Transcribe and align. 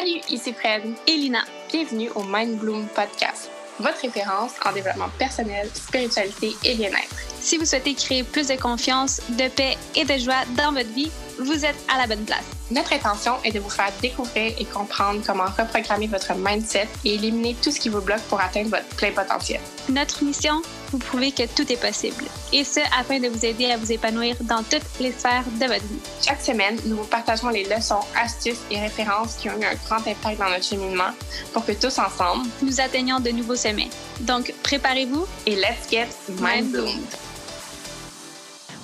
Salut, 0.00 0.22
ici 0.30 0.54
Fred 0.54 0.82
et 1.06 1.12
Lina. 1.14 1.40
Bienvenue 1.70 2.08
au 2.14 2.22
Mind 2.22 2.58
Bloom 2.58 2.86
Podcast, 2.86 3.50
votre 3.78 4.00
référence 4.00 4.52
en 4.64 4.72
développement 4.72 5.10
personnel, 5.18 5.68
spiritualité 5.74 6.56
et 6.64 6.74
bien-être. 6.74 7.16
Si 7.50 7.58
vous 7.58 7.64
souhaitez 7.64 7.94
créer 7.94 8.22
plus 8.22 8.46
de 8.46 8.54
confiance, 8.54 9.20
de 9.30 9.48
paix 9.48 9.76
et 9.96 10.04
de 10.04 10.16
joie 10.18 10.44
dans 10.56 10.72
votre 10.72 10.88
vie, 10.90 11.10
vous 11.36 11.64
êtes 11.64 11.74
à 11.92 11.98
la 11.98 12.06
bonne 12.06 12.24
place. 12.24 12.44
Notre 12.70 12.92
intention 12.92 13.42
est 13.42 13.50
de 13.50 13.58
vous 13.58 13.68
faire 13.68 13.90
découvrir 14.00 14.54
et 14.56 14.64
comprendre 14.64 15.20
comment 15.26 15.46
reprogrammer 15.46 16.06
votre 16.06 16.32
mindset 16.36 16.86
et 17.04 17.14
éliminer 17.14 17.56
tout 17.60 17.72
ce 17.72 17.80
qui 17.80 17.88
vous 17.88 18.02
bloque 18.02 18.22
pour 18.28 18.40
atteindre 18.40 18.70
votre 18.70 18.86
plein 18.94 19.10
potentiel. 19.10 19.60
Notre 19.88 20.22
mission, 20.22 20.62
vous 20.92 20.98
prouver 20.98 21.32
que 21.32 21.42
tout 21.48 21.72
est 21.72 21.80
possible. 21.80 22.22
Et 22.52 22.62
ce, 22.62 22.78
afin 22.96 23.18
de 23.18 23.26
vous 23.26 23.44
aider 23.44 23.72
à 23.72 23.76
vous 23.78 23.90
épanouir 23.90 24.36
dans 24.42 24.62
toutes 24.62 24.86
les 25.00 25.10
sphères 25.10 25.42
de 25.60 25.66
votre 25.66 25.84
vie. 25.86 25.98
Chaque 26.24 26.42
semaine, 26.42 26.78
nous 26.84 26.98
vous 26.98 27.04
partageons 27.04 27.48
les 27.48 27.64
leçons, 27.64 27.98
astuces 28.16 28.60
et 28.70 28.78
références 28.78 29.34
qui 29.34 29.50
ont 29.50 29.60
eu 29.60 29.64
un 29.64 29.74
grand 29.88 30.06
impact 30.06 30.38
dans 30.38 30.50
notre 30.50 30.66
cheminement 30.66 31.10
pour 31.52 31.66
que 31.66 31.72
tous 31.72 31.98
ensemble, 31.98 32.46
nous 32.62 32.80
atteignions 32.80 33.18
de 33.18 33.30
nouveaux 33.30 33.56
sommets. 33.56 33.90
Donc, 34.20 34.54
préparez-vous 34.62 35.26
et 35.46 35.56
let's 35.56 35.90
get 35.90 36.06
mind 36.40 36.70
bloomed. 36.70 37.08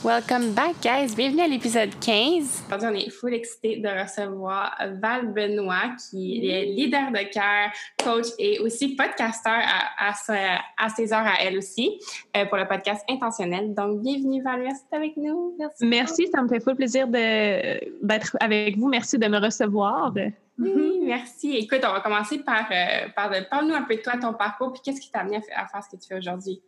Welcome 0.04 0.52
back, 0.52 0.76
guys. 0.82 1.16
Bienvenue 1.16 1.42
à 1.42 1.48
l'épisode 1.48 1.88
15. 2.00 2.64
Aujourd'hui, 2.66 2.88
on 2.88 2.94
est 2.94 3.10
full 3.10 3.34
excité 3.34 3.78
de 3.78 3.88
recevoir 3.88 4.76
Val 5.00 5.32
Benoît, 5.32 5.96
qui 6.10 6.48
est 6.48 6.66
leader 6.66 7.10
de 7.10 7.32
cœur, 7.32 7.70
coach 8.04 8.26
et 8.38 8.60
aussi 8.60 8.94
podcasteur 8.94 9.54
à, 9.54 10.10
à, 10.10 10.88
ses 10.90 11.12
heures 11.12 11.26
à 11.26 11.42
elle 11.42 11.58
aussi 11.58 11.98
euh, 12.36 12.44
pour 12.44 12.58
le 12.58 12.68
podcast 12.68 13.04
Intentionnel. 13.08 13.74
Donc, 13.74 14.02
bienvenue, 14.02 14.42
Val. 14.42 14.62
Merci 14.62 14.82
d'être 14.82 14.98
avec 14.98 15.16
nous. 15.16 15.56
Merci. 15.58 15.86
Merci, 15.86 16.28
ça 16.32 16.42
me 16.42 16.48
fait 16.48 16.60
full 16.60 16.76
plaisir 16.76 17.08
d'être 17.08 18.36
avec 18.38 18.76
vous. 18.76 18.88
Merci 18.88 19.18
de 19.18 19.26
me 19.26 19.38
recevoir. 19.38 20.12
Oui, 20.58 21.00
merci. 21.04 21.56
Écoute, 21.56 21.80
on 21.84 21.92
va 21.92 22.00
commencer 22.00 22.38
par, 22.38 22.66
euh, 22.70 23.08
par 23.16 23.30
parle-nous 23.50 23.74
un 23.74 23.82
peu 23.82 23.96
de 23.96 24.02
toi, 24.02 24.12
ton 24.20 24.34
parcours, 24.34 24.72
puis 24.72 24.82
qu'est-ce 24.84 25.00
qui 25.00 25.10
t'a 25.10 25.20
amené 25.20 25.38
à 25.54 25.66
faire 25.66 25.82
ce 25.82 25.96
que 25.96 26.00
tu 26.00 26.06
fais 26.06 26.18
aujourd'hui? 26.18 26.62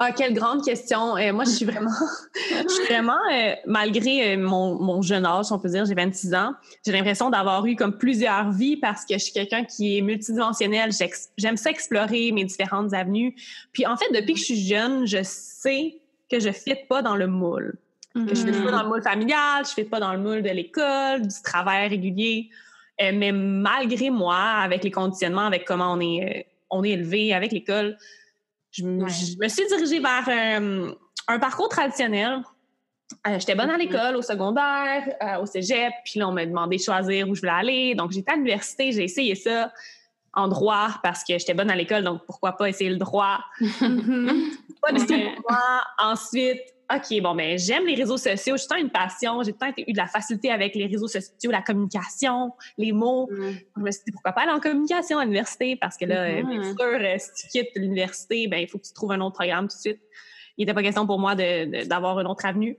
Ah, 0.00 0.12
quelle 0.12 0.32
grande 0.32 0.64
question. 0.64 1.16
Euh, 1.16 1.32
moi, 1.32 1.42
je 1.42 1.50
suis 1.50 1.64
vraiment, 1.64 1.90
je 2.34 2.68
suis 2.68 2.84
vraiment, 2.84 3.18
euh, 3.32 3.54
malgré 3.66 4.34
euh, 4.34 4.38
mon, 4.38 4.80
mon, 4.80 5.02
jeune 5.02 5.26
âge, 5.26 5.46
on 5.50 5.58
peut 5.58 5.68
dire, 5.68 5.84
j'ai 5.86 5.94
26 5.94 6.34
ans, 6.34 6.54
j'ai 6.86 6.92
l'impression 6.92 7.30
d'avoir 7.30 7.66
eu 7.66 7.74
comme 7.74 7.98
plusieurs 7.98 8.52
vies 8.52 8.76
parce 8.76 9.04
que 9.04 9.14
je 9.14 9.24
suis 9.24 9.32
quelqu'un 9.32 9.64
qui 9.64 9.98
est 9.98 10.00
multidimensionnel. 10.00 10.90
J'aime 11.36 11.56
ça 11.56 11.70
explorer 11.70 12.30
mes 12.30 12.44
différentes 12.44 12.94
avenues. 12.94 13.34
Puis 13.72 13.86
en 13.86 13.96
fait, 13.96 14.06
depuis 14.14 14.34
que 14.34 14.38
je 14.38 14.44
suis 14.44 14.66
jeune, 14.68 15.04
je 15.04 15.18
sais 15.24 16.00
que 16.30 16.38
je 16.38 16.48
ne 16.48 16.52
fit 16.52 16.76
pas 16.88 17.02
dans 17.02 17.16
le 17.16 17.26
moule. 17.26 17.76
Que 18.14 18.34
je 18.34 18.46
ne 18.46 18.52
fit 18.52 18.62
pas 18.62 18.70
dans 18.70 18.82
le 18.82 18.88
moule 18.88 19.02
familial, 19.02 19.64
je 19.64 19.70
ne 19.70 19.84
fit 19.84 19.84
pas 19.84 20.00
dans 20.00 20.12
le 20.12 20.18
moule 20.18 20.42
de 20.42 20.50
l'école, 20.50 21.22
du 21.22 21.42
travail 21.42 21.88
régulier. 21.88 22.50
mais 23.00 23.32
malgré 23.32 24.10
moi, 24.10 24.38
avec 24.38 24.82
les 24.82 24.90
conditionnements, 24.90 25.46
avec 25.46 25.64
comment 25.64 25.92
on 25.92 26.00
est, 26.00 26.46
on 26.70 26.82
est 26.84 26.90
élevé, 26.90 27.32
avec 27.32 27.52
l'école, 27.52 27.96
je, 28.78 29.38
me 29.38 29.48
suis 29.48 29.66
dirigée 29.66 30.00
vers 30.00 30.28
euh, 30.28 30.92
un 31.26 31.38
parcours 31.38 31.68
traditionnel. 31.68 32.42
Euh, 33.26 33.38
j'étais 33.38 33.54
bonne 33.54 33.70
à 33.70 33.76
l'école, 33.76 34.16
au 34.16 34.22
secondaire, 34.22 35.02
euh, 35.22 35.42
au 35.42 35.46
cégep, 35.46 35.92
puis 36.04 36.20
là, 36.20 36.28
on 36.28 36.32
m'a 36.32 36.44
demandé 36.44 36.76
de 36.76 36.82
choisir 36.82 37.28
où 37.28 37.34
je 37.34 37.40
voulais 37.40 37.52
aller. 37.52 37.94
Donc, 37.94 38.12
j'étais 38.12 38.32
à 38.32 38.34
l'université, 38.34 38.92
j'ai 38.92 39.04
essayé 39.04 39.34
ça 39.34 39.72
en 40.34 40.46
droit 40.46 40.90
parce 41.02 41.24
que 41.24 41.38
j'étais 41.38 41.54
bonne 41.54 41.70
à 41.70 41.74
l'école, 41.74 42.04
donc 42.04 42.24
pourquoi 42.26 42.52
pas 42.52 42.68
essayer 42.68 42.90
le 42.90 42.96
droit? 42.96 43.38
pas 43.60 44.92
du 44.92 45.06
tout 45.06 45.14
droit. 45.42 45.82
Ensuite, 45.98 46.60
OK, 46.90 47.20
bon, 47.20 47.34
mais 47.34 47.50
ben, 47.50 47.58
j'aime 47.58 47.86
les 47.86 47.94
réseaux 47.94 48.16
sociaux. 48.16 48.56
J'ai 48.56 48.66
tant 48.66 48.76
une 48.76 48.88
passion. 48.88 49.42
J'ai 49.42 49.52
tant 49.52 49.70
eu 49.76 49.92
de 49.92 49.96
la 49.96 50.06
facilité 50.06 50.50
avec 50.50 50.74
les 50.74 50.86
réseaux 50.86 51.08
sociaux, 51.08 51.50
la 51.50 51.60
communication, 51.60 52.52
les 52.78 52.92
mots. 52.92 53.28
Mm. 53.30 53.50
Je 53.76 53.82
me 53.82 53.90
suis 53.90 54.02
dit, 54.06 54.12
pourquoi 54.12 54.32
pas 54.32 54.42
aller 54.42 54.52
en 54.52 54.60
communication 54.60 55.18
à 55.18 55.24
l'université? 55.24 55.76
Parce 55.76 55.98
que 55.98 56.06
là, 56.06 56.30
mm-hmm. 56.30 56.48
bien 56.48 56.62
sûr, 56.62 56.76
euh, 56.80 57.16
si 57.18 57.42
tu 57.42 57.48
quittes 57.48 57.76
l'université, 57.76 58.48
ben, 58.48 58.58
il 58.58 58.68
faut 58.68 58.78
que 58.78 58.86
tu 58.86 58.92
trouves 58.94 59.12
un 59.12 59.20
autre 59.20 59.34
programme 59.34 59.68
tout 59.68 59.76
de 59.76 59.80
suite. 59.80 60.00
Il 60.56 60.62
n'était 60.62 60.74
pas 60.74 60.82
question 60.82 61.06
pour 61.06 61.18
moi 61.18 61.34
d'avoir 61.34 62.18
une 62.20 62.26
autre 62.26 62.46
avenue. 62.46 62.78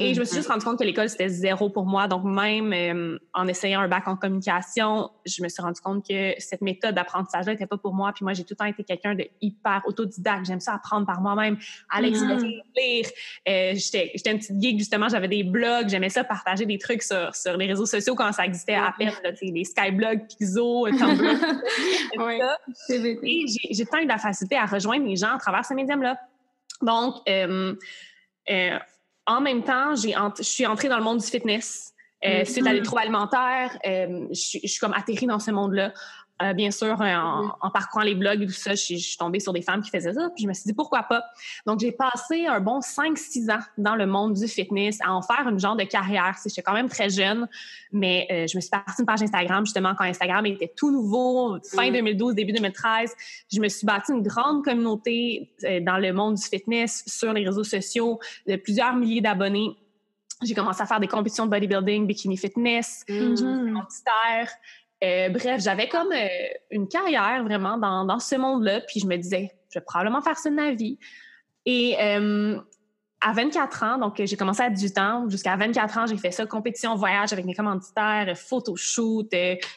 Et 0.00 0.14
je 0.14 0.20
me 0.20 0.24
suis 0.24 0.36
juste 0.36 0.48
mm-hmm. 0.48 0.52
rendu 0.52 0.64
compte 0.64 0.78
que 0.78 0.84
l'école, 0.84 1.08
c'était 1.08 1.28
zéro 1.28 1.70
pour 1.70 1.84
moi. 1.84 2.06
Donc, 2.06 2.22
même 2.22 2.72
euh, 2.72 3.18
en 3.34 3.48
essayant 3.48 3.80
un 3.80 3.88
bac 3.88 4.06
en 4.06 4.16
communication, 4.16 5.10
je 5.26 5.42
me 5.42 5.48
suis 5.48 5.60
rendu 5.60 5.80
compte 5.80 6.06
que 6.06 6.34
cette 6.38 6.62
méthode 6.62 6.94
d'apprentissage-là 6.94 7.52
n'était 7.52 7.66
pas 7.66 7.78
pour 7.78 7.94
moi. 7.94 8.12
Puis 8.14 8.24
moi, 8.24 8.32
j'ai 8.32 8.44
tout 8.44 8.52
le 8.52 8.56
temps 8.56 8.64
été 8.64 8.84
quelqu'un 8.84 9.16
de 9.16 9.24
hyper 9.40 9.82
autodidacte. 9.86 10.46
J'aime 10.46 10.60
ça 10.60 10.74
apprendre 10.74 11.04
par 11.04 11.20
moi-même, 11.20 11.58
à 11.90 12.00
l'explorer, 12.00 12.36
mm-hmm. 12.36 12.62
lire. 12.76 13.06
Euh, 13.48 13.72
j'étais 13.74 14.30
une 14.30 14.38
petite 14.38 14.62
geek, 14.62 14.78
justement. 14.78 15.08
J'avais 15.08 15.26
des 15.26 15.42
blogs. 15.42 15.88
J'aimais 15.88 16.10
ça 16.10 16.22
partager 16.22 16.64
des 16.64 16.78
trucs 16.78 17.02
sur, 17.02 17.34
sur 17.34 17.56
les 17.56 17.66
réseaux 17.66 17.86
sociaux 17.86 18.14
quand 18.14 18.30
ça 18.30 18.44
existait 18.46 18.76
à 18.76 18.94
peine. 18.96 19.12
Là, 19.24 19.32
les 19.42 19.64
Skyblogs, 19.64 20.28
Pixo, 20.28 20.88
Tumblr. 20.96 21.34
Et 22.90 23.46
j'ai 23.72 23.84
tant 23.86 23.98
eu 23.98 24.04
de 24.04 24.08
la 24.08 24.18
facilité 24.18 24.56
à 24.56 24.66
rejoindre 24.66 25.06
les 25.06 25.16
gens 25.16 25.34
à 25.34 25.38
travers 25.38 25.64
ce 25.64 25.74
médium-là. 25.74 26.18
Donc, 26.82 27.16
euh, 27.28 27.74
euh 28.48 28.78
en 29.28 29.40
même 29.40 29.62
temps, 29.62 29.94
j'ai 29.94 30.14
je 30.38 30.42
suis 30.42 30.66
entrée 30.66 30.88
dans 30.88 30.98
le 30.98 31.04
monde 31.04 31.18
du 31.18 31.26
fitness. 31.26 31.94
Euh, 32.24 32.44
Suite 32.44 32.66
à 32.66 32.72
des 32.72 32.82
troubles 32.82 33.02
alimentaires, 33.02 33.78
euh, 33.86 34.26
je, 34.30 34.66
suis 34.66 34.78
comme 34.80 34.92
atterrie 34.92 35.26
dans 35.26 35.38
ce 35.38 35.52
monde-là. 35.52 35.92
Euh, 36.40 36.52
bien 36.52 36.70
sûr, 36.70 37.00
euh, 37.00 37.14
en, 37.60 37.70
parcourant 37.70 38.04
les 38.04 38.14
blogs 38.14 38.42
et 38.42 38.46
tout 38.46 38.52
ça, 38.52 38.74
je, 38.74 38.96
suis 38.96 39.16
tombée 39.18 39.40
sur 39.40 39.52
des 39.52 39.62
femmes 39.62 39.82
qui 39.82 39.90
faisaient 39.90 40.12
ça, 40.12 40.30
puis 40.34 40.44
je 40.44 40.48
me 40.48 40.52
suis 40.52 40.64
dit 40.64 40.72
pourquoi 40.72 41.02
pas? 41.02 41.24
Donc, 41.66 41.80
j'ai 41.80 41.90
passé 41.90 42.46
un 42.46 42.60
bon 42.60 42.78
5-6 42.78 43.50
ans 43.50 43.58
dans 43.76 43.96
le 43.96 44.06
monde 44.06 44.34
du 44.34 44.46
fitness 44.46 44.98
à 45.04 45.12
en 45.12 45.22
faire 45.22 45.48
une 45.48 45.58
genre 45.58 45.74
de 45.74 45.82
carrière. 45.82 46.36
J'étais 46.44 46.62
quand 46.62 46.74
même 46.74 46.88
très 46.88 47.10
jeune, 47.10 47.48
mais 47.92 48.28
euh, 48.30 48.46
je 48.46 48.56
me 48.56 48.60
suis 48.60 48.70
partie 48.70 49.00
une 49.00 49.06
page 49.06 49.22
Instagram 49.22 49.66
justement 49.66 49.94
quand 49.96 50.04
Instagram 50.04 50.46
était 50.46 50.72
tout 50.76 50.92
nouveau, 50.92 51.58
fin 51.74 51.90
2012, 51.90 52.34
début 52.34 52.52
2013. 52.52 53.14
Je 53.52 53.60
me 53.60 53.68
suis 53.68 53.86
bâtie 53.86 54.12
une 54.12 54.22
grande 54.22 54.64
communauté 54.64 55.50
dans 55.82 55.98
le 55.98 56.12
monde 56.12 56.36
du 56.36 56.42
fitness 56.42 57.02
sur 57.06 57.32
les 57.32 57.44
réseaux 57.44 57.64
sociaux, 57.64 58.20
de 58.46 58.56
plusieurs 58.56 58.94
milliers 58.94 59.20
d'abonnés. 59.20 59.76
J'ai 60.42 60.54
commencé 60.54 60.80
à 60.80 60.86
faire 60.86 61.00
des 61.00 61.08
compétitions 61.08 61.46
de 61.46 61.50
bodybuilding, 61.50 62.06
bikini 62.06 62.36
fitness, 62.36 63.04
mm 63.08 63.80
euh, 65.04 65.28
bref, 65.28 65.62
j'avais 65.62 65.88
comme 65.88 66.12
euh, 66.12 66.26
une 66.70 66.88
carrière 66.88 67.44
vraiment 67.44 67.78
dans, 67.78 68.04
dans 68.04 68.18
ce 68.18 68.34
monde-là, 68.34 68.80
puis 68.80 69.00
je 69.00 69.06
me 69.06 69.16
disais, 69.16 69.52
je 69.70 69.78
vais 69.78 69.84
probablement 69.84 70.20
faire 70.22 70.36
ça 70.36 70.50
de 70.50 70.54
ma 70.54 70.72
vie. 70.72 70.98
Et 71.66 71.96
euh, 72.00 72.58
à 73.20 73.32
24 73.32 73.82
ans, 73.84 73.98
donc 73.98 74.20
j'ai 74.24 74.36
commencé 74.36 74.62
à 74.62 74.70
18 74.70 74.98
ans, 74.98 75.28
jusqu'à 75.28 75.56
24 75.56 75.98
ans, 75.98 76.06
j'ai 76.06 76.16
fait 76.16 76.32
ça, 76.32 76.46
compétition, 76.46 76.96
voyage 76.96 77.32
avec 77.32 77.44
mes 77.44 77.54
commanditaires, 77.54 78.32
photoshoot, 78.36 79.28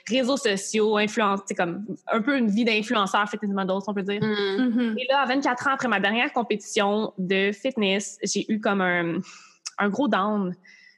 réseaux 0.08 0.38
sociaux, 0.38 0.98
influence, 0.98 1.42
c'est 1.46 1.56
comme 1.56 1.86
un 2.12 2.22
peu 2.22 2.38
une 2.38 2.50
vie 2.50 2.66
d'influenceur 2.66 3.30
fitness 3.30 3.52
model, 3.52 3.78
on 3.86 3.94
peut 3.94 4.03
dire. 4.03 4.22
Mm-hmm. 4.22 4.96
Et 4.98 5.08
là, 5.09 5.22
à 5.22 5.26
24 5.26 5.68
ans, 5.68 5.72
après 5.74 5.88
ma 5.88 6.00
dernière 6.00 6.34
compétition 6.34 7.14
de 7.20 7.52
fitness, 7.52 8.18
j'ai 8.24 8.52
eu 8.52 8.59
comme 8.59 8.82
un, 8.82 9.20
un 9.78 9.90
gros 9.90 10.08
down. 10.08 10.56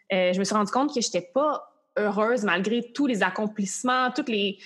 je 0.10 0.38
me 0.38 0.44
suis 0.44 0.56
rendu 0.56 0.72
compte 0.72 0.94
que 0.94 1.02
j'étais 1.02 1.30
pas 1.34 1.73
heureuse 1.98 2.44
malgré 2.44 2.82
tous 2.94 3.08
les 3.08 3.24
accomplissements, 3.24 4.12
toutes 4.12 4.30
les, 4.30 4.58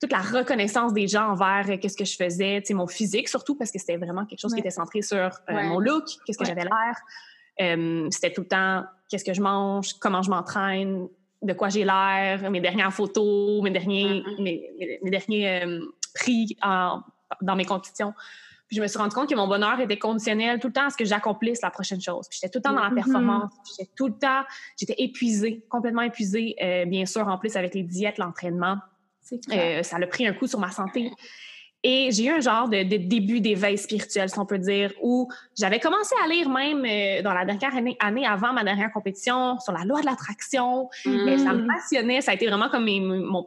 toute 0.00 0.12
la 0.12 0.20
reconnaissance 0.20 0.92
des 0.92 1.08
gens 1.08 1.30
envers 1.30 1.66
euh, 1.68 1.76
qu'est-ce 1.78 1.96
que 1.96 2.04
je 2.04 2.16
faisais, 2.16 2.62
mon 2.70 2.86
physique 2.86 3.28
surtout, 3.28 3.54
parce 3.54 3.70
que 3.70 3.78
c'était 3.78 3.96
vraiment 3.96 4.26
quelque 4.26 4.40
chose 4.40 4.52
qui 4.52 4.60
était 4.60 4.70
centré 4.70 5.02
sur 5.02 5.16
euh, 5.16 5.30
mon 5.48 5.78
look, 5.78 6.04
qu'est-ce 6.26 6.38
que 6.38 6.44
j'avais 6.44 6.64
l'air. 6.64 6.96
Euh, 7.60 8.08
c'était 8.10 8.32
tout 8.32 8.42
le 8.42 8.48
temps 8.48 8.84
qu'est-ce 9.08 9.24
que 9.24 9.32
je 9.32 9.40
mange, 9.40 9.94
comment 9.94 10.22
je 10.22 10.30
m'entraîne, 10.30 11.08
de 11.42 11.52
quoi 11.52 11.68
j'ai 11.68 11.84
l'air, 11.84 12.50
mes 12.50 12.60
dernières 12.60 12.92
photos, 12.92 13.62
mes 13.62 13.70
derniers, 13.70 14.22
mes, 14.38 14.98
mes, 15.02 15.10
derniers 15.10 15.62
prix 16.14 16.56
dans 16.62 17.56
mes 17.56 17.64
compétitions. 17.64 18.14
Puis 18.68 18.76
je 18.76 18.82
me 18.82 18.86
suis 18.88 18.98
rendu 18.98 19.14
compte 19.14 19.28
que 19.28 19.34
mon 19.34 19.46
bonheur 19.46 19.78
était 19.80 19.98
conditionnel 19.98 20.58
tout 20.58 20.68
le 20.68 20.72
temps 20.72 20.86
à 20.86 20.90
ce 20.90 20.96
que 20.96 21.04
j'accomplisse 21.04 21.62
la 21.62 21.70
prochaine 21.70 22.00
chose. 22.00 22.26
Puis 22.28 22.40
j'étais 22.40 22.50
tout 22.50 22.58
le 22.58 22.62
temps 22.62 22.72
dans 22.72 22.82
la 22.82 22.90
mm-hmm. 22.90 22.94
performance. 22.94 23.52
J'étais 23.76 23.90
tout 23.96 24.08
le 24.08 24.14
temps, 24.14 24.42
j'étais 24.76 24.96
épuisée, 24.98 25.64
complètement 25.68 26.02
épuisée. 26.02 26.56
Euh, 26.62 26.84
bien 26.84 27.06
sûr, 27.06 27.28
en 27.28 27.38
plus 27.38 27.56
avec 27.56 27.74
les 27.74 27.84
diètes, 27.84 28.18
l'entraînement, 28.18 28.78
euh, 29.52 29.82
ça 29.82 29.96
a 29.96 30.06
pris 30.06 30.26
un 30.26 30.32
coup 30.32 30.46
sur 30.46 30.58
ma 30.58 30.70
santé. 30.70 31.10
Et 31.88 32.10
j'ai 32.10 32.24
eu 32.24 32.30
un 32.30 32.40
genre 32.40 32.68
de, 32.68 32.82
début 32.82 33.40
d'éveil 33.40 33.78
spirituel, 33.78 34.28
si 34.28 34.36
on 34.40 34.44
peut 34.44 34.58
dire, 34.58 34.92
où 35.00 35.30
j'avais 35.56 35.78
commencé 35.78 36.16
à 36.24 36.26
lire 36.26 36.48
même 36.48 36.84
euh, 36.84 37.22
dans 37.22 37.32
la 37.32 37.44
dernière 37.44 37.76
année, 37.76 37.96
année, 38.00 38.26
avant 38.26 38.52
ma 38.52 38.64
dernière 38.64 38.90
compétition 38.90 39.56
sur 39.60 39.72
la 39.72 39.84
loi 39.84 40.00
de 40.00 40.06
l'attraction. 40.06 40.90
Mm. 41.04 41.38
ça 41.38 41.52
me 41.52 41.64
passionnait. 41.64 42.20
Ça 42.22 42.32
a 42.32 42.34
été 42.34 42.48
vraiment 42.48 42.68
comme 42.70 42.86
mes, 42.86 43.00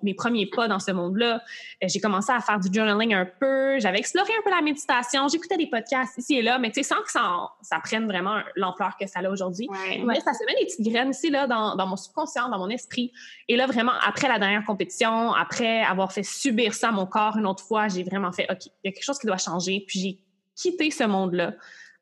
mes 0.03 0.13
premiers 0.13 0.45
pas 0.45 0.69
dans 0.69 0.79
ce 0.79 0.91
monde-là. 0.91 1.43
J'ai 1.81 1.99
commencé 1.99 2.31
à 2.31 2.39
faire 2.39 2.61
du 2.61 2.69
journaling 2.73 3.13
un 3.13 3.25
peu. 3.25 3.77
J'avais 3.79 3.99
exploré 3.99 4.31
un 4.31 4.41
peu 4.41 4.51
la 4.55 4.61
méditation. 4.61 5.27
J'écoutais 5.27 5.57
des 5.57 5.67
podcasts 5.67 6.17
ici 6.17 6.35
et 6.35 6.41
là, 6.41 6.59
mais 6.59 6.71
tu 6.71 6.81
sais, 6.81 6.83
sans 6.83 7.01
que 7.01 7.11
ça, 7.11 7.49
ça 7.61 7.81
prenne 7.83 8.07
vraiment 8.07 8.37
l'ampleur 8.55 8.95
que 8.97 9.05
ça 9.05 9.19
a 9.19 9.29
aujourd'hui. 9.29 9.67
Mais 10.05 10.21
ça 10.21 10.31
se 10.31 10.45
met 10.45 10.57
des 10.57 10.65
petites 10.65 10.89
graines 10.89 11.09
ici, 11.09 11.29
là, 11.29 11.45
dans, 11.45 11.75
dans 11.75 11.87
mon 11.87 11.97
subconscient, 11.97 12.47
dans 12.47 12.57
mon 12.57 12.69
esprit. 12.69 13.11
Et 13.49 13.57
là, 13.57 13.65
vraiment, 13.65 13.91
après 14.07 14.29
la 14.29 14.39
dernière 14.39 14.63
compétition, 14.63 15.33
après 15.33 15.81
avoir 15.81 16.13
fait 16.13 16.23
subir 16.23 16.73
ça 16.73 16.87
à 16.87 16.91
mon 16.93 17.05
corps 17.05 17.35
une 17.35 17.45
autre 17.45 17.65
fois, 17.65 17.89
j'ai 17.89 18.03
vraiment 18.03 18.28
fait, 18.31 18.47
OK, 18.49 18.65
il 18.65 18.71
y 18.85 18.87
a 18.89 18.91
quelque 18.91 19.03
chose 19.03 19.19
qui 19.19 19.27
doit 19.27 19.37
changer. 19.37 19.83
Puis 19.87 19.99
j'ai 19.99 20.19
quitté 20.55 20.91
ce 20.91 21.03
monde-là 21.03 21.53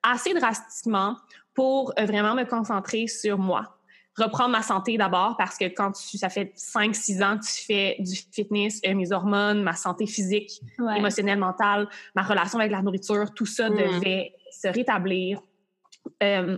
assez 0.03 0.33
drastiquement 0.33 1.17
pour 1.53 1.93
euh, 1.99 2.05
vraiment 2.05 2.35
me 2.35 2.43
concentrer 2.43 3.07
sur 3.07 3.37
moi. 3.37 3.77
reprendre 4.17 4.49
ma 4.49 4.63
santé 4.63 4.97
d'abord 4.97 5.37
parce 5.37 5.57
que 5.57 5.65
quand 5.65 5.91
tu, 5.91 6.17
ça 6.17 6.29
fait 6.29 6.53
5-6 6.55 7.23
ans 7.23 7.37
que 7.37 7.45
tu 7.45 7.65
fais 7.65 7.95
du 7.99 8.15
fitness, 8.31 8.79
euh, 8.85 8.95
mes 8.95 9.11
hormones, 9.11 9.63
ma 9.63 9.73
santé 9.73 10.07
physique, 10.07 10.61
émotionnelle, 10.95 11.39
mentale, 11.39 11.87
ma 12.15 12.23
relation 12.23 12.59
avec 12.59 12.71
la 12.71 12.81
nourriture, 12.81 13.33
tout 13.33 13.45
ça 13.45 13.69
mm. 13.69 13.75
devait 13.75 14.33
se 14.51 14.67
rétablir. 14.67 15.41
Euh, 16.23 16.57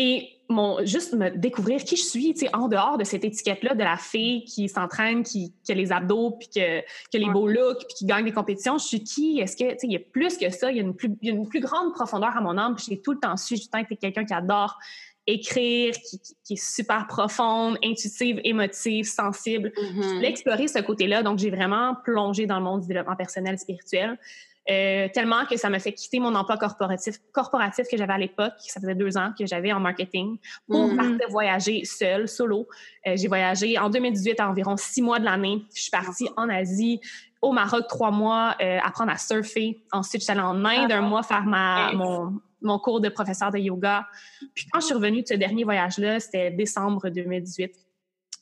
et 0.00 0.28
mon, 0.48 0.84
juste 0.86 1.12
me 1.12 1.28
découvrir 1.28 1.82
qui 1.82 1.96
je 1.96 2.04
suis, 2.04 2.32
tu 2.32 2.46
sais, 2.46 2.54
en 2.54 2.68
dehors 2.68 2.98
de 2.98 3.04
cette 3.04 3.24
étiquette-là 3.24 3.74
de 3.74 3.82
la 3.82 3.96
fille 3.96 4.44
qui 4.44 4.68
s'entraîne, 4.68 5.24
qui, 5.24 5.52
qui, 5.64 5.72
a 5.72 5.74
les 5.74 5.90
abdos, 5.90 6.36
puis 6.38 6.48
que, 6.54 6.80
que 6.80 7.18
les 7.18 7.28
beaux 7.28 7.48
looks, 7.48 7.78
puis 7.80 7.94
qui 7.98 8.06
gagne 8.06 8.24
des 8.24 8.32
compétitions. 8.32 8.78
Je 8.78 8.84
suis 8.84 9.02
qui? 9.02 9.40
Est-ce 9.40 9.56
que, 9.56 9.72
tu 9.72 9.80
sais, 9.80 9.86
il 9.88 9.92
y 9.92 9.96
a 9.96 9.98
plus 9.98 10.38
que 10.38 10.50
ça, 10.50 10.70
il 10.70 10.76
y 10.76 10.80
a 10.80 10.84
une 10.84 10.94
plus, 10.94 11.10
il 11.20 11.28
y 11.28 11.32
a 11.32 11.34
une 11.34 11.48
plus 11.48 11.58
grande 11.58 11.92
profondeur 11.92 12.36
à 12.36 12.40
mon 12.40 12.56
âme, 12.56 12.76
puis 12.76 12.86
j'ai 12.88 13.02
tout 13.02 13.12
le 13.12 13.18
temps 13.18 13.36
su, 13.36 13.56
je 13.56 13.62
suis 13.62 13.96
quelqu'un 14.00 14.24
qui 14.24 14.32
adore 14.32 14.78
écrire, 15.26 15.94
qui, 16.08 16.20
qui, 16.44 16.54
est 16.54 16.56
super 16.56 17.06
profonde, 17.08 17.76
intuitive, 17.84 18.40
émotive, 18.44 19.04
sensible. 19.04 19.72
Je 19.76 19.82
mm-hmm. 19.82 20.14
voulais 20.14 20.30
explorer 20.30 20.68
ce 20.68 20.78
côté-là, 20.78 21.24
donc 21.24 21.38
j'ai 21.38 21.50
vraiment 21.50 21.96
plongé 22.04 22.46
dans 22.46 22.58
le 22.58 22.64
monde 22.64 22.82
du 22.82 22.86
développement 22.86 23.16
personnel 23.16 23.58
spirituel. 23.58 24.16
Euh, 24.70 25.08
tellement 25.14 25.46
que 25.46 25.56
ça 25.56 25.70
m'a 25.70 25.78
fait 25.78 25.92
quitter 25.92 26.20
mon 26.20 26.34
emploi 26.34 26.58
corporatif, 26.58 27.16
corporatif 27.32 27.86
que 27.90 27.96
j'avais 27.96 28.12
à 28.12 28.18
l'époque, 28.18 28.52
ça 28.58 28.80
faisait 28.80 28.94
deux 28.94 29.16
ans 29.16 29.32
que 29.38 29.46
j'avais 29.46 29.72
en 29.72 29.80
marketing, 29.80 30.36
pour 30.68 30.88
mm-hmm. 30.88 30.96
partir 30.96 31.28
voyager 31.30 31.84
seule, 31.84 32.28
solo. 32.28 32.68
Euh, 33.06 33.14
j'ai 33.16 33.28
voyagé 33.28 33.78
en 33.78 33.88
2018 33.88 34.40
à 34.40 34.48
environ 34.50 34.76
six 34.76 35.00
mois 35.00 35.18
de 35.18 35.24
l'année. 35.24 35.62
Je 35.74 35.82
suis 35.82 35.90
partie 35.90 36.28
en 36.36 36.50
Asie, 36.50 37.00
au 37.40 37.52
Maroc 37.52 37.86
trois 37.88 38.10
mois, 38.10 38.56
euh, 38.60 38.78
apprendre 38.84 39.10
à 39.10 39.16
surfer. 39.16 39.80
Ensuite, 39.90 40.20
je 40.20 40.24
suis 40.24 40.32
allée 40.32 40.42
en 40.42 40.64
Inde 40.64 40.92
un 40.92 41.00
mois 41.00 41.22
faire 41.22 41.44
ma, 41.44 41.92
mon, 41.92 42.38
mon 42.60 42.78
cours 42.78 43.00
de 43.00 43.08
professeur 43.08 43.50
de 43.50 43.58
yoga. 43.58 44.06
Puis 44.54 44.66
quand 44.70 44.80
je 44.80 44.86
suis 44.86 44.94
revenue 44.94 45.22
de 45.22 45.28
ce 45.28 45.34
dernier 45.34 45.64
voyage-là, 45.64 46.20
c'était 46.20 46.50
décembre 46.50 47.08
2018. 47.08 47.72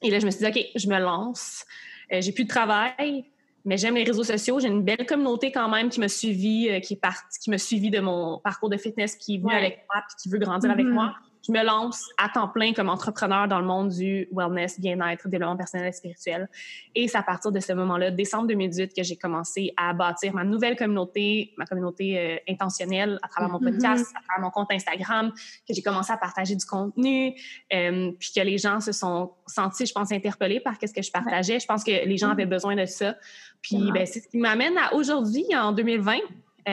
Et 0.03 0.11
là, 0.11 0.19
je 0.19 0.27
me 0.27 0.31
suis 0.31 0.45
dit, 0.45 0.59
OK, 0.59 0.67
je 0.75 0.89
me 0.89 0.99
lance. 0.99 1.65
Euh, 2.13 2.21
j'ai 2.21 2.33
plus 2.33 2.45
de 2.45 2.49
travail, 2.49 3.25
mais 3.67 3.77
j'aime 3.77 3.97
les 3.97 4.05
réseaux 4.05 4.25
sociaux. 4.25 4.61
J'ai 4.61 4.69
une 4.69 4.83
belle 4.83 5.05
communauté 5.07 5.53
quand 5.53 5.69
même 5.69 5.91
qui 5.91 6.01
m'a 6.01 6.09
suivi, 6.09 6.69
euh, 6.71 6.81
qui 6.81 6.95
est 6.95 7.01
partie, 7.01 7.39
qui 7.39 7.51
m'a 7.51 7.59
suivi 7.59 7.91
de 7.91 8.01
mon 8.01 8.39
parcours 8.39 8.71
de 8.71 8.77
fitness, 8.77 9.17
qui 9.17 9.35
est 9.35 9.39
venu 9.39 9.53
avec 9.53 9.85
moi, 9.93 10.03
puis 10.09 10.17
qui 10.23 10.29
veut 10.31 10.39
grandir 10.39 10.71
avec 10.71 10.87
mm-hmm. 10.87 10.91
moi 10.91 11.15
je 11.47 11.53
me 11.53 11.65
lance 11.65 12.09
à 12.19 12.29
temps 12.29 12.49
plein 12.49 12.73
comme 12.73 12.89
entrepreneur 12.89 13.49
dans 13.49 13.61
le 13.61 13.67
monde 13.67 13.91
du 13.91 14.29
wellness, 14.33 14.81
bien-être, 14.81 15.29
développement 15.29 15.57
personnel 15.57 15.89
et 15.89 15.93
spirituel. 15.93 16.49
Et 16.95 17.09
c'est 17.09 17.19
à 17.19 17.23
partir 17.23 17.53
de 17.53 17.61
ce 17.61 17.73
moment-là, 17.73 18.11
décembre 18.11 18.49
2018, 18.49 18.95
que 18.95 19.03
j'ai 19.03 19.17
commencé 19.17 19.73
à 19.77 19.93
bâtir 19.93 20.35
ma 20.35 20.45
nouvelle 20.45 20.77
communauté, 20.77 21.53
ma 21.57 21.67
communauté 21.67 22.19
euh, 22.19 22.37
intentionnelle 22.49 23.19
à 23.23 23.29
travers 23.29 23.51
mon 23.51 23.61
mm-hmm. 23.61 23.73
podcast, 23.73 24.13
à 24.17 24.23
travers 24.23 24.45
mon 24.45 24.51
compte 24.51 24.73
Instagram, 24.73 25.33
que 25.33 25.75
j'ai 25.75 25.83
commencé 25.83 26.13
à 26.13 26.17
partager 26.17 26.57
du 26.57 26.65
contenu, 26.65 27.35
euh, 27.73 28.13
puis 28.19 28.31
que 28.35 28.41
les 28.41 28.59
gens 28.59 28.81
se 28.81 28.93
sont 28.93 29.33
sentis, 29.47 29.87
je 29.87 29.93
pense, 29.93 30.13
interpellés 30.13 30.61
par 30.61 30.75
ce 30.81 30.93
que 30.93 31.03
je 31.03 31.11
partageais. 31.11 31.61
Je 31.61 31.67
pense 31.67 31.85
que 31.85 31.91
les 31.91 32.17
gens 32.17 32.31
avaient 32.31 32.47
besoin 32.47 32.75
de 32.75 32.87
ça. 32.87 33.17
Puis 33.63 33.91
ben, 33.93 34.07
c'est 34.07 34.21
ce 34.21 34.29
qui 34.29 34.39
m'amène 34.39 34.77
à 34.79 34.95
aujourd'hui, 34.95 35.45
en 35.55 35.73
2020, 35.73 36.15
euh, 36.15 36.19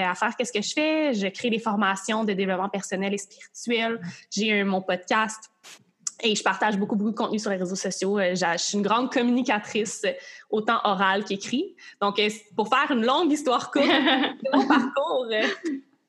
à 0.01 0.15
faire 0.15 0.35
qu'est-ce 0.35 0.51
que 0.51 0.61
je 0.61 0.73
fais. 0.73 1.13
Je 1.13 1.27
crée 1.27 1.49
des 1.49 1.59
formations 1.59 2.23
de 2.23 2.33
développement 2.33 2.69
personnel 2.69 3.13
et 3.13 3.17
spirituel. 3.17 4.01
J'ai 4.31 4.63
mon 4.63 4.81
podcast 4.81 5.51
et 6.23 6.35
je 6.35 6.43
partage 6.43 6.77
beaucoup, 6.77 6.95
beaucoup 6.95 7.11
de 7.11 7.15
contenu 7.15 7.37
sur 7.37 7.51
les 7.51 7.57
réseaux 7.57 7.75
sociaux. 7.75 8.17
Euh, 8.17 8.33
je 8.33 8.57
suis 8.57 8.77
une 8.77 8.83
grande 8.83 9.11
communicatrice, 9.11 10.05
autant 10.49 10.79
orale 10.83 11.25
qu'écrit. 11.25 11.75
Donc, 12.01 12.17
euh, 12.17 12.29
pour 12.55 12.69
faire 12.69 12.89
une 12.91 13.05
longue 13.05 13.31
histoire 13.31 13.71
courte 13.71 13.85
de 13.87 14.57
mon 14.57 14.67
parcours. 14.67 15.27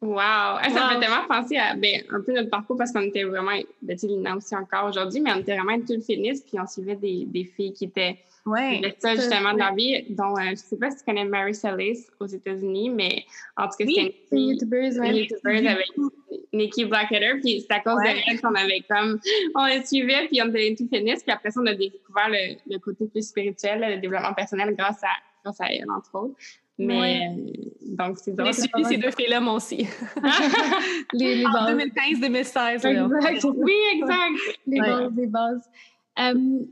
Wow! 0.00 0.60
Ça 0.62 0.68
me 0.68 0.94
fait 0.94 1.00
tellement 1.00 1.26
penser 1.28 1.56
à 1.56 1.74
ben, 1.74 2.02
un 2.10 2.20
peu 2.20 2.32
notre 2.32 2.50
parcours 2.50 2.76
parce 2.76 2.92
qu'on 2.92 3.00
était 3.00 3.24
vraiment, 3.24 3.58
ben, 3.82 3.96
tu 3.96 4.06
Lina 4.06 4.36
aussi 4.36 4.54
encore 4.54 4.86
aujourd'hui, 4.86 5.20
mais 5.20 5.32
on 5.32 5.38
était 5.38 5.56
vraiment 5.56 5.78
tout 5.80 5.94
le 5.94 6.00
fitness 6.00 6.42
puis 6.42 6.60
on 6.60 6.66
suivait 6.66 6.96
des, 6.96 7.24
des 7.26 7.44
filles 7.44 7.72
qui 7.72 7.86
étaient 7.86 8.18
Ouais. 8.46 8.94
ça, 8.98 9.14
justement, 9.14 9.52
dans 9.52 9.70
la 9.70 9.72
vie, 9.72 10.04
dont 10.10 10.36
euh, 10.36 10.50
je 10.50 10.56
sais 10.56 10.76
pas 10.76 10.90
si 10.90 10.98
tu 10.98 11.04
connais 11.04 11.24
Mary 11.24 11.54
Salis 11.54 12.06
aux 12.20 12.26
États-Unis, 12.26 12.90
mais 12.90 13.24
en 13.56 13.64
tout 13.68 13.76
cas, 13.78 13.86
c'est 13.86 14.14
une 14.32 14.48
YouTubeuse, 14.50 14.98
ouais. 14.98 15.16
YouTubeuse 15.16 15.66
avec 15.66 15.88
Nikki 16.52 16.84
Blackheader. 16.84 17.40
Puis 17.40 17.62
c'est 17.62 17.74
à 17.74 17.80
cause 17.80 17.96
de 17.96 18.30
elle 18.30 18.40
qu'on 18.42 18.54
avait 18.54 18.82
comme, 18.88 19.18
on 19.54 19.64
les 19.64 19.84
suivait, 19.84 20.26
puis 20.28 20.42
on 20.42 20.48
était 20.48 20.74
tout 20.74 20.88
fitness. 20.92 21.22
Puis 21.22 21.32
après 21.32 21.50
ça, 21.50 21.60
on 21.62 21.66
a 21.66 21.74
découvert 21.74 22.28
le, 22.28 22.56
le, 22.70 22.78
côté 22.78 23.06
plus 23.06 23.26
spirituel, 23.26 23.80
le 23.80 24.00
développement 24.00 24.34
personnel 24.34 24.74
grâce 24.76 25.02
à, 25.02 25.08
grâce 25.42 25.60
à 25.62 25.72
elle, 25.72 25.90
entre 25.90 26.14
autres. 26.14 26.36
Mais 26.76 27.20
euh, 27.28 27.52
donc, 27.96 28.18
c'est 28.18 28.34
drôle. 28.34 28.52
J'ai 28.52 28.62
suivi 28.62 28.84
ces 28.84 28.96
deux 28.96 29.10
filles-là, 29.12 29.40
moi 29.40 29.54
aussi. 29.54 29.76
les, 31.12 31.36
les 31.36 31.46
en 31.46 31.72
2015-2016. 31.72 33.54
Oui, 33.56 33.72
exact. 33.94 34.58
Les 34.66 34.80
bases, 34.80 35.12
les 35.16 35.26
bases. 35.26 35.70
Euh, 36.18 36.64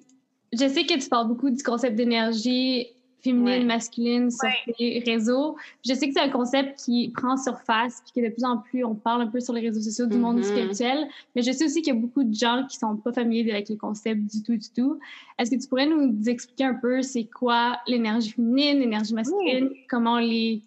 je 0.52 0.68
sais 0.68 0.84
que 0.84 0.98
tu 0.98 1.08
parles 1.08 1.28
beaucoup 1.28 1.50
du 1.50 1.62
concept 1.62 1.96
d'énergie 1.96 2.88
féminine, 3.22 3.66
masculine 3.66 4.30
sur 4.30 4.48
les 4.78 5.02
réseaux. 5.06 5.56
Je 5.86 5.94
sais 5.94 6.08
que 6.08 6.14
c'est 6.14 6.20
un 6.20 6.28
concept 6.28 6.80
qui 6.84 7.12
prend 7.16 7.36
surface 7.36 8.02
puis 8.04 8.20
que 8.20 8.28
de 8.28 8.32
plus 8.32 8.44
en 8.44 8.58
plus 8.58 8.84
on 8.84 8.94
parle 8.94 9.22
un 9.22 9.26
peu 9.28 9.40
sur 9.40 9.52
les 9.52 9.60
réseaux 9.60 9.80
sociaux 9.80 10.06
du 10.06 10.16
monde 10.16 10.40
mm-hmm. 10.40 10.44
spirituel. 10.44 11.08
Mais 11.34 11.42
je 11.42 11.52
sais 11.52 11.64
aussi 11.64 11.82
qu'il 11.82 11.94
y 11.94 11.96
a 11.96 12.00
beaucoup 12.00 12.24
de 12.24 12.34
gens 12.34 12.66
qui 12.68 12.76
sont 12.76 12.96
pas 12.96 13.12
familiers 13.12 13.50
avec 13.52 13.68
le 13.68 13.76
concept 13.76 14.20
du 14.22 14.42
tout, 14.42 14.56
du 14.56 14.68
tout. 14.74 14.98
Est-ce 15.38 15.50
que 15.50 15.60
tu 15.60 15.68
pourrais 15.68 15.86
nous 15.86 16.28
expliquer 16.28 16.64
un 16.64 16.74
peu 16.74 17.02
c'est 17.02 17.24
quoi 17.24 17.78
l'énergie 17.86 18.30
féminine, 18.30 18.80
l'énergie 18.80 19.14
masculine, 19.14 19.70
comment 19.88 20.14
on 20.14 20.18
les 20.18 20.62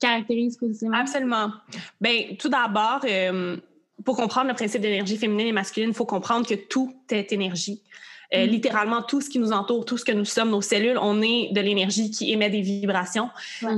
caractérise 0.00 0.56
précisément? 0.56 0.96
Absolument. 0.96 1.52
Ben, 2.00 2.36
tout 2.38 2.48
d'abord, 2.48 3.00
euh, 3.04 3.56
pour 4.04 4.16
comprendre 4.16 4.48
le 4.48 4.54
principe 4.54 4.80
d'énergie 4.80 5.16
féminine 5.16 5.48
et 5.48 5.52
masculine, 5.52 5.90
il 5.90 5.94
faut 5.94 6.06
comprendre 6.06 6.46
que 6.46 6.54
tout 6.54 6.94
est 7.10 7.32
énergie. 7.32 7.82
Euh, 8.34 8.46
mm. 8.46 8.50
littéralement, 8.50 9.02
tout 9.02 9.20
ce 9.20 9.30
qui 9.30 9.38
nous 9.38 9.52
entoure, 9.52 9.84
tout 9.84 9.98
ce 9.98 10.04
que 10.04 10.12
nous 10.12 10.24
sommes, 10.24 10.50
nos 10.50 10.60
cellules, 10.60 10.98
on 11.00 11.22
est 11.22 11.50
de 11.52 11.60
l'énergie 11.60 12.10
qui 12.10 12.32
émet 12.32 12.50
des 12.50 12.60
vibrations. 12.60 13.30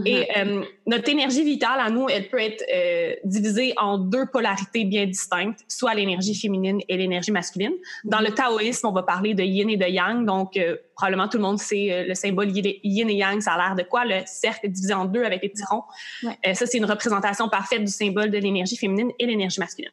Et 0.05 0.29
euh, 0.37 0.63
notre 0.87 1.09
énergie 1.09 1.45
vitale 1.45 1.81
à 1.81 1.91
nous, 1.91 2.09
elle 2.09 2.29
peut 2.29 2.41
être 2.41 2.65
euh, 2.75 3.15
divisée 3.25 3.75
en 3.77 3.99
deux 3.99 4.27
polarités 4.27 4.85
bien 4.85 5.07
distinctes, 5.07 5.61
soit 5.69 5.95
l'énergie 5.95 6.35
féminine 6.35 6.81
et 6.89 6.97
l'énergie 6.97 7.33
masculine. 7.33 7.73
Dans 8.05 8.21
le 8.21 8.31
taoïsme, 8.31 8.87
on 8.87 8.93
va 8.93 9.03
parler 9.03 9.35
de 9.35 9.43
yin 9.43 9.69
et 9.69 9.77
de 9.77 9.87
yang. 9.87 10.25
Donc, 10.25 10.59
probablement 10.95 11.29
tout 11.29 11.39
le 11.39 11.43
monde 11.43 11.59
sait 11.59 12.05
le 12.07 12.15
symbole 12.15 12.51
yin 12.51 13.11
et 13.11 13.15
yang, 13.15 13.41
ça 13.41 13.55
a 13.55 13.57
l'air 13.59 13.77
de 13.77 13.83
quoi? 13.83 14.05
Le 14.05 14.21
cercle 14.27 14.67
est 14.67 14.71
divisé 14.71 14.95
en 14.95 15.05
deux 15.05 15.25
avec 15.25 15.43
les 15.43 15.49
petits 15.49 15.65
ronds. 15.69 15.85
ça, 16.23 16.67
c'est 16.67 16.79
une 16.79 16.85
représentation 16.85 17.49
parfaite 17.49 17.85
du 17.85 17.93
symbole 17.93 18.31
de 18.31 18.39
l'énergie 18.39 18.77
féminine 18.77 19.11
et 19.19 19.27
l'énergie 19.27 19.61
masculine. 19.61 19.91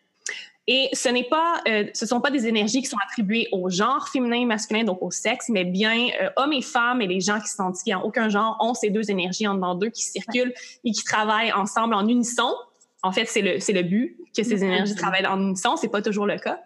Et 0.68 0.90
ce 0.94 1.10
n'est 1.10 1.26
pas, 1.26 1.62
euh, 1.68 1.86
ce 1.94 2.06
sont 2.06 2.22
pas 2.22 2.32
des 2.32 2.48
énergies 2.48 2.82
qui 2.82 2.88
sont 2.88 2.98
attribuées 3.04 3.50
au 3.52 3.70
genre 3.70 4.08
féminin 4.08 4.38
et 4.38 4.46
masculin, 4.46 4.86
donc 4.86 5.02
au 5.02 5.12
sexe, 5.12 5.50
mais 5.50 5.66
bien 5.66 6.08
euh, 6.22 6.30
hommes 6.38 6.54
et 6.54 6.62
femmes 6.62 7.02
et 7.02 7.08
les 7.08 7.20
gens 7.20 7.40
qui 7.42 7.50
sont 7.50 7.72
qui 7.74 7.94
en 7.94 8.02
aucun 8.02 8.30
genre 8.30 8.58
ont 8.62 8.74
ces 8.74 8.90
deux 8.90 9.12
énergies 9.12 9.46
en 9.46 9.56
dedans 9.56 9.76
d'eux 9.76 9.90
qui 9.90 10.04
circulent 10.04 10.54
et 10.86 10.92
qui 10.92 11.04
travaillent 11.04 11.52
ensemble 11.52 11.94
en 11.94 12.08
unisson. 12.08 12.56
En 13.02 13.12
fait, 13.12 13.26
c'est 13.26 13.42
le, 13.42 13.60
c'est 13.60 13.74
le 13.74 13.84
but 13.84 14.18
que 14.36 14.44
ces 14.44 14.64
énergies 14.64 14.96
travaillent 14.96 15.28
en 15.28 15.40
unisson. 15.40 15.76
C'est 15.76 15.90
pas 15.90 16.02
toujours 16.02 16.26
le 16.26 16.38
cas. 16.38 16.62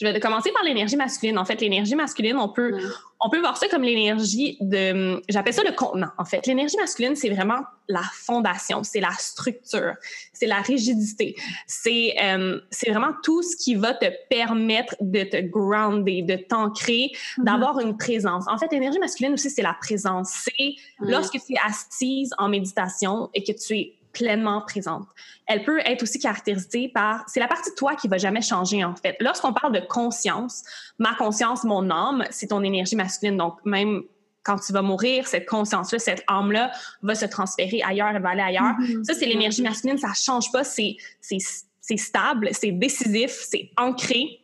Je 0.00 0.06
vais 0.06 0.18
commencer 0.18 0.50
par 0.52 0.64
l'énergie 0.64 0.96
masculine. 0.96 1.36
En 1.36 1.44
fait, 1.44 1.60
l'énergie 1.60 1.94
masculine, 1.94 2.36
on 2.38 2.48
peut, 2.48 2.78
on 3.20 3.28
peut 3.28 3.38
voir 3.38 3.58
ça 3.58 3.68
comme 3.68 3.82
l'énergie 3.82 4.56
de, 4.60 5.22
j'appelle 5.28 5.52
ça 5.52 5.62
le 5.62 5.72
contenant. 5.72 6.08
En 6.16 6.24
fait, 6.24 6.46
l'énergie 6.46 6.76
masculine, 6.78 7.14
c'est 7.16 7.28
vraiment 7.28 7.58
la 7.86 8.02
fondation, 8.14 8.82
c'est 8.82 9.00
la 9.00 9.10
structure, 9.18 9.94
c'est 10.32 10.46
la 10.46 10.60
rigidité, 10.62 11.34
c'est, 11.66 12.14
euh, 12.22 12.60
c'est 12.70 12.90
vraiment 12.90 13.12
tout 13.22 13.42
ce 13.42 13.56
qui 13.56 13.74
va 13.74 13.92
te 13.92 14.06
permettre 14.30 14.94
de 15.00 15.22
te 15.24 15.40
grounder, 15.42 16.22
de 16.22 16.36
t'ancrer, 16.36 17.10
mm-hmm. 17.12 17.44
d'avoir 17.44 17.80
une 17.80 17.98
présence. 17.98 18.44
En 18.48 18.56
fait, 18.56 18.72
l'énergie 18.72 19.00
masculine 19.00 19.34
aussi, 19.34 19.50
c'est 19.50 19.62
la 19.62 19.74
présence. 19.74 20.30
C'est 20.30 20.76
lorsque 21.00 21.38
tu 21.44 21.52
es 21.52 21.58
assise 21.66 22.30
en 22.38 22.48
méditation 22.48 23.28
et 23.34 23.42
que 23.42 23.52
tu 23.52 23.76
es 23.76 23.99
pleinement 24.12 24.62
présente. 24.62 25.06
Elle 25.46 25.64
peut 25.64 25.80
être 25.84 26.02
aussi 26.02 26.18
caractérisée 26.18 26.88
par, 26.88 27.24
c'est 27.28 27.40
la 27.40 27.48
partie 27.48 27.70
de 27.70 27.74
toi 27.74 27.94
qui 27.94 28.08
va 28.08 28.18
jamais 28.18 28.42
changer 28.42 28.84
en 28.84 28.94
fait. 28.94 29.16
Lorsqu'on 29.20 29.52
parle 29.52 29.72
de 29.72 29.80
conscience, 29.80 30.62
ma 30.98 31.14
conscience, 31.14 31.64
mon 31.64 31.90
âme, 31.90 32.24
c'est 32.30 32.48
ton 32.48 32.62
énergie 32.62 32.96
masculine. 32.96 33.36
Donc 33.36 33.54
même 33.64 34.02
quand 34.42 34.58
tu 34.58 34.72
vas 34.72 34.82
mourir, 34.82 35.26
cette 35.26 35.46
conscience-là, 35.46 35.98
cette 35.98 36.24
âme-là 36.26 36.72
va 37.02 37.14
se 37.14 37.26
transférer 37.26 37.82
ailleurs, 37.82 38.08
elle 38.08 38.22
va 38.22 38.30
aller 38.30 38.42
ailleurs. 38.42 38.74
Mm-hmm. 38.80 39.04
Ça, 39.04 39.14
c'est 39.14 39.26
l'énergie 39.26 39.62
masculine, 39.62 39.98
ça 39.98 40.12
change 40.14 40.50
pas, 40.50 40.64
c'est, 40.64 40.96
stable, 41.96 42.48
c'est 42.52 42.72
décisif, 42.72 43.30
c'est 43.30 43.70
ancré. 43.76 44.38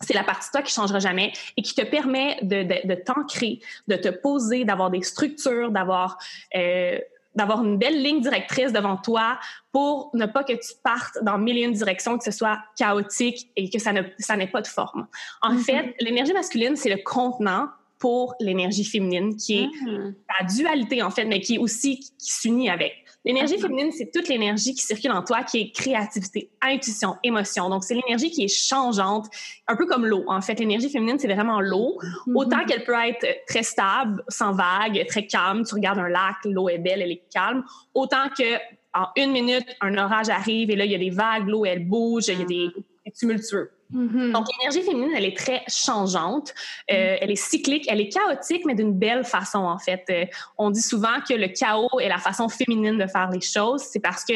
C'est 0.00 0.14
la 0.14 0.24
partie 0.24 0.48
de 0.48 0.52
toi 0.52 0.62
qui 0.62 0.72
changera 0.72 0.98
jamais 0.98 1.32
et 1.56 1.62
qui 1.62 1.74
te 1.74 1.82
permet 1.82 2.36
de, 2.42 2.64
de, 2.64 2.88
de 2.88 2.94
t'ancrer, 2.94 3.60
de 3.86 3.94
te 3.94 4.08
poser, 4.08 4.64
d'avoir 4.64 4.90
des 4.90 5.02
structures, 5.02 5.70
d'avoir 5.70 6.18
euh, 6.56 6.98
d'avoir 7.34 7.64
une 7.64 7.78
belle 7.78 8.02
ligne 8.02 8.20
directrice 8.20 8.72
devant 8.72 8.96
toi 8.96 9.38
pour 9.72 10.10
ne 10.14 10.26
pas 10.26 10.44
que 10.44 10.52
tu 10.52 10.74
partes 10.82 11.18
dans 11.22 11.38
mille 11.38 11.58
et 11.58 11.62
une 11.62 11.72
directions, 11.72 12.18
que 12.18 12.24
ce 12.24 12.30
soit 12.30 12.58
chaotique 12.76 13.50
et 13.56 13.70
que 13.70 13.78
ça 13.78 13.92
ne 13.92 14.02
ça 14.18 14.36
n'ait 14.36 14.50
pas 14.50 14.60
de 14.60 14.66
forme. 14.66 15.06
En 15.40 15.54
mm-hmm. 15.54 15.64
fait, 15.64 15.94
l'énergie 16.00 16.32
masculine, 16.32 16.76
c'est 16.76 16.90
le 16.90 17.02
contenant 17.02 17.68
pour 17.98 18.34
l'énergie 18.40 18.84
féminine, 18.84 19.36
qui 19.36 19.60
est 19.60 19.66
mm-hmm. 19.66 20.14
la 20.40 20.46
dualité, 20.46 21.02
en 21.02 21.10
fait, 21.10 21.24
mais 21.24 21.40
qui 21.40 21.54
est 21.54 21.58
aussi 21.58 22.00
qui 22.00 22.32
s'unit 22.32 22.68
avec. 22.68 23.01
L'énergie 23.24 23.58
féminine, 23.58 23.92
c'est 23.92 24.10
toute 24.12 24.28
l'énergie 24.28 24.74
qui 24.74 24.82
circule 24.82 25.12
en 25.12 25.22
toi, 25.22 25.42
qui 25.42 25.60
est 25.60 25.70
créativité, 25.72 26.50
intuition, 26.60 27.16
émotion. 27.22 27.68
Donc, 27.68 27.84
c'est 27.84 27.94
l'énergie 27.94 28.30
qui 28.30 28.44
est 28.44 28.48
changeante, 28.48 29.26
un 29.68 29.76
peu 29.76 29.86
comme 29.86 30.06
l'eau. 30.06 30.24
En 30.26 30.40
fait, 30.40 30.58
l'énergie 30.58 30.90
féminine, 30.90 31.18
c'est 31.18 31.32
vraiment 31.32 31.60
l'eau. 31.60 31.98
Mm-hmm. 32.00 32.36
Autant 32.36 32.64
qu'elle 32.64 32.84
peut 32.84 32.94
être 32.94 33.26
très 33.46 33.62
stable, 33.62 34.22
sans 34.28 34.52
vagues, 34.52 35.04
très 35.08 35.26
calme. 35.26 35.64
Tu 35.64 35.74
regardes 35.74 35.98
un 35.98 36.08
lac, 36.08 36.36
l'eau 36.44 36.68
est 36.68 36.78
belle, 36.78 37.02
elle 37.02 37.12
est 37.12 37.24
calme. 37.32 37.64
Autant 37.94 38.28
que 38.36 38.56
en 38.94 39.06
une 39.16 39.32
minute, 39.32 39.66
un 39.80 39.96
orage 39.96 40.28
arrive 40.28 40.70
et 40.70 40.76
là, 40.76 40.84
il 40.84 40.92
y 40.92 40.94
a 40.94 40.98
des 40.98 41.10
vagues, 41.10 41.48
l'eau, 41.48 41.64
elle 41.64 41.86
bouge, 41.86 42.28
il 42.28 42.38
y 42.38 42.42
a 42.42 42.44
des, 42.44 42.68
des 43.06 43.12
tumultueux. 43.12 43.70
Mm-hmm. 43.92 44.32
Donc, 44.32 44.46
l'énergie 44.58 44.82
féminine, 44.82 45.12
elle 45.16 45.24
est 45.24 45.36
très 45.36 45.62
changeante, 45.68 46.54
euh, 46.90 46.94
mm-hmm. 46.94 47.18
elle 47.20 47.30
est 47.30 47.36
cyclique, 47.36 47.84
elle 47.88 48.00
est 48.00 48.08
chaotique, 48.08 48.64
mais 48.64 48.74
d'une 48.74 48.92
belle 48.92 49.24
façon, 49.24 49.58
en 49.58 49.78
fait. 49.78 50.04
Euh, 50.10 50.24
on 50.58 50.70
dit 50.70 50.80
souvent 50.80 51.20
que 51.26 51.34
le 51.34 51.48
chaos 51.48 52.00
est 52.00 52.08
la 52.08 52.18
façon 52.18 52.48
féminine 52.48 52.98
de 52.98 53.06
faire 53.06 53.30
les 53.30 53.40
choses. 53.40 53.82
C'est 53.82 54.00
parce 54.00 54.24
que 54.24 54.34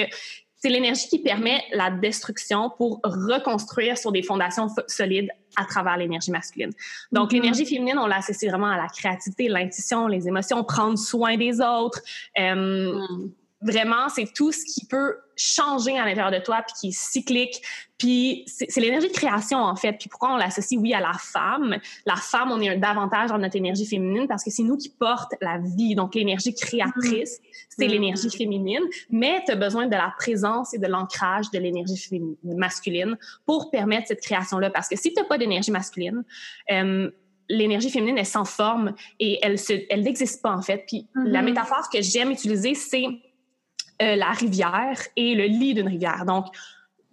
c'est 0.57 0.69
l'énergie 0.69 1.09
qui 1.09 1.19
permet 1.19 1.63
la 1.73 1.91
destruction 1.91 2.71
pour 2.71 3.01
reconstruire 3.05 3.99
sur 3.99 4.11
des 4.11 4.23
fondations 4.23 4.69
solides 4.89 5.31
à 5.57 5.65
travers 5.65 5.97
l'énergie 5.97 6.31
masculine. 6.31 6.73
Donc, 7.13 7.31
mm-hmm. 7.31 7.35
l'énergie 7.35 7.67
féminine, 7.67 7.99
on 7.99 8.07
l'associe 8.07 8.51
vraiment 8.51 8.71
à 8.71 8.77
la 8.77 8.89
créativité, 8.89 9.49
l'intuition, 9.49 10.07
les 10.07 10.29
émotions, 10.29 10.63
prendre 10.65 10.99
soin 10.99 11.37
des 11.37 11.61
autres. 11.61 12.01
Euh, 12.39 12.95
mm 12.95 13.31
vraiment, 13.66 14.08
c'est 14.08 14.32
tout 14.32 14.52
ce 14.52 14.64
qui 14.64 14.87
peut 14.87 15.16
changer 15.37 15.99
à 15.99 16.06
l'intérieur 16.06 16.30
de 16.30 16.42
toi, 16.42 16.62
puis 16.66 16.75
qui 16.80 16.88
est 16.88 16.99
cyclique. 16.99 17.61
Puis 17.99 18.44
c'est 18.46 18.80
l'énergie 18.80 19.08
de 19.08 19.12
création, 19.12 19.58
en 19.58 19.76
fait. 19.76 19.94
Puis 19.99 20.08
pourquoi 20.08 20.32
on 20.32 20.37
l'associe, 20.37 20.80
oui, 20.80 20.94
à 20.94 21.00
la 21.00 21.12
femme? 21.14 21.76
La 22.06 22.16
femme, 22.16 22.50
on 22.52 22.61
est 22.61 22.68
un, 22.68 22.78
davantage 22.78 23.30
dans 23.30 23.38
notre 23.38 23.56
énergie 23.56 23.87
féminine 23.87 24.26
parce 24.28 24.44
que 24.44 24.50
c'est 24.50 24.62
nous 24.62 24.76
qui 24.76 24.90
porte 24.90 25.32
la 25.40 25.58
vie. 25.58 25.94
Donc, 25.94 26.14
l'énergie 26.14 26.54
créatrice, 26.54 27.38
mm-hmm. 27.38 27.66
c'est 27.68 27.87
l'énergie 27.87 28.28
mm-hmm. 28.28 28.37
féminine. 28.37 28.82
Mais 29.11 29.42
tu 29.44 29.52
as 29.52 29.56
besoin 29.56 29.87
de 29.87 29.92
la 29.92 30.12
présence 30.16 30.73
et 30.75 30.78
de 30.78 30.87
l'ancrage 30.87 31.50
de 31.50 31.58
l'énergie 31.58 32.23
masculine 32.44 33.16
pour 33.44 33.70
permettre 33.70 34.08
cette 34.08 34.23
création-là. 34.23 34.70
Parce 34.70 34.88
que 34.88 34.96
si 34.96 35.12
tu 35.12 35.20
n'as 35.20 35.26
pas 35.26 35.38
d'énergie 35.38 35.70
masculine, 35.70 36.23
euh, 36.70 37.11
l'énergie 37.49 37.90
féminine 37.90 38.18
est 38.18 38.25
sans 38.25 38.44
forme 38.44 38.94
et 39.20 39.38
elle 39.42 39.56
elle 39.90 40.02
n'existe 40.02 40.42
pas 40.42 40.50
en 40.50 40.62
fait. 40.62 40.85
Puis 40.87 41.06
la 41.14 41.40
mm-hmm. 41.40 41.44
métaphore 41.44 41.88
que 41.92 42.02
j'aime 42.02 42.30
utiliser, 42.30 42.75
c'est 42.75 43.06
euh, 44.03 44.17
la 44.17 44.31
rivière 44.31 45.00
et 45.17 45.35
le 45.35 45.45
lit 45.45 45.75
d'une 45.75 45.88
rivière. 45.88 46.25
Donc, 46.26 46.47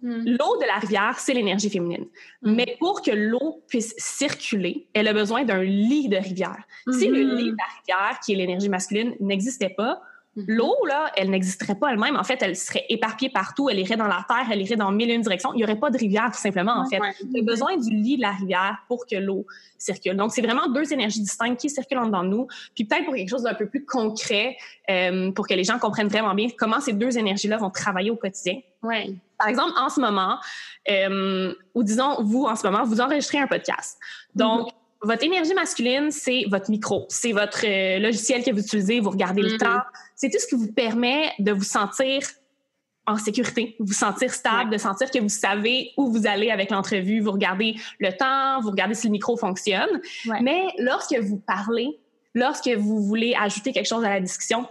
hmm. 0.02 0.24
L'eau 0.26 0.56
de 0.60 0.66
la 0.66 0.78
rivière, 0.78 1.18
c'est 1.18 1.34
l'énergie 1.34 1.70
féminine. 1.70 2.06
Hmm. 2.42 2.54
Mais 2.54 2.76
pour 2.78 3.02
que 3.02 3.10
l'eau 3.10 3.62
puisse 3.68 3.94
circuler, 3.96 4.86
elle 4.92 5.08
a 5.08 5.12
besoin 5.12 5.44
d'un 5.44 5.62
lit 5.62 6.08
de 6.08 6.16
rivière. 6.16 6.62
Si 6.90 7.08
le 7.08 7.24
hmm. 7.24 7.36
lit 7.36 7.50
de 7.52 7.56
la 7.56 7.64
rivière, 7.78 8.20
qui 8.20 8.32
est 8.32 8.36
l'énergie 8.36 8.68
masculine, 8.68 9.14
n'existait 9.20 9.70
pas. 9.70 10.02
L'eau, 10.36 10.74
là, 10.86 11.12
elle 11.16 11.30
n'existerait 11.30 11.76
pas 11.76 11.92
elle-même. 11.92 12.16
En 12.16 12.24
fait, 12.24 12.42
elle 12.42 12.56
serait 12.56 12.84
éparpillée 12.88 13.30
partout. 13.30 13.68
Elle 13.70 13.78
irait 13.78 13.96
dans 13.96 14.08
la 14.08 14.24
terre, 14.28 14.46
elle 14.50 14.60
irait 14.60 14.76
dans 14.76 14.90
mille 14.90 15.10
et 15.10 15.14
une 15.14 15.22
directions. 15.22 15.52
Il 15.54 15.58
n'y 15.58 15.64
aurait 15.64 15.78
pas 15.78 15.90
de 15.90 15.98
rivière, 15.98 16.30
tout 16.32 16.40
simplement, 16.40 16.74
en 16.76 16.86
fait. 16.86 16.98
Il 17.22 17.36
y 17.36 17.40
a 17.40 17.44
besoin 17.44 17.76
du 17.76 17.90
lit 17.90 18.16
de 18.16 18.22
la 18.22 18.32
rivière 18.32 18.78
pour 18.88 19.06
que 19.06 19.16
l'eau 19.16 19.46
circule. 19.78 20.16
Donc, 20.16 20.32
c'est 20.32 20.42
vraiment 20.42 20.68
deux 20.68 20.92
énergies 20.92 21.20
distinctes 21.20 21.60
qui 21.60 21.70
circulent 21.70 22.10
dans 22.10 22.24
nous. 22.24 22.48
Puis 22.74 22.84
peut-être 22.84 23.04
pour 23.04 23.14
quelque 23.14 23.28
chose 23.28 23.42
d'un 23.44 23.54
peu 23.54 23.68
plus 23.68 23.84
concret, 23.84 24.56
euh, 24.90 25.30
pour 25.30 25.46
que 25.46 25.54
les 25.54 25.64
gens 25.64 25.78
comprennent 25.78 26.08
vraiment 26.08 26.34
bien 26.34 26.48
comment 26.58 26.80
ces 26.80 26.92
deux 26.92 27.16
énergies-là 27.16 27.58
vont 27.58 27.70
travailler 27.70 28.10
au 28.10 28.16
quotidien. 28.16 28.58
Ouais. 28.82 29.14
Par 29.38 29.48
exemple, 29.48 29.72
en 29.78 29.88
ce 29.88 30.00
moment, 30.00 30.38
euh, 30.90 31.54
ou 31.74 31.82
disons, 31.84 32.22
vous, 32.22 32.44
en 32.44 32.56
ce 32.56 32.66
moment, 32.66 32.84
vous 32.84 33.00
enregistrez 33.00 33.38
un 33.38 33.46
podcast. 33.46 33.98
Donc, 34.34 34.66
mhm 34.66 34.72
votre 35.04 35.24
énergie 35.24 35.54
masculine, 35.54 36.10
c'est 36.10 36.44
votre 36.48 36.70
micro, 36.70 37.06
c'est 37.08 37.32
votre 37.32 37.64
euh, 37.64 37.98
logiciel 37.98 38.42
que 38.42 38.50
vous 38.50 38.60
utilisez, 38.60 39.00
vous 39.00 39.10
regardez 39.10 39.42
le 39.42 39.56
temps. 39.58 39.80
C'est 40.24 40.30
tout 40.30 40.38
ce 40.38 40.46
qui 40.46 40.54
vous 40.54 40.72
permet 40.72 41.32
de 41.38 41.52
vous 41.52 41.64
sentir 41.64 42.22
en 43.06 43.18
sécurité, 43.18 43.76
vous 43.78 43.92
sentir 43.92 44.32
stable, 44.32 44.70
de 44.70 44.78
sentir 44.78 45.10
que 45.10 45.18
vous 45.18 45.28
savez 45.28 45.90
où 45.98 46.10
vous 46.10 46.26
allez 46.26 46.50
avec 46.50 46.70
l'entrevue, 46.70 47.20
vous 47.20 47.32
regardez 47.32 47.76
le 47.98 48.10
temps, 48.10 48.58
vous 48.62 48.70
regardez 48.70 48.94
si 48.94 49.08
le 49.08 49.10
micro 49.10 49.36
fonctionne. 49.36 50.00
Mais 50.40 50.68
lorsque 50.78 51.14
vous 51.14 51.36
parlez, 51.36 52.00
lorsque 52.32 52.70
vous 52.70 53.02
voulez 53.02 53.34
ajouter 53.38 53.72
quelque 53.72 53.86
chose 53.86 54.02
à 54.02 54.08
la 54.08 54.20
discussion, 54.20 54.66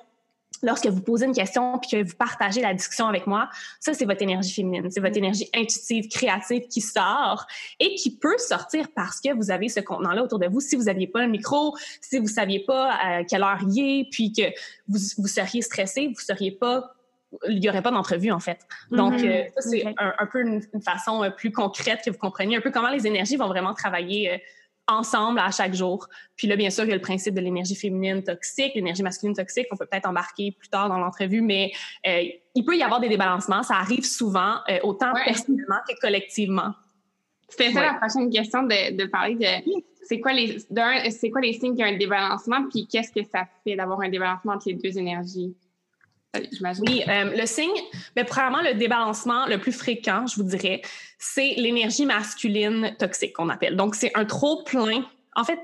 lorsque 0.63 0.88
vous 0.88 1.01
posez 1.01 1.25
une 1.25 1.34
question 1.34 1.77
puis 1.77 1.91
que 1.91 2.03
vous 2.03 2.15
partagez 2.15 2.62
la 2.62 2.74
discussion 2.74 3.05
avec 3.05 3.27
moi, 3.27 3.50
ça, 3.79 3.93
c'est 3.93 4.05
votre 4.05 4.22
énergie 4.22 4.53
féminine. 4.53 4.89
C'est 4.89 5.01
votre 5.01 5.17
énergie 5.17 5.50
intuitive, 5.53 6.08
créative 6.08 6.67
qui 6.67 6.82
sort 6.82 7.46
et 7.79 7.93
qui 7.96 8.17
peut 8.17 8.38
sortir 8.38 8.88
parce 8.96 9.20
que 9.20 9.34
vous 9.34 9.51
avez 9.51 9.70
ce 9.70 9.82
contenant-là 9.82 10.24
autour 10.24 10.39
de 10.39 10.48
vous. 10.48 10.62
Si 10.62 10.75
vous 10.75 10.84
n'aviez 10.84 11.08
pas 11.08 11.22
le 11.22 11.27
micro, 11.27 11.75
si 12.01 12.17
vous 12.17 12.27
saviez 12.27 12.62
pas 12.62 12.91
à 12.93 13.20
euh, 13.20 13.24
quelle 13.29 13.43
heure 13.43 13.60
il 13.70 13.79
est, 13.79 14.10
puis 14.10 14.32
que 14.32 14.43
vous, 14.88 15.00
vous 15.17 15.27
seriez 15.27 15.62
stressé, 15.62 16.08
vous 16.08 16.20
seriez 16.20 16.51
pas 16.51 16.96
il 17.50 17.60
n'y 17.60 17.67
aurait 17.67 17.82
pas 17.82 17.89
d'entrevue, 17.89 18.32
en 18.32 18.39
fait. 18.39 18.60
Donc, 18.91 19.15
mm-hmm. 19.15 19.27
euh, 19.27 19.43
ça, 19.58 19.70
c'est 19.70 19.84
un, 19.98 20.25
peu 20.27 20.41
une, 20.41 20.62
façon 20.84 21.24
euh, 21.24 21.32
plus 21.32 21.51
concrète 21.51 22.01
que 22.05 22.12
vous 22.12 22.17
compreniez 22.20 22.58
un 22.58 22.62
peu 22.62 22.70
comment 22.70 22.91
les 22.91 23.08
énergies 23.08 23.38
vont 23.38 23.48
vraiment 23.48 23.74
travailler 23.74 24.39
ensemble 24.87 25.39
à 25.39 25.51
chaque 25.51 25.73
jour. 25.73 26.07
Puis 26.35 26.47
là, 26.47 26.55
bien 26.55 26.69
sûr, 26.69 26.83
il 26.83 26.89
y 26.89 26.91
a 26.91 26.95
le 26.95 27.01
principe 27.01 27.33
de 27.33 27.41
l'énergie 27.41 27.75
féminine 27.75 28.23
toxique, 28.23 28.73
l'énergie 28.75 29.03
masculine 29.03 29.35
toxique, 29.35 29.67
on 29.71 29.77
peut 29.77 29.85
peut-être 29.85 30.07
embarquer 30.07 30.51
plus 30.51 30.67
tard 30.69 30.89
dans 30.89 30.97
l'entrevue, 30.97 31.41
mais 31.41 31.71
euh, 32.07 32.23
il 32.55 32.65
peut 32.65 32.75
y 32.75 32.83
avoir 32.83 32.99
des 32.99 33.09
débalancements. 33.09 33.63
Ça 33.63 33.75
arrive 33.75 34.05
souvent, 34.05 34.55
euh, 34.69 34.79
autant 34.83 35.13
personnellement 35.25 35.77
que 35.87 35.93
collectivement. 36.01 36.73
C'était 37.49 37.71
ça 37.71 37.81
la 37.81 37.93
prochaine 37.93 38.29
question 38.29 38.63
de, 38.63 38.97
de 38.97 39.05
parler 39.05 39.35
de 39.35 39.71
c'est 40.05 40.19
quoi 40.19 40.33
les 40.33 40.59
c'est 41.11 41.29
quoi 41.29 41.41
les 41.41 41.53
signes 41.53 41.75
qu'il 41.75 41.85
y 41.85 41.89
a 41.89 41.93
un 41.93 41.97
débalancement, 41.97 42.67
puis 42.69 42.87
qu'est-ce 42.87 43.11
que 43.11 43.23
ça 43.23 43.45
fait 43.63 43.75
d'avoir 43.75 44.01
un 44.01 44.09
débalancement 44.09 44.53
entre 44.53 44.67
les 44.67 44.75
deux 44.75 44.97
énergies? 44.97 45.55
Oui, 46.35 47.03
euh, 47.07 47.35
le 47.37 47.45
signe, 47.45 47.69
mais 48.15 48.23
premièrement, 48.23 48.61
le 48.61 48.73
débalancement 48.73 49.45
le 49.45 49.59
plus 49.59 49.71
fréquent, 49.71 50.25
je 50.25 50.35
vous 50.35 50.43
dirais, 50.43 50.81
c'est 51.19 51.53
l'énergie 51.57 52.05
masculine 52.05 52.95
toxique 52.97 53.33
qu'on 53.33 53.49
appelle. 53.49 53.75
Donc, 53.75 53.93
c'est 53.93 54.11
un 54.15 54.25
trop 54.25 54.63
plein. 54.63 55.05
En 55.35 55.43
fait, 55.43 55.59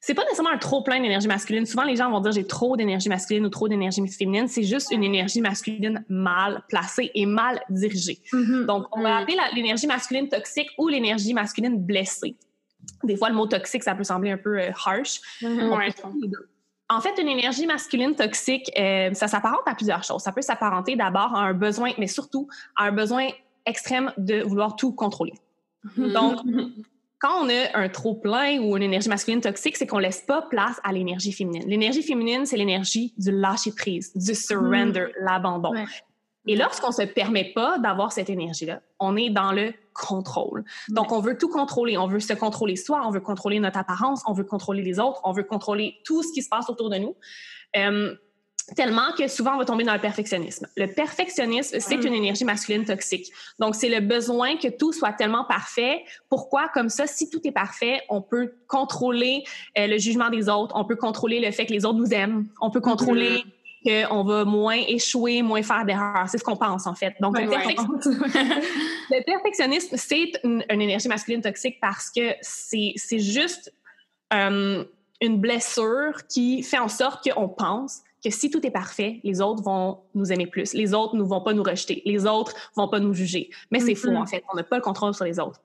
c'est 0.00 0.14
pas 0.14 0.24
nécessairement 0.24 0.50
un 0.50 0.58
trop 0.58 0.82
plein 0.82 1.00
d'énergie 1.00 1.28
masculine. 1.28 1.66
Souvent, 1.66 1.84
les 1.84 1.94
gens 1.94 2.10
vont 2.10 2.20
dire 2.20 2.32
j'ai 2.32 2.46
trop 2.46 2.76
d'énergie 2.76 3.08
masculine 3.08 3.44
ou 3.44 3.50
trop 3.50 3.68
d'énergie 3.68 4.06
féminine. 4.08 4.48
C'est 4.48 4.64
juste 4.64 4.90
une 4.90 5.04
énergie 5.04 5.40
masculine 5.40 6.04
mal 6.08 6.62
placée 6.68 7.10
et 7.14 7.26
mal 7.26 7.62
dirigée. 7.68 8.20
Mm-hmm. 8.32 8.66
Donc, 8.66 8.86
on 8.92 9.02
va 9.02 9.10
mm. 9.10 9.22
appeler 9.22 9.36
l'énergie 9.54 9.86
masculine 9.86 10.28
toxique 10.28 10.70
ou 10.78 10.88
l'énergie 10.88 11.34
masculine 11.34 11.78
blessée. 11.78 12.34
Des 13.04 13.16
fois, 13.16 13.28
le 13.28 13.36
mot 13.36 13.46
toxique, 13.46 13.84
ça 13.84 13.94
peut 13.94 14.04
sembler 14.04 14.32
un 14.32 14.38
peu 14.38 14.58
euh, 14.58 14.70
harsh. 14.84 15.20
Mm-hmm. 15.40 16.40
En 16.92 17.00
fait, 17.00 17.18
une 17.18 17.28
énergie 17.28 17.66
masculine 17.66 18.14
toxique, 18.14 18.70
euh, 18.78 19.14
ça 19.14 19.26
s'apparente 19.26 19.62
à 19.64 19.74
plusieurs 19.74 20.04
choses. 20.04 20.22
Ça 20.22 20.30
peut 20.30 20.42
s'apparenter 20.42 20.94
d'abord 20.94 21.34
à 21.34 21.40
un 21.40 21.54
besoin, 21.54 21.92
mais 21.96 22.06
surtout 22.06 22.48
à 22.76 22.84
un 22.84 22.92
besoin 22.92 23.28
extrême 23.64 24.12
de 24.18 24.42
vouloir 24.42 24.76
tout 24.76 24.92
contrôler. 24.92 25.32
Mhm. 25.96 26.12
Donc, 26.12 26.38
quand 27.18 27.44
on 27.44 27.48
a 27.48 27.78
un 27.78 27.88
trop 27.88 28.14
plein 28.14 28.58
ou 28.60 28.76
une 28.76 28.82
énergie 28.82 29.08
masculine 29.08 29.40
toxique, 29.40 29.78
c'est 29.78 29.86
qu'on 29.86 29.98
laisse 29.98 30.20
pas 30.20 30.42
place 30.42 30.80
à 30.84 30.92
l'énergie 30.92 31.32
féminine. 31.32 31.64
L'énergie 31.66 32.02
féminine, 32.02 32.44
c'est 32.44 32.58
l'énergie 32.58 33.14
du 33.16 33.30
lâcher 33.30 33.72
prise, 33.72 34.12
du 34.14 34.34
surrender, 34.34 35.06
mhm. 35.18 35.24
l'abandon. 35.24 35.72
Et 36.46 36.56
lorsqu'on 36.56 36.92
se 36.92 37.02
permet 37.02 37.52
pas 37.54 37.78
d'avoir 37.78 38.12
cette 38.12 38.28
énergie-là, 38.28 38.80
on 39.00 39.16
est 39.16 39.30
dans 39.30 39.52
le 39.52 39.72
contrôle. 39.94 40.64
Donc, 40.88 41.12
on 41.12 41.20
veut 41.20 41.36
tout 41.38 41.48
contrôler. 41.48 41.96
On 41.96 42.06
veut 42.06 42.20
se 42.20 42.32
contrôler 42.32 42.76
soi, 42.76 43.02
on 43.06 43.10
veut 43.10 43.20
contrôler 43.20 43.60
notre 43.60 43.78
apparence, 43.78 44.22
on 44.26 44.32
veut 44.32 44.44
contrôler 44.44 44.82
les 44.82 44.98
autres, 44.98 45.20
on 45.24 45.32
veut 45.32 45.44
contrôler 45.44 45.96
tout 46.04 46.22
ce 46.22 46.32
qui 46.32 46.42
se 46.42 46.48
passe 46.48 46.68
autour 46.68 46.90
de 46.90 46.96
nous. 46.96 47.16
Euh, 47.76 48.14
tellement 48.76 49.12
que 49.18 49.28
souvent 49.28 49.54
on 49.54 49.58
va 49.58 49.64
tomber 49.64 49.84
dans 49.84 49.94
le 49.94 50.00
perfectionnisme. 50.00 50.66
Le 50.76 50.86
perfectionnisme, 50.86 51.78
c'est 51.80 52.04
une 52.04 52.14
énergie 52.14 52.44
masculine 52.44 52.84
toxique. 52.84 53.32
Donc 53.58 53.74
c'est 53.74 53.88
le 53.88 54.00
besoin 54.00 54.56
que 54.56 54.68
tout 54.68 54.92
soit 54.92 55.12
tellement 55.12 55.44
parfait. 55.44 56.04
Pourquoi? 56.28 56.68
Comme 56.68 56.88
ça 56.88 57.06
si 57.06 57.28
tout 57.28 57.40
est 57.46 57.52
parfait, 57.52 58.00
on 58.08 58.22
peut 58.22 58.54
contrôler 58.68 59.44
euh, 59.78 59.86
le 59.86 59.98
jugement 59.98 60.30
des 60.30 60.48
autres, 60.48 60.74
on 60.76 60.84
peut 60.84 60.96
contrôler 60.96 61.40
le 61.40 61.50
fait 61.50 61.66
que 61.66 61.72
les 61.72 61.84
autres 61.84 61.98
nous 61.98 62.12
aiment, 62.12 62.46
on 62.60 62.70
peut 62.70 62.80
contrôler 62.80 63.38
mm-hmm 63.38 63.61
qu'on 63.84 64.24
va 64.24 64.44
moins 64.44 64.76
échouer, 64.88 65.42
moins 65.42 65.62
faire 65.62 65.84
d'erreurs. 65.84 66.28
C'est 66.28 66.38
ce 66.38 66.44
qu'on 66.44 66.56
pense, 66.56 66.86
en 66.86 66.94
fait. 66.94 67.14
Donc, 67.20 67.38
le, 67.38 67.48
perfectionnisme, 69.24 69.96
c'est 69.96 70.32
une, 70.44 70.64
énergie 70.68 71.08
masculine 71.08 71.40
toxique 71.40 71.78
parce 71.80 72.10
que 72.10 72.34
c'est 72.40 73.18
juste 73.18 73.72
euh, 74.32 74.84
une 75.20 75.38
blessure 75.38 76.26
qui 76.28 76.62
fait 76.62 76.78
en 76.78 76.88
sorte 76.88 77.28
qu'on 77.28 77.48
pense 77.48 78.02
que 78.24 78.30
si 78.30 78.50
tout 78.50 78.64
est 78.64 78.70
parfait, 78.70 79.20
les 79.24 79.40
autres 79.40 79.62
vont 79.62 79.98
nous 80.14 80.32
aimer 80.32 80.46
plus. 80.46 80.74
Les 80.74 80.94
autres 80.94 81.16
ne 81.16 81.22
vont 81.22 81.40
pas 81.40 81.52
nous 81.52 81.62
rejeter. 81.62 82.02
Les 82.04 82.24
autres 82.26 82.54
vont 82.76 82.88
pas 82.88 83.00
nous 83.00 83.12
juger. 83.12 83.50
Mais 83.70 83.80
c'est 83.80 83.96
faux, 83.96 84.14
en 84.14 84.26
fait. 84.26 84.44
On 84.52 84.56
n'a 84.56 84.62
pas 84.62 84.76
le 84.76 84.82
contrôle 84.82 85.14
sur 85.14 85.24
les 85.24 85.40
autres. 85.40 85.60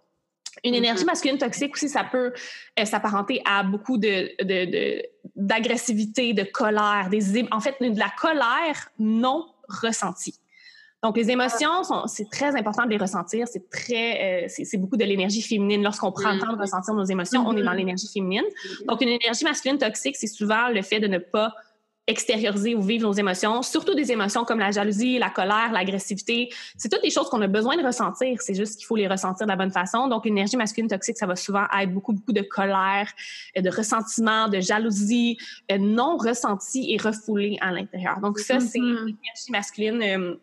Une 0.64 0.74
mm-hmm. 0.74 0.78
énergie 0.78 1.06
masculine 1.06 1.38
toxique 1.38 1.76
aussi, 1.76 1.90
ça 1.90 2.04
peut 2.04 2.34
euh, 2.80 2.86
s'apparenter 2.86 3.42
à 3.46 3.64
beaucoup 3.64 3.98
de, 3.98 4.32
d'agressivité, 5.36 6.34
de, 6.34 6.44
colère, 6.44 7.10
des, 7.10 7.48
en 7.52 7.60
fait, 7.60 7.76
de 7.80 7.98
la 8.00 8.12
colère 8.20 8.90
non 9.00 9.46
ressentie. 9.68 10.40
Donc, 11.04 11.16
les 11.16 11.30
émotions, 11.30 11.84
c'est 12.08 12.30
très 12.30 12.56
important 12.56 12.86
de 12.86 12.90
les 12.90 12.98
ressentir. 12.98 13.48
C'est 13.48 13.70
très, 13.70 14.46
euh, 14.46 14.48
c'est 14.50 14.78
beaucoup 14.78 14.98
de 14.98 15.04
l'énergie 15.04 15.44
féminine. 15.44 15.84
Lorsqu'on 15.84 16.12
prend 16.12 16.32
le 16.32 16.40
temps 16.40 16.54
de 16.54 16.60
ressentir 16.60 16.96
nos 16.96 17.04
émotions, 17.04 17.44
on 17.46 17.56
est 17.56 17.62
dans 17.62 17.72
mm-hmm. 17.72 17.76
l'énergie 17.76 18.08
féminine. 18.12 18.46
Donc, 18.88 19.02
une 19.02 19.10
énergie 19.10 19.46
masculine 19.46 19.78
toxique, 19.78 20.16
c'est 20.16 20.28
souvent 20.28 20.70
le 20.70 20.82
fait 20.82 21.00
de 21.00 21.08
ne 21.08 21.20
pas 21.20 21.54
extérioriser 22.08 22.74
ou 22.74 22.82
vivre 22.82 23.06
nos 23.06 23.14
émotions, 23.14 23.62
surtout 23.62 23.94
des 23.94 24.14
émotions 24.14 24.46
comme 24.46 24.60
la 24.60 24.72
jalousie, 24.72 25.20
la 25.20 25.30
colère, 25.30 25.72
l'agressivité. 25.74 26.50
C'est 26.78 26.88
toutes 26.90 27.02
des 27.02 27.10
choses 27.10 27.30
qu'on 27.30 27.42
a 27.42 27.48
besoin 27.48 27.76
de 27.76 27.86
ressentir. 27.86 28.42
C'est 28.42 28.56
juste 28.56 28.78
qu'il 28.78 28.86
faut 28.86 28.96
les 28.96 29.08
ressentir 29.08 29.46
de 29.46 29.52
la 29.52 29.58
bonne 29.58 29.72
façon. 29.72 30.08
Donc, 30.08 30.24
l'énergie 30.24 30.56
masculine 30.56 30.90
toxique, 30.90 31.18
ça 31.18 31.26
va 31.26 31.36
souvent 31.36 31.66
être 31.78 31.94
beaucoup, 31.94 32.14
beaucoup 32.14 32.32
de 32.32 32.42
colère, 32.42 33.12
euh, 33.58 33.62
de 33.62 33.70
ressentiment, 33.70 34.48
de 34.48 34.62
jalousie 34.62 35.38
euh, 35.70 35.78
non 35.78 36.16
ressentie 36.16 36.94
et 36.94 36.98
refoulée 36.98 37.58
à 37.60 37.72
l'intérieur. 37.72 38.22
Donc, 38.22 38.40
ça, 38.40 38.62
c'est 38.62 38.80
mm-hmm. 38.80 39.06
l'énergie 39.06 39.52
masculine 39.52 40.02
euh, 40.02 40.36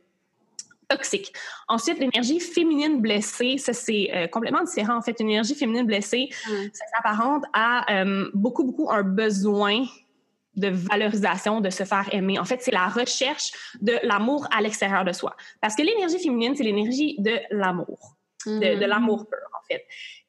toxique. 0.90 1.32
Ensuite, 1.66 1.98
l'énergie 1.98 2.40
féminine 2.40 3.00
blessée, 3.00 3.56
ça 3.56 3.72
c'est 3.72 4.28
complètement 4.30 4.62
différent. 4.62 4.98
En 4.98 5.02
fait, 5.02 5.18
une 5.18 5.30
énergie 5.30 5.54
féminine 5.54 5.86
blessée, 5.86 6.28
mm. 6.46 6.52
ça 6.74 6.84
s'apparente 6.94 7.44
à 7.54 8.04
beaucoup, 8.34 8.64
beaucoup 8.64 8.90
un 8.90 9.02
besoin 9.02 9.86
de 10.56 10.68
valorisation, 10.68 11.60
de 11.60 11.70
se 11.70 11.84
faire 11.84 12.08
aimer. 12.12 12.38
En 12.38 12.44
fait, 12.44 12.62
c'est 12.62 12.72
la 12.72 12.88
recherche 12.88 13.52
de 13.80 13.94
l'amour 14.02 14.46
à 14.56 14.60
l'extérieur 14.60 15.04
de 15.04 15.12
soi. 15.12 15.34
Parce 15.60 15.74
que 15.74 15.82
l'énergie 15.82 16.18
féminine, 16.18 16.54
c'est 16.56 16.64
l'énergie 16.64 17.16
de 17.18 17.38
l'amour, 17.50 18.16
de, 18.46 18.52
mm-hmm. 18.52 18.86
l'amour 18.86 19.26
pur, 19.28 19.38
en 19.52 19.66
fait. 19.68 19.84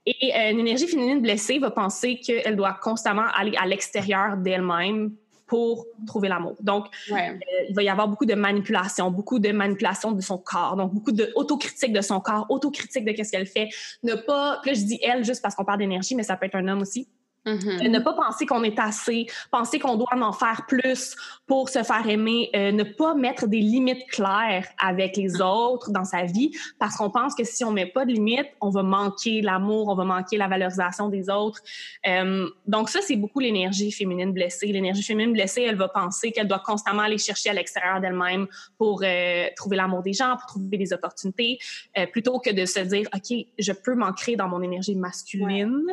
Et 0.06 0.36
euh, 0.36 0.52
une 0.52 0.60
énergie 0.60 0.88
féminine 0.88 1.22
blessée 1.22 1.60
va 1.60 1.72
penser 1.72 2.20
qu'elle 2.20 2.56
doit 2.56 2.74
constamment 2.74 3.26
aller 3.34 3.56
à 3.58 3.66
l'extérieur 3.66 4.38
d'elle-même 4.38 5.16
pour 5.48 5.86
trouver 6.08 6.28
l'amour. 6.28 6.56
Donc, 6.62 6.88
euh, 7.12 7.16
il 7.70 7.76
va 7.76 7.84
y 7.84 7.90
avoir 7.90 8.08
beaucoup 8.08 8.26
de 8.26 8.34
manipulation, 8.34 9.12
beaucoup 9.12 9.40
de 9.40 9.52
manipulation 9.52 10.12
de 10.12 10.22
son 10.22 10.38
corps, 10.38 10.76
donc 10.76 10.94
beaucoup 10.94 11.12
d'autocritique 11.12 11.94
de 11.94 12.02
son 12.02 12.20
corps, 12.20 12.48
autocritique 12.50 13.06
de 13.06 13.12
qu'est-ce 13.12 13.32
qu'elle 13.32 13.46
fait. 13.46 13.70
Ne 14.04 14.16
pas, 14.16 14.62
là 14.66 14.74
je 14.74 14.82
dis 14.82 15.00
elle 15.04 15.24
juste 15.24 15.42
parce 15.42 15.56
qu'on 15.56 15.66
parle 15.66 15.80
d'énergie, 15.80 16.16
mais 16.16 16.24
ça 16.24 16.36
peut 16.36 16.48
être 16.48 16.56
un 16.56 16.68
homme 16.68 16.82
aussi. 16.82 17.08
Mm-hmm. 17.46 17.90
Ne 17.90 18.00
pas 18.00 18.14
penser 18.14 18.46
qu'on 18.46 18.64
est 18.64 18.80
assez, 18.80 19.28
penser 19.52 19.78
qu'on 19.80 19.96
doit 19.96 20.08
en 20.14 20.34
faire 20.34 20.66
plus 20.68 21.16
pour 21.46 21.70
se 21.70 21.84
faire 21.84 22.08
aimer, 22.10 22.50
euh, 22.56 22.72
ne 22.72 22.84
pas 22.84 23.14
mettre 23.14 23.48
des 23.48 23.60
limites 23.60 24.06
claires 24.10 24.68
avec 24.80 25.16
les 25.16 25.42
autres 25.42 25.92
dans 25.92 26.06
sa 26.06 26.24
vie 26.24 26.52
parce 26.80 26.96
qu'on 26.96 27.12
pense 27.12 27.36
que 27.36 27.44
si 27.44 27.64
on 27.64 27.72
met 27.72 27.86
pas 27.86 28.06
de 28.06 28.12
limites, 28.12 28.50
on 28.62 28.70
va 28.70 28.82
manquer 28.82 29.42
l'amour, 29.42 29.90
on 29.90 29.96
va 29.96 30.06
manquer 30.06 30.38
la 30.38 30.48
valorisation 30.48 31.10
des 31.10 31.30
autres. 31.30 31.62
Euh, 32.08 32.50
donc 32.66 32.90
ça, 32.90 33.00
c'est 33.02 33.16
beaucoup 33.16 33.40
l'énergie 33.40 33.92
féminine 33.92 34.32
blessée. 34.32 34.68
L'énergie 34.68 35.04
féminine 35.04 35.34
blessée, 35.34 35.62
elle 35.62 35.78
va 35.78 35.88
penser 35.88 36.32
qu'elle 36.32 36.48
doit 36.48 36.64
constamment 36.66 37.04
aller 37.04 37.20
chercher 37.20 37.52
à 37.52 37.54
l'extérieur 37.54 38.02
d'elle-même 38.02 38.48
pour 38.80 39.02
euh, 39.04 39.46
trouver 39.56 39.78
l'amour 39.78 40.02
des 40.02 40.14
gens, 40.14 40.36
pour 40.38 40.48
trouver 40.48 40.78
des 40.78 40.94
opportunités, 40.94 41.60
plutôt 42.12 42.40
que 42.40 42.50
de 42.50 42.66
se 42.66 42.80
dire, 42.80 43.08
OK, 43.14 43.38
je 43.58 43.72
peux 43.72 43.96
m'ancrer 43.96 44.36
dans 44.36 44.48
mon 44.48 44.62
énergie 44.62 44.96
masculine 44.96 45.84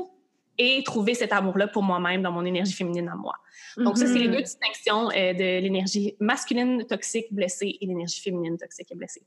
et 0.59 0.83
trouver 0.85 1.15
cet 1.15 1.33
amour-là 1.33 1.69
pour 1.69 1.83
moi-même 1.83 2.23
dans 2.23 2.33
mon 2.33 2.45
énergie 2.45 2.73
féminine 2.73 3.09
à 3.09 3.17
moi. 3.17 3.35
Donc, 3.77 3.97
ça, 3.97 4.07
c'est 4.07 4.19
les 4.19 4.29
mm-hmm. 4.29 4.33
deux 4.33 4.43
distinctions 4.43 5.11
euh, 5.11 5.33
de 5.33 5.61
l'énergie 5.63 6.15
masculine 6.21 6.85
toxique 6.87 7.27
blessée 7.31 7.79
et 7.81 7.87
l'énergie 7.87 8.21
féminine 8.21 8.59
toxique 8.59 8.89
et 8.91 8.95
blessée. 8.95 9.23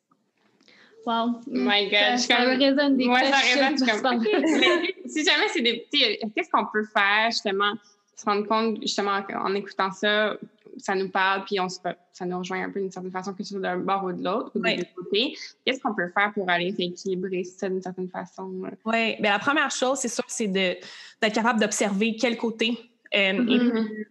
Wow. 1.05 1.13
Oh 1.13 1.41
my 1.48 1.86
God. 1.89 2.17
Ça, 2.17 2.17
ça 2.17 2.36
résonne 2.44 2.98
des 2.98 3.05
Moi, 3.05 3.20
ça 3.24 3.38
résonne. 3.38 4.01
comme, 4.01 4.24
si 5.05 5.24
jamais 5.24 5.48
c'est 5.51 5.62
des 5.62 5.86
petits, 5.89 6.20
qu'est-ce 6.36 6.50
qu'on 6.50 6.65
peut 6.72 6.86
faire 6.86 7.32
justement, 7.32 7.74
se 8.15 8.25
rendre 8.25 8.48
compte 8.48 8.82
justement 8.82 9.20
en 9.36 9.53
écoutant 9.53 9.91
ça, 9.91 10.38
ça 10.77 10.96
nous 10.96 11.10
parle, 11.10 11.44
puis 11.46 11.60
on 11.60 11.70
se, 11.70 11.79
ça 12.12 12.25
nous 12.25 12.38
rejoint 12.38 12.63
un 12.63 12.70
peu 12.70 12.79
d'une 12.79 12.91
certaine 12.91 13.12
façon, 13.12 13.34
que 13.34 13.44
ce 13.44 13.51
soit 13.51 13.60
d'un 13.60 13.77
bord 13.77 14.03
ou 14.03 14.12
de 14.12 14.24
l'autre, 14.24 14.51
ou 14.55 14.62
côtés. 14.62 15.36
Qu'est-ce 15.65 15.79
qu'on 15.79 15.94
peut 15.94 16.10
faire 16.13 16.32
pour 16.34 16.50
aller 16.50 16.74
rééquilibrer 16.77 17.44
ça 17.44 17.70
d'une 17.70 17.82
certaine 17.82 18.10
façon? 18.10 18.51
Oui, 18.86 19.15
bien 19.20 19.32
la 19.32 19.39
première 19.39 19.72
chose, 19.72 20.00
c'est 20.00 20.08
sûr, 20.08 20.24
c'est 20.27 20.48
d'être 20.48 21.34
capable 21.34 21.60
d'observer 21.60 22.15
quel 22.15 22.38
côté 22.38 22.77
euh, 23.13 23.17
est 23.17 23.34
mm-hmm. 23.34 24.05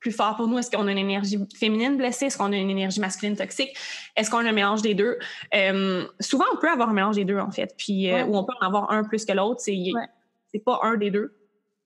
plus, 0.00 0.12
fort 0.12 0.36
pour 0.36 0.46
nous. 0.46 0.58
Est-ce 0.58 0.70
qu'on 0.70 0.86
a 0.86 0.92
une 0.92 0.98
énergie 0.98 1.38
féminine 1.56 1.96
blessée? 1.96 2.26
Est-ce 2.26 2.38
qu'on 2.38 2.52
a 2.52 2.56
une 2.56 2.70
énergie 2.70 3.00
masculine 3.00 3.36
toxique? 3.36 3.76
Est-ce 4.14 4.30
qu'on 4.30 4.38
a 4.38 4.48
un 4.48 4.52
mélange 4.52 4.82
des 4.82 4.94
deux? 4.94 5.18
Euh, 5.54 6.06
souvent, 6.20 6.44
on 6.54 6.56
peut 6.58 6.70
avoir 6.70 6.90
un 6.90 6.94
mélange 6.94 7.16
des 7.16 7.24
deux, 7.24 7.38
en 7.38 7.50
fait, 7.50 7.74
puis 7.76 8.12
euh, 8.12 8.24
ou 8.26 8.36
on 8.36 8.44
peut 8.44 8.54
en 8.60 8.66
avoir 8.66 8.92
un 8.92 9.02
plus 9.02 9.24
que 9.24 9.32
l'autre. 9.32 9.60
C'est 9.60 9.76
c'est 10.52 10.64
pas 10.64 10.78
un 10.84 10.96
des 10.96 11.10
deux. 11.10 11.34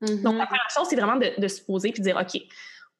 Mm-hmm. 0.02 0.22
Donc, 0.22 0.36
la 0.36 0.46
première 0.46 0.70
chose, 0.70 0.86
c'est 0.88 0.96
vraiment 0.96 1.16
de, 1.16 1.40
de, 1.40 1.48
se 1.48 1.62
poser 1.62 1.92
puis 1.92 2.02
de 2.02 2.04
dire, 2.04 2.16
OK, 2.16 2.40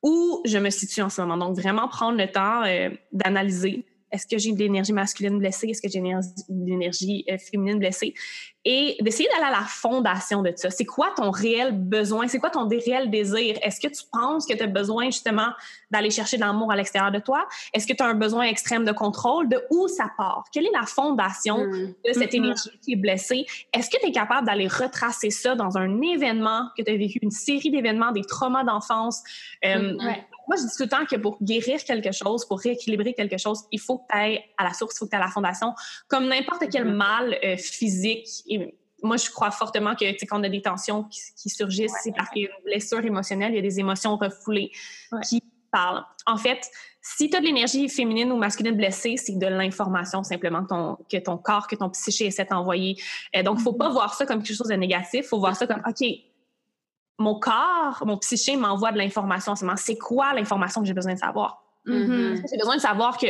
où 0.03 0.43
je 0.45 0.59
me 0.59 0.71
situe 0.71 1.03
en 1.03 1.09
ce 1.09 1.21
moment. 1.21 1.37
Donc, 1.37 1.57
vraiment 1.57 1.89
prendre 1.89 2.19
le 2.19 2.31
temps 2.31 2.65
euh, 2.65 2.91
d'analyser 3.13 3.85
est-ce 4.13 4.27
que 4.27 4.39
j'ai 4.39 4.53
de 4.53 4.59
l'énergie 4.59 4.93
masculine 4.93 5.39
blessée? 5.39 5.69
Est-ce 5.69 5.81
que 5.81 5.89
j'ai 5.89 6.01
de 6.01 6.67
l'énergie 6.67 7.25
euh, 7.31 7.39
féminine 7.39 7.79
blessée? 7.79 8.15
Et 8.65 8.99
d'essayer 9.01 9.29
d'aller 9.31 9.47
à 9.47 9.61
la 9.61 9.67
fondation 9.67 10.43
de 10.43 10.53
ça. 10.55 10.69
C'est 10.71 10.85
quoi 10.85 11.13
ton 11.17 11.31
réel 11.31 11.73
besoin? 11.73 12.29
C'est 12.29 12.39
quoi 12.39 12.51
ton 12.51 12.69
réel 12.69 13.11
désir? 13.11 13.57
Est-ce 13.63 13.81
que 13.81 13.89
tu 13.89 14.03
penses 14.13 14.47
que 14.47 14.55
tu 14.55 14.63
as 14.63 14.67
besoin 14.67 15.07
justement 15.07 15.49
d'aller 15.91 16.11
chercher 16.11 16.37
de 16.37 16.43
l'amour 16.43 16.71
à 16.71 16.77
l'extérieur 16.77 17.11
de 17.11 17.21
toi? 17.21 17.49
Est-ce 17.73 17.87
que 17.87 17.95
tu 17.95 18.03
as 18.03 18.07
un 18.07 18.15
besoin 18.15 18.43
extrême 18.43 18.85
de 18.85 18.93
contrôle? 18.93 19.49
De 19.49 19.65
où 19.71 19.89
ça 19.89 20.11
part? 20.15 20.45
Quelle 20.53 20.67
est 20.67 20.73
la 20.79 20.85
fondation 20.85 21.65
mmh. 21.65 21.95
de 22.07 22.13
cette 22.13 22.35
mmh. 22.35 22.37
énergie 22.37 22.71
qui 22.83 22.93
est 22.93 22.97
blessée? 22.97 23.47
Est-ce 23.73 23.89
que 23.89 23.99
tu 23.99 24.09
es 24.09 24.13
capable 24.13 24.47
d'aller 24.47 24.69
retracer 24.69 25.31
ça 25.31 25.55
dans 25.55 25.79
un 25.79 26.03
événement 26.03 26.69
que 26.77 26.83
tu 26.83 26.93
as 26.93 26.97
vécu, 26.97 27.19
une 27.23 27.31
série 27.31 27.71
d'événements, 27.71 28.13
des 28.13 28.25
traumas 28.25 28.65
d'enfance? 28.65 29.23
Euh, 29.65 29.95
mmh. 29.95 29.99
Moi, 30.51 30.57
je 30.57 30.67
dis 30.67 30.77
tout 30.77 30.83
le 30.83 30.89
temps 30.89 31.07
que 31.09 31.15
pour 31.15 31.39
guérir 31.41 31.83
quelque 31.85 32.11
chose, 32.11 32.45
pour 32.45 32.59
rééquilibrer 32.59 33.15
quelque 33.15 33.39
chose, 33.39 33.63
il 33.71 33.79
faut 33.79 33.99
que 33.99 34.07
tu 34.11 34.19
ailles 34.19 34.43
à 34.59 34.65
la 34.65 34.73
source, 34.73 34.97
il 34.97 34.99
faut 34.99 35.05
que 35.05 35.11
tu 35.11 35.17
ailles 35.17 35.23
à 35.23 35.27
la 35.27 35.31
fondation. 35.31 35.75
Comme 36.09 36.27
n'importe 36.27 36.65
quel 36.73 36.87
mm-hmm. 36.87 36.93
mal 36.93 37.39
euh, 37.45 37.57
physique, 37.57 38.27
et 38.51 38.75
moi, 39.03 39.17
je 39.17 39.31
crois 39.31 39.51
fortement 39.51 39.95
que 39.95 40.05
quand 40.27 40.41
on 40.41 40.45
a 40.45 40.49
des 40.49 40.63
tensions 40.63 41.05
qui, 41.05 41.49
surgissent, 41.49 41.95
c'est 42.03 42.13
parce 42.13 42.29
qu'il 42.31 42.43
y 42.43 42.47
a 42.47 42.51
une 42.51 42.65
blessure 42.65 43.05
émotionnelle, 43.05 43.53
il 43.53 43.57
y 43.57 43.59
a 43.59 43.63
des 43.63 43.81
émotions 43.81 44.17
refoulées 44.17 44.71
qui 45.27 45.43
parlent. 45.71 46.05
En 46.27 46.37
fait, 46.37 46.69
si 47.01 47.31
tu 47.31 47.37
as 47.37 47.41
de 47.41 47.47
l'énergie 47.47 47.89
féminine 47.89 48.31
ou 48.31 48.37
masculine 48.37 48.77
blessée, 48.77 49.17
c'est 49.17 49.39
de 49.39 49.47
l'information 49.47 50.23
simplement 50.23 50.65
ton, 50.67 50.99
que 51.11 51.17
ton 51.17 51.39
corps, 51.39 51.67
que 51.67 51.77
ton 51.77 51.89
psyché 51.91 52.27
essaie 52.27 52.45
d'envoyer. 52.45 53.01
Euh, 53.35 53.43
donc, 53.43 53.57
il 53.57 53.61
ne 53.61 53.65
faut 53.65 53.73
pas 53.73 53.89
mm-hmm. 53.89 53.93
voir 53.93 54.15
ça 54.15 54.27
comme 54.27 54.43
quelque 54.43 54.57
chose 54.57 54.69
de 54.69 54.75
négatif. 54.75 55.21
Il 55.25 55.29
faut 55.29 55.39
voir 55.39 55.57
ça 55.57 55.67
comme, 55.67 55.83
OK, 55.87 56.07
mon 57.19 57.39
corps, 57.39 58.03
mon 58.05 58.19
psyché 58.19 58.57
m'envoie 58.57 58.93
de 58.93 58.99
l'information. 58.99 59.55
C'est 59.77 59.97
quoi 59.97 60.35
l'information 60.35 60.83
que 60.83 60.87
j'ai 60.87 60.95
besoin 60.95 61.15
de 61.15 61.19
savoir? 61.19 61.63
Mm-hmm. 61.87 62.43
J'ai 62.51 62.59
besoin 62.59 62.77
de 62.77 62.81
savoir 62.81 63.17
que 63.17 63.29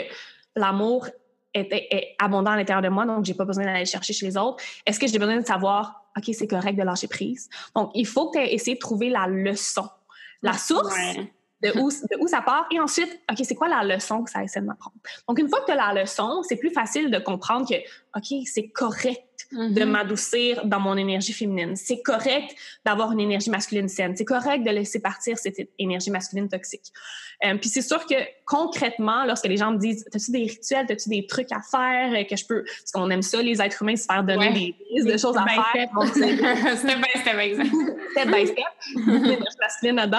l'amour 0.57 1.07
est, 1.55 2.17
abondant 2.19 2.53
à 2.53 2.57
l'intérieur 2.57 2.83
de 2.83 2.89
moi, 2.89 3.07
donc 3.07 3.25
j'ai 3.25 3.35
pas 3.35 3.45
besoin 3.45 3.65
d'aller 3.65 3.85
chercher 3.85 4.13
chez 4.13 4.27
les 4.27 4.37
autres. 4.37 4.63
Est-ce 4.87 4.99
que 4.99 5.07
j'ai 5.07 5.19
besoin 5.19 5.37
de 5.37 5.47
savoir, 5.47 6.05
OK, 6.17 6.35
c'est 6.35 6.47
correct 6.47 6.77
de 6.77 6.83
lâcher 6.83 7.09
prise? 7.09 7.49
Donc, 7.75 7.91
il 7.95 8.07
faut 8.07 8.31
que 8.31 8.39
tu 8.39 8.45
essayé 8.45 8.75
de 8.75 8.81
trouver 8.81 9.11
la 9.11 9.27
leçon, 9.27 9.89
la 10.43 10.55
source. 10.55 10.95
De 11.63 11.79
où, 11.79 11.91
de 11.91 12.17
où, 12.19 12.27
ça 12.27 12.41
part. 12.41 12.67
Et 12.71 12.81
ensuite, 12.81 13.21
OK, 13.31 13.37
c'est 13.43 13.55
quoi 13.55 13.69
la 13.69 13.85
leçon 13.85 14.25
que 14.25 14.31
ça 14.31 14.43
essaie 14.43 14.63
de 14.63 14.65
m'apprendre? 14.65 14.97
Donc, 15.29 15.39
une 15.39 15.47
fois 15.47 15.61
que 15.61 15.67
tu 15.67 15.73
as 15.73 15.93
la 15.93 16.01
leçon, 16.01 16.43
c'est 16.43 16.57
plus 16.57 16.71
facile 16.71 17.11
de 17.11 17.19
comprendre 17.19 17.69
que, 17.69 17.75
OK, 18.17 18.47
c'est 18.47 18.69
correct 18.69 19.23
de 19.53 19.59
mm-hmm. 19.59 19.85
m'adoucir 19.85 20.65
dans 20.65 20.81
mon 20.81 20.97
énergie 20.97 21.33
féminine. 21.33 21.77
C'est 21.77 22.03
correct 22.03 22.55
d'avoir 22.85 23.13
une 23.13 23.21
énergie 23.21 23.51
masculine 23.51 23.89
saine. 23.89 24.17
C'est 24.17 24.25
correct 24.25 24.65
de 24.65 24.71
laisser 24.71 25.01
partir 25.01 25.39
cette 25.39 25.57
énergie 25.79 26.11
masculine 26.11 26.49
toxique. 26.49 26.93
Euh, 27.45 27.57
puis 27.57 27.71
c'est 27.71 27.83
sûr 27.83 28.05
que 28.07 28.15
concrètement, 28.45 29.25
lorsque 29.25 29.47
les 29.47 29.57
gens 29.57 29.73
me 29.73 29.79
disent 29.79 30.05
T'as-tu 30.11 30.31
des 30.31 30.45
rituels, 30.45 30.87
t'as-tu 30.87 31.09
des 31.09 31.27
trucs 31.27 31.51
à 31.53 31.61
faire 31.61 32.13
euh, 32.13 32.25
que 32.25 32.37
je 32.37 32.45
peux. 32.45 32.65
Parce 32.65 32.93
qu'on 32.93 33.09
aime 33.11 33.23
ça, 33.23 33.41
les 33.41 33.63
êtres 33.63 33.83
humains, 33.83 33.97
se 33.97 34.05
faire 34.05 34.23
donner 34.23 34.53
des 34.53 34.75
listes 34.91 35.07
de 35.07 35.17
choses 35.17 35.37
à 35.37 35.45
faire. 35.47 35.89
Step 36.77 36.99
by 36.99 37.21
step, 37.21 37.39
exemple. 37.39 37.97
Step 38.11 38.29
by 38.29 38.47
step. 38.47 38.65
l'énergie 39.07 39.57
masculine 39.59 39.97
là-dedans. 39.97 40.19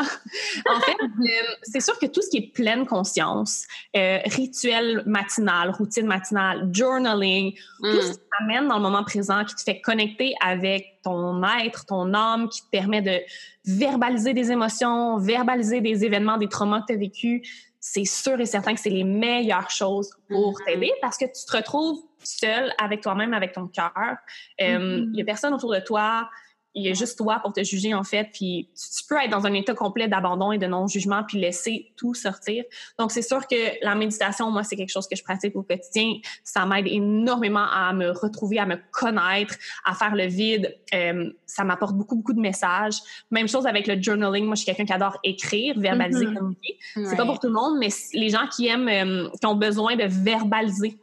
En 0.67 0.79
fait, 0.79 0.97
euh, 1.01 1.27
c'est 1.63 1.79
sûr 1.79 1.97
que 1.99 2.07
tout 2.07 2.21
ce 2.21 2.29
qui 2.29 2.37
est 2.37 2.53
pleine 2.53 2.85
conscience, 2.85 3.65
rituel 3.93 5.03
matinal, 5.05 5.69
routine 5.71 6.07
matinale, 6.07 6.69
journaling, 6.71 7.53
tout 7.83 7.87
mm. 7.87 8.01
ce 8.01 8.11
qui 8.13 8.19
t'amène 8.39 8.67
dans 8.67 8.77
le 8.77 8.81
moment 8.81 9.03
présent, 9.03 9.20
qui 9.47 9.55
te 9.55 9.61
fait 9.61 9.81
connecter 9.81 10.33
avec 10.43 10.99
ton 11.03 11.43
être, 11.43 11.85
ton 11.85 12.13
âme, 12.13 12.49
qui 12.49 12.61
te 12.61 12.69
permet 12.69 13.01
de 13.01 13.19
verbaliser 13.65 14.33
des 14.33 14.51
émotions, 14.51 15.17
verbaliser 15.17 15.81
des 15.81 16.05
événements, 16.05 16.37
des 16.37 16.47
traumas 16.49 16.81
que 16.81 16.87
tu 16.87 16.93
as 16.93 16.97
vécus, 16.97 17.71
c'est 17.79 18.05
sûr 18.05 18.39
et 18.39 18.45
certain 18.45 18.73
que 18.73 18.79
c'est 18.79 18.91
les 18.91 19.03
meilleures 19.03 19.71
choses 19.71 20.11
pour 20.29 20.53
mm-hmm. 20.53 20.65
t'aider 20.65 20.91
parce 21.01 21.17
que 21.17 21.25
tu 21.25 21.45
te 21.45 21.57
retrouves 21.57 21.99
seul 22.23 22.71
avec 22.79 23.01
toi-même, 23.01 23.33
avec 23.33 23.53
ton 23.53 23.67
cœur. 23.67 23.91
Euh, 23.97 24.63
mm-hmm. 24.63 25.03
Il 25.05 25.11
n'y 25.13 25.21
a 25.21 25.25
personne 25.25 25.53
autour 25.53 25.73
de 25.73 25.79
toi 25.79 26.29
il 26.73 26.83
y 26.83 26.89
a 26.89 26.93
juste 26.93 27.17
toi 27.17 27.39
pour 27.41 27.51
te 27.53 27.63
juger, 27.63 27.93
en 27.93 28.03
fait. 28.03 28.29
Puis 28.33 28.69
tu 28.75 29.03
peux 29.07 29.15
être 29.17 29.29
dans 29.29 29.45
un 29.45 29.53
état 29.53 29.73
complet 29.73 30.07
d'abandon 30.07 30.51
et 30.51 30.57
de 30.57 30.67
non-jugement, 30.67 31.23
puis 31.27 31.39
laisser 31.39 31.91
tout 31.97 32.13
sortir. 32.13 32.63
Donc, 32.97 33.11
c'est 33.11 33.21
sûr 33.21 33.45
que 33.47 33.83
la 33.83 33.95
méditation, 33.95 34.49
moi, 34.51 34.63
c'est 34.63 34.75
quelque 34.75 34.91
chose 34.91 35.07
que 35.07 35.15
je 35.15 35.23
pratique 35.23 35.55
au 35.55 35.63
quotidien. 35.63 36.13
Ça 36.43 36.65
m'aide 36.65 36.87
énormément 36.87 37.65
à 37.71 37.91
me 37.93 38.11
retrouver, 38.11 38.59
à 38.59 38.65
me 38.65 38.77
connaître, 38.91 39.55
à 39.85 39.93
faire 39.93 40.15
le 40.15 40.27
vide. 40.27 40.75
Euh, 40.93 41.31
ça 41.45 41.63
m'apporte 41.63 41.95
beaucoup, 41.95 42.15
beaucoup 42.15 42.33
de 42.33 42.39
messages. 42.39 42.99
Même 43.31 43.47
chose 43.47 43.65
avec 43.65 43.87
le 43.87 44.01
journaling. 44.01 44.45
Moi, 44.45 44.55
je 44.55 44.61
suis 44.61 44.65
quelqu'un 44.65 44.85
qui 44.85 44.93
adore 44.93 45.17
écrire, 45.23 45.77
verbaliser, 45.77 46.25
mm-hmm. 46.25 46.37
communiquer. 46.37 46.77
C'est 46.95 47.17
pas 47.17 47.25
pour 47.25 47.39
tout 47.39 47.47
le 47.47 47.53
monde, 47.53 47.77
mais 47.79 47.89
les 48.13 48.29
gens 48.29 48.47
qui 48.47 48.67
aiment, 48.67 48.87
euh, 48.87 49.29
qui 49.39 49.45
ont 49.45 49.55
besoin 49.55 49.95
de 49.95 50.05
verbaliser 50.05 50.97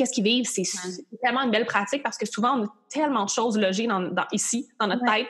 qu'est-ce 0.00 0.12
qu'ils 0.12 0.24
vivent, 0.24 0.46
c'est 0.46 0.62
tellement 1.22 1.42
une 1.42 1.50
belle 1.50 1.66
pratique 1.66 2.02
parce 2.02 2.16
que 2.16 2.24
souvent, 2.24 2.58
on 2.58 2.64
a 2.64 2.74
tellement 2.88 3.26
de 3.26 3.28
choses 3.28 3.58
logées 3.58 3.86
dans, 3.86 4.10
ici, 4.32 4.66
dans 4.80 4.86
notre 4.86 5.04
tête, 5.04 5.26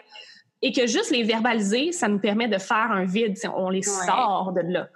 et 0.62 0.70
que 0.70 0.86
juste 0.86 1.10
les 1.10 1.24
verbaliser, 1.24 1.90
ça 1.90 2.06
nous 2.06 2.20
permet 2.20 2.46
de 2.46 2.58
faire 2.58 2.92
un 2.92 3.04
vide. 3.04 3.36
On 3.56 3.68
les 3.68 3.82
sort 3.82 4.52
de 4.52 4.60
là. 4.60 4.88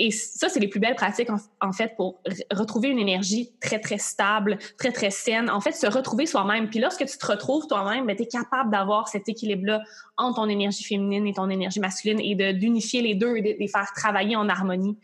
Et 0.00 0.10
ça, 0.10 0.48
c'est 0.48 0.58
les 0.58 0.66
plus 0.66 0.80
belles 0.80 0.96
pratiques, 0.96 1.28
en, 1.60 1.72
fait, 1.72 1.94
pour 1.94 2.20
retrouver 2.50 2.88
une 2.88 2.98
énergie 2.98 3.52
très, 3.60 3.78
très 3.78 3.98
stable, 3.98 4.58
très, 4.78 4.90
très 4.90 5.10
saine. 5.10 5.48
En 5.48 5.60
fait, 5.60 5.70
se 5.70 5.86
retrouver 5.86 6.26
soi-même. 6.26 6.68
Puis 6.68 6.80
lorsque 6.80 7.06
tu 7.06 7.16
te 7.18 7.26
retrouves 7.26 7.68
toi-même, 7.68 8.06
ben, 8.06 8.16
tu 8.16 8.24
es 8.24 8.26
capable 8.26 8.72
d'avoir 8.72 9.06
cet 9.06 9.28
équilibre-là 9.28 9.80
entre 10.16 10.42
ton 10.42 10.48
énergie 10.48 10.82
féminine 10.82 11.28
et 11.28 11.34
ton 11.34 11.48
énergie 11.50 11.78
masculine 11.78 12.18
et 12.18 12.52
d'unifier 12.54 13.02
les 13.02 13.14
deux 13.14 13.36
et 13.36 13.42
de, 13.42 13.54
les 13.60 13.68
faire 13.68 13.92
travailler 13.94 14.34
en 14.34 14.48
harmonie. 14.48 14.98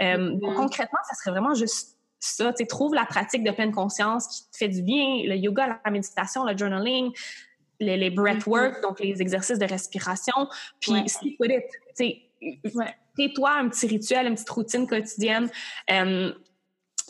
Mm-hmm. 0.00 0.54
concrètement, 0.54 1.00
ça 1.06 1.14
serait 1.14 1.32
vraiment 1.32 1.52
juste 1.52 1.91
ça. 2.24 2.52
Tu 2.52 2.66
trouves 2.66 2.94
la 2.94 3.04
pratique 3.04 3.44
de 3.44 3.50
pleine 3.50 3.72
conscience 3.72 4.26
qui 4.26 4.50
te 4.50 4.56
fait 4.56 4.68
du 4.68 4.82
bien, 4.82 5.22
le 5.24 5.36
yoga, 5.36 5.80
la 5.84 5.90
méditation, 5.90 6.44
le 6.44 6.56
journaling, 6.56 7.12
les, 7.80 7.96
les 7.96 8.10
breathwork, 8.10 8.76
mm-hmm. 8.76 8.82
donc 8.82 9.00
les 9.00 9.20
exercices 9.20 9.58
de 9.58 9.66
respiration, 9.66 10.48
puis 10.80 10.92
ouais. 10.92 11.08
stick 11.08 11.38
with 11.40 11.52
it. 11.98 12.22
Crée-toi 13.14 13.50
un 13.50 13.68
petit 13.68 13.86
rituel, 13.86 14.26
une 14.26 14.34
petite 14.34 14.50
routine 14.50 14.86
quotidienne. 14.86 15.50
Euh, 15.90 16.32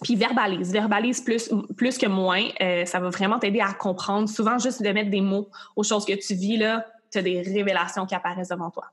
puis 0.02 0.16
verbalise, 0.16 0.72
verbalise 0.72 1.20
plus, 1.20 1.50
plus 1.76 1.96
que 1.96 2.06
moins. 2.06 2.48
Euh, 2.60 2.84
ça 2.84 2.98
va 2.98 3.10
vraiment 3.10 3.38
t'aider 3.38 3.60
à 3.60 3.72
comprendre. 3.72 4.28
Souvent, 4.28 4.58
juste 4.58 4.82
de 4.82 4.88
mettre 4.88 5.10
des 5.10 5.20
mots 5.20 5.48
aux 5.76 5.84
choses 5.84 6.04
que 6.04 6.14
tu 6.14 6.34
vis, 6.34 6.56
là, 6.56 6.86
tu 7.10 7.18
as 7.18 7.22
des 7.22 7.40
révélations 7.42 8.04
qui 8.06 8.14
apparaissent 8.14 8.48
devant 8.48 8.70
toi. 8.70 8.90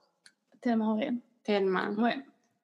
Tellement 0.62 0.96
vrai. 0.96 1.12
Tellement. 1.44 1.90
Ouais. 1.98 2.18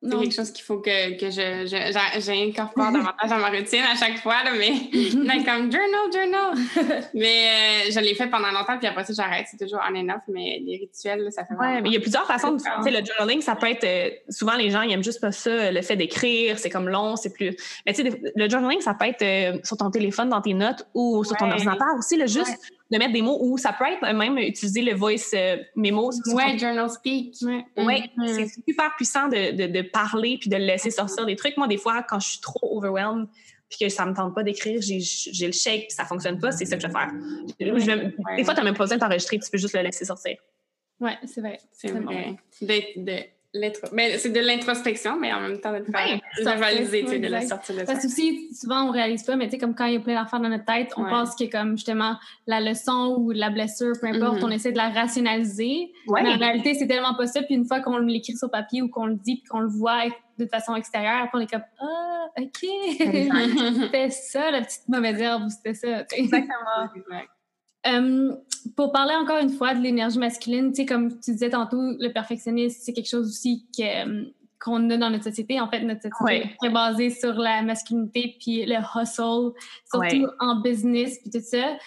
C'est 0.10 0.18
quelque 0.18 0.36
chose 0.36 0.52
qu'il 0.52 0.64
faut 0.64 0.80
que, 0.80 1.20
que 1.20 1.30
je, 1.30 1.66
je, 1.68 2.22
j'incorpore 2.22 2.92
davantage 2.92 3.30
dans 3.30 3.38
ma 3.38 3.50
routine 3.50 3.84
à 3.84 3.96
chaque 3.96 4.20
fois, 4.20 4.44
là, 4.44 4.52
mais 4.58 4.74
comme 5.46 5.72
journal, 5.72 6.12
journal. 6.14 7.10
mais 7.14 7.88
euh, 7.88 7.92
je 7.92 8.00
l'ai 8.00 8.16
fait 8.16 8.28
pendant 8.28 8.52
longtemps, 8.52 8.78
puis 8.78 8.88
après 8.88 9.04
ça, 9.04 9.14
j'arrête. 9.14 9.48
C'est 9.50 9.58
toujours 9.58 9.80
on 9.90 9.96
and 9.96 10.10
off, 10.10 10.22
mais 10.28 10.62
les 10.66 10.78
rituels, 10.78 11.32
ça 11.32 11.46
fait 11.46 11.56
Ouais, 11.56 11.82
mais 11.82 11.90
il 11.90 11.94
y 11.94 11.98
a 11.98 12.02
plusieurs 12.02 12.26
façons 12.26 12.52
de 12.52 12.62
faire. 12.62 12.80
Le 12.84 13.06
journaling, 13.06 13.42
ça 13.42 13.56
peut 13.56 13.70
être. 13.70 13.84
Euh, 13.84 14.10
souvent, 14.30 14.56
les 14.56 14.70
gens, 14.70 14.82
ils 14.82 14.92
aiment 14.92 15.04
juste 15.04 15.22
pas 15.22 15.32
ça, 15.32 15.72
le 15.72 15.82
fait 15.82 15.96
d'écrire, 15.96 16.60
c'est 16.60 16.70
comme 16.70 16.90
long, 16.90 17.16
c'est 17.16 17.34
plus. 17.34 17.56
Mais 17.86 17.94
tu 17.94 18.04
sais, 18.04 18.22
le 18.36 18.50
journaling, 18.50 18.82
ça 18.82 18.94
peut 18.94 19.06
être 19.06 19.22
euh, 19.22 19.60
sur 19.64 19.78
ton 19.78 19.90
téléphone, 19.90 20.30
dans 20.30 20.42
tes 20.42 20.54
notes 20.54 20.88
ou 20.94 21.24
sur 21.24 21.36
ton 21.38 21.50
ordinateur 21.50 21.96
aussi, 21.98 22.18
le 22.18 22.28
juste 22.28 22.58
de 22.96 23.00
mettre 23.00 23.14
des 23.14 23.22
mots 23.22 23.38
ou 23.42 23.58
ça 23.58 23.74
peut 23.74 23.86
être 23.86 24.02
même 24.14 24.38
utiliser 24.38 24.82
le 24.82 24.94
voice 24.96 25.34
euh, 25.34 25.58
memo. 25.76 26.12
Ouais, 26.28 26.58
journal 26.58 26.90
speak. 26.90 27.36
Ouais, 27.42 27.66
mm-hmm. 27.78 28.28
c'est 28.28 28.48
super 28.68 28.96
puissant 28.96 29.28
de, 29.28 29.52
de, 29.52 29.68
de, 29.68 29.82
parler 29.82 30.38
puis 30.40 30.50
de 30.50 30.56
laisser 30.56 30.92
sortir 30.92 31.26
des 31.26 31.36
trucs. 31.36 31.58
Moi, 31.58 31.68
des 31.68 31.78
fois, 31.78 32.04
quand 32.04 32.20
je 32.20 32.30
suis 32.30 32.42
trop 32.42 32.78
overwhelmed 32.78 33.28
puis 33.70 33.80
que 33.80 33.90
ça 33.90 34.06
me 34.06 34.14
tente 34.14 34.34
pas 34.34 34.44
d'écrire, 34.44 34.82
j'ai, 34.82 34.98
le 34.98 35.52
shake 35.52 35.88
puis 35.88 35.96
ça 35.96 36.06
fonctionne 36.06 36.40
pas, 36.40 36.52
c'est 36.52 36.66
ça 36.66 36.78
que 36.78 36.84
je 36.84 36.88
vais 36.88 36.94
faire. 36.94 37.12
des 37.60 38.44
fois, 38.44 38.54
tu 38.54 38.60
n'as 38.60 38.64
même 38.64 38.76
pas 38.76 38.84
besoin 38.84 38.98
d'enregistrer, 38.98 39.40
tu 39.40 39.50
peux 39.50 39.58
juste 39.58 39.76
le 39.76 39.82
laisser 39.82 40.06
sortir. 40.06 40.38
Ouais, 41.00 41.18
c'est 41.26 41.42
vrai. 41.42 41.60
C'est 41.72 41.92
vrai. 41.92 42.38
De, 42.62 43.35
mais 43.92 44.18
c'est 44.18 44.30
de 44.30 44.40
l'introspection, 44.40 45.18
mais 45.20 45.34
en 45.34 45.42
même 45.42 45.60
temps 45.60 45.72
de 45.72 45.78
le 45.78 45.86
faire, 45.86 46.20
de 46.38 47.18
de 47.18 47.28
la 47.28 47.42
sortir 47.42 47.76
de 47.76 47.84
Parce 47.84 48.02
que 48.02 48.08
aussi, 48.08 48.50
souvent, 48.54 48.88
on 48.88 48.92
réalise 48.92 49.24
pas, 49.24 49.36
mais 49.36 49.46
tu 49.46 49.52
sais, 49.52 49.58
comme 49.58 49.76
quand 49.76 49.86
il 49.86 49.94
y 49.94 49.98
a 49.98 50.00
plein 50.00 50.22
d'affaires 50.22 50.40
dans 50.40 50.50
notre 50.50 50.66
tête, 50.66 50.92
on 50.98 51.06
pense 51.06 51.36
que 51.36 51.50
comme 51.50 51.72
justement 51.78 52.18
la 52.48 52.62
leçon 52.62 53.16
ou 53.20 53.32
la 53.32 53.50
blessure, 53.50 53.94
peu 54.00 54.08
importe, 54.08 54.44
on 54.44 54.50
mm-hmm. 54.50 54.54
essaie 54.54 54.72
de 54.72 54.78
la 54.78 54.90
rationaliser. 54.90 55.92
Mais 56.10 56.22
en 56.22 56.38
réalité, 56.38 56.74
c'est 56.74 56.88
tellement 56.88 57.16
pas 57.16 57.28
ça. 57.28 57.42
Puis 57.44 57.56
une 57.56 57.66
fois 57.66 57.80
qu'on 57.82 57.98
l'écrit 57.98 58.36
sur 58.36 58.50
papier 58.50 58.82
ou 58.82 58.90
qu'on 58.90 59.06
le 59.08 59.16
dit, 59.16 59.38
puis 59.38 59.46
qu'on 59.50 59.60
le 59.60 59.70
voit 59.70 60.06
de 60.38 60.46
façon 60.46 60.76
extérieure, 60.76 61.22
après 61.24 61.38
on 61.38 61.42
est 61.42 61.50
comme 61.50 61.64
Ah, 61.80 62.28
OK, 62.38 62.70
c'était 63.82 64.10
ça 64.10 64.52
la 64.52 64.62
petite 64.62 64.88
mauvaise 64.88 65.20
herbe 65.22 65.50
c'était 65.50 65.74
ça. 65.74 66.06
Exactement. 66.14 66.90
Euh, 67.88 68.36
pour 68.76 68.92
parler 68.92 69.14
encore 69.16 69.38
une 69.38 69.52
fois 69.52 69.76
de 69.76 69.82
l'énergie 69.82 70.18
masculine, 70.18 70.72
tu 70.72 70.82
sais, 70.82 70.86
comme 70.86 71.20
tu 71.20 71.32
disais 71.32 71.52
tantôt, 71.52 71.82
le 72.00 72.10
perfectionnisme, 72.10 72.78
c'est 72.82 72.94
quelque 72.94 73.10
chose 73.10 73.28
aussi 73.28 73.66
euh, 73.80 74.26
qu'on 74.60 74.90
a 74.90 74.98
dans 74.98 75.12
notre 75.12 75.26
société. 75.26 75.60
En 75.60 75.70
fait, 75.70 75.82
notre 75.82 76.02
société 76.02 76.50
est 76.64 76.70
basée 76.70 77.12
sur 77.12 77.34
la 77.34 77.62
masculinité 77.62 78.36
puis 78.40 78.66
le 78.66 78.76
hustle, 78.76 79.54
surtout 79.92 80.28
en 80.40 80.62
business 80.62 81.20
puis 81.20 81.30
tout 81.30 81.46
ça. 81.46 81.78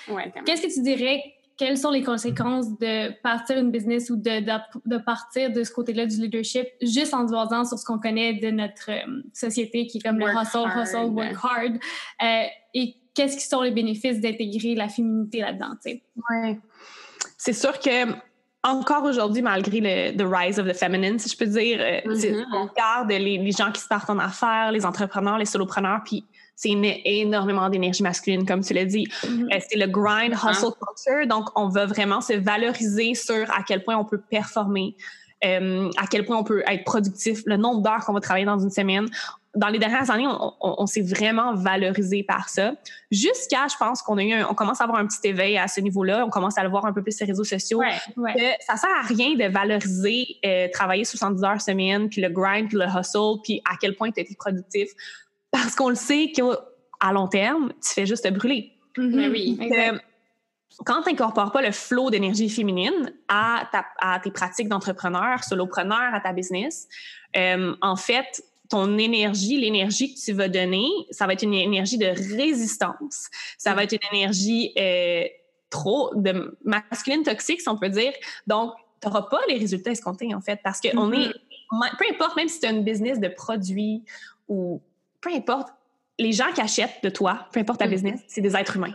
Qu'est-ce 0.46 0.62
que 0.62 0.72
tu 0.72 0.82
dirais? 0.82 1.22
Quelles 1.56 1.76
sont 1.76 1.90
les 1.90 2.04
conséquences 2.04 2.78
de 2.78 3.12
partir 3.20 3.58
une 3.58 3.72
business 3.72 4.10
ou 4.10 4.16
de, 4.16 4.40
de, 4.86 4.98
partir 4.98 5.50
de 5.52 5.64
ce 5.64 5.72
côté-là 5.72 6.06
du 6.06 6.20
leadership 6.20 6.68
juste 6.80 7.12
en 7.12 7.26
se 7.26 7.32
basant 7.32 7.64
sur 7.64 7.76
ce 7.76 7.84
qu'on 7.84 7.98
connaît 7.98 8.34
de 8.34 8.52
notre 8.52 8.92
euh, 8.92 9.22
société 9.34 9.88
qui 9.88 9.98
est 9.98 10.00
comme 10.00 10.20
le 10.20 10.26
hustle, 10.26 10.68
hustle, 10.80 11.10
work 11.10 11.34
hard? 11.42 11.80
et 12.74 12.94
qu'est-ce 13.18 13.36
qui 13.36 13.46
sont 13.48 13.62
les 13.62 13.72
bénéfices 13.72 14.20
d'intégrer 14.20 14.76
la 14.76 14.88
féminité 14.88 15.40
là-dedans, 15.40 15.74
tu? 15.84 16.00
Ouais. 16.30 16.60
C'est 17.36 17.52
sûr 17.52 17.78
que 17.80 18.12
encore 18.62 19.04
aujourd'hui, 19.04 19.42
malgré 19.42 19.80
le 19.80 20.16
the 20.16 20.24
rise 20.24 20.58
of 20.58 20.66
the 20.68 20.74
feminine, 20.74 21.18
si 21.18 21.28
je 21.28 21.36
peux 21.36 21.46
dire, 21.46 21.80
euh, 21.80 22.00
mm-hmm. 22.12 22.44
on 22.54 22.66
regarde 22.66 23.10
les, 23.10 23.50
gens 23.50 23.72
qui 23.72 23.80
startent 23.80 24.10
en 24.10 24.18
affaires, 24.18 24.70
les 24.70 24.84
entrepreneurs, 24.86 25.38
les 25.38 25.46
solopreneurs, 25.46 26.00
puis 26.04 26.24
c'est 26.54 26.70
énormément 27.04 27.68
d'énergie 27.68 28.02
masculine, 28.02 28.46
comme 28.46 28.62
tu 28.62 28.74
l'as 28.74 28.84
dit. 28.84 29.06
Mm-hmm. 29.06 29.54
Euh, 29.54 29.58
c'est 29.68 29.78
le 29.78 29.86
grind, 29.86 30.32
hustle 30.32 30.72
culture. 30.72 31.26
Donc, 31.28 31.48
on 31.56 31.68
va 31.68 31.86
vraiment 31.86 32.20
se 32.20 32.34
valoriser 32.34 33.14
sur 33.14 33.50
à 33.50 33.62
quel 33.66 33.82
point 33.82 33.96
on 33.96 34.04
peut 34.04 34.20
performer, 34.30 34.96
euh, 35.44 35.90
à 35.96 36.06
quel 36.06 36.24
point 36.24 36.36
on 36.36 36.44
peut 36.44 36.62
être 36.68 36.84
productif, 36.84 37.42
le 37.46 37.56
nombre 37.56 37.82
d'heures 37.82 38.04
qu'on 38.04 38.12
va 38.12 38.20
travailler 38.20 38.46
dans 38.46 38.58
une 38.58 38.70
semaine 38.70 39.08
dans 39.54 39.68
les 39.68 39.78
dernières 39.78 40.10
années, 40.10 40.26
on, 40.60 40.86
s'est 40.86 41.02
vraiment 41.02 41.54
valorisé 41.54 42.22
par 42.22 42.48
ça. 42.48 42.74
Jusqu'à, 43.10 43.66
je 43.68 43.76
pense 43.76 44.02
qu'on 44.02 44.18
a 44.18 44.22
eu, 44.22 44.44
on 44.44 44.54
commence 44.54 44.80
à 44.80 44.84
avoir 44.84 44.98
un 44.98 45.06
petit 45.06 45.26
éveil 45.26 45.56
à 45.56 45.68
ce 45.68 45.80
niveau-là. 45.80 46.24
On 46.26 46.30
commence 46.30 46.58
à 46.58 46.62
le 46.62 46.68
voir 46.68 46.84
un 46.84 46.92
peu 46.92 47.02
plus 47.02 47.16
sur 47.16 47.26
les 47.26 47.32
réseaux 47.32 47.44
sociaux. 47.44 47.80
Ouais, 47.80 48.58
ça 48.60 48.76
sert 48.76 48.90
à 48.90 49.06
rien 49.06 49.34
de 49.34 49.50
valoriser 49.50 50.26
euh, 50.44 50.68
travailler 50.72 51.04
70 51.04 51.44
heures 51.44 51.60
semaine, 51.60 52.08
puis 52.08 52.20
le 52.20 52.28
grind, 52.28 52.68
puis 52.68 52.78
le 52.78 52.86
hustle, 52.86 53.40
puis 53.42 53.62
à 53.64 53.76
quel 53.80 53.96
point 53.96 54.10
tu 54.10 54.20
es 54.20 54.28
productif, 54.38 54.90
parce 55.50 55.74
qu'on 55.74 55.88
le 55.88 55.94
sait 55.94 56.30
qu'à 56.32 57.12
long 57.12 57.26
terme, 57.26 57.72
tu 57.82 57.94
fais 57.94 58.06
juste 58.06 58.24
te 58.24 58.30
brûler. 58.30 58.72
Mm-hmm. 58.96 59.30
Oui. 59.30 59.58
Euh, 59.72 59.98
quand 60.84 61.02
tu 61.02 61.10
n'incorpores 61.10 61.52
pas 61.52 61.62
le 61.62 61.72
flot 61.72 62.10
d'énergie 62.10 62.48
féminine 62.48 63.12
à, 63.28 63.68
à 64.00 64.20
tes 64.20 64.30
pratiques 64.30 64.68
d'entrepreneur, 64.68 65.42
solopreneur, 65.42 66.14
à 66.14 66.20
ta 66.20 66.32
business, 66.32 66.86
euh, 67.36 67.74
en 67.80 67.96
fait, 67.96 68.42
ton 68.68 68.98
énergie, 68.98 69.58
l'énergie 69.58 70.14
que 70.14 70.20
tu 70.20 70.32
vas 70.32 70.48
donner, 70.48 70.86
ça 71.10 71.26
va 71.26 71.32
être 71.32 71.42
une 71.42 71.54
énergie 71.54 71.98
de 71.98 72.06
résistance. 72.06 73.28
Ça 73.56 73.74
va 73.74 73.84
être 73.84 73.92
une 73.92 74.16
énergie 74.16 74.72
euh, 74.78 75.24
trop 75.70 76.12
de 76.14 76.56
masculine 76.64 77.22
toxique, 77.22 77.60
si 77.60 77.68
on 77.68 77.76
peut 77.76 77.88
dire. 77.88 78.12
Donc, 78.46 78.74
tu 79.00 79.08
n'auras 79.08 79.22
pas 79.22 79.40
les 79.48 79.58
résultats 79.58 79.90
escomptés, 79.90 80.34
en 80.34 80.40
fait, 80.40 80.60
parce 80.62 80.80
que 80.80 80.88
on 80.96 81.12
est, 81.12 81.28
mm-hmm. 81.28 81.96
peu 81.98 82.04
importe, 82.10 82.36
même 82.36 82.48
si 82.48 82.60
tu 82.60 82.66
as 82.66 82.70
une 82.70 82.84
business 82.84 83.18
de 83.20 83.28
produits 83.28 84.02
ou 84.48 84.82
peu 85.20 85.30
importe, 85.32 85.68
les 86.18 86.32
gens 86.32 86.52
qui 86.54 86.60
achètent 86.60 87.02
de 87.02 87.10
toi, 87.10 87.46
peu 87.52 87.60
importe 87.60 87.78
ta 87.78 87.86
mm-hmm. 87.86 87.90
business, 87.90 88.20
c'est 88.26 88.40
des 88.40 88.56
êtres 88.56 88.76
humains. 88.76 88.94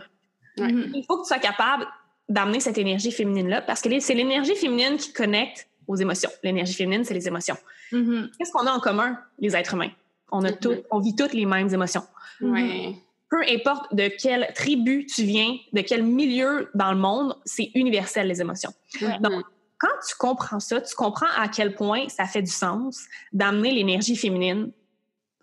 Il 0.56 1.04
faut 1.08 1.16
que 1.16 1.22
tu 1.22 1.28
sois 1.28 1.38
capable 1.38 1.86
d'amener 2.28 2.60
cette 2.60 2.78
énergie 2.78 3.10
féminine-là, 3.10 3.62
parce 3.62 3.82
que 3.82 4.00
c'est 4.00 4.14
l'énergie 4.14 4.54
féminine 4.54 4.96
qui 4.96 5.12
connecte 5.12 5.68
aux 5.86 5.96
émotions. 5.96 6.30
L'énergie 6.42 6.74
féminine, 6.74 7.04
c'est 7.04 7.14
les 7.14 7.28
émotions. 7.28 7.56
Mm-hmm. 7.92 8.30
Qu'est-ce 8.38 8.52
qu'on 8.52 8.66
a 8.66 8.72
en 8.72 8.80
commun, 8.80 9.18
les 9.38 9.54
êtres 9.56 9.74
humains? 9.74 9.90
On, 10.32 10.44
a 10.44 10.50
on 10.90 10.98
vit 10.98 11.14
toutes 11.14 11.32
les 11.32 11.46
mêmes 11.46 11.72
émotions. 11.72 12.02
Mm-hmm. 12.40 12.96
Peu 13.30 13.42
importe 13.50 13.94
de 13.94 14.08
quelle 14.20 14.52
tribu 14.54 15.06
tu 15.06 15.24
viens, 15.24 15.56
de 15.72 15.80
quel 15.80 16.02
milieu 16.02 16.70
dans 16.74 16.92
le 16.92 16.98
monde, 16.98 17.36
c'est 17.44 17.70
universel, 17.74 18.28
les 18.28 18.40
émotions. 18.40 18.72
Donc, 19.20 19.44
quand 19.78 19.88
tu 20.08 20.14
comprends 20.16 20.60
ça, 20.60 20.80
tu 20.80 20.94
comprends 20.94 21.26
à 21.36 21.48
quel 21.48 21.74
point 21.74 22.08
ça 22.08 22.26
fait 22.26 22.42
du 22.42 22.50
sens 22.50 23.04
d'amener 23.32 23.72
l'énergie 23.72 24.16
féminine 24.16 24.70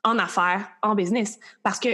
en 0.04 0.18
affaires, 0.18 0.68
en 0.82 0.96
business. 0.96 1.40
Parce 1.64 1.80
que 1.80 1.90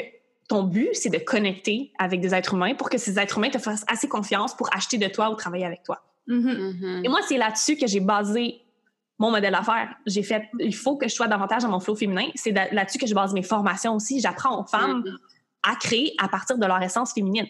ton 0.47 0.63
but, 0.63 0.89
c'est 0.93 1.09
de 1.09 1.17
connecter 1.17 1.91
avec 1.99 2.21
des 2.21 2.33
êtres 2.33 2.53
humains 2.53 2.73
pour 2.73 2.89
que 2.89 2.97
ces 2.97 3.19
êtres 3.19 3.37
humains 3.37 3.49
te 3.49 3.57
fassent 3.57 3.85
assez 3.87 4.07
confiance 4.07 4.55
pour 4.55 4.73
acheter 4.73 4.97
de 4.97 5.07
toi 5.07 5.29
ou 5.29 5.35
travailler 5.35 5.65
avec 5.65 5.83
toi. 5.83 6.01
Et 6.29 7.09
moi, 7.09 7.19
c'est 7.27 7.37
là-dessus 7.37 7.77
que 7.77 7.87
j'ai 7.87 7.99
basé 7.99 8.61
mon 9.19 9.31
modèle 9.31 9.53
d'affaires. 9.53 9.95
J'ai 10.05 10.23
fait, 10.23 10.43
il 10.59 10.75
faut 10.75 10.97
que 10.97 11.07
je 11.07 11.13
sois 11.13 11.27
davantage 11.27 11.63
dans 11.63 11.69
mon 11.69 11.79
flow 11.79 11.95
féminin. 11.95 12.27
C'est 12.35 12.51
là-dessus 12.51 12.97
que 12.97 13.07
je 13.07 13.13
base 13.13 13.33
mes 13.33 13.43
formations 13.43 13.95
aussi. 13.95 14.19
J'apprends 14.19 14.61
aux 14.61 14.65
femmes 14.65 15.01
mm-hmm. 15.01 15.71
à 15.71 15.75
créer 15.75 16.13
à 16.19 16.27
partir 16.27 16.57
de 16.57 16.65
leur 16.65 16.81
essence 16.81 17.13
féminine. 17.13 17.47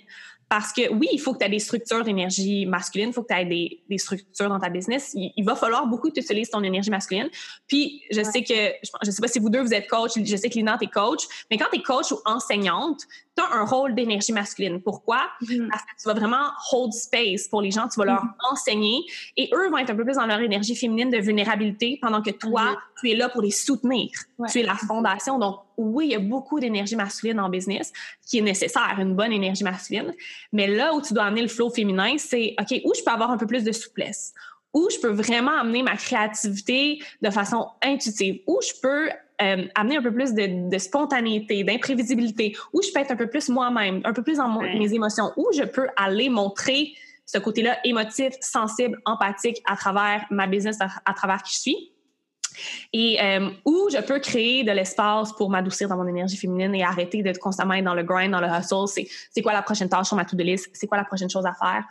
Parce 0.50 0.72
que 0.72 0.94
oui, 0.94 1.10
il 1.12 1.20
faut 1.20 1.34
que 1.34 1.40
tu 1.40 1.46
aies 1.46 1.50
des 1.50 1.60
structures 1.60 2.06
d'énergie 2.06 2.66
masculine, 2.66 3.10
il 3.10 3.14
faut 3.14 3.22
que 3.22 3.34
tu 3.34 3.40
aies 3.40 3.46
des, 3.46 3.84
des, 3.90 3.98
structures 3.98 4.48
dans 4.48 4.60
ta 4.60 4.70
business. 4.70 5.12
Il, 5.14 5.44
va 5.44 5.56
falloir 5.56 5.86
beaucoup 5.88 6.08
que 6.08 6.14
tu 6.14 6.22
utilises 6.22 6.50
ton 6.50 6.64
énergie 6.64 6.90
masculine. 6.90 7.30
Puis, 7.68 8.04
je 8.12 8.24
sais 8.24 8.44
que, 8.44 8.54
je, 9.04 9.12
sais 9.12 9.22
pas 9.22 9.28
si 9.28 9.40
vous 9.40 9.50
deux, 9.50 9.62
vous 9.62 9.74
êtes 9.74 9.90
coach, 9.90 10.12
je 10.16 10.36
sais 10.38 10.50
que 10.50 10.56
Lina, 10.56 10.78
t'es 10.78 10.88
coach, 10.88 11.24
mais 11.52 11.58
quand 11.58 11.66
tu 11.70 11.80
es 11.80 11.84
coach 11.84 12.14
ou 12.14 12.20
enseignante, 12.24 13.02
tu 13.38 13.44
as 13.44 13.56
un 13.56 13.66
rôle 13.66 13.94
d'énergie 13.96 14.32
masculine. 14.32 14.82
Pourquoi? 14.82 15.22
Mm-hmm. 15.42 15.70
Parce 15.70 15.84
que 15.84 16.02
tu 16.02 16.08
vas 16.08 16.14
vraiment 16.14 16.50
hold 16.72 16.94
space 16.94 17.48
pour 17.48 17.62
les 17.62 17.72
gens, 17.72 17.88
tu 17.88 18.00
vas 18.00 18.06
leur 18.06 18.24
mm-hmm. 18.24 18.52
enseigner 18.52 19.06
et 19.36 19.50
eux 19.54 19.70
vont 19.70 19.78
être 19.78 19.92
un 19.92 19.96
peu 19.96 20.04
plus 20.04 20.16
dans 20.16 20.26
leur 20.26 20.40
énergie 20.40 20.76
féminine 20.76 21.10
de 21.10 21.18
vulnérabilité 21.18 22.00
pendant 22.02 22.22
que 22.22 22.32
toi, 22.32 22.64
mm-hmm. 22.64 23.00
tu 23.02 23.12
es 23.12 23.16
là 23.16 23.30
pour 23.30 23.42
les 23.42 23.52
soutenir. 23.52 24.10
Tu 24.52 24.60
es 24.60 24.64
la 24.64 24.76
fondation. 24.76 25.38
Donc, 25.40 25.60
oui, 25.78 26.08
il 26.08 26.12
y 26.12 26.16
a 26.16 26.20
beaucoup 26.20 26.60
d'énergie 26.60 26.96
masculine 26.96 27.40
en 27.40 27.50
business 27.50 27.94
qui 28.26 28.40
est 28.40 28.42
nécessaire, 28.42 28.96
une 29.00 29.16
bonne 29.16 29.32
énergie 29.32 29.64
masculine. 29.64 30.14
Mais 30.52 30.68
là 30.68 30.94
où 30.94 31.02
tu 31.02 31.14
dois 31.14 31.26
amener 31.26 31.44
le 31.44 31.48
flow 31.48 31.70
féminin, 31.70 32.16
c'est, 32.18 32.56
OK, 32.60 32.82
où 32.84 32.94
je 32.96 33.04
peux 33.04 33.12
avoir 33.12 33.32
un 33.32 33.38
peu 33.38 33.46
plus 33.46 33.64
de 33.64 33.72
souplesse, 33.72 34.34
où 34.74 34.90
je 34.92 35.00
peux 35.00 35.12
vraiment 35.12 35.60
amener 35.60 35.84
ma 35.84 35.96
créativité 35.96 37.00
de 37.22 37.30
façon 37.30 37.68
intuitive, 37.84 38.42
où 38.48 38.60
je 38.62 38.80
peux 38.82 39.10
euh, 39.42 39.68
amener 39.76 39.98
un 39.98 40.02
peu 40.02 40.12
plus 40.12 40.34
de, 40.34 40.78
spontanéité, 40.78 41.64
d'imprévisibilité, 41.64 42.56
où 42.74 42.82
je 42.82 42.92
peux 42.92 43.00
être 43.00 43.12
un 43.12 43.16
peu 43.16 43.28
plus 43.28 43.50
moi-même, 43.50 44.02
un 44.04 44.14
peu 44.14 44.24
plus 44.24 44.38
dans 44.38 44.50
mes 44.62 44.94
émotions, 44.94 45.32
où 45.38 45.48
je 45.54 45.64
peux 45.64 45.88
aller 45.96 46.30
montrer 46.30 46.94
ce 47.26 47.38
côté-là 47.38 47.78
émotif, 47.84 48.34
sensible, 48.42 48.98
empathique 49.06 49.62
à 49.66 49.76
travers 49.76 50.26
ma 50.32 50.48
business, 50.48 50.80
à, 50.82 51.14
travers 51.14 51.44
qui 51.44 51.54
je 51.54 51.60
suis. 51.60 51.92
Et 52.92 53.22
euh, 53.22 53.52
où 53.66 53.90
je 53.92 54.02
peux 54.02 54.20
créer 54.20 54.64
de 54.64 54.72
l'espace 54.72 55.32
pour 55.34 55.52
m'adoucir 55.52 55.88
dans 55.88 55.98
mon 55.98 56.08
énergie 56.08 56.38
féminine 56.38 56.74
et 56.74 56.84
arrêter 56.84 57.22
d'être 57.22 57.38
constamment 57.38 57.80
dans 57.84 57.94
le 57.94 58.02
grind, 58.02 58.32
dans 58.32 58.42
le 58.42 58.48
hustle. 58.48 58.88
C'est 59.32 59.42
quoi 59.44 59.54
la 59.54 59.62
prochaine 59.62 59.90
tâche 59.90 60.08
sur 60.08 60.16
ma 60.16 60.26
to-do 60.26 60.44
list? 60.44 60.70
C'est 60.74 60.88
quoi 60.88 60.98
la 60.98 61.04
prochaine 61.04 61.30
chose 61.30 61.46
à 61.46 61.54
faire? 61.54 61.86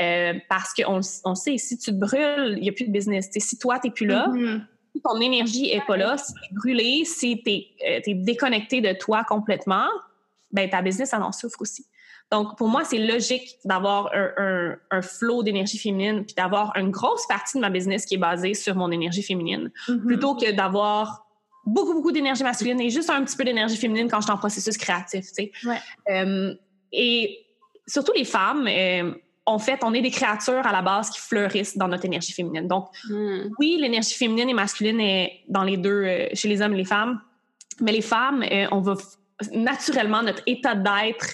Euh, 0.00 0.38
parce 0.48 0.72
qu'on 0.74 1.00
on 1.24 1.34
sait, 1.34 1.56
si 1.58 1.78
tu 1.78 1.90
te 1.92 1.96
brûles, 1.96 2.56
il 2.56 2.62
n'y 2.62 2.68
a 2.68 2.72
plus 2.72 2.86
de 2.86 2.92
business. 2.92 3.28
si 3.34 3.58
toi, 3.58 3.78
tu 3.78 3.88
n'es 3.88 3.92
plus 3.92 4.06
là, 4.06 4.28
mm-hmm. 4.28 4.60
Ton 5.04 5.20
énergie 5.20 5.72
n'est 5.74 5.82
pas 5.86 5.96
là, 5.96 6.18
si 6.18 6.32
tu 6.32 6.40
es 6.40 6.54
brûlé, 6.54 7.04
si 7.04 7.42
tu 7.42 7.50
es, 7.50 7.66
euh, 8.08 8.14
déconnecté 8.24 8.80
de 8.80 8.92
toi 8.92 9.24
complètement, 9.24 9.86
ben 10.52 10.68
ta 10.68 10.82
business, 10.82 11.14
en 11.14 11.22
en 11.22 11.32
souffre 11.32 11.60
aussi. 11.60 11.86
Donc, 12.30 12.56
pour 12.56 12.68
moi, 12.68 12.84
c'est 12.84 12.98
logique 12.98 13.56
d'avoir 13.64 14.10
un, 14.14 14.30
un, 14.36 14.76
un 14.90 15.02
flot 15.02 15.42
d'énergie 15.42 15.78
féminine 15.78 16.24
puis 16.24 16.34
d'avoir 16.34 16.72
une 16.76 16.90
grosse 16.90 17.26
partie 17.26 17.56
de 17.56 17.60
ma 17.60 17.70
business 17.70 18.06
qui 18.06 18.14
est 18.14 18.18
basée 18.18 18.54
sur 18.54 18.76
mon 18.76 18.90
énergie 18.90 19.22
féminine, 19.22 19.72
mm-hmm. 19.88 20.06
plutôt 20.06 20.34
que 20.36 20.52
d'avoir 20.52 21.26
beaucoup, 21.66 21.94
beaucoup 21.94 22.12
d'énergie 22.12 22.42
masculine 22.42 22.80
et 22.80 22.90
juste 22.90 23.10
un 23.10 23.24
petit 23.24 23.36
peu 23.36 23.44
d'énergie 23.44 23.76
féminine 23.76 24.08
quand 24.08 24.20
je 24.20 24.26
suis 24.26 24.32
en 24.32 24.38
processus 24.38 24.76
créatif, 24.76 25.26
tu 25.26 25.34
sais. 25.34 25.52
Ouais. 25.64 25.78
Euh, 26.08 26.54
et 26.92 27.46
surtout 27.86 28.12
les 28.14 28.24
femmes, 28.24 28.66
euh, 28.68 29.12
en 29.50 29.58
fait, 29.58 29.80
on 29.82 29.92
est 29.92 30.00
des 30.00 30.10
créatures 30.10 30.66
à 30.66 30.72
la 30.72 30.82
base 30.82 31.10
qui 31.10 31.20
fleurissent 31.20 31.76
dans 31.76 31.88
notre 31.88 32.04
énergie 32.04 32.32
féminine. 32.32 32.68
Donc, 32.68 32.88
mm. 33.08 33.50
oui, 33.58 33.78
l'énergie 33.80 34.14
féminine 34.14 34.48
et 34.48 34.54
masculine 34.54 35.00
est 35.00 35.40
dans 35.48 35.64
les 35.64 35.76
deux, 35.76 36.04
euh, 36.04 36.28
chez 36.34 36.48
les 36.48 36.62
hommes 36.62 36.74
et 36.74 36.78
les 36.78 36.84
femmes, 36.84 37.20
mais 37.80 37.92
les 37.92 38.02
femmes, 38.02 38.42
euh, 38.42 38.66
on 38.70 38.80
va 38.80 38.94
naturellement, 39.52 40.22
notre 40.22 40.42
état 40.46 40.74
d'être, 40.74 41.26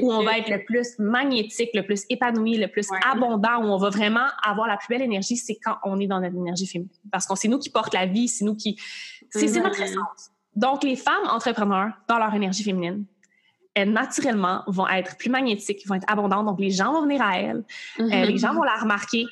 où 0.00 0.12
on 0.12 0.22
va 0.22 0.38
être 0.38 0.48
le 0.48 0.64
plus 0.64 0.98
magnétique, 0.98 1.70
le 1.74 1.84
plus 1.84 2.04
épanoui, 2.08 2.56
le 2.56 2.68
plus 2.68 2.86
abondant, 3.10 3.58
où 3.58 3.66
on 3.66 3.76
va 3.76 3.90
vraiment 3.90 4.26
avoir 4.42 4.66
la 4.66 4.76
plus 4.76 4.86
belle 4.88 5.02
énergie, 5.02 5.36
c'est 5.36 5.58
quand 5.62 5.76
on 5.84 5.98
est 6.00 6.06
dans 6.06 6.20
notre 6.20 6.36
énergie 6.36 6.66
féminine. 6.66 6.94
Parce 7.12 7.26
que 7.26 7.34
c'est 7.36 7.48
nous 7.48 7.58
qui 7.58 7.70
porte 7.70 7.92
la 7.92 8.06
vie, 8.06 8.28
c'est 8.28 8.44
nous 8.44 8.54
qui... 8.54 8.78
C'est 9.30 9.46
notre 9.60 9.78
mm-hmm. 9.78 9.82
essence. 9.82 10.30
Donc, 10.56 10.84
les 10.84 10.96
femmes 10.96 11.26
entrepreneurs, 11.28 11.92
dans 12.08 12.18
leur 12.18 12.32
énergie 12.34 12.62
féminine, 12.64 13.04
elles, 13.74 13.92
naturellement, 13.92 14.62
vont 14.66 14.88
être 14.88 15.16
plus 15.16 15.30
magnétiques, 15.30 15.86
vont 15.86 15.94
être 15.94 16.10
abondantes. 16.10 16.46
Donc, 16.46 16.60
les 16.60 16.70
gens 16.70 16.92
vont 16.92 17.02
venir 17.02 17.22
à 17.22 17.38
elles, 17.38 17.64
euh, 17.98 18.04
mm-hmm. 18.04 18.26
les 18.26 18.38
gens 18.38 18.54
vont 18.54 18.62
la 18.62 18.76
remarquer 18.76 19.26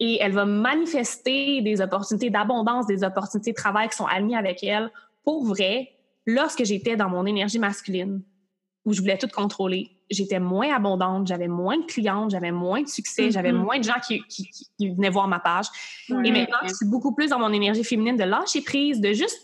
et 0.00 0.18
elle 0.20 0.32
va 0.32 0.46
manifester 0.46 1.60
des 1.60 1.80
opportunités 1.80 2.30
d'abondance, 2.30 2.86
des 2.86 3.04
opportunités 3.04 3.50
de 3.50 3.56
travail 3.56 3.88
qui 3.88 3.96
sont 3.96 4.06
alignées 4.06 4.36
avec 4.36 4.64
elle. 4.64 4.90
Pour 5.24 5.44
vrai, 5.44 5.90
lorsque 6.26 6.64
j'étais 6.64 6.96
dans 6.96 7.10
mon 7.10 7.26
énergie 7.26 7.58
masculine, 7.58 8.22
où 8.86 8.94
je 8.94 9.00
voulais 9.02 9.18
tout 9.18 9.28
contrôler, 9.28 9.90
j'étais 10.10 10.40
moins 10.40 10.74
abondante, 10.74 11.26
j'avais 11.26 11.48
moins 11.48 11.76
de 11.76 11.84
clientes, 11.84 12.30
j'avais 12.30 12.50
moins 12.50 12.82
de 12.82 12.88
succès, 12.88 13.30
j'avais 13.30 13.52
mm-hmm. 13.52 13.56
moins 13.56 13.78
de 13.78 13.84
gens 13.84 14.00
qui, 14.06 14.24
venaient 14.80 15.10
voir 15.10 15.28
ma 15.28 15.38
page. 15.38 15.66
Et 16.08 16.32
maintenant, 16.32 16.58
je 16.62 16.74
suis 16.74 16.86
beaucoup 16.86 17.14
plus 17.14 17.28
dans 17.28 17.38
mon 17.38 17.52
énergie 17.52 17.84
féminine 17.84 18.16
de 18.16 18.24
lâcher 18.24 18.62
prise, 18.62 19.00
de 19.00 19.12
juste 19.12 19.40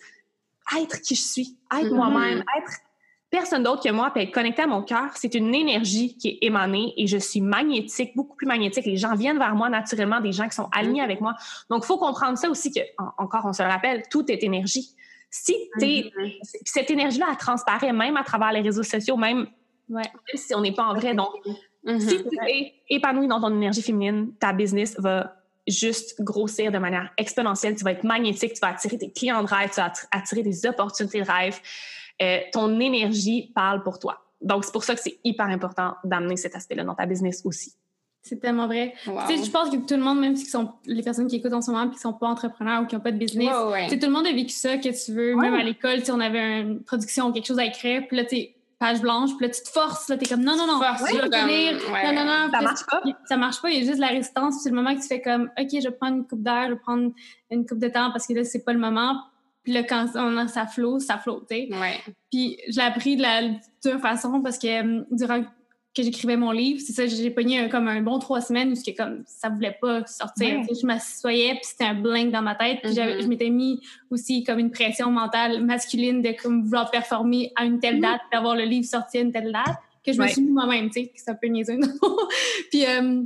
être 0.80 1.02
qui 1.02 1.14
je 1.14 1.22
suis, 1.22 1.58
être 1.70 1.84
mm-hmm. 1.84 1.94
moi-même, 1.94 2.38
être 2.58 2.72
personne 3.30 3.62
d'autre 3.62 3.82
que 3.82 3.90
moi, 3.90 4.10
puis 4.14 4.22
être 4.22 4.32
connecté 4.32 4.62
à 4.62 4.66
mon 4.66 4.82
cœur. 4.82 5.10
C'est 5.14 5.34
une 5.34 5.54
énergie 5.54 6.16
qui 6.16 6.28
est 6.28 6.38
émanée 6.42 6.94
et 6.96 7.06
je 7.06 7.18
suis 7.18 7.40
magnétique, 7.40 8.14
beaucoup 8.16 8.36
plus 8.36 8.46
magnétique. 8.46 8.86
Les 8.86 8.96
gens 8.96 9.14
viennent 9.14 9.38
vers 9.38 9.54
moi 9.54 9.68
naturellement, 9.68 10.20
des 10.20 10.32
gens 10.32 10.48
qui 10.48 10.54
sont 10.54 10.68
alignés 10.72 11.02
avec 11.02 11.20
moi. 11.20 11.34
Donc, 11.70 11.82
il 11.84 11.86
faut 11.86 11.98
comprendre 11.98 12.38
ça 12.38 12.48
aussi 12.48 12.72
que, 12.72 12.80
encore, 13.18 13.42
on 13.44 13.52
se 13.52 13.62
le 13.62 13.68
rappelle, 13.68 14.02
tout 14.10 14.30
est 14.30 14.42
énergie. 14.42 14.94
Si 15.28 15.54
es, 15.82 16.10
cette 16.64 16.90
énergie-là, 16.90 17.26
elle 17.30 17.36
transparaît 17.36 17.92
même 17.92 18.16
à 18.16 18.22
travers 18.22 18.52
les 18.52 18.60
réseaux 18.60 18.84
sociaux, 18.84 19.16
même 19.16 19.48
Ouais. 19.88 20.02
Même 20.02 20.36
si 20.36 20.54
on 20.54 20.60
n'est 20.60 20.72
pas 20.72 20.84
en 20.84 20.94
vrai. 20.94 21.14
Donc, 21.14 21.30
mm-hmm. 21.84 22.00
si 22.00 22.24
tu 22.24 22.38
es 22.48 22.74
épanoui 22.90 23.28
dans 23.28 23.40
ton 23.40 23.54
énergie 23.54 23.82
féminine, 23.82 24.32
ta 24.38 24.52
business 24.52 24.98
va 24.98 25.36
juste 25.66 26.20
grossir 26.22 26.70
de 26.70 26.78
manière 26.78 27.12
exponentielle. 27.16 27.74
Tu 27.76 27.84
vas 27.84 27.92
être 27.92 28.04
magnétique, 28.04 28.54
tu 28.54 28.60
vas 28.60 28.68
attirer 28.68 28.96
des 28.96 29.10
clients 29.10 29.42
de 29.42 29.48
rêve, 29.48 29.70
tu 29.70 29.80
vas 29.80 29.92
attirer 30.10 30.42
des 30.42 30.66
opportunités 30.66 31.20
de 31.20 31.30
rêve. 31.30 31.60
Euh, 32.22 32.40
ton 32.52 32.80
énergie 32.80 33.52
parle 33.54 33.82
pour 33.82 33.98
toi. 33.98 34.22
Donc, 34.40 34.64
c'est 34.64 34.72
pour 34.72 34.84
ça 34.84 34.94
que 34.94 35.00
c'est 35.00 35.18
hyper 35.24 35.46
important 35.46 35.94
d'amener 36.04 36.36
cet 36.36 36.54
aspect-là 36.54 36.84
dans 36.84 36.94
ta 36.94 37.06
business 37.06 37.42
aussi. 37.44 37.74
C'est 38.22 38.40
tellement 38.40 38.66
vrai. 38.66 38.92
Tu 39.04 39.10
sais, 39.10 39.44
je 39.44 39.50
pense 39.50 39.70
que 39.70 39.76
tout 39.76 39.94
le 39.94 40.02
monde, 40.02 40.18
même 40.18 40.34
si 40.34 40.46
sont 40.46 40.72
les 40.84 41.02
personnes 41.02 41.28
qui 41.28 41.36
écoutent 41.36 41.52
en 41.52 41.62
ce 41.62 41.70
moment 41.70 41.88
et 41.88 41.90
qui 41.94 41.98
sont 42.00 42.12
pas 42.12 42.26
entrepreneurs 42.26 42.82
ou 42.82 42.86
qui 42.86 42.96
n'ont 42.96 43.00
pas 43.00 43.12
de 43.12 43.18
business, 43.18 43.50
tout 43.88 43.98
le 44.02 44.10
monde 44.10 44.26
a 44.26 44.32
vécu 44.32 44.50
ça, 44.50 44.78
que 44.78 45.04
tu 45.04 45.12
veux, 45.12 45.36
même 45.36 45.54
à 45.54 45.62
l'école, 45.62 46.02
on 46.10 46.20
avait 46.20 46.60
une 46.62 46.82
production 46.82 47.28
ou 47.28 47.32
quelque 47.32 47.46
chose 47.46 47.60
à 47.60 47.64
écrire, 47.64 48.02
puis 48.08 48.16
là, 48.16 48.24
tu 48.24 48.48
page 48.78 49.00
blanche, 49.00 49.30
puis 49.36 49.46
là, 49.46 49.52
tu 49.52 49.62
te 49.62 49.68
forces, 49.68 50.08
là, 50.08 50.16
t'es 50.16 50.26
comme 50.26 50.42
non, 50.42 50.56
non, 50.56 50.66
non, 50.66 50.74
tu 50.74 50.80
vas 50.80 51.28
Non, 52.04 52.12
non, 52.12 52.24
non. 52.24 52.50
Ça 52.52 52.60
marche 52.60 52.86
pas. 52.86 53.02
Ça 53.26 53.36
marche 53.36 53.62
pas, 53.62 53.70
il 53.70 53.78
y 53.78 53.82
a 53.82 53.86
juste 53.86 53.98
la 53.98 54.08
résistance. 54.08 54.62
C'est 54.62 54.70
le 54.70 54.76
moment 54.76 54.94
que 54.94 55.00
tu 55.00 55.06
fais 55.06 55.22
comme, 55.22 55.50
OK, 55.58 55.68
je 55.72 55.88
vais 55.88 55.94
prendre 55.94 56.16
une 56.16 56.26
coupe 56.26 56.42
d'air, 56.42 56.64
je 56.66 56.72
vais 56.74 56.80
prendre 56.80 57.10
une 57.50 57.66
coupe 57.66 57.78
de 57.78 57.88
temps 57.88 58.10
parce 58.10 58.26
que 58.26 58.34
là, 58.34 58.44
c'est 58.44 58.64
pas 58.64 58.72
le 58.72 58.78
moment. 58.78 59.22
Puis 59.66 59.72
là, 59.72 59.82
quand 59.82 60.06
on 60.14 60.36
a, 60.36 60.46
ça 60.46 60.64
flotte, 60.64 61.00
ça 61.00 61.18
flotte, 61.18 61.48
tu 61.50 61.56
sais. 61.56 61.68
Ouais. 61.72 61.98
Puis 62.30 62.56
je 62.68 62.76
l'ai 62.76 62.84
appris 62.84 63.16
de 63.16 63.22
la 63.22 63.42
dure 63.82 63.98
façon 64.00 64.40
parce 64.40 64.58
que 64.58 65.00
euh, 65.00 65.04
durant 65.10 65.42
que 65.42 66.04
j'écrivais 66.04 66.36
mon 66.36 66.52
livre, 66.52 66.80
c'est 66.86 66.92
ça, 66.92 67.04
j'ai 67.06 67.30
pogné 67.32 67.68
comme 67.68 67.88
un 67.88 68.00
bon 68.00 68.20
trois 68.20 68.40
semaines 68.40 68.72
où 68.72 68.92
comme 68.96 69.24
ça 69.26 69.48
voulait 69.48 69.76
pas 69.80 70.06
sortir. 70.06 70.62
Je 70.70 70.86
m'assoyais 70.86 71.54
puis 71.54 71.64
c'était 71.64 71.86
un 71.86 71.94
blank 71.94 72.30
dans 72.30 72.42
ma 72.42 72.54
tête. 72.54 72.78
Puis 72.80 72.92
mm-hmm. 72.92 73.22
je 73.22 73.26
m'étais 73.26 73.50
mis 73.50 73.80
aussi 74.08 74.44
comme 74.44 74.60
une 74.60 74.70
pression 74.70 75.10
mentale 75.10 75.64
masculine 75.64 76.22
de 76.22 76.30
comme 76.40 76.62
vouloir 76.62 76.92
performer 76.92 77.50
à 77.56 77.64
une 77.64 77.80
telle 77.80 77.96
mm-hmm. 77.96 78.02
date, 78.02 78.20
d'avoir 78.32 78.54
le 78.54 78.66
livre 78.66 78.86
sorti 78.86 79.18
à 79.18 79.22
une 79.22 79.32
telle 79.32 79.50
date 79.50 79.78
que 80.04 80.12
je 80.12 80.22
me 80.22 80.28
suis 80.28 80.42
mis 80.42 80.52
moi-même, 80.52 80.90
tu 80.90 81.02
sais, 81.02 81.12
c'est 81.16 81.32
un 81.32 81.34
peu 81.34 81.48
niaiseux. 81.48 81.80
puis 82.70 82.86
euh, 82.86 83.24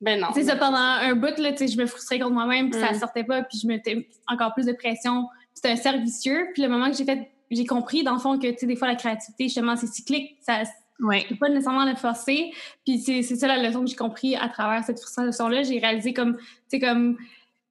ben 0.00 0.18
non. 0.18 0.28
C'est 0.32 0.44
ça 0.44 0.56
pendant 0.56 0.78
un 0.78 1.14
bout 1.14 1.38
là, 1.38 1.52
tu 1.52 1.58
sais, 1.58 1.68
je 1.68 1.76
me 1.76 1.84
frustrais 1.84 2.18
contre 2.18 2.32
moi-même 2.32 2.70
puis 2.70 2.80
ça 2.80 2.92
mm. 2.92 2.98
sortait 3.00 3.24
pas 3.24 3.42
puis 3.42 3.58
je 3.62 3.66
mettais 3.66 4.08
encore 4.26 4.54
plus 4.54 4.64
de 4.64 4.72
pression. 4.72 5.26
C'était 5.54 5.70
un 5.70 5.76
cercle 5.76 6.00
vicieux. 6.00 6.48
Puis 6.52 6.62
le 6.62 6.68
moment 6.68 6.90
que 6.90 6.96
j'ai 6.96 7.04
fait 7.04 7.30
j'ai 7.50 7.66
compris 7.66 8.02
dans 8.02 8.14
le 8.14 8.18
fond 8.18 8.38
que 8.38 8.48
tu 8.48 8.58
sais 8.58 8.66
des 8.66 8.74
fois 8.74 8.88
la 8.88 8.96
créativité 8.96 9.44
justement 9.44 9.76
c'est 9.76 9.86
cyclique, 9.86 10.36
ça 10.40 10.62
Ouais. 11.00 11.26
pas 11.40 11.48
nécessairement 11.48 11.84
le 11.84 11.96
forcer. 11.96 12.52
Puis 12.84 12.98
c'est 13.00 13.22
ça 13.22 13.48
la 13.48 13.58
leçon 13.58 13.80
que 13.80 13.90
j'ai 13.90 13.96
compris 13.96 14.36
à 14.36 14.48
travers 14.48 14.84
cette 14.84 15.00
frustration-là. 15.00 15.62
J'ai 15.64 15.78
réalisé 15.78 16.12
comme, 16.12 16.36
tu 16.36 16.44
sais, 16.68 16.80
comme, 16.80 17.18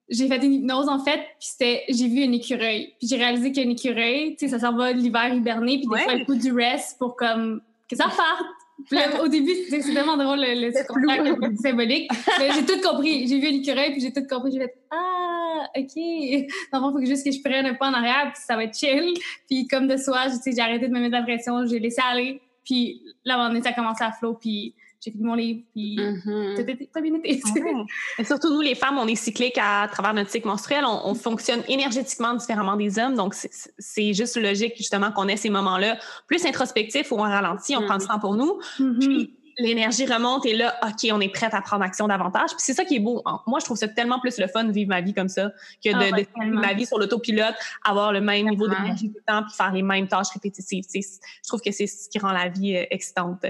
j'ai 0.08 0.28
fait 0.28 0.44
une 0.44 0.52
hypnose 0.52 0.88
en 0.88 0.98
fait, 0.98 1.18
puis 1.18 1.48
c'était, 1.48 1.84
j'ai 1.88 2.08
vu 2.08 2.22
un 2.22 2.32
écureuil. 2.32 2.94
Puis 2.98 3.08
j'ai 3.08 3.16
réalisé 3.16 3.52
qu'un 3.52 3.68
écureuil, 3.70 4.36
tu 4.36 4.46
sais, 4.46 4.48
ça 4.48 4.58
s'en 4.58 4.76
va 4.76 4.92
l'hiver 4.92 5.34
hiberner, 5.34 5.78
puis 5.78 5.86
des 5.88 6.04
fois, 6.04 6.14
il 6.14 6.24
faut 6.26 6.34
du 6.34 6.52
rest 6.52 6.98
pour 6.98 7.16
comme, 7.16 7.62
que 7.88 7.96
ça 7.96 8.04
parte. 8.04 8.44
Puis 8.88 8.98
au 9.22 9.28
début, 9.28 9.54
c'est 9.68 9.80
vraiment 9.80 10.16
drôle 10.16 10.40
le, 10.40 10.68
le 10.68 11.56
symbolique. 11.56 12.10
j'ai 12.38 12.66
tout 12.66 12.80
compris. 12.80 13.26
J'ai 13.28 13.38
vu 13.38 13.46
un 13.46 13.60
écureuil, 13.60 13.92
puis 13.92 14.00
j'ai 14.00 14.12
tout 14.12 14.26
compris. 14.28 14.52
J'ai 14.52 14.60
fait 14.60 14.74
Ah, 14.90 15.68
OK. 15.76 15.94
Dans 16.72 16.90
il 16.90 16.92
faut 16.92 17.06
juste 17.06 17.24
que 17.24 17.32
je 17.32 17.40
prenne 17.42 17.66
un 17.66 17.74
pas 17.74 17.88
en 17.88 17.94
arrière, 17.94 18.32
puis 18.32 18.42
ça 18.44 18.56
va 18.56 18.64
être 18.64 18.76
chill. 18.76 19.14
Puis 19.48 19.66
comme 19.68 19.86
de 19.86 19.96
soi, 19.96 20.26
j'ai 20.44 20.60
arrêté 20.60 20.88
de 20.88 20.92
me 20.92 21.00
mettre 21.00 21.14
la 21.14 21.22
pression, 21.22 21.64
j'ai 21.66 21.78
laissé 21.78 22.02
aller. 22.10 22.40
Puis 22.64 23.02
là, 23.24 23.50
on 23.50 23.62
ça 23.62 23.70
a 23.70 23.72
commencé 23.72 24.02
à 24.02 24.12
flot, 24.12 24.34
puis 24.34 24.74
j'ai 25.04 25.10
fini 25.10 25.24
mon 25.24 25.34
livre, 25.34 25.60
puis 25.72 25.96
mm-hmm. 25.96 26.88
t'as 26.92 27.00
bien 27.00 27.14
été. 27.16 27.40
Et 28.18 28.24
surtout, 28.24 28.50
nous, 28.52 28.62
les 28.62 28.74
femmes, 28.74 28.96
on 28.98 29.06
est 29.06 29.16
cycliques 29.16 29.58
à, 29.60 29.86
travers 29.88 30.14
notre 30.14 30.30
cycle 30.30 30.46
menstruel. 30.46 30.84
On, 30.86 31.14
fonctionne 31.14 31.62
énergétiquement 31.68 32.34
différemment 32.34 32.76
des 32.76 32.98
hommes. 32.98 33.14
Donc, 33.14 33.34
c'est 33.34 34.14
juste 34.14 34.36
logique, 34.36 34.76
justement, 34.76 35.12
qu'on 35.12 35.28
ait 35.28 35.36
ces 35.36 35.50
moments-là 35.50 35.98
plus 36.26 36.44
introspectifs 36.46 37.12
où 37.12 37.16
on 37.16 37.22
ralentit, 37.22 37.76
on 37.76 37.82
prend 37.82 37.98
du 37.98 38.04
mm-hmm. 38.04 38.08
temps 38.08 38.18
pour 38.18 38.34
nous. 38.34 38.58
Mm-hmm. 38.78 38.98
Puis, 38.98 39.34
l'énergie 39.58 40.06
remonte 40.06 40.46
et 40.46 40.54
là, 40.54 40.74
OK, 40.82 41.08
on 41.12 41.20
est 41.20 41.28
prête 41.28 41.54
à 41.54 41.60
prendre 41.60 41.84
action 41.84 42.08
davantage. 42.08 42.50
Puis 42.50 42.58
c'est 42.58 42.74
ça 42.74 42.84
qui 42.84 42.96
est 42.96 43.00
beau. 43.00 43.22
Moi, 43.46 43.60
je 43.60 43.64
trouve 43.64 43.76
ça 43.76 43.86
tellement 43.86 44.18
plus 44.18 44.38
le 44.38 44.48
fun 44.48 44.64
de 44.64 44.72
vivre 44.72 44.88
ma 44.88 45.00
vie 45.00 45.14
comme 45.14 45.28
ça 45.28 45.52
que 45.84 45.90
de, 45.90 46.12
ah, 46.12 46.16
vivre 46.16 46.60
ma 46.60 46.72
vie 46.72 46.86
sur 46.86 46.98
l'autopilote, 46.98 47.54
avoir 47.84 48.12
le 48.12 48.20
même 48.20 48.48
niveau 48.48 48.66
d'énergie 48.66 49.10
tout 49.10 49.18
le 49.18 49.32
temps 49.32 49.44
puis 49.44 49.54
faire 49.54 49.72
les 49.72 49.82
mêmes 49.82 50.08
tâches 50.08 50.30
répétitives. 50.34 50.84
je 50.92 51.48
trouve 51.48 51.60
que 51.60 51.70
c'est 51.70 51.86
ce 51.86 52.08
qui 52.08 52.18
rend 52.18 52.32
la 52.32 52.48
vie 52.48 52.76
euh, 52.76 52.84
excitante. 52.90 53.44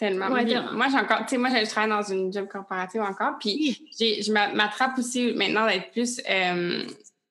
Tellement. 0.00 0.30
moi, 0.30 0.44
j'ai 0.44 0.56
encore, 0.96 1.18
tu 1.20 1.28
sais, 1.28 1.36
moi, 1.36 1.50
je 1.50 1.68
travaille 1.68 1.90
dans 1.90 2.02
une 2.02 2.32
job 2.32 2.48
corporative 2.48 3.02
encore, 3.02 3.34
puis 3.38 3.86
je 3.98 4.32
m'attrape 4.32 4.96
aussi 4.96 5.34
maintenant 5.34 5.66
d'être 5.66 5.90
plus 5.90 6.22
euh, 6.26 6.86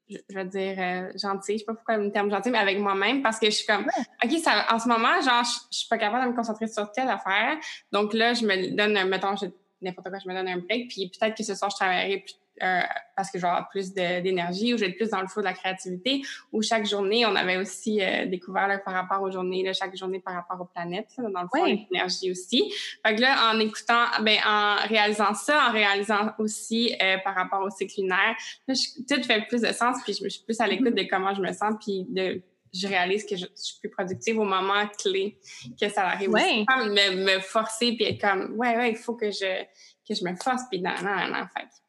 je 0.10 0.36
veux 0.36 0.45
dire, 0.45 0.75
euh, 0.77 1.12
gentil, 1.15 1.53
je 1.53 1.58
sais 1.60 1.65
pas 1.65 1.73
pourquoi 1.73 1.97
le 1.97 2.12
terme 2.12 2.29
gentil, 2.29 2.51
mais 2.51 2.60
avec 2.60 2.77
moi-même, 2.77 3.23
parce 3.23 3.39
que 3.39 3.47
je 3.47 3.55
suis 3.55 3.65
comme, 3.65 3.88
OK, 4.23 4.32
ça, 4.38 4.67
en 4.71 4.77
ce 4.77 4.88
moment, 4.88 5.19
genre, 5.21 5.43
je, 5.43 5.77
suis 5.77 5.88
pas 5.88 5.97
capable 5.97 6.25
de 6.25 6.29
me 6.29 6.36
concentrer 6.36 6.67
sur 6.67 6.91
telle 6.91 7.10
affaire. 7.10 7.58
Donc 7.91 8.13
là, 8.13 8.36
je 8.36 8.45
me 8.45 8.75
donne, 8.75 9.10
mettons, 9.10 9.34
n'importe 9.82 10.10
quoi, 10.10 10.19
je 10.23 10.29
me 10.29 10.36
donne 10.36 10.47
un 10.47 10.58
break, 10.58 10.89
puis 10.89 11.12
peut-être 11.12 11.36
que 11.36 11.43
ce 11.43 11.55
soir, 11.55 11.71
je 11.71 11.75
travaillerai 11.75 12.19
plus 12.19 12.36
euh, 12.62 12.82
parce 13.15 13.32
que 13.32 13.38
je 13.38 13.43
vais 13.43 13.50
avoir 13.50 13.69
plus 13.69 13.93
d'énergie 13.93 14.74
ou 14.74 14.78
je 14.78 14.86
vais 14.86 14.91
être 14.91 14.98
plus 14.98 15.10
dans 15.10 15.22
le 15.22 15.28
flot 15.28 15.41
de 15.41 15.48
la 15.48 15.54
créativité. 15.54 16.22
Ou 16.52 16.62
chaque 16.62 16.86
journée, 16.86 17.26
on 17.26 17.36
avait 17.36 17.58
aussi 17.58 18.02
euh, 18.02 18.26
découvert 18.26 18.67
là, 18.67 18.78
par 18.78 18.93
rapport 18.93 19.22
aux 19.22 19.32
journées, 19.32 19.63
là, 19.63 19.74
chaque 19.74 19.95
journée 19.95 20.19
par 20.19 20.34
rapport 20.34 20.60
aux 20.62 20.65
planètes, 20.65 21.10
là, 21.17 21.30
dans 21.30 21.41
le 21.41 21.48
fond, 21.48 21.65
l'énergie 21.65 22.32
aussi. 22.32 22.72
Fait 23.06 23.15
que 23.15 23.22
là, 23.22 23.52
en 23.52 23.60
écoutant, 23.60 24.06
ben, 24.22 24.38
en 24.45 24.76
réalisant 24.88 25.34
ça, 25.34 25.67
en 25.67 25.72
réalisant 25.72 26.32
aussi 26.38 26.95
euh, 27.02 27.17
par 27.24 27.36
rapport 27.36 27.62
au 27.62 27.69
cycle 27.69 28.02
lunaire, 28.02 28.36
là, 28.67 28.74
je, 28.74 29.15
tout 29.15 29.24
fait 29.24 29.45
plus 29.48 29.62
de 29.62 29.72
sens, 29.74 29.98
puis 30.04 30.13
je, 30.13 30.24
je 30.24 30.30
suis 30.30 30.43
plus 30.43 30.60
à 30.62 30.67
l'écoute 30.67 30.95
de 30.95 31.04
comment 31.10 31.34
je 31.34 31.41
me 31.41 31.52
sens, 31.52 31.74
puis 31.84 32.06
de 32.10 32.41
je 32.74 32.88
réalise 32.88 33.26
que 33.26 33.36
je, 33.36 33.45
suis 33.56 33.80
plus 33.80 33.89
productive 33.89 34.39
au 34.39 34.43
moment 34.43 34.88
clé 34.98 35.39
que 35.80 35.89
ça 35.89 36.08
arrive. 36.08 36.30
Ouais. 36.30 36.65
Me, 36.67 37.26
me 37.26 37.39
forcer 37.39 37.95
puis 37.95 38.06
être 38.06 38.22
comme, 38.22 38.54
ouais, 38.58 38.78
ouais, 38.78 38.91
il 38.91 38.98
faut 38.98 39.15
que 39.15 39.32
je, 39.32 39.63
que 40.08 40.15
je 40.15 40.24
me 40.24 40.36
force, 40.36 40.63
puis 40.69 40.82
non, 40.82 40.93
non, 41.04 41.28
non, 41.28 41.45
fait 41.56 41.67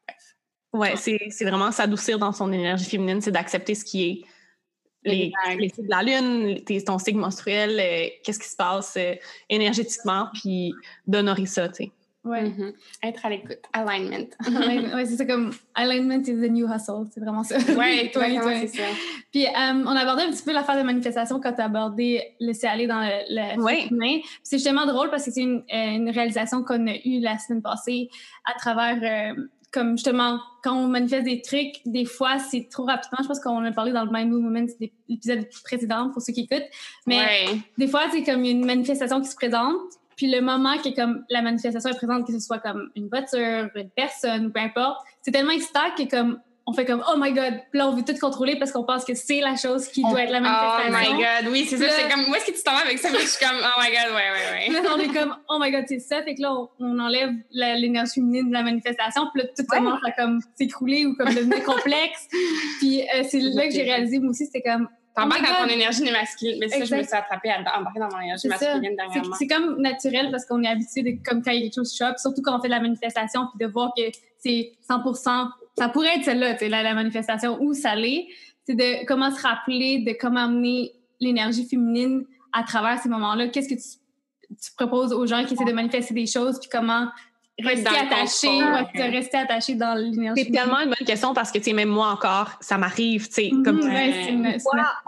Ouais, 0.73 0.95
c'est 0.95 1.45
vraiment 1.45 1.71
s'adoucir 1.71 2.17
dans 2.17 2.31
son 2.31 2.51
énergie 2.51 2.85
féminine, 2.85 3.21
c'est 3.21 3.31
d'accepter 3.31 3.75
ce 3.75 3.83
qui 3.83 4.09
est 4.09 4.21
les, 5.03 5.31
les 5.57 5.69
cycles 5.69 5.87
de 5.87 5.89
la 5.89 6.03
lune, 6.03 6.59
ton 6.85 6.99
cycle 6.99 7.17
menstruel, 7.17 7.79
euh, 7.79 8.07
qu'est-ce 8.23 8.39
qui 8.39 8.47
se 8.47 8.55
passe 8.55 8.95
euh, 8.97 9.15
énergétiquement, 9.49 10.27
puis 10.33 10.73
d'honorer 11.07 11.45
ça, 11.45 11.67
tu 11.69 11.85
sais. 11.85 11.91
Ouais. 12.23 12.43
Mm-hmm. 12.43 12.73
Être 13.01 13.25
à 13.25 13.29
l'écoute. 13.31 13.61
Alignment. 13.73 14.27
ouais, 14.95 15.05
c'est 15.07 15.15
ça 15.15 15.25
comme 15.25 15.51
alignment 15.73 16.21
is 16.21 16.35
the 16.35 16.51
new 16.51 16.67
hustle. 16.71 17.07
C'est 17.11 17.19
vraiment 17.19 17.43
ça. 17.43 17.57
Ouais, 17.75 18.11
toi, 18.13 18.25
c'est 18.59 18.67
ça. 18.67 18.83
Puis, 19.31 19.47
euh, 19.47 19.49
on 19.55 19.87
a 19.87 20.01
abordé 20.01 20.21
un 20.21 20.29
petit 20.29 20.43
peu 20.43 20.53
l'affaire 20.53 20.77
de 20.77 20.83
manifestation 20.83 21.39
quand 21.39 21.53
tu 21.53 21.61
as 21.61 21.65
abordé 21.65 22.21
laisser 22.39 22.67
aller 22.67 22.85
dans 22.85 22.99
le, 22.99 23.55
le 23.57 23.63
ouais. 23.63 23.87
humain. 23.89 24.19
C'est 24.43 24.57
justement 24.57 24.85
drôle 24.85 25.09
parce 25.09 25.25
que 25.25 25.31
c'est 25.31 25.41
une, 25.41 25.63
une, 25.69 26.11
réalisation 26.11 26.63
qu'on 26.63 26.85
a 26.85 26.93
eue 27.03 27.21
la 27.21 27.39
semaine 27.39 27.63
passée 27.63 28.07
à 28.45 28.53
travers 28.53 29.33
comme 29.71 29.97
justement, 29.97 30.39
quand 30.63 30.75
on 30.75 30.87
manifeste 30.87 31.23
des 31.23 31.41
trucs, 31.41 31.81
des 31.85 32.05
fois, 32.05 32.39
c'est 32.39 32.67
trop 32.69 32.85
rapidement. 32.85 33.19
Je 33.21 33.27
pense 33.27 33.39
qu'on 33.39 33.63
a 33.63 33.71
parlé 33.71 33.91
dans 33.91 34.03
le 34.03 34.11
Mind 34.11 34.31
Movement, 34.31 34.67
c'est 34.67 34.91
l'épisode 35.07 35.47
précédent 35.63 36.09
pour 36.11 36.21
ceux 36.21 36.33
qui 36.33 36.41
écoutent. 36.41 36.69
Mais 37.07 37.47
des 37.77 37.87
fois, 37.87 38.01
c'est 38.11 38.23
comme 38.23 38.43
une 38.43 38.65
manifestation 38.65 39.21
qui 39.21 39.29
se 39.29 39.35
présente. 39.35 39.77
Puis 40.17 40.29
le 40.29 40.41
moment 40.41 40.77
que 40.77 40.93
comme 40.93 41.25
la 41.29 41.41
manifestation 41.41 41.89
est 41.89 41.95
présente, 41.95 42.27
que 42.27 42.33
ce 42.33 42.39
soit 42.39 42.59
comme 42.59 42.91
une 42.95 43.07
voiture, 43.07 43.69
une 43.75 43.89
personne, 43.89 44.51
peu 44.51 44.59
importe, 44.59 44.99
c'est 45.21 45.31
tellement 45.31 45.51
excitant 45.51 45.89
que 45.97 46.03
comme 46.03 46.39
on 46.71 46.73
fait 46.73 46.85
comme 46.85 47.03
oh 47.07 47.17
my 47.17 47.33
god, 47.33 47.59
puis 47.69 47.79
là 47.79 47.87
on 47.87 47.95
veut 47.95 48.03
tout 48.03 48.17
contrôler 48.19 48.57
parce 48.57 48.71
qu'on 48.71 48.83
pense 48.83 49.03
que 49.03 49.13
c'est 49.13 49.41
la 49.41 49.55
chose 49.55 49.87
qui 49.87 50.01
doit 50.01 50.23
être 50.23 50.31
la 50.31 50.39
manifestation. 50.39 50.93
Oh 50.93 51.13
my 51.13 51.23
god, 51.23 51.51
oui, 51.51 51.65
c'est 51.69 51.77
ça, 51.77 51.85
c'est 51.89 52.09
comme 52.09 52.29
où 52.29 52.35
est-ce 52.35 52.45
que 52.45 52.57
tu 52.57 52.63
t'en 52.63 52.73
vas 52.73 52.85
avec 52.85 52.97
ça? 52.97 53.09
Je 53.09 53.17
suis 53.25 53.45
comme 53.45 53.57
oh 53.59 53.81
my 53.81 53.89
god, 53.89 54.15
ouais, 54.15 54.29
ouais, 54.31 54.73
ouais. 54.73 54.81
Là 54.81 54.89
on 54.95 54.99
est 54.99 55.13
comme 55.13 55.35
oh 55.49 55.57
my 55.59 55.71
god, 55.71 55.83
c'est 55.87 55.99
ça, 55.99 56.23
fait 56.23 56.35
que 56.35 56.41
là 56.41 56.53
on, 56.79 56.99
enlève 56.99 57.31
l'énergie 57.51 58.13
féminine 58.15 58.49
de 58.49 58.53
la 58.53 58.63
manifestation, 58.63 59.23
puis 59.33 59.43
là 59.43 59.49
tout 59.55 59.65
commence 59.65 59.99
à 60.05 60.11
comme 60.11 60.39
s'écrouler 60.55 61.05
ou 61.05 61.15
comme 61.15 61.33
devenir 61.33 61.63
complexe. 61.65 62.27
Puis 62.79 63.01
euh, 63.01 63.23
c'est 63.29 63.39
là 63.39 63.67
que 63.67 63.73
j'ai 63.73 63.83
réalisé 63.83 64.19
moi 64.19 64.29
aussi, 64.29 64.45
c'était 64.45 64.61
comme 64.61 64.87
T'embarques 65.15 65.41
oh 65.43 65.61
dans 65.61 65.67
ton 65.67 65.73
énergie 65.73 66.09
masculine. 66.09 66.57
Mais 66.59 66.69
ça, 66.69 66.85
je 66.85 66.95
me 66.95 67.03
suis 67.03 67.13
attrapée 67.13 67.49
à 67.49 67.59
embarquer 67.59 67.99
dans 67.99 68.09
mon 68.09 68.21
énergie 68.21 68.47
masculine 68.47 68.95
dernièrement. 68.95 69.35
C'est 69.37 69.47
comme 69.47 69.81
naturel 69.81 70.31
parce 70.31 70.45
qu'on 70.45 70.63
est 70.63 70.69
habitué 70.69 71.03
de, 71.03 71.17
comme 71.23 71.43
quand 71.43 71.51
il 71.51 71.57
y 71.57 71.59
a 71.59 71.61
quelque 71.63 71.75
chose 71.75 71.93
choc, 71.93 72.17
surtout 72.17 72.41
quand 72.41 72.57
on 72.57 72.61
fait 72.61 72.69
de 72.69 72.73
la 72.73 72.79
manifestation, 72.79 73.47
puis 73.47 73.65
de 73.65 73.69
voir 73.69 73.91
que 73.95 74.03
c'est 74.37 74.71
100 74.87 75.01
ça 75.77 75.89
pourrait 75.89 76.17
être 76.17 76.25
celle-là, 76.25 76.57
la, 76.61 76.83
la 76.83 76.93
manifestation, 76.93 77.57
où 77.61 77.73
ça 77.73 77.95
l'est. 77.95 78.27
C'est 78.65 78.75
de 78.75 79.05
comment 79.05 79.31
se 79.31 79.41
rappeler 79.41 79.99
de 79.99 80.15
comment 80.19 80.41
amener 80.41 80.91
l'énergie 81.19 81.67
féminine 81.67 82.25
à 82.53 82.63
travers 82.63 82.99
ces 82.99 83.09
moments-là. 83.09 83.47
Qu'est-ce 83.47 83.69
que 83.69 83.75
tu, 83.75 84.55
tu, 84.55 84.71
proposes 84.75 85.13
aux 85.13 85.25
gens 85.25 85.45
qui 85.45 85.53
essaient 85.53 85.65
de 85.65 85.71
manifester 85.71 86.13
des 86.13 86.27
choses, 86.27 86.59
puis 86.59 86.69
comment 86.69 87.07
rester 87.63 87.89
attaché, 87.89 88.47
ouais, 88.47 89.09
rester 89.09 89.37
attaché 89.37 89.75
dans 89.75 89.93
l'énergie. 89.95 90.43
C'est 90.45 90.51
tellement 90.51 90.79
une 90.79 90.89
bonne 90.89 91.07
question 91.07 91.33
parce 91.33 91.51
que, 91.51 91.57
tu 91.59 91.65
sais, 91.65 91.73
même 91.73 91.89
moi 91.89 92.09
encore, 92.09 92.51
ça 92.59 92.77
m'arrive, 92.77 93.27
tu 93.27 93.33
sais, 93.33 93.41
mm-hmm. 93.43 93.63
comme 93.63 93.79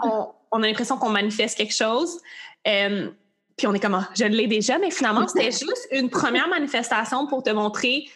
on, 0.02 0.28
on, 0.52 0.62
a 0.62 0.66
l'impression 0.66 0.96
qu'on 0.96 1.10
manifeste 1.10 1.58
quelque 1.58 1.74
chose. 1.74 2.20
Euh, 2.66 3.10
puis 3.56 3.66
on 3.66 3.74
est 3.74 3.80
comme, 3.80 3.94
ah, 3.94 4.08
je 4.16 4.24
l'ai 4.24 4.46
déjà, 4.46 4.78
mais 4.78 4.90
finalement, 4.90 5.26
c'était 5.28 5.52
juste 5.52 5.88
une 5.92 6.10
première 6.10 6.48
manifestation 6.48 7.26
pour 7.26 7.42
te 7.42 7.50
montrer 7.50 8.08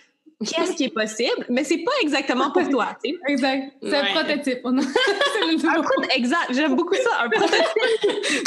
qu'est-ce 0.44 0.72
qui 0.72 0.85
est 0.85 0.94
possible, 0.94 1.46
mais 1.48 1.64
c'est 1.64 1.79
pas 1.79 1.90
exactement 2.03 2.51
pour 2.51 2.68
toi. 2.68 2.96
Exact. 3.29 3.72
C'est 3.83 3.96
un 3.96 4.05
prototype. 4.05 4.61
un 4.64 4.77
exact. 6.14 6.46
J'aime 6.51 6.77
beaucoup 6.77 6.94
ça, 6.94 7.24
un 7.24 7.29
prototype. 7.29 7.64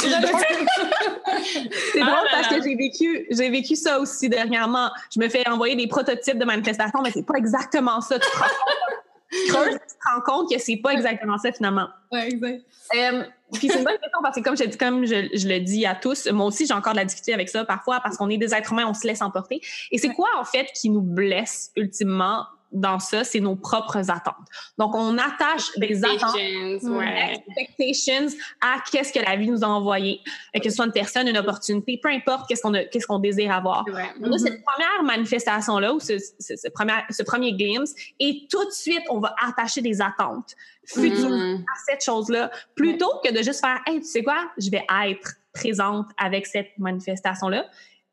c'est 1.92 2.00
drôle 2.00 2.14
ah 2.14 2.24
parce 2.30 2.48
que 2.48 2.62
j'ai 2.62 2.74
vécu, 2.74 3.26
j'ai 3.30 3.50
vécu 3.50 3.76
ça 3.76 4.00
aussi 4.00 4.28
dernièrement. 4.28 4.90
Je 5.14 5.20
me 5.20 5.28
fais 5.28 5.46
envoyer 5.48 5.76
des 5.76 5.86
prototypes 5.86 6.38
de 6.38 6.44
manifestations, 6.44 7.00
mais 7.02 7.10
c'est 7.10 7.26
pas 7.26 7.36
exactement 7.36 8.00
ça. 8.00 8.18
Tu 8.18 8.28
te 8.30 8.38
rends 8.38 9.64
compte, 9.64 9.72
tu 9.72 9.78
te 9.78 10.08
rends 10.08 10.20
compte 10.20 10.50
que 10.50 10.58
c'est 10.58 10.76
pas 10.76 10.92
exactement 10.92 11.38
ça 11.38 11.52
finalement. 11.52 11.88
Ouais, 12.10 12.28
exact. 12.28 12.62
Euh, 12.94 13.24
puis 13.52 13.68
c'est 13.68 13.78
une 13.78 13.84
bonne 13.84 13.98
question 13.98 14.20
parce 14.22 14.36
que 14.36 14.42
comme 14.42 14.56
je, 14.56 14.76
comme 14.76 15.06
je, 15.06 15.36
je 15.36 15.48
le 15.48 15.60
dis 15.60 15.86
à 15.86 15.94
tous, 15.94 16.26
moi 16.30 16.46
aussi 16.46 16.66
j'ai 16.66 16.74
encore 16.74 16.92
de 16.92 16.98
la 16.98 17.04
difficulté 17.04 17.34
avec 17.34 17.48
ça 17.48 17.64
parfois 17.64 18.00
parce 18.00 18.16
qu'on 18.16 18.28
est 18.28 18.38
des 18.38 18.54
êtres 18.54 18.72
humains, 18.72 18.86
on 18.86 18.94
se 18.94 19.06
laisse 19.06 19.22
emporter. 19.22 19.60
Et 19.90 19.98
c'est 19.98 20.10
quoi 20.10 20.28
en 20.38 20.44
fait 20.44 20.66
qui 20.74 20.90
nous 20.90 21.02
blesse 21.02 21.70
ultimement 21.76 22.44
dans 22.72 22.98
ça, 22.98 23.22
c'est 23.22 23.40
nos 23.40 23.54
propres 23.54 24.10
attentes. 24.10 24.34
Donc, 24.78 24.94
on 24.94 25.18
attache 25.18 25.70
des 25.76 26.04
attentes, 26.04 26.34
ouais. 26.34 27.42
expectations 27.56 28.28
à 28.60 28.78
qu'est-ce 28.90 29.12
que 29.12 29.18
la 29.18 29.36
vie 29.36 29.48
nous 29.50 29.62
a 29.62 29.66
envoyé, 29.66 30.20
que 30.54 30.68
ce 30.68 30.76
soit 30.76 30.86
une 30.86 30.92
personne, 30.92 31.28
une 31.28 31.36
opportunité, 31.36 32.00
peu 32.02 32.08
importe 32.08 32.48
qu'est-ce 32.48 32.62
qu'on 32.62 32.72
qu'est-ce 32.72 33.06
qu'on 33.06 33.18
désire 33.18 33.52
avoir. 33.52 33.84
Ouais. 33.86 34.08
On 34.22 34.32
a 34.32 34.38
cette 34.38 34.62
première 34.64 35.02
manifestation 35.04 35.78
là 35.78 35.92
ou 35.92 36.00
ce, 36.00 36.18
ce, 36.18 36.68
premier, 36.70 36.94
ce 37.10 37.22
premier 37.22 37.52
glimpse 37.52 37.92
et 38.18 38.46
tout 38.50 38.64
de 38.64 38.70
suite 38.70 39.02
on 39.10 39.20
va 39.20 39.34
attacher 39.46 39.82
des 39.82 40.00
attentes 40.00 40.54
futures 40.86 41.30
mm-hmm. 41.30 41.60
à 41.60 41.78
cette 41.86 42.04
chose 42.04 42.28
là 42.28 42.50
plutôt 42.74 43.10
que 43.24 43.32
de 43.32 43.42
juste 43.42 43.60
faire, 43.60 43.80
hey, 43.86 44.00
tu 44.00 44.06
sais 44.06 44.22
quoi, 44.22 44.50
je 44.58 44.70
vais 44.70 44.84
être 45.06 45.34
présente 45.52 46.06
avec 46.18 46.46
cette 46.46 46.76
manifestation 46.78 47.48
là 47.48 47.66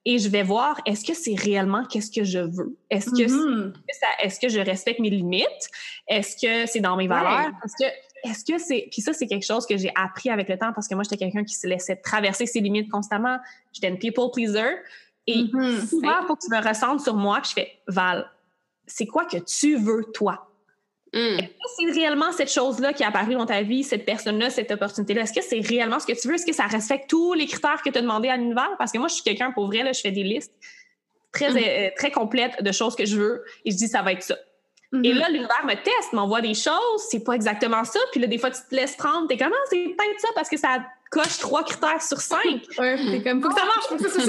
et 0.05 0.17
je 0.17 0.29
vais 0.29 0.43
voir 0.43 0.79
est-ce 0.85 1.05
que 1.05 1.13
c'est 1.13 1.35
réellement 1.35 1.85
qu'est-ce 1.85 2.11
que 2.11 2.23
je 2.23 2.39
veux? 2.39 2.77
Est-ce 2.89 3.09
que 3.09 3.27
mm-hmm. 3.27 3.73
est-ce 4.23 4.39
que 4.39 4.49
je 4.49 4.59
respecte 4.59 4.99
mes 4.99 5.09
limites? 5.09 5.69
Est-ce 6.07 6.35
que 6.35 6.69
c'est 6.69 6.79
dans 6.79 6.95
mes 6.95 7.07
valeurs? 7.07 7.51
Est-ce 7.63 7.73
que 7.83 8.29
est-ce 8.29 8.43
que 8.43 8.57
c'est 8.59 8.87
puis 8.91 9.01
ça 9.01 9.13
c'est 9.13 9.27
quelque 9.27 9.45
chose 9.45 9.65
que 9.65 9.77
j'ai 9.77 9.91
appris 9.95 10.29
avec 10.29 10.49
le 10.49 10.57
temps 10.57 10.73
parce 10.73 10.87
que 10.87 10.95
moi 10.95 11.03
j'étais 11.03 11.17
quelqu'un 11.17 11.43
qui 11.43 11.55
se 11.55 11.67
laissait 11.67 11.95
traverser 11.95 12.45
ses 12.45 12.59
limites 12.59 12.89
constamment. 12.89 13.39
J'étais 13.73 13.89
une 13.89 13.97
people 13.97 14.31
pleaser 14.33 14.77
et 15.27 15.43
mm-hmm. 15.43 15.87
souvent 15.87 16.27
faut 16.27 16.35
que 16.35 16.45
tu 16.45 16.51
me 16.51 16.65
ressentes 16.65 17.01
sur 17.01 17.15
moi 17.15 17.41
je 17.43 17.51
fais 17.51 17.71
Val 17.87 18.29
c'est 18.89 19.05
quoi 19.05 19.25
que 19.25 19.37
tu 19.37 19.77
veux 19.77 20.03
toi? 20.13 20.48
Mm. 21.13 21.17
Est-ce 21.39 21.47
que 21.47 21.91
c'est 21.93 21.99
réellement 21.99 22.31
cette 22.31 22.51
chose-là 22.51 22.93
qui 22.93 23.03
est 23.03 23.05
apparue 23.05 23.33
dans 23.33 23.45
ta 23.45 23.61
vie, 23.61 23.83
cette 23.83 24.05
personne-là, 24.05 24.49
cette 24.49 24.71
opportunité-là? 24.71 25.21
Est-ce 25.21 25.33
que 25.33 25.41
c'est 25.41 25.59
réellement 25.59 25.99
ce 25.99 26.05
que 26.05 26.19
tu 26.19 26.27
veux? 26.27 26.35
Est-ce 26.35 26.45
que 26.45 26.53
ça 26.53 26.65
respecte 26.65 27.09
tous 27.09 27.33
les 27.33 27.47
critères 27.47 27.81
que 27.83 27.89
tu 27.89 27.97
as 27.97 28.01
demandé 28.01 28.29
à 28.29 28.37
l'univers? 28.37 28.75
Parce 28.77 28.91
que 28.91 28.97
moi, 28.99 29.07
je 29.07 29.15
suis 29.15 29.23
quelqu'un, 29.23 29.51
pour 29.51 29.67
vrai, 29.67 29.83
là, 29.83 29.91
je 29.91 30.01
fais 30.01 30.11
des 30.11 30.23
listes 30.23 30.53
très, 31.31 31.51
mm. 31.51 31.57
euh, 31.57 31.89
très 31.97 32.11
complètes 32.11 32.61
de 32.63 32.71
choses 32.71 32.95
que 32.95 33.05
je 33.05 33.17
veux 33.17 33.43
et 33.65 33.71
je 33.71 33.77
dis 33.77 33.87
ça 33.87 34.01
va 34.01 34.13
être 34.13 34.23
ça. 34.23 34.35
Et 34.91 34.97
Mm-hmm. 34.97 35.13
là, 35.19 35.29
l'univers 35.29 35.65
me 35.65 35.75
teste, 35.75 36.13
m'envoie 36.13 36.41
des 36.41 36.55
choses, 36.55 37.01
c'est 37.11 37.23
pas 37.23 37.33
exactement 37.33 37.83
ça. 37.83 37.99
Puis 38.11 38.19
là, 38.19 38.25
des 38.25 38.39
fois, 38.39 38.49
tu 38.49 38.59
te 38.67 38.75
laisses 38.75 38.95
prendre, 38.95 39.27
t'es 39.27 39.37
comme, 39.37 39.53
ah, 39.53 39.65
c'est 39.69 39.83
peut-être 39.83 40.19
ça 40.19 40.29
parce 40.33 40.49
que 40.49 40.57
ça 40.57 40.83
coche 41.11 41.37
trois 41.37 41.63
critères 41.63 42.01
sur 42.01 42.19
cinq. 42.21 42.63
ouais, 42.79 42.97
t'es 42.97 43.21
comme, 43.21 43.39
faut 43.39 43.49
que 43.49 43.59
ça 43.59 43.65
marche, 43.65 43.85
faut 43.87 43.97
que 43.97 44.09
ça, 44.09 44.21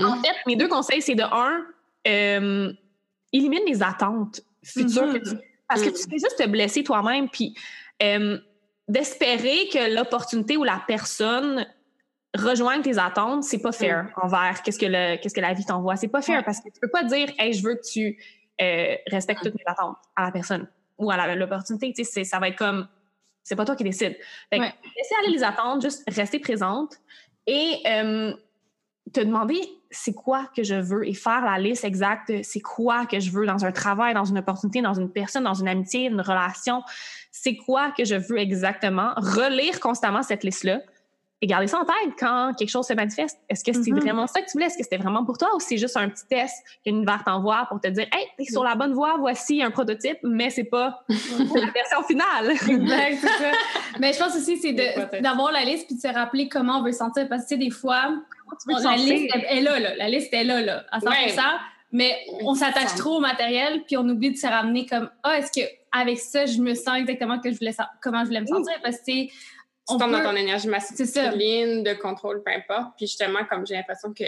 en 0.06 0.22
fait, 0.22 0.36
mes 0.46 0.54
deux 0.54 0.68
conseils, 0.68 1.02
c'est 1.02 1.16
de 1.16 1.24
un, 1.24 1.66
euh, 2.06 2.72
élimine 3.32 3.62
les 3.66 3.82
attentes 3.82 4.42
futures 4.62 5.06
Mm-hmm. 5.06 5.12
que 5.24 5.30
tu 5.30 5.36
parce 5.70 5.82
que 5.82 5.90
tu 5.90 6.02
fais 6.10 6.18
juste 6.18 6.36
te 6.36 6.46
blesser 6.46 6.84
toi-même, 6.84 7.28
puis 7.28 7.54
euh, 8.02 8.38
d'espérer 8.88 9.68
que 9.72 9.94
l'opportunité 9.94 10.56
ou 10.56 10.64
la 10.64 10.82
personne 10.86 11.66
rejoigne 12.36 12.82
tes 12.82 12.98
attentes, 12.98 13.44
c'est 13.44 13.60
pas 13.60 13.72
fair 13.72 14.12
envers 14.20 14.62
qu'est-ce 14.62 14.78
que 14.78 14.86
le 14.86 15.16
qu'est-ce 15.16 15.34
que 15.34 15.40
la 15.40 15.52
vie 15.52 15.64
t'envoie. 15.64 15.96
C'est 15.96 16.08
pas 16.08 16.22
fair 16.22 16.44
parce 16.44 16.58
que 16.58 16.68
tu 16.68 16.80
peux 16.80 16.90
pas 16.90 17.04
dire, 17.04 17.28
hey, 17.38 17.52
je 17.52 17.62
veux 17.62 17.74
que 17.74 17.88
tu 17.88 18.18
euh, 18.60 18.96
respectes 19.06 19.42
toutes 19.42 19.54
mes 19.54 19.64
attentes 19.66 19.96
à 20.16 20.24
la 20.26 20.32
personne 20.32 20.68
ou 20.98 21.10
à 21.10 21.34
l'opportunité. 21.34 21.92
Tu 21.92 22.04
sais, 22.04 22.24
ça 22.24 22.38
va 22.38 22.48
être 22.48 22.58
comme, 22.58 22.86
c'est 23.42 23.56
pas 23.56 23.64
toi 23.64 23.74
qui 23.74 23.84
décide. 23.84 24.16
Fait 24.50 24.58
que 24.58 24.62
Ouais. 24.62 24.74
laisser 24.96 25.14
aller 25.22 25.32
les 25.32 25.42
attentes, 25.42 25.82
juste 25.82 26.04
rester 26.08 26.38
présente 26.38 26.96
et 27.46 27.78
euh, 27.86 28.34
te 29.12 29.20
demander 29.20 29.60
c'est 29.90 30.12
quoi 30.14 30.48
que 30.56 30.62
je 30.62 30.74
veux 30.76 31.06
et 31.08 31.14
faire 31.14 31.44
la 31.44 31.58
liste 31.58 31.84
exacte 31.84 32.32
c'est 32.42 32.60
quoi 32.60 33.06
que 33.06 33.18
je 33.18 33.30
veux 33.30 33.44
dans 33.46 33.64
un 33.64 33.72
travail, 33.72 34.14
dans 34.14 34.24
une 34.24 34.38
opportunité, 34.38 34.80
dans 34.82 34.94
une 34.94 35.10
personne, 35.10 35.44
dans 35.44 35.54
une 35.54 35.68
amitié, 35.68 36.06
une 36.06 36.20
relation. 36.20 36.82
C'est 37.32 37.56
quoi 37.56 37.90
que 37.96 38.04
je 38.04 38.14
veux 38.14 38.38
exactement? 38.38 39.12
Relire 39.16 39.80
constamment 39.80 40.22
cette 40.22 40.44
liste-là 40.44 40.80
et 41.42 41.46
garder 41.46 41.66
ça 41.68 41.78
en 41.78 41.84
tête 41.86 42.12
quand 42.18 42.52
quelque 42.58 42.68
chose 42.68 42.86
se 42.86 42.92
manifeste. 42.92 43.38
Est-ce 43.48 43.64
que 43.64 43.72
c'est 43.72 43.90
Mhm. 43.92 43.98
vraiment 44.00 44.26
ça 44.26 44.42
que 44.42 44.46
tu 44.46 44.52
voulais? 44.52 44.66
Est-ce 44.66 44.76
que 44.76 44.82
c'était 44.84 44.98
vraiment 44.98 45.24
pour 45.24 45.38
toi 45.38 45.48
ou 45.56 45.58
c'est 45.60 45.78
juste 45.78 45.96
un 45.96 46.08
petit 46.10 46.26
test 46.28 46.54
que 46.84 46.90
l'univers 46.90 47.24
t'envoie 47.24 47.64
pour 47.70 47.80
te 47.80 47.88
dire 47.88 48.06
Hey, 48.12 48.26
t'es 48.36 48.44
sur 48.44 48.62
la 48.62 48.74
bonne 48.74 48.92
voie, 48.92 49.16
voici 49.18 49.62
un 49.62 49.70
prototype, 49.70 50.18
mais 50.22 50.50
c'est 50.50 50.64
pas 50.64 51.02
la 51.08 51.70
version 51.72 52.02
finale. 52.06 52.50
Exact, 52.50 53.18
c'est 53.22 53.26
ça. 53.44 53.52
Mais 53.98 54.12
je 54.12 54.18
pense 54.18 54.36
aussi, 54.36 54.58
c'est 54.58 54.74
d'avoir 55.22 55.50
la 55.50 55.64
liste 55.64 55.86
puis 55.86 55.96
de 55.96 56.00
se 56.00 56.08
rappeler 56.08 56.48
comment 56.48 56.78
on 56.80 56.82
veut 56.82 56.92
se 56.92 56.98
sentir. 56.98 57.26
Parce 57.28 57.44
que, 57.44 57.48
tu 57.48 57.54
sais, 57.54 57.58
des 57.58 57.70
fois, 57.70 58.14
veux 58.66 58.82
la 58.84 58.96
liste 58.96 59.34
est 59.48 59.60
là, 59.60 59.78
là. 59.78 59.96
La 59.96 60.08
liste 60.08 60.32
est 60.32 60.44
là, 60.44 60.60
là, 60.60 60.84
à 60.90 61.00
100 61.00 61.08
Ouais. 61.10 61.34
Mais 61.92 62.16
on 62.42 62.54
s'attache 62.54 62.94
trop 62.96 63.16
au 63.16 63.20
matériel 63.20 63.82
puis 63.84 63.96
on 63.96 64.08
oublie 64.08 64.30
de 64.30 64.36
se 64.36 64.46
ramener 64.46 64.86
comme 64.86 65.10
Ah, 65.24 65.38
est-ce 65.38 65.50
que 65.50 65.66
avec 65.92 66.18
ça, 66.20 66.46
je 66.46 66.58
me 66.60 66.74
sens 66.74 66.98
exactement 66.98 67.40
que 67.40 67.50
je 67.50 67.58
voulais, 67.58 67.72
comment 68.00 68.20
je 68.20 68.26
voulais 68.26 68.40
me 68.42 68.46
sentir? 68.46 68.74
Parce 68.82 68.98
que, 68.98 69.10
tu 69.26 69.28
tombes 69.88 70.02
peut- 70.04 70.10
dans 70.12 70.22
ton 70.30 70.36
énergie 70.36 70.68
masculine, 70.68 71.82
de 71.82 71.92
contrôle, 71.94 72.42
peu 72.44 72.52
importe. 72.52 72.92
Puis 72.96 73.06
justement, 73.08 73.40
comme 73.50 73.66
j'ai 73.66 73.74
l'impression 73.74 74.12
que 74.14 74.22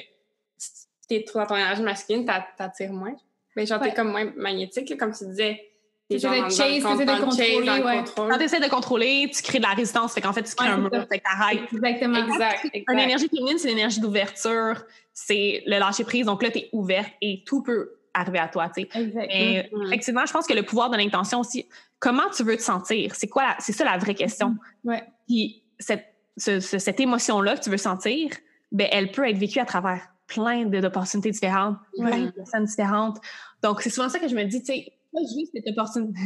si 0.59 0.87
tu 1.09 1.15
es 1.17 1.23
trop 1.25 1.39
dans 1.39 1.47
ton 1.47 1.57
énergie 1.57 1.83
masculine, 1.83 2.25
t'a- 2.25 2.47
t'attires 2.59 2.93
moins. 2.93 3.15
Mais 3.55 3.65
genre, 3.65 3.81
Ouais. 3.81 3.91
t'es 3.91 3.95
comme 3.95 4.11
moins 4.11 4.33
magnétique, 4.35 4.91
là, 4.91 4.97
comme 4.97 5.13
tu 5.13 5.25
disais. 5.27 5.72
Tu 6.11 6.17
essaies 6.17 6.43
de 6.43 6.51
chase, 6.51 6.57
tu 6.59 6.67
essaies 6.67 7.07
de 7.07 7.21
contrôler. 7.21 7.83
Ouais. 7.83 8.05
Quand 8.15 8.39
tu 8.39 8.45
essaies 8.45 8.61
de 8.61 8.69
contrôler, 8.69 9.31
tu 9.35 9.43
crées 9.43 9.59
de 9.59 9.65
la 9.65 9.73
résistance. 9.73 10.13
Fait 10.13 10.21
qu'en 10.21 10.33
fait, 10.33 10.43
tu 10.43 10.55
crées 10.55 10.69
un 10.69 10.79
mur. 10.79 10.91
Fait 10.91 11.19
que 11.19 11.25
t'arrêtes. 11.25 11.73
Exactement. 11.73 12.27
Exact. 12.27 12.71
Une 12.75 12.99
énergie 12.99 13.29
féminine, 13.29 13.59
c'est 13.59 13.69
l'énergie 13.69 14.01
d'ouverture. 14.01 14.85
C'est 15.13 15.63
le 15.67 15.79
lâcher 15.79 16.05
prise. 16.05 16.27
Donc 16.27 16.43
là, 16.43 16.51
tu 16.51 16.59
es 16.59 16.69
ouverte 16.73 17.11
et 17.21 17.43
tout 17.47 17.63
peut 17.63 17.93
arriver 18.15 18.39
à 18.41 18.49
toi, 18.49 18.69
tu 18.69 18.83
sais. 18.83 18.89
Exactement. 19.01 19.25
Mm-hmm. 19.25 19.87
Effectivement, 19.87 20.27
je 20.27 20.33
pense 20.33 20.47
que 20.47 20.53
le 20.53 20.63
pouvoir 20.63 20.91
de 20.91 20.99
l'intention 20.99 21.41
aussi, 21.41 21.67
comment 21.99 22.29
tu 22.37 22.43
veux 22.43 22.57
te 22.57 22.63
sentir? 22.63 23.15
C'est 23.15 23.29
quoi, 23.29 23.55
c'est 23.59 23.73
ça 23.73 23.85
la 23.85 23.97
vraie 23.97 24.15
question. 24.15 24.57
Ouais. 24.85 25.03
Puis 25.27 25.63
cette, 25.79 26.05
ce, 26.37 26.61
cette 26.61 27.01
émotion-là 27.01 27.57
que 27.57 27.63
tu 27.63 27.71
veux 27.71 27.79
sentir, 27.79 28.31
ben, 28.71 28.87
elle 28.91 29.13
peut 29.13 29.27
être 29.27 29.39
vécue 29.39 29.61
à 29.61 29.65
travers 29.65 30.09
plein 30.27 30.65
d'opportunités 30.65 31.31
différentes, 31.31 31.77
plein 31.97 32.27
de 32.27 32.31
personnes 32.31 32.65
différentes. 32.65 33.19
Donc, 33.63 33.81
c'est 33.83 33.91
souvent 33.91 34.09
ça 34.09 34.19
que 34.19 34.29
je 34.29 34.35
me 34.35 34.45
dis, 34.45 34.61
tu 34.61 34.75
sais, 34.75 34.93
pas 35.13 35.21
juste 35.21 35.53
cette 35.55 35.69
opportunité. 35.69 36.21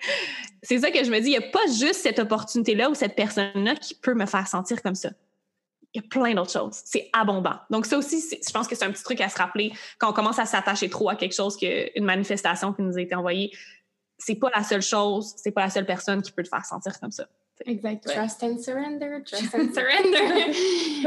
c'est 0.62 0.78
ça 0.78 0.90
que 0.90 1.02
je 1.04 1.10
me 1.10 1.20
dis, 1.20 1.28
il 1.28 1.38
n'y 1.38 1.44
a 1.44 1.50
pas 1.50 1.66
juste 1.66 2.00
cette 2.02 2.18
opportunité-là 2.18 2.90
ou 2.90 2.94
cette 2.94 3.14
personne-là 3.14 3.76
qui 3.76 3.94
peut 3.94 4.14
me 4.14 4.26
faire 4.26 4.46
sentir 4.46 4.82
comme 4.82 4.94
ça. 4.94 5.10
Il 5.94 6.02
y 6.02 6.04
a 6.04 6.08
plein 6.08 6.34
d'autres 6.34 6.52
choses. 6.52 6.80
C'est 6.84 7.10
abondant. 7.12 7.58
Donc, 7.70 7.84
ça 7.84 7.98
aussi, 7.98 8.20
je 8.20 8.50
pense 8.52 8.66
que 8.66 8.74
c'est 8.74 8.84
un 8.84 8.92
petit 8.92 9.02
truc 9.02 9.20
à 9.20 9.28
se 9.28 9.36
rappeler 9.36 9.72
quand 9.98 10.10
on 10.10 10.12
commence 10.14 10.38
à 10.38 10.46
s'attacher 10.46 10.88
trop 10.88 11.10
à 11.10 11.16
quelque 11.16 11.34
chose, 11.34 11.56
qu'une 11.56 12.04
manifestation 12.04 12.72
qui 12.72 12.82
nous 12.82 12.96
a 12.96 13.00
été 13.00 13.14
envoyée. 13.14 13.52
C'est 14.16 14.36
pas 14.36 14.50
la 14.54 14.62
seule 14.62 14.82
chose, 14.82 15.34
c'est 15.36 15.50
pas 15.50 15.62
la 15.62 15.70
seule 15.70 15.84
personne 15.84 16.22
qui 16.22 16.32
peut 16.32 16.42
te 16.42 16.48
faire 16.48 16.64
sentir 16.64 16.98
comme 16.98 17.10
ça. 17.10 17.26
Exact. 17.66 18.08
Trust 18.08 18.42
and 18.42 18.58
surrender, 18.58 19.22
trust 19.24 19.54
and 19.54 19.72
surrender. 19.72 20.52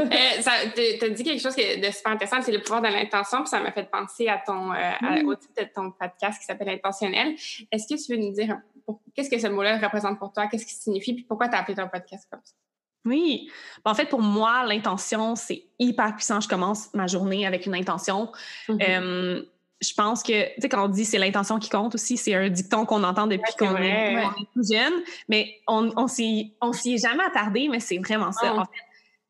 euh, 0.00 0.70
tu 0.74 1.04
as 1.04 1.08
dit 1.10 1.24
quelque 1.24 1.40
chose 1.40 1.56
de 1.56 1.90
super 1.90 2.12
intéressant, 2.12 2.42
c'est 2.42 2.52
le 2.52 2.60
pouvoir 2.60 2.82
de 2.82 2.88
l'intention, 2.88 3.38
puis 3.38 3.48
ça 3.48 3.60
m'a 3.60 3.72
fait 3.72 3.90
penser 3.90 4.28
à 4.28 4.38
ton, 4.38 4.72
euh, 4.72 5.24
au 5.24 5.34
titre 5.34 5.54
de 5.62 5.68
ton 5.74 5.90
podcast 5.90 6.38
qui 6.38 6.46
s'appelle 6.46 6.68
Intentionnel. 6.68 7.34
Est-ce 7.70 7.86
que 7.86 8.00
tu 8.00 8.12
veux 8.12 8.18
nous 8.18 8.32
dire 8.32 8.58
qu'est-ce 9.14 9.30
que 9.30 9.38
ce 9.38 9.48
mot-là 9.48 9.78
représente 9.78 10.18
pour 10.18 10.32
toi, 10.32 10.46
qu'est-ce 10.46 10.66
qu'il 10.66 10.76
signifie, 10.76 11.14
puis 11.14 11.24
pourquoi 11.24 11.48
tu 11.48 11.56
as 11.56 11.60
appelé 11.60 11.76
ton 11.76 11.88
podcast 11.88 12.26
comme 12.30 12.40
ça? 12.42 12.54
Oui. 13.04 13.48
En 13.84 13.94
fait, 13.94 14.06
pour 14.06 14.20
moi, 14.20 14.64
l'intention, 14.66 15.36
c'est 15.36 15.64
hyper 15.78 16.16
puissant. 16.16 16.40
Je 16.40 16.48
commence 16.48 16.92
ma 16.92 17.06
journée 17.06 17.46
avec 17.46 17.66
une 17.66 17.74
intention. 17.74 18.32
Mm-hmm. 18.68 18.82
euh, 18.90 19.44
je 19.80 19.92
pense 19.94 20.22
que, 20.22 20.54
tu 20.54 20.60
sais, 20.62 20.68
quand 20.68 20.84
on 20.84 20.88
dit 20.88 21.04
c'est 21.04 21.18
l'intention 21.18 21.58
qui 21.58 21.68
compte 21.68 21.94
aussi, 21.94 22.16
c'est 22.16 22.34
un 22.34 22.48
dicton 22.48 22.86
qu'on 22.86 23.04
entend 23.04 23.26
depuis 23.26 23.52
qu'on 23.58 23.76
est, 23.76 24.16
plus 24.52 24.72
jeune, 24.72 24.94
mais 25.28 25.60
on, 25.66 25.92
on 25.96 26.08
s'y 26.08 26.54
est 26.62 26.98
jamais 26.98 27.24
attardé, 27.24 27.68
mais 27.68 27.80
c'est 27.80 27.98
vraiment 27.98 28.32
ça. 28.32 28.54
En 28.54 28.64
fait, 28.64 28.70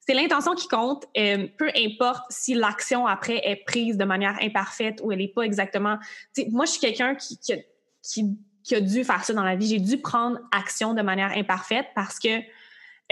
c'est 0.06 0.14
l'intention 0.14 0.54
qui 0.54 0.68
compte, 0.68 1.06
euh, 1.18 1.48
peu 1.58 1.68
importe 1.76 2.22
si 2.30 2.54
l'action 2.54 3.06
après 3.06 3.40
est 3.44 3.64
prise 3.66 3.96
de 3.96 4.04
manière 4.04 4.36
imparfaite 4.40 5.00
ou 5.02 5.10
elle 5.10 5.18
n'est 5.18 5.28
pas 5.28 5.42
exactement. 5.42 5.98
Tu 6.34 6.42
sais, 6.42 6.48
moi, 6.50 6.64
je 6.64 6.72
suis 6.72 6.80
quelqu'un 6.80 7.16
qui, 7.16 7.38
qui, 7.38 7.54
qui, 8.02 8.38
qui, 8.62 8.74
a 8.76 8.80
dû 8.80 9.02
faire 9.02 9.24
ça 9.24 9.34
dans 9.34 9.42
la 9.42 9.56
vie. 9.56 9.66
J'ai 9.66 9.80
dû 9.80 9.98
prendre 9.98 10.38
action 10.52 10.94
de 10.94 11.02
manière 11.02 11.32
imparfaite 11.36 11.86
parce 11.96 12.20
que 12.20 12.38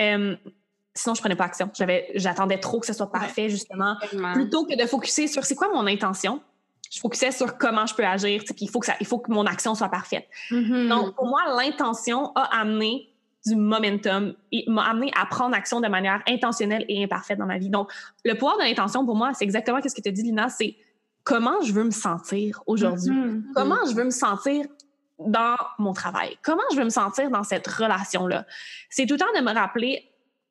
euh, 0.00 0.36
sinon 0.94 1.14
je 1.14 1.20
prenais 1.20 1.36
pas 1.36 1.44
action. 1.44 1.68
J'avais, 1.74 2.12
j'attendais 2.14 2.58
trop 2.58 2.78
que 2.78 2.86
ce 2.86 2.92
soit 2.92 3.10
parfait 3.10 3.48
justement, 3.48 3.96
plutôt 4.34 4.64
que 4.64 4.80
de 4.80 4.86
focuser 4.86 5.26
sur 5.26 5.44
c'est 5.44 5.56
quoi 5.56 5.68
mon 5.72 5.86
intention 5.88 6.40
je 6.94 7.00
focusais 7.00 7.32
sur 7.32 7.58
comment 7.58 7.86
je 7.86 7.94
peux 7.94 8.04
agir, 8.04 8.42
puis 8.44 8.54
il 8.60 8.70
faut 8.70 8.78
que 8.78 8.86
ça, 8.86 8.94
il 9.00 9.06
faut 9.06 9.18
que 9.18 9.32
mon 9.32 9.46
action 9.46 9.74
soit 9.74 9.88
parfaite. 9.88 10.26
Mm-hmm. 10.50 10.88
Donc 10.88 11.16
pour 11.16 11.26
moi, 11.26 11.40
l'intention 11.58 12.30
a 12.36 12.60
amené 12.60 13.08
du 13.44 13.56
momentum 13.56 14.34
et 14.52 14.64
m'a 14.68 14.84
amené 14.84 15.10
à 15.20 15.26
prendre 15.26 15.56
action 15.56 15.80
de 15.80 15.88
manière 15.88 16.22
intentionnelle 16.28 16.84
et 16.88 17.02
imparfaite 17.02 17.38
dans 17.38 17.46
ma 17.46 17.58
vie. 17.58 17.68
Donc 17.68 17.90
le 18.24 18.34
pouvoir 18.34 18.58
de 18.58 18.62
l'intention 18.62 19.04
pour 19.04 19.16
moi, 19.16 19.32
c'est 19.34 19.44
exactement 19.44 19.80
ce 19.82 19.92
que 19.92 20.00
tu 20.00 20.08
as 20.08 20.12
dit 20.12 20.22
Lina, 20.22 20.48
c'est 20.48 20.76
comment 21.24 21.60
je 21.62 21.72
veux 21.72 21.84
me 21.84 21.90
sentir 21.90 22.62
aujourd'hui, 22.66 23.10
Mm-hmm. 23.10 23.42
comment 23.56 23.84
je 23.88 23.94
veux 23.94 24.04
me 24.04 24.10
sentir 24.10 24.64
dans 25.18 25.56
mon 25.80 25.94
travail, 25.94 26.38
comment 26.44 26.62
je 26.70 26.76
veux 26.76 26.84
me 26.84 26.90
sentir 26.90 27.28
dans 27.30 27.42
cette 27.42 27.66
relation 27.66 28.28
là. 28.28 28.46
C'est 28.88 29.06
tout 29.06 29.14
le 29.14 29.20
temps 29.20 29.32
de 29.36 29.42
me 29.42 29.52
rappeler 29.52 30.10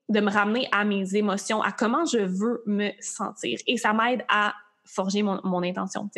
de 0.10 0.20
me 0.20 0.30
ramener 0.30 0.68
à 0.74 0.84
mes 0.84 1.16
émotions, 1.16 1.62
à 1.62 1.72
comment 1.72 2.04
je 2.06 2.18
veux 2.18 2.62
me 2.66 2.90
sentir. 3.00 3.58
Et 3.68 3.78
ça 3.78 3.94
m'aide 3.94 4.24
à 4.28 4.54
forger 4.86 5.24
mon, 5.24 5.40
mon 5.44 5.64
intention. 5.64 6.10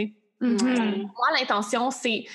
Mm-hmm. 0.41 0.97
Moi, 1.01 1.39
l'intention, 1.39 1.91
c'est 1.91 2.25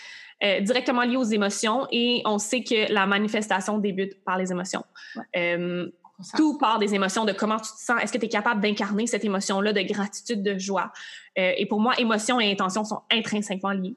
euh, 0.43 0.61
directement 0.61 1.03
lié 1.03 1.17
aux 1.17 1.25
émotions 1.25 1.87
et 1.91 2.23
on 2.25 2.39
sait 2.39 2.63
que 2.63 2.93
la 2.93 3.07
manifestation 3.07 3.79
débute 3.79 4.25
par 4.25 4.39
les 4.39 4.51
émotions. 4.51 4.85
Euh, 5.37 5.91
tout 6.37 6.59
part 6.59 6.79
des 6.79 6.95
émotions, 6.95 7.25
de 7.25 7.33
comment 7.33 7.57
tu 7.57 7.71
te 7.73 7.79
sens. 7.79 8.03
Est-ce 8.03 8.13
que 8.13 8.19
tu 8.19 8.27
es 8.27 8.29
capable 8.29 8.61
d'incarner 8.61 9.07
cette 9.07 9.25
émotion-là 9.25 9.73
de 9.73 9.81
gratitude, 9.81 10.43
de 10.43 10.59
joie? 10.59 10.93
Euh, 11.39 11.53
et 11.57 11.67
pour 11.67 11.81
moi, 11.81 11.99
émotion 11.99 12.41
et 12.41 12.51
intention 12.51 12.85
sont 12.85 13.01
intrinsèquement 13.11 13.73
liées. 13.73 13.97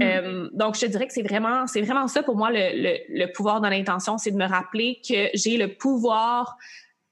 Euh, 0.00 0.48
donc, 0.52 0.74
je 0.74 0.82
te 0.82 0.86
dirais 0.86 1.06
que 1.06 1.12
c'est 1.12 1.22
vraiment, 1.22 1.66
c'est 1.66 1.82
vraiment 1.82 2.06
ça 2.06 2.22
pour 2.22 2.36
moi 2.36 2.50
le, 2.50 2.70
le, 2.74 2.98
le 3.08 3.32
pouvoir 3.32 3.60
de 3.60 3.68
l'intention, 3.68 4.18
c'est 4.18 4.30
de 4.30 4.36
me 4.36 4.46
rappeler 4.46 5.00
que 5.06 5.28
j'ai 5.34 5.56
le 5.56 5.74
pouvoir 5.74 6.56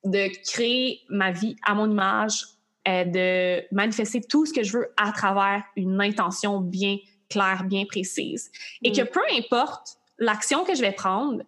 de 0.05 0.29
créer 0.49 1.01
ma 1.09 1.31
vie 1.31 1.57
à 1.67 1.75
mon 1.75 1.91
image, 1.91 2.45
euh, 2.89 3.05
de 3.05 3.65
manifester 3.75 4.21
tout 4.23 4.47
ce 4.47 4.53
que 4.55 4.63
je 4.63 4.79
veux 4.79 4.89
à 4.97 5.13
travers 5.13 5.63
une 5.77 6.01
intention 6.01 6.61
bien 6.61 6.97
claire, 7.29 7.65
bien 7.65 7.85
précise. 7.85 8.51
Et 8.83 8.91
que 8.93 9.03
peu 9.03 9.21
importe 9.39 9.99
l'action 10.19 10.65
que 10.65 10.75
je 10.75 10.81
vais 10.81 10.93
prendre 10.93 11.43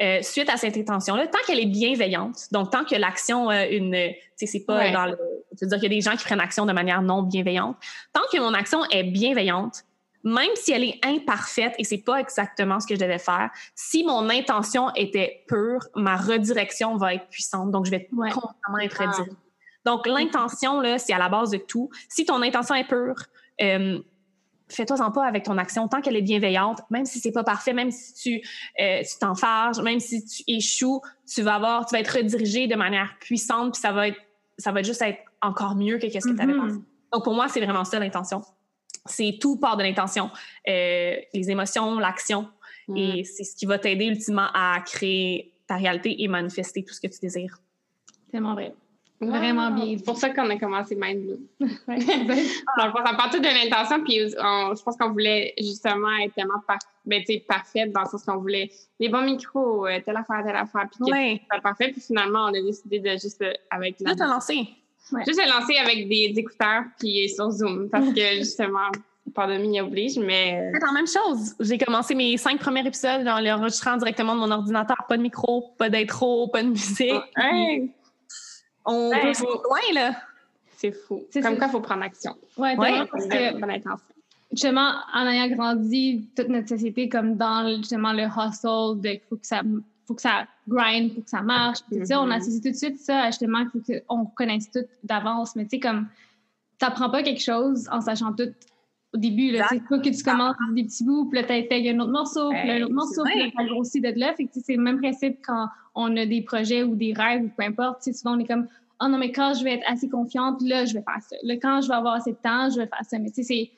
euh, 0.00 0.22
suite 0.22 0.48
à 0.48 0.56
cette 0.56 0.76
intention-là, 0.76 1.26
tant 1.26 1.38
qu'elle 1.46 1.58
est 1.60 1.66
bienveillante, 1.66 2.48
donc 2.52 2.70
tant 2.70 2.84
que 2.84 2.94
l'action 2.96 3.48
a 3.48 3.66
une, 3.66 3.92
tu 3.92 4.14
sais, 4.36 4.46
c'est 4.46 4.64
pas 4.64 4.78
Ouais. 4.78 4.92
dans 4.92 5.06
le, 5.06 5.16
tu 5.56 5.64
veux 5.64 5.68
dire 5.68 5.78
qu'il 5.78 5.92
y 5.92 5.94
a 5.94 5.98
des 5.98 6.00
gens 6.00 6.16
qui 6.16 6.24
prennent 6.24 6.40
action 6.40 6.66
de 6.66 6.72
manière 6.72 7.00
non 7.02 7.22
bienveillante, 7.22 7.76
tant 8.12 8.22
que 8.32 8.38
mon 8.38 8.54
action 8.54 8.84
est 8.90 9.04
bienveillante, 9.04 9.82
même 10.24 10.50
si 10.54 10.72
elle 10.72 10.84
est 10.84 10.98
imparfaite 11.04 11.74
et 11.78 11.84
c'est 11.84 11.98
pas 12.02 12.18
exactement 12.18 12.80
ce 12.80 12.86
que 12.86 12.94
je 12.94 13.00
devais 13.00 13.18
faire, 13.18 13.50
si 13.74 14.02
mon 14.04 14.28
intention 14.30 14.90
était 14.96 15.44
pure, 15.48 15.80
ma 15.94 16.16
redirection 16.16 16.96
va 16.96 17.14
être 17.14 17.28
puissante. 17.28 17.70
Donc, 17.70 17.84
je 17.86 17.90
vais 17.90 18.08
Ouais. 18.12 18.30
constamment 18.30 18.78
être 18.82 18.96
Ah. 19.00 19.06
redirigée. 19.10 19.36
Donc, 19.84 20.06
l'intention, 20.06 20.80
là, 20.80 20.98
c'est 20.98 21.12
à 21.12 21.18
la 21.18 21.28
base 21.28 21.50
de 21.50 21.58
tout. 21.58 21.90
Si 22.08 22.24
ton 22.24 22.40
intention 22.42 22.74
est 22.74 22.88
pure, 22.88 23.16
euh, 23.60 23.98
fais-toi-en 24.68 25.10
pas 25.12 25.26
avec 25.26 25.44
ton 25.44 25.58
action 25.58 25.86
tant 25.88 26.00
qu'elle 26.00 26.16
est 26.16 26.22
bienveillante, 26.22 26.80
même 26.90 27.04
si 27.04 27.20
c'est 27.20 27.32
pas 27.32 27.44
parfait, 27.44 27.72
même 27.74 27.90
si 27.90 28.14
tu 28.14 28.48
euh, 28.80 29.02
tu 29.02 29.18
t'enfarges, 29.20 29.80
même 29.80 30.00
si 30.00 30.24
tu 30.24 30.42
échoues, 30.48 31.00
tu 31.32 31.42
vas 31.42 31.56
avoir, 31.56 31.86
tu 31.86 31.92
vas 31.94 32.00
être 32.00 32.16
redirigé 32.16 32.66
de 32.66 32.74
manière 32.74 33.16
puissante, 33.20 33.74
puis 33.74 33.80
ça 33.80 33.92
va 33.92 34.08
être, 34.08 34.18
ça 34.58 34.72
va 34.72 34.82
juste 34.82 35.02
être 35.02 35.18
encore 35.42 35.74
mieux 35.76 35.98
que 35.98 36.06
qu'est-ce 36.06 36.26
que 36.28 36.34
tu 36.34 36.40
avais 36.40 36.54
Mhm. 36.54 36.60
pensé. 36.68 36.78
Donc 37.12 37.24
pour 37.24 37.34
moi, 37.34 37.48
c'est 37.48 37.60
vraiment 37.60 37.84
ça 37.84 37.98
l'intention. 37.98 38.42
C'est 39.06 39.36
tout 39.40 39.58
part 39.58 39.76
de 39.76 39.82
l'intention, 39.82 40.30
Euh, 40.66 41.16
les 41.34 41.50
émotions, 41.50 41.98
l'action, 41.98 42.48
Mm. 42.88 42.96
et 42.96 43.24
c'est 43.24 43.44
ce 43.44 43.54
qui 43.56 43.66
va 43.66 43.78
t'aider 43.78 44.06
ultimement 44.06 44.48
à 44.54 44.80
créer 44.84 45.54
ta 45.66 45.76
réalité 45.76 46.22
et 46.22 46.28
manifester 46.28 46.82
tout 46.84 46.94
ce 46.94 47.00
que 47.00 47.06
tu 47.06 47.18
désires. 47.20 47.58
Tellement 48.32 48.54
vrai. 48.54 48.74
Wow. 49.26 49.36
Vraiment 49.38 49.70
bien. 49.70 49.94
C'est 49.98 50.04
pour 50.04 50.16
ça 50.16 50.30
qu'on 50.30 50.48
a 50.50 50.56
commencé 50.58 50.96
Mind 50.96 51.22
Bloom. 51.24 51.40
Ouais. 51.88 51.98
Dans 52.78 52.86
le 52.86 52.90
fond, 52.92 52.98
ça 53.04 53.14
part 53.14 53.30
tout 53.30 53.38
de 53.38 53.44
l'intention, 53.44 54.02
puis 54.04 54.20
on- 54.38 54.74
je 54.74 54.82
pense 54.82 54.96
qu'on 54.96 55.10
voulait 55.10 55.54
justement 55.58 56.16
être 56.24 56.34
tellement 56.34 56.60
par, 56.66 56.78
ben, 57.04 57.22
parfaite 57.48 57.92
dans 57.92 58.00
le 58.02 58.06
sens 58.06 58.24
qu'on 58.24 58.36
voulait 58.38 58.70
les 58.98 59.08
bons 59.08 59.22
micros, 59.22 59.86
euh, 59.86 60.00
telle 60.04 60.16
affaire, 60.16 60.42
telle 60.44 60.56
affaire, 60.56 60.86
puis 60.90 61.10
Ouais. 61.12 61.40
parfait. 61.62 61.90
Puis 61.92 62.00
finalement, 62.00 62.44
on 62.44 62.54
a 62.54 62.60
décidé 62.62 62.98
de 63.00 63.10
juste 63.10 63.42
euh, 63.42 63.52
avec 63.70 63.96
la, 64.00 64.10
Là, 64.10 64.16
t'as 64.16 64.26
lancé. 64.26 64.68
juste 65.26 65.40
se 65.40 65.48
lancer 65.60 65.76
avec 65.76 66.08
des, 66.08 66.30
des 66.32 66.40
écouteurs 66.40 66.84
puis 66.98 67.28
sur 67.28 67.50
Zoom 67.50 67.88
parce 67.90 68.08
que 68.12 68.20
justement, 68.38 68.88
pandémie 69.34 69.80
oblige, 69.80 70.18
mais 70.18 70.70
C'est 70.74 70.86
la 70.86 70.92
même 70.92 71.06
chose. 71.06 71.54
J'ai 71.60 71.78
commencé 71.78 72.14
mes 72.14 72.36
cinq 72.36 72.58
premiers 72.58 72.86
épisodes 72.86 73.26
en 73.26 73.38
les 73.40 73.50
enregistrant 73.52 73.96
directement 73.96 74.34
de 74.34 74.40
mon 74.40 74.50
ordinateur. 74.50 74.96
Pas 75.08 75.16
de 75.16 75.22
micro, 75.22 75.72
pas 75.78 75.88
d'intro, 75.90 76.48
pas 76.48 76.62
de 76.62 76.68
musique. 76.68 77.10
euh, 77.12 77.86
On 78.84 79.10
Ouais, 79.10 79.20
peut 79.22 79.34
faut- 79.34 79.62
loin, 79.68 79.78
là. 79.94 80.16
c'est 80.76 80.92
fou. 80.92 81.22
C'est 81.30 81.40
Comme 81.40 81.56
quoi, 81.56 81.66
il 81.68 81.70
faut 81.70 81.80
prendre 81.80 82.02
action. 82.02 82.36
Ouais, 82.56 82.76
Ouais. 82.76 82.90
tellement 82.90 83.06
parce 83.06 83.26
que 83.26 83.60
Bonne 83.60 83.70
intention. 83.70 84.06
justement, 84.52 84.92
en 85.14 85.26
ayant 85.26 85.48
grandi 85.54 86.28
toute 86.36 86.48
notre 86.48 86.68
société 86.68 87.08
comme 87.08 87.36
dans 87.36 87.62
le- 87.62 87.76
justement 87.78 88.12
le 88.12 88.24
hustle, 88.24 89.00
de 89.00 89.18
faut 89.28 89.36
que 89.36 89.46
ça 89.46 89.62
faut 90.06 90.12
que 90.14 90.20
ça 90.20 90.46
grind, 90.68 91.14
faut 91.14 91.22
que 91.22 91.30
ça 91.30 91.40
marche, 91.40 91.78
puis 91.90 91.98
on 92.14 92.26
Mhm. 92.26 92.32
associe 92.32 92.60
tout 92.60 92.68
de 92.68 92.74
suite 92.76 92.98
ça 93.00 93.26
justement 93.26 93.64
faut 93.72 93.80
qu'on 93.80 94.26
connaisse 94.26 94.70
tout 94.70 94.84
d'avance, 95.02 95.56
mais 95.56 95.64
tu 95.64 95.70
sais 95.70 95.80
comme 95.80 96.08
t'apprends 96.78 97.08
pas 97.08 97.22
quelque 97.22 97.40
chose 97.40 97.88
en 97.90 98.02
sachant 98.02 98.34
tout 98.34 98.52
au 99.14 99.16
début 99.16 99.56
c'est 99.70 99.82
pas 99.88 99.98
que 99.98 100.08
tu 100.08 100.22
commences 100.24 100.56
des 100.74 100.84
petits 100.84 101.04
bouts, 101.04 101.28
puis 101.30 101.40
là 101.40 101.46
t'intègres 101.46 101.94
un 101.94 102.00
autre 102.00 102.10
morceau, 102.12 102.50
puis 102.50 102.66
là, 102.66 102.74
un 102.74 102.82
autre 102.82 102.94
morceau, 102.94 103.22
c'est 103.24 103.30
puis 103.30 103.38
là 103.38 103.44
vrai. 103.46 103.54
t'as 103.56 103.64
grossi 103.66 104.00
de 104.00 104.12
là, 104.16 104.34
fait 104.34 104.44
que 104.46 104.52
tu 104.52 104.60
c'est 104.64 104.76
le 104.76 104.82
même 104.82 104.98
principe 105.00 105.38
quand 105.46 105.68
on 105.94 106.16
a 106.16 106.26
des 106.26 106.42
projets 106.42 106.82
ou 106.82 106.96
des 106.96 107.12
rêves 107.12 107.42
ou 107.44 107.48
peu 107.56 107.62
importe, 107.64 108.02
tu 108.02 108.12
souvent 108.12 108.36
on 108.36 108.40
est 108.40 108.46
comme 108.46 108.66
oh 109.00 109.08
non 109.08 109.18
mais 109.18 109.30
quand 109.32 109.54
je 109.54 109.64
vais 109.64 109.74
être 109.74 109.84
assez 109.90 110.08
confiante, 110.08 110.60
là 110.62 110.84
je 110.84 110.94
vais 110.94 111.02
faire 111.02 111.22
ça, 111.22 111.36
là 111.42 111.54
quand 111.56 111.80
je 111.80 111.88
vais 111.88 111.94
avoir 111.94 112.14
assez 112.14 112.32
de 112.32 112.38
temps, 112.42 112.68
je 112.70 112.78
vais 112.80 112.86
faire 112.86 113.04
ça, 113.08 113.18
mais 113.18 113.30
tu 113.30 113.42
sais 113.42 113.42
c'est 113.44 113.70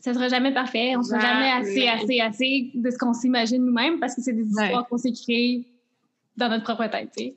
ça 0.00 0.14
sera 0.14 0.28
jamais 0.28 0.54
parfait. 0.54 0.94
On 0.96 1.02
sera 1.02 1.18
jamais 1.18 1.50
assez, 1.50 1.88
assez, 1.88 2.20
assez 2.20 2.70
de 2.72 2.88
ce 2.88 2.96
qu'on 2.96 3.12
s'imagine 3.12 3.64
nous-mêmes 3.64 3.98
parce 3.98 4.14
que 4.14 4.22
c'est 4.22 4.32
des 4.32 4.44
Ouais. 4.54 4.66
histoires 4.66 4.86
qu'on 4.86 4.96
s'est 4.96 5.10
créées 5.12 5.66
dans 6.36 6.48
notre 6.48 6.62
propre 6.62 6.86
tête, 6.86 7.10
tu 7.16 7.24
sais. 7.24 7.34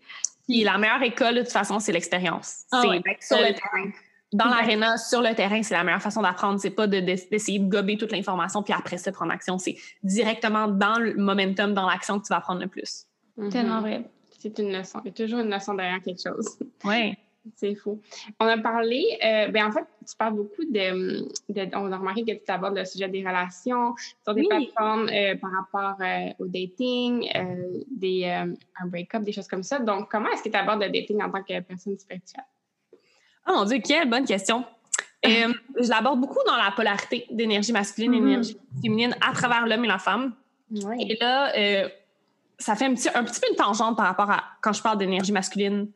Puis 0.48 0.64
la 0.64 0.78
meilleure 0.78 1.02
école, 1.02 1.34
de 1.36 1.42
toute 1.42 1.52
façon, 1.52 1.80
c'est 1.80 1.92
l'expérience. 1.92 2.66
Ah 2.72 2.84
c'est 2.84 3.26
sur 3.26 3.38
le 3.38 3.52
terrain. 3.54 3.90
Dans 4.34 4.46
l'aréna, 4.46 4.98
sur 4.98 5.22
le 5.22 5.34
terrain, 5.36 5.62
c'est 5.62 5.74
la 5.74 5.84
meilleure 5.84 6.02
façon 6.02 6.22
d'apprendre. 6.22 6.60
C'est 6.60 6.70
pas 6.70 6.88
d'essayer 6.88 7.60
de, 7.60 7.70
gober 7.70 7.98
toute 7.98 8.12
l'information 8.12 8.64
puis 8.64 8.74
après 8.74 8.98
ça 8.98 9.12
prendre 9.12 9.32
action. 9.32 9.58
C'est 9.58 9.76
directement 10.04 10.68
dans 10.68 11.00
le 11.00 11.16
momentum, 11.16 11.74
dans 11.74 11.88
l'action 11.88 12.20
que 12.20 12.26
tu 12.26 12.30
vas 12.30 12.38
apprendre 12.38 12.62
le 12.62 12.68
plus. 12.68 13.08
Mm-hmm. 13.38 13.50
Tellement 13.50 13.82
vrai. 13.82 14.10
C'est 14.40 14.58
une 14.60 14.72
leçon. 14.72 15.00
Il 15.04 15.08
y 15.08 15.10
a 15.10 15.14
toujours 15.14 15.40
une 15.40 15.52
leçon 15.52 15.74
derrière 15.74 16.02
quelque 16.02 16.22
chose. 16.22 16.58
Oui. 16.86 17.16
C'est 17.56 17.74
fou. 17.74 18.00
On 18.40 18.46
a 18.46 18.58
parlé, 18.60 19.04
euh, 19.24 19.48
ben 19.48 19.66
en 19.66 19.72
fait, 19.72 19.84
tu 20.08 20.16
parles 20.16 20.36
beaucoup 20.36 20.64
de, 20.64 21.76
On 21.76 21.92
a 21.92 21.98
remarqué 21.98 22.24
que 22.24 22.46
tu 22.46 22.52
abordes 22.52 22.78
le 22.78 22.86
sujet 22.86 23.10
des 23.10 23.28
relations 23.28 23.96
sur 24.24 24.36
des 24.36 24.48
plateformes 24.48 25.10
euh, 25.10 25.36
par 25.38 25.50
rapport 25.52 25.96
euh, 26.02 26.30
au 26.38 26.46
dating, 26.46 27.28
des, 27.90 28.26
un 28.26 28.86
break-up, 28.86 29.24
des 29.24 29.32
choses 29.32 29.48
comme 29.48 29.64
ça. 29.64 29.80
Donc, 29.80 30.12
comment 30.12 30.30
est-ce 30.30 30.44
que 30.44 30.50
tu 30.50 30.56
abordes 30.56 30.84
le 30.84 30.90
dating 30.90 31.20
en 31.24 31.32
tant 31.32 31.42
que 31.42 31.60
personne 31.62 31.98
spirituelle? 31.98 32.46
Oh 33.48 33.54
mon 33.54 33.66
Dieu, 33.66 33.80
quelle 33.84 34.10
bonne 34.10 34.26
question. 34.26 34.66
je 35.24 35.90
l'aborde 35.90 36.20
beaucoup 36.20 36.40
dans 36.46 36.56
la 36.56 36.72
polarité 36.72 37.26
d'énergie 37.30 37.72
masculine 37.72 38.14
et 38.14 38.18
mm-hmm. 38.18 38.24
d'énergie 38.24 38.58
féminine 38.82 39.16
à 39.22 39.34
travers 39.34 39.68
l'homme 39.68 39.86
et 39.86 39.88
la 39.88 40.00
femme. 40.00 40.34
Et 41.00 41.18
là, 41.20 41.52
ça 42.58 42.76
fait 42.76 42.86
un 42.86 42.94
petit, 42.94 43.10
un 43.14 43.24
petit 43.24 43.40
peu 43.40 43.48
une 43.50 43.56
tangente 43.56 43.98
par 43.98 44.06
rapport 44.06 44.30
à 44.30 44.44
quand 44.62 44.74
je 44.74 44.82
parle 44.82 44.98
d'énergie 44.98 45.32
masculine 45.32 45.92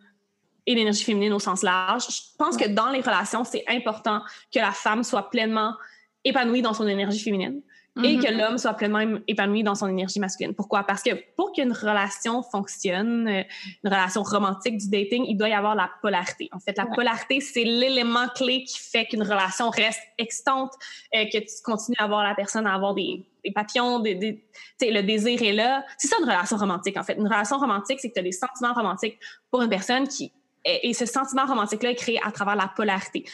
et 0.66 0.76
l'énergie 0.76 1.04
féminine 1.04 1.34
au 1.34 1.40
sens 1.40 1.62
large. 1.62 2.08
Je 2.08 2.22
pense 2.38 2.58
que 2.58 2.68
dans 2.68 2.90
les 2.90 3.02
relations, 3.02 3.44
c'est 3.44 3.64
important 3.68 4.22
que 4.54 4.60
la 4.60 4.72
femme 4.72 5.04
soit 5.04 5.30
pleinement 5.30 5.76
épanouie 6.24 6.62
dans 6.62 6.74
son 6.74 6.88
énergie 6.88 7.20
féminine 7.20 7.62
et 8.04 8.18
que 8.18 8.24
mm-hmm. 8.24 8.38
l'homme 8.38 8.58
soit 8.58 8.74
pleinement 8.74 9.20
épanoui 9.28 9.64
dans 9.64 9.76
son 9.76 9.88
énergie 9.88 10.20
masculine. 10.20 10.54
Pourquoi? 10.54 10.84
Parce 10.84 11.02
que 11.02 11.12
pour 11.36 11.54
qu'une 11.54 11.72
relation 11.72 12.44
fonctionne, 12.44 13.28
euh, 13.28 13.44
une 13.84 13.90
relation 13.90 14.22
romantique 14.22 14.78
du 14.78 14.90
dating, 14.90 15.26
il 15.28 15.38
doit 15.38 15.48
y 15.48 15.54
avoir 15.54 15.76
la 15.76 15.90
polarité. 16.02 16.50
En 16.52 16.60
fait, 16.60 16.78
la 16.78 16.86
polarité, 16.86 17.40
c'est 17.40 17.64
l'élément 17.64 18.28
clé 18.36 18.64
qui 18.64 18.80
fait 18.80 19.06
qu'une 19.06 19.24
relation 19.24 19.70
reste 19.70 20.02
excitante, 20.18 20.74
euh, 21.16 21.24
que 21.32 21.38
tu 21.38 21.64
continues 21.64 21.98
à 22.00 22.04
avoir 22.04 22.24
la 22.24 22.36
personne 22.36 22.68
à 22.68 22.74
avoir 22.74 22.96
des, 22.96 23.24
des 23.46 23.52
papillons, 23.52 24.00
des, 24.00 24.16
des 24.16 24.44
le 24.82 25.02
désir 25.02 25.42
est 25.42 25.54
là. 25.54 25.86
C'est 25.98 26.10
ça 26.10 26.18
une 26.20 26.26
relation 26.26 26.58
romantique, 26.58 26.98
en 26.98 27.04
fait. 27.04 27.14
Une 27.14 27.28
relation 27.28 27.58
romantique, 27.58 28.00
c'est 28.02 28.10
que 28.10 28.14
tu 28.14 28.20
as 28.20 28.24
des 28.24 28.34
sentiments 28.34 28.74
romantiques 28.74 29.18
pour 29.50 29.62
une 29.62 29.70
personne 29.70 30.08
qui 30.08 30.34
et, 30.66 30.94
ce 30.94 31.06
sentiment 31.06 31.46
romantique-là 31.46 31.92
est 31.92 31.96
créé 31.96 32.20
à 32.24 32.32
travers 32.32 32.56
la 32.56 32.68
polarité. 32.68 33.26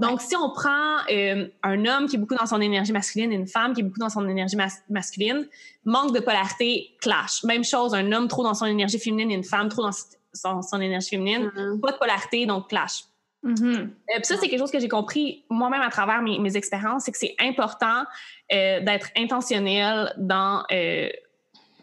Donc, 0.00 0.20
si 0.20 0.36
on 0.36 0.50
prend 0.50 0.98
euh, 1.10 1.48
un 1.62 1.84
homme 1.84 2.06
qui 2.06 2.16
est 2.16 2.18
beaucoup 2.18 2.34
dans 2.34 2.46
son 2.46 2.60
énergie 2.60 2.92
masculine 2.92 3.32
et 3.32 3.34
une 3.34 3.46
femme 3.46 3.74
qui 3.74 3.80
est 3.80 3.84
beaucoup 3.84 3.98
dans 3.98 4.08
son 4.08 4.28
énergie 4.28 4.56
masculine, 4.88 5.46
manque 5.84 6.14
de 6.14 6.20
polarité, 6.20 6.94
clash. 7.00 7.44
Même 7.44 7.64
chose, 7.64 7.94
un 7.94 8.10
homme 8.12 8.28
trop 8.28 8.42
dans 8.42 8.54
son 8.54 8.66
énergie 8.66 8.98
féminine 8.98 9.30
et 9.30 9.34
une 9.34 9.44
femme 9.44 9.68
trop 9.68 9.82
dans 9.82 10.62
son, 10.62 10.80
énergie 10.80 11.10
féminine, 11.10 11.50
mm-hmm. 11.54 11.80
pas 11.80 11.92
de 11.92 11.98
polarité, 11.98 12.46
donc 12.46 12.68
clash. 12.68 13.04
Mm-hmm. 13.44 13.76
Euh, 13.76 14.20
ça, 14.22 14.36
c'est 14.36 14.48
quelque 14.48 14.60
chose 14.60 14.70
que 14.70 14.80
j'ai 14.80 14.88
compris 14.88 15.44
moi-même 15.50 15.82
à 15.82 15.90
travers 15.90 16.22
mes, 16.22 16.56
expériences, 16.56 17.04
c'est 17.04 17.12
que 17.12 17.18
c'est 17.18 17.36
important 17.40 18.04
euh, 18.52 18.80
d'être 18.80 19.08
intentionnel 19.16 20.12
dans, 20.18 20.64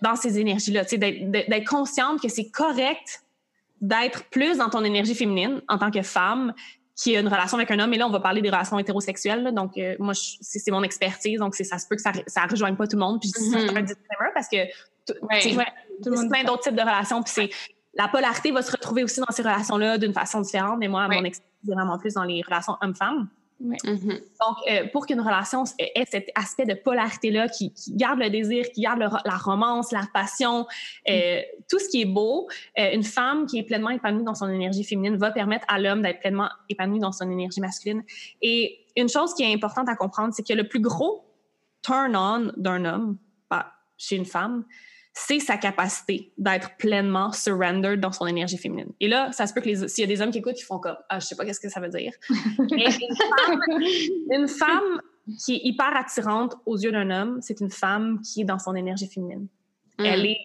dans 0.02 0.16
ces 0.16 0.40
énergies-là, 0.40 0.84
d'être 0.84 1.68
consciente 1.68 2.22
que 2.22 2.30
c'est 2.30 2.50
correct 2.50 3.22
d'être 3.82 4.24
plus 4.26 4.58
dans 4.58 4.70
ton 4.70 4.84
énergie 4.84 5.16
féminine 5.16 5.62
en 5.68 5.78
tant 5.78 5.92
que 5.92 6.02
femme 6.02 6.54
qui 6.98 7.16
a 7.16 7.20
une 7.20 7.28
relation 7.28 7.58
avec 7.58 7.70
un 7.70 7.80
homme. 7.80 7.94
Et 7.94 7.98
là, 7.98 8.08
on 8.08 8.12
va 8.12 8.20
parler 8.20 8.42
des 8.42 8.50
relations 8.50 8.78
hétérosexuelles. 8.80 9.54
donc, 9.54 9.78
euh, 9.78 9.96
moi, 10.00 10.14
c'est 10.16 10.72
mon 10.72 10.82
expertise. 10.84 11.40
Donc, 11.40 11.56
ça 11.56 11.78
se 11.78 11.88
peut 11.88 11.96
que 11.96 12.02
ça 12.02 12.12
ne 12.12 12.50
rejoigne 12.50 12.76
pas 12.76 12.88
tout 12.88 12.96
le 12.96 13.02
monde. 13.02 13.22
Puis, 13.22 13.32
je 13.34 13.40
dis 13.40 13.50
ça, 13.52 13.58
un 13.60 13.82
disclaimer 13.82 14.32
parce 14.34 14.48
que 14.50 14.58
il 14.58 15.54
y 15.54 15.60
a 15.60 16.30
plein 16.30 16.44
d'autres 16.44 16.64
types 16.64 16.76
de 16.76 16.82
relations. 16.82 17.22
Puis, 17.22 17.52
la 17.94 18.08
polarité 18.08 18.52
va 18.52 18.62
se 18.62 18.72
retrouver 18.72 19.04
aussi 19.04 19.20
dans 19.20 19.32
ces 19.32 19.44
relations-là 19.44 19.98
d'une 20.00 20.14
façon 20.14 20.42
différente. 20.42 20.80
Mais 20.80 20.88
moi, 20.88 21.08
mon 21.08 21.24
expertise 21.24 21.70
est 21.70 21.74
vraiment 21.74 22.00
plus 22.00 22.16
dans 22.16 22.24
les 22.24 22.42
relations 22.42 22.78
hommes-femmes. 22.82 23.30
Mm-hmm. 23.62 24.08
Donc, 24.08 24.58
euh, 24.70 24.88
pour 24.92 25.08
qu'une 25.08 25.20
relation 25.20 25.64
ait 25.80 26.06
cet 26.10 26.30
aspect 26.36 26.66
de 26.66 26.76
polarité-là, 26.76 27.48
qui, 27.50 27.74
garde 27.90 28.20
le 28.20 28.30
désir, 28.30 28.70
qui 28.72 28.82
garde 28.82 29.00
la 29.00 29.38
romance, 29.38 29.92
la 29.92 30.08
passion, 30.14 30.68
euh, 31.10 31.40
mm. 31.40 31.42
tout 31.70 31.80
ce 31.80 31.90
qui 31.90 32.02
est 32.02 32.06
beau, 32.06 32.48
euh, 32.78 32.92
une 32.94 33.04
femme 33.04 33.46
qui 33.48 33.60
est 33.60 33.64
pleinement 33.64 33.90
épanouie 33.90 34.24
dans 34.24 34.36
son 34.36 34.50
énergie 34.50 34.84
féminine 34.84 35.18
va 35.18 35.32
permettre 35.32 35.66
à 35.68 35.80
l'homme 35.80 36.02
d'être 36.02 36.20
pleinement 36.20 36.50
épanoui 36.70 37.00
dans 37.00 37.12
son 37.12 37.30
énergie 37.32 37.62
masculine. 37.62 38.04
Et 38.42 38.80
une 38.96 39.10
chose 39.10 39.34
qui 39.34 39.44
est 39.44 39.54
importante 39.54 39.90
à 39.90 39.96
comprendre, 39.96 40.34
c'est 40.34 40.48
que 40.48 40.54
le 40.54 40.68
plus 40.68 40.80
gros 40.80 41.26
turn-on 41.82 42.52
d'un 42.58 42.86
homme 42.86 43.18
bah, 43.50 43.74
chez 43.98 44.16
une 44.16 44.26
femme, 44.26 44.66
c'est 45.20 45.40
sa 45.40 45.58
capacité 45.58 46.32
d'être 46.38 46.78
pleinement 46.78 47.32
surrendered 47.32 48.00
dans 48.00 48.12
son 48.12 48.28
énergie 48.28 48.58
féminine. 48.58 48.92
Et 49.00 49.08
là, 49.08 49.32
ça 49.32 49.48
se 49.48 49.54
peut 49.54 49.62
que 49.62 49.88
s'il 49.88 50.02
y 50.02 50.04
a 50.04 50.08
des 50.08 50.22
hommes 50.22 50.30
qui 50.30 50.38
écoutent, 50.38 50.62
ils 50.62 50.66
font 50.66 50.78
comme 50.78 50.96
ah, 51.10 51.20
je 51.20 51.26
sais 51.26 51.36
pas 51.36 51.44
qu'est-ce 51.44 51.60
que 51.60 51.70
ça 51.70 51.80
veut 51.80 51.90
dire. 51.90 52.14
une, 54.30 54.48
femme, 54.48 55.02
qui 55.44 55.56
est 55.56 55.62
hyper 55.64 55.98
attirante 55.98 56.56
aux 56.68 56.78
yeux 56.78 56.92
d'un 56.92 57.10
homme, 57.10 57.40
c'est 57.42 57.60
une 57.62 57.72
femme 57.72 58.22
qui 58.22 58.42
est 58.42 58.46
dans 58.46 58.60
son 58.60 58.76
énergie 58.76 59.08
féminine. 59.08 59.48
Mm. 59.98 60.06
Elle 60.06 60.26
est 60.28 60.38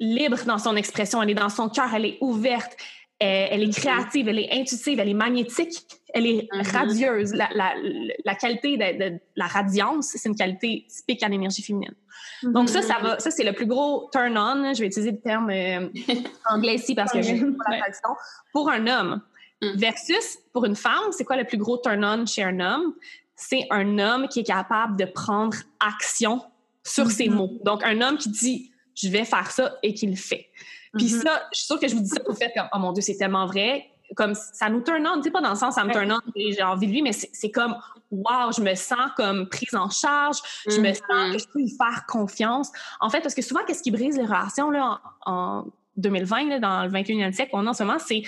libre 0.00 0.44
dans 0.46 0.58
son 0.58 0.74
expression, 0.74 1.22
elle 1.22 1.30
est 1.30 1.34
dans 1.34 1.48
son 1.48 1.68
cœur, 1.68 1.94
elle 1.94 2.06
est 2.06 2.18
ouverte, 2.20 2.76
elle, 3.18 3.62
est 3.62 3.70
créative, 3.70 4.28
elle 4.28 4.38
est 4.38 4.52
intuitive, 4.52 5.00
elle 5.00 5.08
est 5.08 5.14
magnétique, 5.14 5.86
elle 6.12 6.26
est 6.26 6.48
mm-hmm. 6.52 6.72
radieuse. 6.72 7.32
La, 7.32 8.34
qualité 8.34 8.76
de, 8.76 9.18
la 9.36 9.46
radiance, 9.46 10.08
c'est 10.14 10.28
une 10.28 10.36
qualité 10.36 10.86
typique 10.88 11.22
à 11.22 11.28
l'énergie 11.28 11.62
féminine. 11.62 11.94
Donc 12.42 12.68
ça, 12.68 12.82
ça 12.82 12.94
mm-hmm. 12.94 13.02
va, 13.02 13.18
ça 13.18 13.30
c'est 13.30 13.44
le 13.44 13.52
plus 13.52 13.66
gros 13.66 14.10
turn 14.12 14.36
on. 14.36 14.74
Je 14.74 14.80
vais 14.80 14.86
utiliser 14.86 15.12
le 15.12 15.20
terme 15.20 15.50
euh, 15.50 15.88
anglais 16.50 16.74
ici 16.74 16.94
parce 16.94 17.12
que 17.12 17.22
j'ai 17.22 17.40
pas 17.40 17.70
la 17.70 17.78
traduction. 17.78 18.10
Pour 18.52 18.70
un 18.70 18.86
homme 18.86 19.22
mm. 19.62 19.76
versus 19.76 20.38
pour 20.52 20.66
une 20.66 20.76
femme, 20.76 21.12
c'est 21.12 21.24
quoi 21.24 21.36
le 21.36 21.44
plus 21.44 21.58
gros 21.58 21.78
turn 21.78 22.04
on 22.04 22.26
chez 22.26 22.42
un 22.42 22.60
homme? 22.60 22.94
C'est 23.34 23.66
un 23.70 23.98
homme 23.98 24.28
qui 24.28 24.40
est 24.40 24.46
capable 24.46 24.98
de 24.98 25.04
prendre 25.04 25.56
action 25.80 26.42
sur 26.82 27.10
ses 27.10 27.28
mots. 27.28 27.58
Donc 27.64 27.82
un 27.84 28.00
homme 28.00 28.18
qui 28.18 28.30
dit 28.30 28.72
je 28.94 29.08
vais 29.08 29.24
faire 29.24 29.50
ça 29.50 29.76
et 29.82 29.94
qui 29.94 30.06
le 30.06 30.16
fait. 30.16 30.48
Puis 30.96 31.06
mm-hmm. 31.06 31.22
ça, 31.22 31.42
je 31.52 31.58
suis 31.58 31.66
sûre 31.66 31.80
que 31.80 31.88
je 31.88 31.94
vous 31.94 32.02
dis 32.02 32.08
ça, 32.08 32.20
vous 32.26 32.34
faites 32.34 32.52
comme, 32.54 32.68
oh 32.72 32.78
mon 32.78 32.92
Dieu, 32.92 33.02
c'est 33.02 33.16
tellement 33.16 33.46
vrai. 33.46 33.86
Comme 34.14 34.34
ça 34.34 34.68
nous 34.68 34.82
turn 34.82 35.04
on, 35.06 35.16
tu 35.16 35.24
sais, 35.24 35.30
pas 35.30 35.40
dans 35.40 35.50
le 35.50 35.56
sens 35.56 35.74
ça 35.74 35.82
me 35.82 35.92
turn 35.92 36.12
on 36.12 36.20
j'ai 36.36 36.62
envie 36.62 36.86
de 36.86 36.92
lui, 36.92 37.02
mais 37.02 37.12
c'est 37.12 37.50
comme, 37.50 37.76
wow, 38.10 38.52
je 38.56 38.62
me 38.62 38.74
sens 38.74 39.10
comme 39.16 39.48
prise 39.48 39.74
en 39.74 39.90
charge, 39.90 40.36
je 40.68 40.80
me 40.80 40.92
sens 40.92 41.02
mm-hmm. 41.02 41.32
que 41.32 41.38
je 41.38 41.46
peux 41.52 41.58
lui 41.58 41.70
faire 41.76 42.06
confiance. 42.06 42.70
En 43.00 43.10
fait, 43.10 43.20
parce 43.20 43.34
que 43.34 43.42
souvent, 43.42 43.60
qu'est-ce 43.66 43.82
qui 43.82 43.90
brise 43.90 44.16
les 44.16 44.24
relations 44.24 44.70
là, 44.70 45.00
en, 45.24 45.64
2020, 45.96 46.48
là, 46.48 46.58
dans 46.60 46.84
le 46.84 46.90
21e 46.90 47.32
siècle, 47.32 47.50
on 47.54 47.66
en 47.66 47.72
ce 47.72 47.82
moment, 47.82 47.98
c'est 47.98 48.22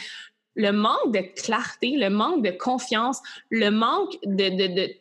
le 0.56 0.72
manque 0.72 1.12
de 1.12 1.20
clarté, 1.40 1.96
le 1.96 2.10
manque 2.10 2.42
de 2.42 2.50
confiance, 2.50 3.20
le 3.50 3.70
manque 3.70 4.16
de, 4.24 4.48
de, 4.48 4.74
de, 4.74 4.94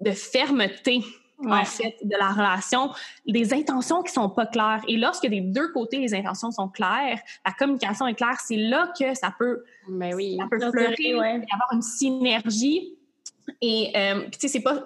de 0.00 0.10
fermeté 0.12 1.02
en 1.46 1.64
fait, 1.64 1.96
de 2.02 2.16
la 2.16 2.30
relation, 2.30 2.90
des 3.26 3.54
intentions 3.54 4.02
qui 4.02 4.12
sont 4.12 4.28
pas 4.28 4.46
claires. 4.46 4.82
Et 4.88 4.96
lorsque 4.96 5.26
des 5.26 5.40
deux 5.40 5.68
côtés, 5.72 5.98
les 5.98 6.14
intentions 6.14 6.50
sont 6.50 6.68
claires, 6.68 7.20
la 7.46 7.52
communication 7.52 8.06
est 8.06 8.14
claire, 8.14 8.38
c'est 8.44 8.56
là 8.56 8.92
que 8.98 9.14
ça 9.14 9.32
peut, 9.38 9.64
ben 9.88 10.14
oui. 10.14 10.36
ça 10.38 10.46
peut 10.50 10.58
fleurir, 10.58 10.96
y 10.98 11.52
avoir 11.52 11.72
une 11.72 11.82
synergie. 11.82 12.94
Et, 13.60 13.92
euh, 13.96 14.24
tu 14.32 14.38
sais, 14.40 14.48
c'est 14.48 14.62
pas 14.62 14.84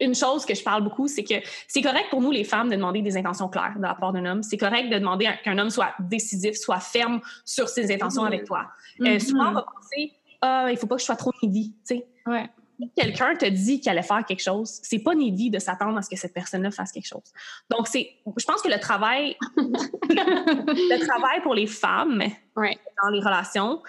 une 0.00 0.14
chose 0.14 0.44
que 0.44 0.54
je 0.54 0.62
parle 0.62 0.82
beaucoup, 0.82 1.06
c'est 1.06 1.22
que 1.22 1.34
c'est 1.68 1.80
correct 1.80 2.06
pour 2.10 2.20
nous, 2.20 2.32
les 2.32 2.44
femmes, 2.44 2.68
de 2.68 2.74
demander 2.74 3.00
des 3.00 3.16
intentions 3.16 3.48
claires 3.48 3.74
de 3.76 3.82
la 3.82 3.94
part 3.94 4.12
d'un 4.12 4.24
homme. 4.24 4.42
C'est 4.42 4.56
correct 4.56 4.90
de 4.90 4.98
demander 4.98 5.30
qu'un 5.44 5.56
homme 5.58 5.70
soit 5.70 5.94
décisif, 6.00 6.56
soit 6.56 6.80
ferme 6.80 7.20
sur 7.44 7.68
ses 7.68 7.92
intentions 7.94 8.24
mm-hmm. 8.24 8.26
avec 8.26 8.44
toi. 8.44 8.66
Euh, 9.00 9.04
mm-hmm. 9.04 9.20
souvent, 9.20 9.50
on 9.50 9.52
va 9.52 9.62
penser, 9.62 10.12
ah, 10.42 10.66
il 10.70 10.76
faut 10.76 10.88
pas 10.88 10.96
que 10.96 11.00
je 11.00 11.06
sois 11.06 11.16
trop 11.16 11.32
needy, 11.42 11.70
tu 11.86 11.96
sais. 11.96 12.06
Ouais 12.26 12.50
quelqu'un 12.96 13.34
te 13.36 13.46
dit 13.46 13.80
qu'il 13.80 13.90
allait 13.90 14.02
faire 14.02 14.24
quelque 14.24 14.42
chose, 14.42 14.80
c'est 14.82 14.98
pas 14.98 15.14
névi 15.14 15.50
de 15.50 15.58
s'attendre 15.58 15.96
à 15.96 16.02
ce 16.02 16.10
que 16.10 16.16
cette 16.16 16.34
personne-là 16.34 16.70
fasse 16.70 16.92
quelque 16.92 17.06
chose. 17.06 17.32
Donc, 17.70 17.88
c'est, 17.88 18.10
je 18.36 18.44
pense 18.44 18.62
que 18.62 18.68
le 18.68 18.78
travail, 18.78 19.36
le 19.56 21.06
travail 21.06 21.42
pour 21.42 21.54
les 21.54 21.66
femmes 21.66 22.22
dans 22.56 23.08
les 23.10 23.20
relations, 23.20 23.82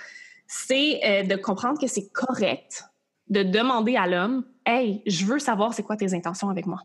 c'est 0.48 1.02
euh, 1.04 1.24
de 1.24 1.36
comprendre 1.36 1.80
que 1.80 1.88
c'est 1.88 2.10
correct 2.10 2.84
de 3.30 3.42
demander 3.42 3.96
à 3.96 4.06
l'homme, 4.06 4.46
hey, 4.66 5.02
je 5.08 5.26
veux 5.26 5.40
savoir 5.40 5.74
c'est 5.74 5.84
quoi 5.84 5.98
tes 5.98 6.14
intentions 6.14 6.50
avec 6.50 6.68
moi. 6.68 6.82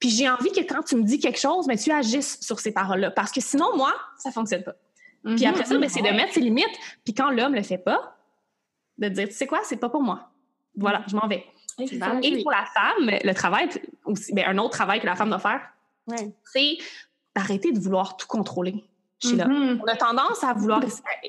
Puis 0.00 0.10
j'ai 0.10 0.28
envie 0.28 0.50
que 0.50 0.60
quand 0.60 0.82
tu 0.82 0.96
me 0.96 1.04
dis 1.04 1.20
quelque 1.20 1.38
chose, 1.38 1.66
mais 1.68 1.76
ben, 1.76 1.82
tu 1.82 1.92
agisses 1.92 2.40
sur 2.40 2.58
ces 2.58 2.72
paroles-là, 2.72 3.12
parce 3.12 3.30
que 3.30 3.40
sinon, 3.40 3.76
moi, 3.76 3.94
ça 4.18 4.32
fonctionne 4.32 4.64
pas. 4.64 4.74
Puis 5.24 5.46
après 5.46 5.64
ça, 5.64 5.78
ben, 5.78 5.88
c'est 5.88 6.02
de 6.02 6.10
mettre 6.10 6.34
ses 6.34 6.40
limites. 6.40 6.76
Puis 7.04 7.14
quand 7.14 7.30
l'homme 7.30 7.54
le 7.54 7.62
fait 7.62 7.78
pas, 7.78 8.16
de 8.98 9.08
dire, 9.08 9.28
tu 9.28 9.34
sais 9.34 9.46
quoi, 9.46 9.60
c'est 9.64 9.76
pas 9.76 9.88
pour 9.88 10.02
moi 10.02 10.33
voilà, 10.76 11.02
je 11.06 11.16
m'en 11.16 11.26
vais. 11.26 11.44
Et, 11.78 12.42
pour 12.42 12.52
la 12.52 12.64
femme, 12.66 13.10
le 13.22 13.32
travail, 13.32 13.68
aussi, 14.04 14.32
ben, 14.32 14.44
un 14.46 14.58
autre 14.58 14.70
travail 14.70 15.00
que 15.00 15.06
la 15.06 15.16
femme 15.16 15.28
doit 15.28 15.38
faire, 15.38 15.60
c'est 16.44 16.78
d'arrêter 17.34 17.72
de 17.72 17.80
vouloir 17.80 18.16
tout 18.16 18.28
contrôler 18.28 18.84
chez 19.20 19.36
mm-hmm. 19.36 19.80
On 19.82 19.86
a 19.86 19.96
tendance 19.96 20.44
à 20.44 20.52
vouloir, 20.52 20.82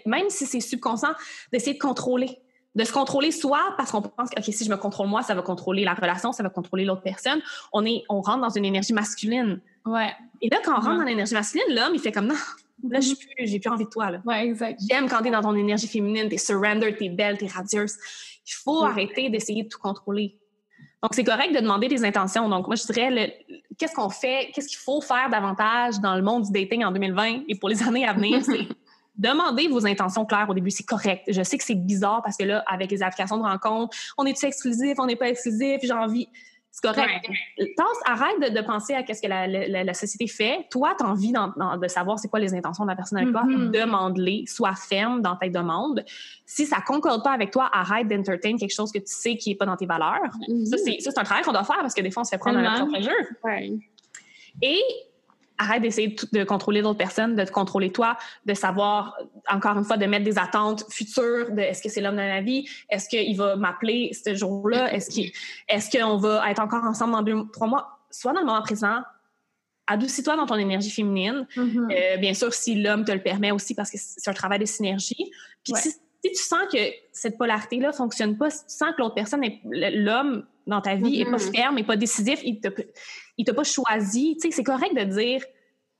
même 0.05 0.29
si 0.29 0.45
c'est 0.45 0.59
subconscient, 0.59 1.13
d'essayer 1.51 1.73
de 1.73 1.81
contrôler. 1.81 2.39
De 2.75 2.83
se 2.83 2.91
contrôler 2.91 3.31
soit 3.31 3.73
parce 3.77 3.91
qu'on 3.91 4.01
pense 4.01 4.29
que 4.29 4.41
si 4.41 4.65
je 4.65 4.69
me 4.69 4.75
contrôle 4.75 5.07
moi, 5.07 5.23
ça 5.23 5.33
va 5.33 5.41
contrôler 5.41 5.85
la 5.85 5.93
relation, 5.93 6.33
ça 6.33 6.43
va 6.43 6.49
contrôler 6.49 6.83
l'autre 6.83 7.03
personne. 7.03 7.41
On, 7.71 7.85
est, 7.85 8.03
on 8.09 8.19
rentre 8.19 8.41
dans 8.41 8.49
une 8.49 8.65
énergie 8.65 8.91
masculine. 8.91 9.61
Ouais. 9.85 10.11
Et 10.41 10.49
là, 10.49 10.57
quand 10.63 10.73
on 10.73 10.75
rentre 10.75 10.89
mm-hmm. 10.89 10.97
dans 10.97 11.03
l'énergie 11.03 11.33
masculine, 11.33 11.73
l'homme, 11.73 11.95
il 11.95 12.01
fait 12.01 12.11
comme 12.11 12.27
non, 12.27 12.35
Là, 12.89 12.99
je 12.99 13.13
plus, 13.15 13.47
j'ai 13.47 13.59
plus 13.59 13.69
envie 13.69 13.85
de 13.85 13.89
toi. 13.89 14.11
Là. 14.11 14.21
Ouais, 14.25 14.45
exact. 14.45 14.79
J'aime 14.89 15.07
quand 15.07 15.21
tu 15.21 15.29
es 15.29 15.31
dans 15.31 15.41
ton 15.41 15.55
énergie 15.55 15.87
féminine, 15.87 16.27
tu 16.27 16.35
es 16.35 16.37
surrender, 16.37 16.95
tu 16.95 17.05
es 17.05 17.09
belle, 17.09 17.37
tu 17.37 17.45
es 17.45 17.47
radieuse. 17.47 17.95
Il 18.47 18.53
faut 18.53 18.83
arrêter 18.83 19.29
d'essayer 19.29 19.63
de 19.63 19.69
tout 19.69 19.79
contrôler. 19.79 20.37
Donc, 21.01 21.13
c'est 21.13 21.23
correct 21.23 21.53
de 21.53 21.59
demander 21.59 21.87
des 21.87 22.03
intentions. 22.03 22.49
Donc, 22.49 22.67
moi, 22.67 22.75
je 22.75 22.85
dirais, 22.91 23.45
qu'est-ce 23.77 23.93
qu'on 23.93 24.09
fait, 24.09 24.51
qu'est-ce 24.53 24.67
qu'il 24.67 24.79
faut 24.79 25.01
faire 25.01 25.29
davantage 25.29 25.99
dans 25.99 26.15
le 26.15 26.21
monde 26.21 26.45
du 26.45 26.51
dating 26.51 26.83
en 26.83 26.91
2020 26.91 27.43
et 27.47 27.55
pour 27.55 27.69
les 27.69 27.83
années 27.83 28.07
à 28.07 28.13
venir, 28.13 28.43
c'est 28.43 28.67
demander 29.15 29.67
vos 29.67 29.85
intentions 29.85 30.25
claires 30.25 30.49
au 30.49 30.53
début. 30.53 30.71
C'est 30.71 30.83
correct. 30.85 31.23
Je 31.27 31.43
sais 31.43 31.57
que 31.57 31.63
c'est 31.63 31.75
bizarre 31.75 32.21
parce 32.23 32.37
que 32.37 32.43
là, 32.43 32.63
avec 32.67 32.91
les 32.91 33.03
applications 33.03 33.37
de 33.37 33.43
rencontre, 33.43 33.95
on 34.17 34.25
est-tu 34.25 34.45
exclusif, 34.45 34.95
on 34.97 35.05
n'est 35.05 35.15
pas 35.15 35.29
exclusif, 35.29 35.79
j'ai 35.83 35.93
envie. 35.93 36.27
C'est 36.75 36.93
correct. 36.93 37.29
arrête 38.05 38.53
de, 38.53 38.61
penser 38.61 38.95
à 38.95 39.01
ce 39.07 39.21
que 39.21 39.27
la, 39.27 39.93
société 39.93 40.27
fait. 40.27 40.67
Toi, 40.69 40.93
tu 40.97 41.05
as 41.05 41.07
envie 41.07 41.31
de 41.31 41.87
savoir 41.87 42.19
c'est 42.19 42.27
quoi 42.27 42.39
les 42.39 42.53
intentions 42.53 42.83
de 42.83 42.89
la 42.89 42.97
personne 42.97 43.19
avec 43.19 43.31
toi. 43.31 43.43
Mm-hmm. 43.43 43.71
Demande-les. 43.71 44.43
Sois 44.45 44.75
ferme 44.75 45.21
dans 45.21 45.37
tes 45.37 45.49
demandes. 45.49 46.03
Si 46.45 46.65
ça 46.65 46.81
concorde 46.85 47.23
pas 47.23 47.31
avec 47.31 47.51
toi, 47.51 47.69
arrête 47.71 48.09
d'entertain 48.09 48.57
quelque 48.57 48.73
chose 48.73 48.91
que 48.91 48.99
tu 48.99 49.05
sais 49.07 49.37
qui 49.37 49.51
est 49.51 49.55
pas 49.55 49.65
dans 49.65 49.77
tes 49.77 49.85
valeurs. 49.85 50.19
Mm-hmm. 50.49 50.65
Ça, 50.65 51.11
c'est 51.11 51.17
un 51.17 51.23
travail 51.23 51.43
qu'on 51.45 51.53
doit 51.53 51.63
faire 51.63 51.79
parce 51.79 51.93
que 51.93 52.01
des 52.01 52.11
fois, 52.11 52.21
on 52.21 52.25
se 52.25 52.31
fait 52.31 52.37
prendre 52.37 52.61
dans 52.61 52.85
notre 52.85 53.01
jeu. 53.01 53.37
Et 54.61 54.81
arrête 55.57 55.81
d'essayer 55.81 56.15
de, 56.33 56.43
contrôler 56.43 56.81
d'autres 56.81 56.97
personnes, 56.97 57.35
de 57.35 57.43
te 57.43 57.51
contrôler 57.51 57.91
toi, 57.91 58.17
de 58.45 58.53
savoir, 58.53 59.17
encore 59.49 59.77
une 59.77 59.83
fois, 59.83 59.97
de 59.97 60.05
mettre 60.05 60.25
des 60.25 60.37
attentes 60.37 60.85
futures 60.89 61.51
de 61.51 61.61
est-ce 61.61 61.81
que 61.81 61.89
c'est 61.89 62.01
l'homme 62.01 62.15
de 62.15 62.21
ma 62.21 62.41
vie, 62.41 62.67
est-ce 62.89 63.07
qu'il 63.07 63.35
va 63.37 63.55
m'appeler 63.55 64.11
ce 64.13 64.35
jour-là, 64.35 64.93
est-ce 64.93 65.09
qu'on 65.11 65.21
est 65.69 65.97
qu'on 65.97 66.17
va 66.17 66.51
être 66.51 66.59
encore 66.59 66.83
ensemble 66.83 67.13
dans 67.13 67.21
deux, 67.21 67.43
trois 67.51 67.67
mois? 67.67 67.99
Sois 68.11 68.33
dans 68.33 68.41
le 68.41 68.45
moment 68.45 68.61
présent, 68.61 69.01
adoucis-toi 69.87 70.35
dans 70.35 70.45
ton 70.45 70.55
énergie 70.55 70.89
féminine. 70.89 71.47
Mm-hmm. 71.55 72.15
Euh, 72.15 72.17
bien 72.17 72.33
sûr, 72.33 72.53
si 72.53 72.81
l'homme 72.81 73.05
te 73.05 73.11
le 73.11 73.21
permet 73.21 73.51
aussi, 73.51 73.75
parce 73.75 73.91
que 73.91 73.97
c'est 73.99 74.29
un 74.29 74.33
travail 74.33 74.59
de 74.59 74.65
synergie. 74.65 75.31
Puis 75.63 75.73
si, 75.75 75.93
tu 76.23 76.33
sens 76.35 76.61
que 76.71 76.79
cette 77.11 77.37
polarité-là 77.37 77.91
fonctionne 77.91 78.37
pas, 78.37 78.49
si 78.49 78.65
tu 78.65 78.73
sens 78.73 78.89
que 78.95 79.01
l'autre 79.01 79.13
personne, 79.13 79.41
l'homme 79.63 80.45
dans 80.65 80.81
ta 80.81 80.95
vie, 80.95 81.19
n'est 81.19 81.25
pas 81.25 81.37
mm-hmm. 81.37 81.55
ferme, 81.55 81.75
n'est 81.75 81.83
pas 81.83 81.97
décisif, 81.97 82.39
il 82.43 82.59
te 82.59 82.69
il 83.37 83.45
t'a 83.45 83.53
pas 83.53 83.63
choisi. 83.63 84.35
Tu 84.35 84.49
sais, 84.49 84.55
c'est 84.55 84.63
correct 84.63 84.95
de 84.95 85.03
dire, 85.03 85.41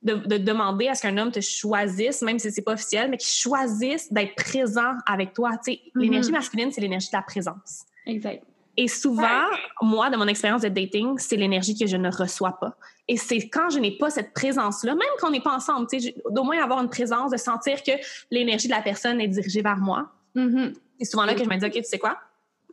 de, 0.02 0.38
demander 0.38 0.88
à 0.88 0.94
ce 0.94 1.02
qu'un 1.02 1.16
homme 1.18 1.32
te 1.32 1.40
choisisse, 1.40 2.22
même 2.22 2.38
si 2.38 2.50
c'est 2.50 2.62
pas 2.62 2.74
officiel, 2.74 3.10
mais 3.10 3.16
qu'il 3.16 3.28
choisisse 3.28 4.12
d'être 4.12 4.34
présent 4.36 4.92
avec 5.06 5.32
toi. 5.32 5.52
Tu 5.64 5.72
sais, 5.72 5.72
mm-hmm. 5.72 6.00
l'énergie 6.00 6.32
masculine, 6.32 6.72
c'est 6.72 6.80
l'énergie 6.80 7.08
de 7.08 7.16
la 7.16 7.22
présence. 7.22 7.84
Exact. 8.06 8.42
Et 8.78 8.88
souvent, 8.88 9.46
moi, 9.80 10.10
de 10.10 10.16
mon 10.16 10.26
expérience 10.26 10.60
de 10.60 10.68
dating, 10.68 11.16
c'est 11.16 11.36
l'énergie 11.36 11.78
que 11.78 11.86
je 11.86 11.96
ne 11.96 12.10
reçois 12.10 12.58
pas. 12.60 12.76
Et 13.08 13.16
c'est 13.16 13.48
quand 13.48 13.70
je 13.70 13.78
n'ai 13.78 13.96
pas 13.96 14.10
cette 14.10 14.34
présence-là, 14.34 14.94
même 14.94 15.08
quand 15.18 15.28
on 15.28 15.30
n'est 15.30 15.40
pas 15.40 15.54
ensemble, 15.54 15.86
tu 15.86 15.98
sais, 15.98 16.14
d'au 16.30 16.44
moins 16.44 16.62
avoir 16.62 16.82
une 16.82 16.90
présence, 16.90 17.30
de 17.30 17.38
sentir 17.38 17.82
que 17.82 17.92
l'énergie 18.30 18.68
de 18.68 18.72
la 18.72 18.82
personne 18.82 19.18
est 19.20 19.28
dirigée 19.28 19.62
vers 19.62 19.78
moi. 19.78 20.12
Mm-hmm. 20.34 20.74
C'est 20.98 21.06
souvent 21.06 21.24
là 21.24 21.34
que 21.34 21.42
je 21.42 21.48
me 21.48 21.56
dis, 21.56 21.64
OK, 21.64 21.72
tu 21.72 21.84
sais 21.84 21.98
quoi? 21.98 22.18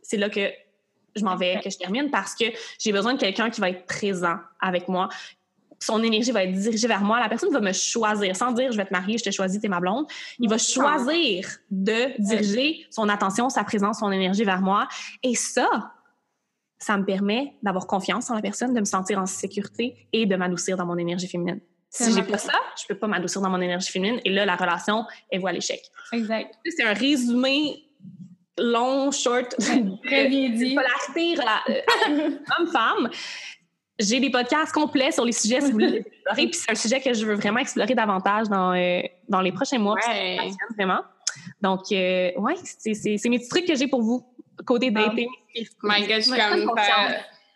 C'est 0.02 0.18
là 0.18 0.28
que 0.28 0.50
je 1.16 1.24
m'en 1.24 1.36
vais, 1.36 1.60
que 1.62 1.70
je 1.70 1.78
termine 1.78 2.10
parce 2.10 2.34
que 2.34 2.44
j'ai 2.78 2.92
besoin 2.92 3.14
de 3.14 3.18
quelqu'un 3.18 3.50
qui 3.50 3.60
va 3.60 3.70
être 3.70 3.86
présent 3.86 4.36
avec 4.60 4.88
moi. 4.88 5.08
Son 5.80 6.02
énergie 6.02 6.30
va 6.30 6.44
être 6.44 6.52
dirigée 6.52 6.88
vers 6.88 7.02
moi. 7.02 7.20
La 7.20 7.28
personne 7.28 7.52
va 7.52 7.60
me 7.60 7.72
choisir 7.72 8.34
sans 8.36 8.52
dire 8.52 8.72
je 8.72 8.76
vais 8.76 8.86
te 8.86 8.92
marier, 8.92 9.18
je 9.18 9.24
te 9.24 9.30
choisis, 9.30 9.60
t'es 9.60 9.68
ma 9.68 9.80
blonde. 9.80 10.06
Il 10.38 10.48
va 10.48 10.58
choisir 10.58 11.48
de 11.70 12.20
diriger 12.20 12.86
son 12.90 13.08
attention, 13.08 13.50
sa 13.50 13.64
présence, 13.64 13.98
son 13.98 14.10
énergie 14.10 14.44
vers 14.44 14.62
moi. 14.62 14.88
Et 15.22 15.34
ça, 15.34 15.92
ça 16.78 16.96
me 16.96 17.04
permet 17.04 17.54
d'avoir 17.62 17.86
confiance 17.86 18.30
en 18.30 18.34
la 18.34 18.42
personne, 18.42 18.72
de 18.74 18.80
me 18.80 18.84
sentir 18.84 19.18
en 19.18 19.26
sécurité 19.26 20.08
et 20.12 20.26
de 20.26 20.36
m'adoucir 20.36 20.76
dans 20.76 20.86
mon 20.86 20.96
énergie 20.96 21.28
féminine. 21.28 21.60
Si 21.90 22.12
j'ai 22.12 22.24
pas 22.24 22.38
ça, 22.38 22.54
je 22.76 22.86
peux 22.88 22.98
pas 22.98 23.06
m'adoucir 23.06 23.40
dans 23.40 23.50
mon 23.50 23.60
énergie 23.60 23.90
féminine 23.90 24.20
et 24.24 24.30
là, 24.30 24.44
la 24.44 24.56
relation, 24.56 25.04
elle 25.30 25.40
voit 25.40 25.52
l'échec. 25.52 25.80
Exact. 26.12 26.52
C'est 26.66 26.82
un 26.82 26.92
résumé 26.92 27.84
long, 28.58 29.10
short, 29.10 29.54
très 30.04 30.28
bien 30.28 30.50
dit. 30.50 30.74
Polarité, 30.74 31.40
euh, 31.68 32.30
homme-femme. 32.58 33.10
J'ai 33.98 34.18
des 34.18 34.30
podcasts 34.30 34.72
complets 34.72 35.12
sur 35.12 35.24
les 35.24 35.32
sujets 35.32 35.60
si 35.60 35.66
vous 35.68 35.72
voulez 35.74 35.98
explorer. 35.98 36.46
Puis 36.48 36.54
c'est 36.54 36.72
un 36.72 36.74
sujet 36.74 37.00
que 37.00 37.12
je 37.12 37.24
veux 37.24 37.34
vraiment 37.34 37.60
explorer 37.60 37.94
davantage 37.94 38.48
dans, 38.48 38.72
euh, 38.72 39.00
dans 39.28 39.40
les 39.40 39.52
prochains 39.52 39.78
mois. 39.78 39.96
Ouais. 40.08 40.50
vraiment. 40.76 41.02
Donc, 41.60 41.92
euh, 41.92 42.32
ouais, 42.36 42.54
c'est 42.62 43.28
mes 43.28 43.38
petits 43.38 43.48
trucs 43.48 43.66
que 43.66 43.76
j'ai 43.76 43.86
pour 43.86 44.02
vous, 44.02 44.24
côté 44.66 44.90
dating. 44.90 45.28
My 45.82 46.00
God, 46.06 46.16
je 46.16 46.20
suis 46.20 46.32
comme. 46.32 46.74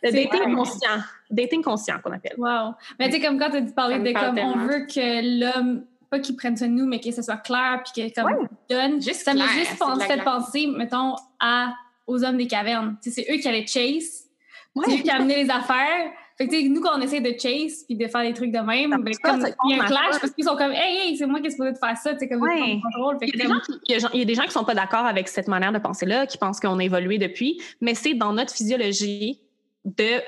Le 0.01 0.13
dating 0.13 0.55
conscient. 0.55 1.03
Dating 1.29 1.63
conscient 1.63 1.99
qu'on 1.99 2.13
appelle. 2.13 2.37
Wow. 2.39 2.75
Mais 2.99 3.07
tu 3.07 3.17
sais, 3.17 3.21
comme 3.21 3.39
quand 3.39 3.51
tu 3.51 3.57
as 3.57 3.63
parlé 3.73 3.99
de 3.99 4.13
comme 4.13 4.39
on 4.39 4.59
veut 4.59 4.87
que 4.87 5.41
l'homme 5.41 5.85
pas 6.11 6.19
qu'ils 6.19 6.37
prennent 6.37 6.57
soin 6.57 6.69
de 6.69 6.73
nous, 6.73 6.87
mais 6.87 7.01
que 7.01 7.11
ce 7.11 7.23
soit 7.23 7.37
clair, 7.37 7.83
puis 7.85 8.11
que 8.11 8.21
comme 8.21 8.49
donne. 8.69 9.03
Juste 9.03 9.23
ça 9.25 9.35
m'a 9.35 9.47
juste 9.49 9.77
fait 10.07 10.25
penser, 10.25 10.67
mettons, 10.67 11.15
à, 11.41 11.75
aux 12.07 12.25
hommes 12.25 12.39
des 12.39 12.47
cavernes. 12.47 12.97
c'est 13.03 13.27
eux 13.31 13.37
qui 13.37 13.49
allaient 13.49 13.67
chase. 13.67 14.25
C'est 14.85 14.99
eux 14.99 15.03
qui 15.03 15.11
amenaient 15.11 15.45
les 15.45 15.51
affaires. 15.51 16.13
Fait 16.37 16.47
que, 16.47 16.69
nous, 16.69 16.81
quand 16.81 16.97
on 16.97 17.01
essaie 17.01 17.21
de 17.21 17.35
chase 17.37 17.85
puis 17.85 17.97
de 17.97 18.07
faire 18.07 18.23
des 18.23 18.33
trucs 18.33 18.53
de 18.53 18.61
même, 18.61 18.91
ben, 19.03 19.13
comme, 19.25 19.45
il 19.65 19.77
y 19.77 19.81
a 19.81 19.83
un 19.83 19.87
clash 19.87 20.21
parce 20.21 20.33
qu'ils 20.33 20.45
sont 20.45 20.55
comme, 20.55 20.71
hey, 20.71 21.09
hey, 21.09 21.17
c'est 21.17 21.27
moi 21.27 21.41
qui 21.41 21.49
ai 21.49 21.51
supposé 21.51 21.73
de 21.73 21.79
faire 21.79 21.97
ça, 21.97 22.13
tu 22.13 22.21
sais, 22.21 22.29
comme, 22.29 22.43
ouais. 22.43 22.79
contrôle. 22.81 23.19
il, 23.23 23.37
y 23.37 23.43
a 23.43 24.09
il, 24.15 24.19
y 24.21 24.23
a 24.23 24.25
des 24.25 24.35
gens 24.35 24.45
qui 24.45 24.53
sont 24.53 24.65
pas 24.65 24.75
d'accord 24.75 25.05
avec 25.05 25.27
cette 25.27 25.49
manière 25.49 25.73
de 25.73 25.81
penser-là, 25.81 26.27
qui 26.29 26.39
pensent 26.39 26.61
qu'on 26.61 26.79
a 26.79 26.85
évolué 26.85 27.19
depuis, 27.19 27.61
mais 27.81 27.95
c'est 27.95 28.15
dans 28.15 28.33
notre 28.33 28.55
physiologie 28.55 29.41
de 29.85 30.23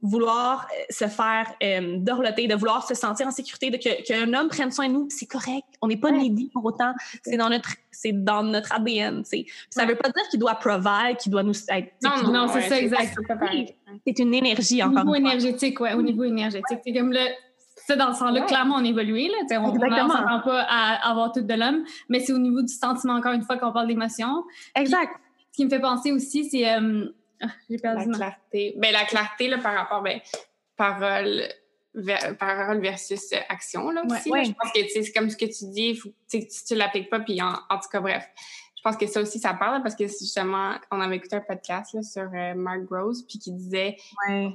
vouloir 0.00 0.68
euh, 0.70 0.84
se 0.90 1.06
faire 1.06 1.52
euh, 1.62 1.96
dorloter, 1.98 2.46
de 2.46 2.54
vouloir 2.54 2.86
se 2.86 2.94
sentir 2.94 3.26
en 3.26 3.30
sécurité, 3.30 3.70
de 3.70 3.76
qu'un 3.76 4.32
homme 4.32 4.48
prenne 4.48 4.70
soin 4.70 4.88
de 4.88 4.92
nous, 4.92 5.08
c'est 5.10 5.26
correct. 5.26 5.66
On 5.82 5.88
n'est 5.88 5.96
pas 5.96 6.10
ouais. 6.10 6.18
needy 6.18 6.50
pour 6.52 6.64
autant. 6.64 6.92
C'est 7.22 7.36
dans 7.36 7.48
notre 7.48 7.70
c'est 7.90 8.12
dans 8.12 8.44
notre 8.44 8.72
ADN. 8.72 9.24
Ça 9.70 9.84
ne 9.84 9.88
veut 9.88 9.96
pas 9.96 10.08
dire 10.10 10.22
qu'il 10.30 10.38
doit 10.38 10.54
provide, 10.54 11.16
qu'il 11.18 11.32
doit 11.32 11.42
nous 11.42 11.54
être. 11.68 11.92
Non, 12.02 12.32
non, 12.32 12.48
c'est 12.48 12.62
ça, 12.62 12.78
exact. 12.78 13.16
C'est 14.06 14.18
une 14.20 14.34
énergie 14.34 14.82
encore. 14.82 15.02
Au 15.02 15.04
niveau 15.04 15.14
énergétique, 15.16 15.80
ouais, 15.80 15.94
au 15.94 16.02
niveau 16.02 16.24
énergétique. 16.24 16.78
C'est 16.84 16.92
comme 16.92 17.12
le. 17.12 17.20
Ça, 17.86 17.96
dans 17.96 18.12
ce 18.12 18.18
sens-là, 18.18 18.42
clairement, 18.42 18.76
on 18.76 18.84
évolue. 18.84 19.28
Là, 19.28 19.60
on 19.60 19.72
ne 19.72 19.78
s'attend 19.78 20.40
pas 20.40 20.60
à 20.68 21.10
avoir 21.10 21.32
tout 21.32 21.40
de 21.40 21.54
l'homme, 21.54 21.84
mais 22.10 22.20
c'est 22.20 22.34
au 22.34 22.38
niveau 22.38 22.60
du 22.60 22.72
sentiment, 22.72 23.14
encore 23.14 23.32
une 23.32 23.42
fois, 23.42 23.56
qu'on 23.56 23.72
parle 23.72 23.88
d'émotion. 23.88 24.44
Exact. 24.74 25.12
ce 25.52 25.56
qui 25.56 25.64
me 25.64 25.70
fait 25.70 25.80
penser 25.80 26.12
aussi, 26.12 26.50
c'est 26.50 26.70
euh, 26.70 27.06
ah, 27.40 27.48
j'ai 27.68 27.78
perdu 27.78 28.10
la 28.10 28.16
clarté. 28.16 28.74
Ben, 28.76 28.92
la 28.92 29.04
clarté 29.04 29.48
là, 29.48 29.58
par 29.58 29.74
rapport, 29.74 30.02
ben, 30.02 30.20
parole, 30.76 31.42
parole 32.38 32.80
versus 32.80 33.32
action. 33.48 33.90
Là, 33.90 34.02
aussi, 34.04 34.30
Je 34.30 34.52
pense 34.52 34.72
que 34.72 34.80
c'est 34.88 35.12
comme 35.12 35.30
ce 35.30 35.36
que 35.36 35.46
tu 35.46 35.70
dis, 35.70 35.94
faut, 35.94 36.10
tu 36.30 36.38
ne 36.38 36.78
l'appliques 36.78 37.10
pas, 37.10 37.20
puis 37.20 37.40
en, 37.42 37.52
en, 37.70 37.78
tout 37.78 37.88
cas, 37.90 38.00
bref 38.00 38.24
je 38.78 38.82
pense 38.84 38.96
que 38.96 39.08
ça 39.08 39.20
aussi, 39.20 39.40
ça 39.40 39.54
parle 39.54 39.82
parce 39.82 39.96
que 39.96 40.06
justement, 40.06 40.74
on 40.92 41.00
avait 41.00 41.16
écouté 41.16 41.34
un 41.34 41.40
podcast 41.40 41.94
là, 41.94 42.02
sur 42.02 42.30
euh, 42.32 42.54
Mark 42.54 42.82
Rose 42.88 43.24
puis 43.28 43.40
qui 43.40 43.50
disait 43.50 43.96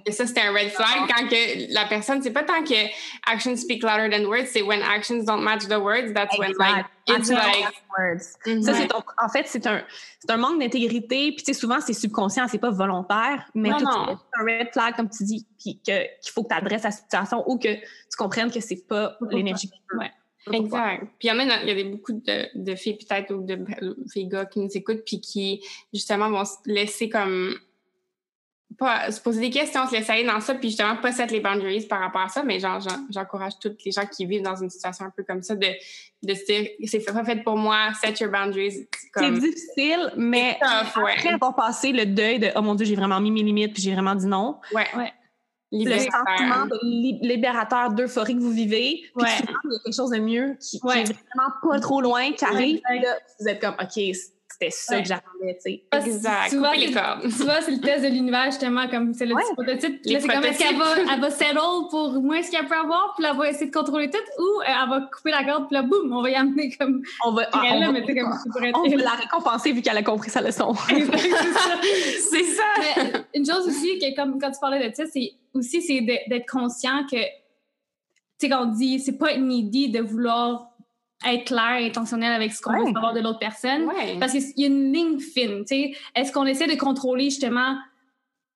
que 0.05 0.11
ça, 0.13 0.25
c'était 0.25 0.41
un 0.41 0.53
red 0.53 0.69
flag 0.69 1.09
quand 1.09 1.27
que 1.27 1.73
la 1.73 1.85
personne, 1.85 2.21
c'est 2.21 2.31
pas 2.31 2.43
tant 2.43 2.63
que 2.63 2.87
actions 3.29 3.57
speak 3.57 3.83
louder 3.83 4.09
than 4.09 4.25
words, 4.25 4.45
c'est 4.45 4.61
when 4.61 4.81
actions 4.81 5.25
don't 5.25 5.43
match 5.43 5.67
the 5.67 5.77
words, 5.77 6.13
that's 6.13 6.37
when 6.39 6.53
like, 6.57 6.85
it's 7.07 7.29
like... 7.29 7.73
Words. 7.99 8.37
Mm-hmm. 8.45 8.61
Ça, 8.63 8.73
c'est 8.73 8.89
en 8.93 9.29
fait, 9.29 9.45
c'est 9.45 9.67
un, 9.67 9.83
un 10.29 10.37
manque 10.37 10.59
d'intégrité, 10.59 11.31
puis 11.33 11.43
tu 11.43 11.53
sais, 11.53 11.53
souvent, 11.53 11.79
c'est 11.79 11.93
subconscient, 11.93 12.47
c'est 12.47 12.57
pas 12.57 12.71
volontaire, 12.71 13.45
mais 13.53 13.69
c'est 13.77 13.85
un 13.85 14.17
red 14.43 14.69
flag, 14.71 14.95
comme 14.95 15.09
tu 15.09 15.23
dis, 15.25 15.45
qu'il 15.59 16.31
faut 16.33 16.43
que 16.43 16.49
tu 16.49 16.55
adresses 16.55 16.83
la 16.83 16.91
situation 16.91 17.43
ou 17.47 17.59
que 17.59 17.75
tu 17.75 18.17
comprennes 18.17 18.51
que 18.51 18.61
c'est 18.61 18.87
pas 18.87 19.17
l'énergie 19.29 19.69
ouais. 19.99 20.11
Exact. 20.51 21.05
Puis 21.19 21.27
il 21.27 21.27
y 21.27 21.31
en 21.31 21.39
a, 21.39 21.61
il 21.61 21.67
y 21.67 21.71
a 21.71 21.75
des, 21.75 21.83
beaucoup 21.85 22.13
de, 22.13 22.47
de 22.55 22.75
filles 22.75 22.97
peut-être 22.97 23.33
ou 23.33 23.41
de, 23.41 23.55
de 23.55 23.95
filles 24.11 24.27
gars 24.27 24.45
qui 24.45 24.59
nous 24.59 24.69
écoutent 24.73 25.03
puis 25.05 25.21
qui 25.21 25.63
justement 25.93 26.29
vont 26.29 26.45
se 26.45 26.57
laisser 26.65 27.09
comme 27.09 27.55
pas 28.77 29.11
se 29.11 29.21
poser 29.21 29.39
des 29.39 29.49
questions, 29.49 29.87
se 29.87 29.93
laisser 29.93 30.11
aller 30.11 30.23
dans 30.25 30.39
ça, 30.39 30.55
puis 30.55 30.69
justement 30.69 30.95
pas 30.95 31.11
set 31.11 31.31
les 31.31 31.39
boundaries 31.39 31.85
par 31.85 31.99
rapport 31.99 32.21
à 32.21 32.27
ça, 32.27 32.43
mais 32.43 32.59
genre 32.59 32.79
j'encourage 33.09 33.53
toutes 33.61 33.83
les 33.85 33.91
gens 33.91 34.05
qui 34.05 34.25
vivent 34.25 34.41
dans 34.41 34.55
une 34.55 34.69
situation 34.69 35.05
un 35.05 35.11
peu 35.15 35.23
comme 35.23 35.41
ça 35.41 35.55
de, 35.55 35.67
de 36.23 36.33
se 36.33 36.45
dire 36.45 36.69
c'est 36.85 37.05
pas 37.05 37.23
fait 37.23 37.43
pour 37.43 37.57
moi, 37.57 37.89
set 38.01 38.19
your 38.19 38.31
boundaries. 38.31 38.87
C'est 39.15 39.31
difficile, 39.31 40.11
mais 40.17 40.57
tough, 40.59 41.03
ouais. 41.03 41.13
après 41.17 41.29
avoir 41.29 41.55
passé 41.55 41.91
le 41.91 42.05
deuil 42.05 42.39
de 42.39 42.49
oh 42.55 42.61
mon 42.61 42.75
dieu 42.75 42.85
j'ai 42.85 42.95
vraiment 42.95 43.19
mis 43.19 43.31
mes 43.31 43.43
limites 43.43 43.73
puis 43.73 43.83
j'ai 43.83 43.93
vraiment 43.93 44.15
dit 44.15 44.27
non. 44.27 44.59
Ouais. 44.73 44.87
ouais 44.97 45.13
le 45.73 45.99
sentiment 45.99 46.65
de 46.67 46.79
libérateur 47.25 47.91
d'euphorie 47.91 48.35
que 48.35 48.41
vous 48.41 48.51
vivez. 48.51 49.01
Puis 49.15 49.25
ouais. 49.25 49.37
souvent, 49.37 49.59
il 49.65 49.73
y 49.73 49.75
a 49.75 49.79
quelque 49.83 49.95
chose 49.95 50.11
de 50.11 50.19
mieux 50.19 50.55
qui, 50.59 50.79
qui 50.79 50.87
est 50.87 51.03
vraiment 51.03 51.51
pas 51.61 51.79
trop 51.79 52.01
loin, 52.01 52.31
qui 52.31 52.45
arrive. 52.45 52.81
là, 52.89 53.17
vous 53.39 53.47
êtes 53.47 53.59
comme, 53.59 53.75
OK, 53.81 54.15
c'était 54.53 54.71
ça 54.71 55.01
que 55.01 55.07
j'attendais, 55.07 55.55
tu 55.55 55.71
sais. 55.71 55.83
Exact. 55.91 56.49
Souvent, 56.49 56.71
les 56.73 56.91
cordes. 56.91 57.27
Souvent, 57.29 57.53
c'est 57.61 57.71
le 57.71 57.79
test 57.79 58.03
de 58.03 58.09
l'univers, 58.09 58.45
justement, 58.45 58.87
comme 58.87 59.13
c'est 59.13 59.25
le 59.25 59.33
petit 59.35 59.53
prototype. 59.53 59.99
Là, 60.05 60.19
c'est 60.19 60.27
comme, 60.27 60.43
est-ce 60.43 60.59
qu'elle 60.59 60.77
va, 60.77 61.13
elle 61.13 61.19
va 61.19 61.31
settle 61.31 61.89
pour 61.89 62.21
moins 62.21 62.41
ce 62.43 62.51
qu'elle 62.51 62.67
peut 62.67 62.75
avoir, 62.75 63.15
puis 63.17 63.25
elle 63.27 63.35
va 63.35 63.49
essayer 63.49 63.67
de 63.67 63.75
contrôler 63.75 64.09
tout, 64.09 64.17
ou 64.17 64.61
euh, 64.61 64.65
elle 64.67 64.89
va 64.89 65.09
couper 65.11 65.31
la 65.31 65.43
corde, 65.43 65.67
puis 65.67 65.75
là, 65.75 65.81
boum, 65.81 66.13
on 66.13 66.21
va 66.21 66.29
y 66.29 66.35
amener 66.35 66.71
comme. 66.77 67.01
On 67.25 67.31
va, 67.31 67.47
ah, 67.51 67.61
on, 67.71 67.79
là, 67.79 67.91
va, 67.91 68.01
comme, 68.01 68.73
on 68.75 68.89
va 68.89 68.95
la 68.95 69.11
récompenser 69.11 69.71
vu 69.71 69.81
qu'elle 69.81 69.97
a 69.97 70.03
compris 70.03 70.29
sa 70.29 70.41
leçon. 70.41 70.73
c'est 70.87 72.43
ça. 72.43 72.63
Mais 72.79 73.11
une 73.33 73.45
chose 73.45 73.67
aussi, 73.67 73.97
que 73.97 74.15
comme 74.15 74.39
quand 74.39 74.51
tu 74.51 74.59
parlais 74.59 74.87
de 74.87 74.93
ça, 74.93 75.05
c'est 75.11 75.31
aussi, 75.53 75.81
c'est 75.81 76.01
d'être 76.01 76.49
conscient 76.49 77.05
que, 77.09 77.17
tu 77.17 77.23
sais, 78.37 78.49
quand 78.49 78.67
on 78.67 78.71
dit, 78.71 78.99
c'est 78.99 79.17
pas 79.17 79.33
une 79.33 79.51
idée 79.51 79.87
de 79.87 79.99
vouloir 79.99 80.72
être 81.25 81.45
clair 81.45 81.77
et 81.79 81.85
intentionnel 81.87 82.31
avec 82.33 82.53
ce 82.53 82.61
qu'on 82.61 82.73
veut 82.77 82.91
savoir 82.93 83.13
de 83.13 83.19
l'autre 83.21 83.39
personne. 83.39 83.83
Ouais. 83.85 84.17
Parce 84.19 84.33
qu'il 84.33 84.43
y 84.57 84.63
a 84.63 84.67
une 84.67 84.91
ligne 84.93 85.19
fine, 85.19 85.59
tu 85.65 85.67
sais. 85.75 85.91
Est-ce 86.15 86.31
qu'on 86.31 86.45
essaie 86.45 86.67
de 86.67 86.75
contrôler 86.77 87.25
justement 87.25 87.77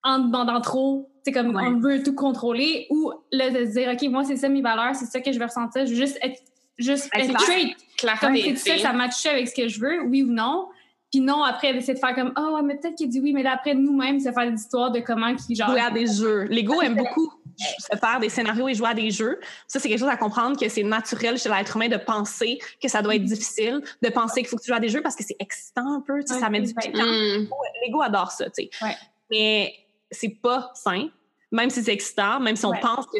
en 0.03 0.20
demandant 0.20 0.61
trop, 0.61 1.09
c'est 1.26 1.32
comme 1.32 1.55
Ouais. 1.55 1.63
on 1.68 1.80
veut 1.80 2.01
tout 2.03 2.13
contrôler, 2.15 2.88
ou 2.89 3.11
là, 3.32 3.49
de 3.49 3.65
se 3.65 3.72
dire, 3.72 3.89
OK, 3.91 4.01
moi, 4.09 4.24
c'est 4.24 4.38
ça 4.38 4.47
mes 4.47 4.61
valeurs, 4.61 4.95
c'est 4.95 5.05
ça 5.05 5.20
que 5.20 5.32
je 5.32 5.39
veux 5.39 5.45
ressentir, 5.45 5.86
je 5.86 5.91
veux 5.91 5.97
juste 5.97 6.18
être, 6.22 6.39
juste 6.78 7.09
Être 7.13 7.24
être 7.26 7.28
clair. 7.30 7.41
straight. 7.41 8.20
Comme 8.22 8.36
c'est 8.38 8.55
ça, 8.55 8.78
ça 8.78 8.93
matche 8.93 9.26
avec 9.26 9.47
ce 9.47 9.55
que 9.55 9.68
je 9.68 9.80
veux, 9.80 10.03
oui 10.03 10.22
ou 10.24 10.28
non? 10.32 10.68
Puis 11.12 11.22
non, 11.22 11.43
après, 11.43 11.74
d'essayer 11.74 11.93
de 11.93 11.99
faire 11.99 12.14
comme, 12.16 12.34
oh, 12.38 12.55
ouais, 12.55 12.62
mais 12.64 12.76
peut-être 12.78 12.95
qu'il 12.95 13.08
dit 13.10 13.20
oui, 13.22 13.32
mais 13.34 13.43
là, 13.43 13.53
après, 13.53 13.74
nous-mêmes, 13.74 14.20
c'est 14.20 14.34
faire 14.34 14.51
des 14.51 14.60
histoires 14.60 14.91
de 14.91 14.99
comment 14.99 15.34
qui, 15.36 15.55
genre. 15.55 15.70
jouer 15.70 15.80
à 15.80 15.89
des 15.91 16.05
jeux. 16.08 16.43
L'ego 16.43 16.82
aime 16.82 16.95
beaucoup 16.97 17.32
se 17.58 17.97
faire 17.97 18.20
des 18.20 18.30
scénarios 18.30 18.68
et 18.68 18.76
jouer 18.76 18.89
à 18.89 18.93
des 18.93 19.10
jeux. 19.10 19.39
Ça, 19.68 19.80
c'est 19.80 19.89
quelque 19.89 19.99
chose 19.99 20.10
à 20.10 20.18
comprendre 20.18 20.60
que 20.60 20.70
c'est 20.70 20.84
naturel 20.84 21.38
chez 21.39 21.49
l'être 21.49 21.76
humain 21.76 21.88
de 21.88 21.97
penser 21.97 22.60
que 22.82 22.88
ça 22.88 23.01
doit 23.01 23.16
être 23.16 23.24
difficile, 23.24 23.82
de 24.03 24.10
penser 24.10 24.41
qu'il 24.41 24.47
faut 24.49 24.58
que 24.58 24.62
tu 24.62 24.68
joues 24.68 24.76
à 24.78 24.80
des 24.80 24.89
jeux 24.89 25.01
parce 25.01 25.16
que 25.16 25.24
c'est 25.24 25.38
excitant 25.39 25.93
un 25.95 26.01
peu, 26.01 26.20
tu 26.20 26.28
sais, 26.28 26.34
Ouais, 26.36 26.39
ça 26.39 26.49
met 26.51 26.60
du 26.62 26.68
c'est 26.68 26.76
piquant. 26.91 27.03
Mm. 27.03 27.47
L'ego 27.84 28.01
adore 28.03 28.32
ça, 28.32 28.45
tu 28.51 28.64
sais. 28.64 28.70
Ouais. 28.84 28.95
Mais 29.32 29.74
c'est 30.12 30.30
pas 30.39 30.70
sain, 30.76 31.08
même 31.51 31.70
si 31.72 31.82
c'est 31.84 31.93
excitant, 31.93 32.39
même 32.39 32.55
si 32.55 32.66
on 32.66 32.70
Ouais. 32.72 32.80
pense 32.80 33.05
que 33.08 33.18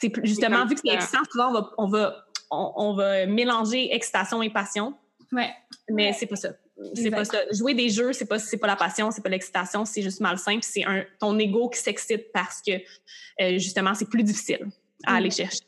c'est 0.00 0.08
plus- 0.08 0.24
justement, 0.24 0.64
vu 0.64 0.74
que 0.74 0.80
c'est 0.82 0.94
excitant, 0.94 1.20
souvent, 1.30 1.48
on 1.50 1.52
va, 1.52 1.70
on 1.76 1.88
va, 1.88 2.16
on, 2.50 2.72
on 2.76 2.94
va 2.94 3.26
mélanger 3.26 3.94
excitation 3.94 4.40
et 4.40 4.48
passion, 4.50 4.94
Ouais. 5.30 5.50
mais 5.90 6.14
c'est 6.14 6.26
pas 6.26 6.36
ça. 6.36 6.50
C'est 6.94 7.10
pas 7.10 7.24
ça. 7.24 7.38
Jouer 7.52 7.74
des 7.74 7.88
jeux, 7.88 8.12
c'est 8.12 8.26
pas, 8.26 8.38
c'est 8.38 8.56
pas 8.56 8.66
la 8.68 8.76
passion, 8.76 9.10
c'est 9.10 9.22
pas 9.22 9.28
l'excitation, 9.28 9.84
c'est 9.84 10.02
juste 10.02 10.20
malsain, 10.20 10.58
puis 10.58 10.68
c'est 10.70 10.84
un, 10.84 11.04
ton 11.18 11.36
ego 11.38 11.68
qui 11.68 11.78
s'excite 11.80 12.30
parce 12.32 12.62
que, 12.62 12.72
euh, 12.72 13.58
justement, 13.58 13.94
c'est 13.94 14.08
plus 14.08 14.22
difficile 14.22 14.66
à 15.04 15.12
Mm. 15.12 15.16
aller 15.16 15.30
chercher. 15.30 15.60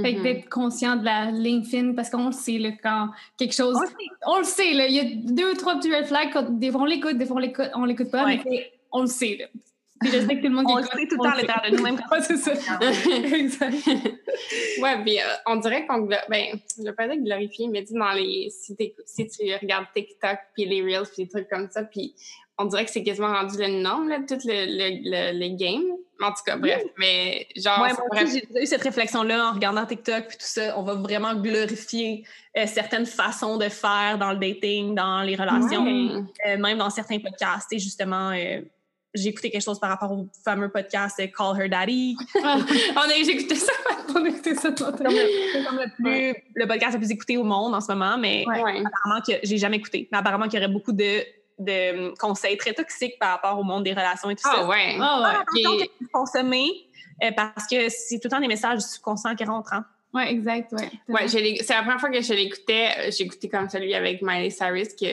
Fait 0.00 0.12
que 0.14 0.18
Mhm. 0.18 0.22
d'être 0.22 0.48
conscient 0.48 0.94
de 0.96 1.04
la 1.04 1.30
ligne 1.32 1.64
fine, 1.64 1.94
parce 1.96 2.08
qu'on 2.10 2.26
le 2.26 2.32
sait, 2.32 2.58
là, 2.58 2.70
quand 2.82 3.08
quelque 3.36 3.54
chose. 3.54 3.74
On 3.76 3.80
le 3.80 3.86
sait. 3.86 3.94
On 4.26 4.38
le 4.38 4.44
sait, 4.44 4.72
là. 4.74 4.86
Il 4.86 4.94
y 4.94 5.00
a 5.00 5.04
deux 5.32 5.52
ou 5.52 5.54
trois 5.56 5.76
petits 5.78 5.92
red 5.92 6.06
flags. 6.06 6.30
Quand, 6.32 6.48
des 6.58 6.70
fois, 6.70 6.82
on 6.82 6.84
l'écoute, 6.84 7.18
des 7.18 7.26
fois, 7.26 7.36
on 7.36 7.40
l'écoute, 7.40 7.70
on 7.74 7.84
l'écoute 7.84 8.10
pas, 8.10 8.24
Ouais. 8.24 8.40
mais 8.48 8.72
on 8.92 9.00
le 9.00 9.06
sait, 9.08 9.36
là. 9.40 9.46
Puis 10.00 10.10
je 10.10 10.18
sais 10.20 10.26
que 10.36 10.40
tout 10.42 10.48
le 10.48 10.50
monde 10.50 10.66
On 10.68 10.76
le 10.76 10.82
écoute, 10.84 10.92
sait 11.00 11.06
tout 11.08 11.16
le 11.16 11.28
temps 11.28 11.36
l'intérieur 11.36 11.70
de 11.70 11.76
nous-mêmes. 11.76 12.00
Ouais, 12.10 12.20
c'est 12.22 12.36
ça. 12.36 12.52
exact. 13.36 13.74
Ouais, 14.80 15.02
puis 15.04 15.18
euh, 15.18 15.22
on 15.46 15.56
dirait 15.56 15.86
qu'on. 15.86 16.02
Ben, 16.28 16.58
je 16.76 16.82
vais 16.84 16.92
pas 16.92 17.08
dire 17.08 17.22
glorifier, 17.22 17.68
mais 17.68 17.84
sais, 17.84 17.94
dans 17.94 18.12
les. 18.12 18.48
Si, 18.50 18.76
si 19.06 19.28
tu 19.28 19.54
regardes 19.60 19.86
TikTok, 19.94 20.38
puis 20.54 20.64
les 20.66 20.82
Reels, 20.82 21.08
puis 21.14 21.24
des 21.24 21.28
trucs 21.28 21.48
comme 21.48 21.68
ça, 21.70 21.82
puis 21.82 22.14
on 22.58 22.64
dirait 22.64 22.84
que 22.84 22.90
c'est 22.90 23.04
quasiment 23.04 23.32
rendu 23.32 23.56
le 23.58 23.68
norme, 23.82 24.08
là, 24.08 24.18
tout 24.26 24.38
le, 24.44 24.66
le, 24.66 25.32
le, 25.32 25.38
le 25.38 25.56
game. 25.56 25.84
En 26.20 26.30
tout 26.30 26.42
cas, 26.44 26.56
bref. 26.56 26.82
Mais 26.98 27.46
genre. 27.56 27.80
Ouais, 27.80 27.90
moi 27.92 28.22
aussi, 28.24 28.42
j'ai 28.52 28.62
eu 28.62 28.66
cette 28.66 28.82
réflexion-là 28.82 29.50
en 29.50 29.52
regardant 29.52 29.86
TikTok 29.86 30.26
puis 30.26 30.36
tout 30.36 30.46
ça. 30.46 30.76
On 30.76 30.82
va 30.82 30.94
vraiment 30.94 31.34
glorifier 31.36 32.24
euh, 32.56 32.66
certaines 32.66 33.06
façons 33.06 33.56
de 33.56 33.68
faire 33.68 34.18
dans 34.18 34.32
le 34.32 34.38
dating, 34.38 34.94
dans 34.96 35.22
les 35.22 35.36
relations, 35.36 35.84
Ouais. 35.84 36.22
euh, 36.46 36.58
même 36.58 36.78
dans 36.78 36.90
certains 36.90 37.20
podcasts. 37.20 37.72
Et 37.72 37.78
justement, 37.78 38.30
euh, 38.30 38.60
j'ai 39.14 39.28
écouté 39.30 39.50
quelque 39.50 39.62
chose 39.64 39.80
par 39.80 39.90
rapport 39.90 40.12
au 40.12 40.28
fameux 40.44 40.68
podcast 40.70 41.16
Call 41.36 41.60
Her 41.60 41.68
Daddy, 41.68 42.16
Ah, 42.42 42.58
On 42.96 43.00
a 43.00 43.14
j'ai 43.24 43.30
écouté 43.30 43.54
ça. 43.56 43.72
on 44.14 44.24
a 44.24 44.28
écouté 44.28 44.54
ça 44.54 44.70
tantôt. 44.72 44.96
comme 45.04 45.06
le, 45.14 45.64
comme 45.64 45.78
le 45.78 45.94
plus- 45.94 46.42
le 46.54 46.66
podcast 46.66 46.92
le 46.94 46.98
plus 46.98 47.10
écouté 47.10 47.36
au 47.36 47.44
monde 47.44 47.74
en 47.74 47.80
ce 47.80 47.90
moment, 47.92 48.18
mais 48.18 48.44
Ouais. 48.46 48.62
Ouais. 48.62 48.82
apparemment 48.84 49.20
que 49.26 49.32
j'ai 49.42 49.56
jamais 49.58 49.76
écouté. 49.78 50.08
Mais 50.12 50.18
apparemment 50.18 50.44
qu'il 50.48 50.60
y 50.60 50.64
aurait 50.64 50.72
beaucoup 50.72 50.92
de, 50.92 51.22
de 51.58 52.08
euh, 52.10 52.14
conseils 52.20 52.56
très 52.58 52.72
toxiques 52.74 53.18
par 53.18 53.30
rapport 53.32 53.58
au 53.58 53.62
monde 53.64 53.84
des 53.84 53.92
relations 53.92 54.30
et 54.30 54.36
tout 54.36 54.42
ça. 54.42 54.52
Ah 54.58 54.66
ouais. 54.66 54.96
Ah 55.00 55.20
ouais. 55.22 55.28
Attention 55.40 55.76
Puis- 55.78 55.88
que 55.88 55.92
vous 56.04 56.08
consommez 56.12 56.68
euh, 57.24 57.30
parce 57.36 57.66
que 57.66 57.88
c'est 57.88 58.16
tout 58.20 58.26
le 58.28 58.30
temps 58.30 58.40
des 58.40 58.46
messages 58.48 58.78
du 58.78 58.84
subconscient 58.84 59.34
qui 59.34 59.44
rentrent. 59.44 59.72
hein. 59.72 59.84
Ouais, 60.14 60.30
exact, 60.32 60.72
ouais. 60.72 60.90
Ouais, 61.08 61.28
c'est 61.28 61.68
la 61.68 61.82
première 61.82 62.00
fois 62.00 62.10
que 62.10 62.20
je 62.20 62.32
l'écoutais. 62.32 63.10
J'ai 63.10 63.24
écouté 63.24 63.48
comme 63.48 63.68
celui 63.68 63.94
avec 63.94 64.22
Miley 64.22 64.48
Cyrus, 64.50 64.94
que 64.94 65.06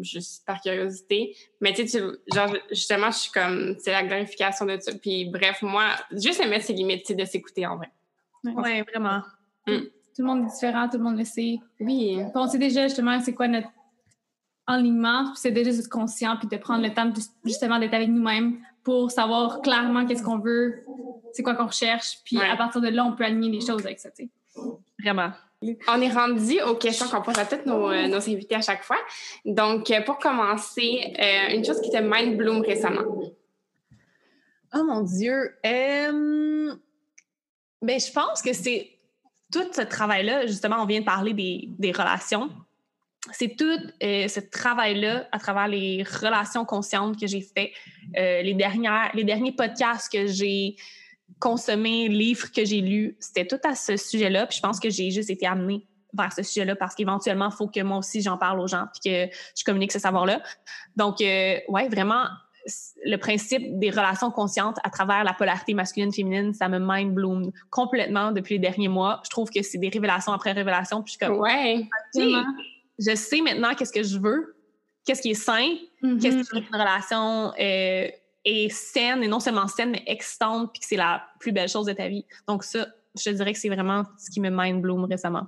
juste 0.00 0.44
par 0.46 0.60
curiosité. 0.60 1.36
Mais 1.60 1.74
tu 1.74 1.86
sais, 1.86 1.98
tu- 2.00 2.34
genre, 2.34 2.54
justement, 2.70 3.10
je 3.10 3.18
suis 3.18 3.30
comme, 3.32 3.76
c'est 3.78 3.92
la 3.92 4.02
glorification 4.04 4.64
de 4.64 4.78
ça. 4.80 4.92
Puis 5.00 5.26
bref, 5.26 5.60
moi, 5.60 5.84
juste 6.12 6.44
mettre 6.48 6.64
ses 6.64 6.72
limites, 6.72 7.02
c'est 7.06 7.14
de 7.14 7.24
s'écouter 7.26 7.66
en 7.66 7.76
vrai. 7.76 7.90
Ouais, 8.44 8.82
vraiment. 8.82 9.20
Tout 9.66 10.22
le 10.22 10.24
monde 10.24 10.44
est 10.46 10.50
différent, 10.52 10.88
tout 10.88 10.96
le 10.96 11.04
monde 11.04 11.18
le 11.18 11.24
sait. 11.24 11.58
Oui. 11.80 12.16
Puis 12.16 12.24
on 12.34 12.48
sait 12.48 12.58
déjà 12.58 12.84
justement 12.88 13.20
c'est 13.20 13.34
quoi 13.34 13.48
notre 13.48 13.68
alignement, 14.66 15.24
puis 15.24 15.34
c'est 15.36 15.50
déjà 15.50 15.70
d'être 15.72 15.88
conscient, 15.88 16.36
puis 16.36 16.48
de 16.48 16.56
prendre 16.56 16.82
le 16.82 16.92
temps 16.92 17.06
de- 17.06 17.20
justement 17.44 17.78
d'être 17.78 17.94
avec 17.94 18.08
nous-mêmes 18.08 18.58
pour 18.84 19.10
savoir 19.10 19.60
clairement 19.62 20.06
qu'est-ce 20.06 20.22
qu'on 20.22 20.38
veut, 20.38 20.84
c'est 21.32 21.42
quoi 21.42 21.54
qu'on 21.54 21.66
recherche, 21.66 22.18
puis 22.24 22.38
Ouais. 22.38 22.48
à 22.48 22.56
partir 22.56 22.80
de 22.80 22.88
là, 22.88 23.04
on 23.04 23.12
peut 23.12 23.24
aligner 23.24 23.50
les 23.50 23.60
choses 23.64 23.84
avec 23.84 23.98
ça, 23.98 24.10
tu 24.10 24.24
sais. 24.24 24.30
Vraiment. 25.02 25.32
On 25.88 26.00
est 26.00 26.10
rendu 26.10 26.60
aux 26.62 26.76
questions 26.76 27.08
qu'on 27.08 27.20
pose 27.20 27.36
à 27.38 27.44
tous 27.44 27.66
nos, 27.66 27.90
euh, 27.90 28.06
nos 28.06 28.18
invités 28.18 28.54
à 28.54 28.60
chaque 28.60 28.84
fois. 28.84 28.98
Donc, 29.44 29.90
euh, 29.90 30.00
pour 30.02 30.18
commencer, 30.18 31.12
euh, 31.18 31.54
une 31.54 31.64
chose 31.64 31.80
qui 31.80 31.90
te 31.90 31.96
mind 31.96 32.36
bloom 32.36 32.60
récemment. 32.60 33.02
Oh 34.74 34.84
mon 34.84 35.00
Dieu. 35.02 35.56
Ben, 37.80 38.00
je 38.00 38.12
pense 38.12 38.42
que 38.42 38.52
c'est 38.52 38.90
tout 39.52 39.66
ce 39.72 39.82
travail-là, 39.82 40.46
justement, 40.46 40.82
on 40.82 40.86
vient 40.86 41.00
de 41.00 41.04
parler 41.04 41.32
des, 41.32 41.68
des 41.78 41.90
relations. 41.90 42.50
C'est 43.32 43.56
tout 43.56 43.78
ce 44.00 44.40
travail-là 44.40 45.28
à 45.32 45.38
travers 45.38 45.68
les 45.68 46.02
relations 46.02 46.64
conscientes 46.64 47.18
que 47.18 47.26
j'ai 47.26 47.40
fait, 47.40 47.72
les, 48.14 48.42
les 48.42 49.24
derniers 49.24 49.52
podcasts 49.52 50.12
que 50.12 50.26
j'ai 50.26 50.76
consommés, 51.38 52.08
livres 52.08 52.50
que 52.52 52.64
j'ai 52.64 52.80
lus, 52.80 53.16
c'était 53.20 53.46
tout 53.46 53.60
à 53.64 53.74
ce 53.74 53.96
sujet-là. 53.96 54.46
Puis 54.46 54.56
je 54.58 54.62
pense 54.62 54.80
que 54.80 54.90
j'ai 54.90 55.10
juste 55.10 55.30
été 55.30 55.46
amenée 55.46 55.86
vers 56.14 56.32
ce 56.32 56.42
sujet-là 56.42 56.74
parce 56.74 56.94
qu'éventuellement, 56.94 57.50
il 57.52 57.56
faut 57.56 57.68
que 57.68 57.80
moi 57.80 57.98
aussi, 57.98 58.22
j'en 58.22 58.38
parle 58.38 58.60
aux 58.60 58.66
gens 58.66 58.86
puis 58.92 59.10
que 59.10 59.34
je 59.56 59.64
communique 59.64 59.92
ce 59.92 59.98
savoir-là. 59.98 60.42
Donc, 60.96 61.20
euh, 61.20 61.58
ouais, 61.68 61.88
vraiment, 61.88 62.24
le 63.04 63.16
principe 63.16 63.78
des 63.78 63.90
relations 63.90 64.30
conscientes 64.30 64.78
à 64.84 64.90
travers 64.90 65.24
la 65.24 65.32
polarité 65.32 65.74
masculine-féminine, 65.74 66.54
ça 66.54 66.68
me 66.68 66.78
mind 66.80 67.14
bloom 67.14 67.50
complètement 67.70 68.32
depuis 68.32 68.54
les 68.54 68.58
derniers 68.60 68.88
mois. 68.88 69.20
Je 69.24 69.30
trouve 69.30 69.50
que 69.50 69.62
c'est 69.62 69.78
des 69.78 69.88
révélations 69.90 70.32
après 70.32 70.52
révélations. 70.52 71.02
Puis 71.02 71.14
je 71.14 71.24
suis 71.24 71.26
comme, 71.26 71.40
Ouais. 71.40 71.86
Je 72.98 73.14
sais 73.14 73.40
maintenant 73.42 73.74
qu'est-ce 73.74 73.92
que 73.92 74.02
je 74.02 74.18
veux, 74.18 74.56
qu'est-ce 75.06 75.22
qui 75.22 75.30
est 75.30 75.34
sain, 75.34 75.68
Mhm. 76.02 76.18
qu'est-ce 76.20 76.50
qui 76.50 76.58
est 76.58 76.68
une 76.68 76.74
relation 76.76 77.52
euh, 77.60 78.08
est 78.48 78.68
saine, 78.70 79.22
et 79.22 79.28
non 79.28 79.40
seulement 79.40 79.66
saine, 79.68 79.90
mais 79.90 80.02
excitante, 80.06 80.70
puis 80.72 80.80
que 80.80 80.86
c'est 80.86 80.96
la 80.96 81.22
plus 81.40 81.52
belle 81.52 81.68
chose 81.68 81.86
de 81.86 81.92
ta 81.92 82.08
vie. 82.08 82.24
Donc 82.46 82.64
ça, 82.64 82.86
je 83.16 83.24
te 83.24 83.30
dirais 83.30 83.52
que 83.52 83.58
c'est 83.58 83.68
vraiment 83.68 84.04
ce 84.18 84.30
qui 84.30 84.40
me 84.40 84.50
mind 84.50 84.80
bloom 84.82 85.04
récemment. 85.04 85.46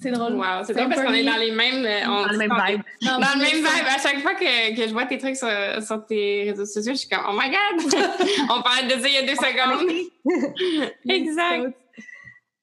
C'est 0.00 0.10
drôle. 0.10 0.34
Wow. 0.34 0.64
C'est 0.66 0.74
drôle 0.74 0.88
parce 0.88 1.02
qu'on 1.02 1.12
est 1.14 1.22
dans 1.24 1.36
les 1.36 1.52
mêmes. 1.52 1.84
euh, 1.86 2.00
on- 2.06 2.26
Dans 2.26 2.32
le 2.32 2.36
même 2.38 2.50
vibe. 2.66 2.82
Dans 3.02 3.16
le 3.18 3.38
même 3.38 3.56
vibe. 3.56 3.86
À 3.86 3.98
chaque 3.98 4.20
fois 4.20 4.34
que, 4.34 4.76
que 4.76 4.88
je 4.88 4.92
vois 4.92 5.06
tes 5.06 5.18
trucs 5.18 5.36
sur, 5.36 5.48
sur 5.82 6.04
tes 6.04 6.50
réseaux 6.50 6.66
sociaux, 6.66 6.92
je 6.92 6.98
suis 6.98 7.08
comme, 7.08 7.24
oh 7.28 7.32
my 7.32 7.48
God! 7.48 7.94
On 8.50 8.60
parlait 8.62 8.86
de 8.94 9.00
ça 9.00 9.08
il 9.08 9.14
y 9.14 9.16
a 9.18 9.22
deux 9.22 9.36
secondes. 9.36 10.90
exact. 11.08 11.76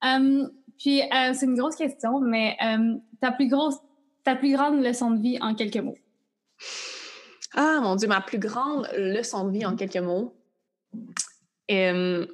Euh, 0.03 0.47
puis, 0.77 1.01
euh, 1.01 1.33
c'est 1.33 1.45
une 1.45 1.55
grosse 1.55 1.75
question, 1.77 2.19
mais 2.19 2.57
euh, 2.63 2.95
ta 3.21 3.31
plus 3.31 3.47
grosse, 3.47 3.75
ta 4.23 4.35
plus 4.35 4.51
grande 4.53 4.83
leçon 4.83 5.11
de 5.11 5.21
vie 5.21 5.37
en 5.41 5.55
quelques 5.55 5.77
mots? 5.77 5.97
Ah, 7.53 7.79
mon 7.81 7.95
Dieu, 7.95 8.07
ma 8.07 8.21
plus 8.21 8.39
grande 8.39 8.87
leçon 8.95 9.47
de 9.47 9.51
vie 9.51 9.65
en 9.65 9.75
quelques 9.75 9.97
mots. 9.97 10.33
Euh, 11.69 12.25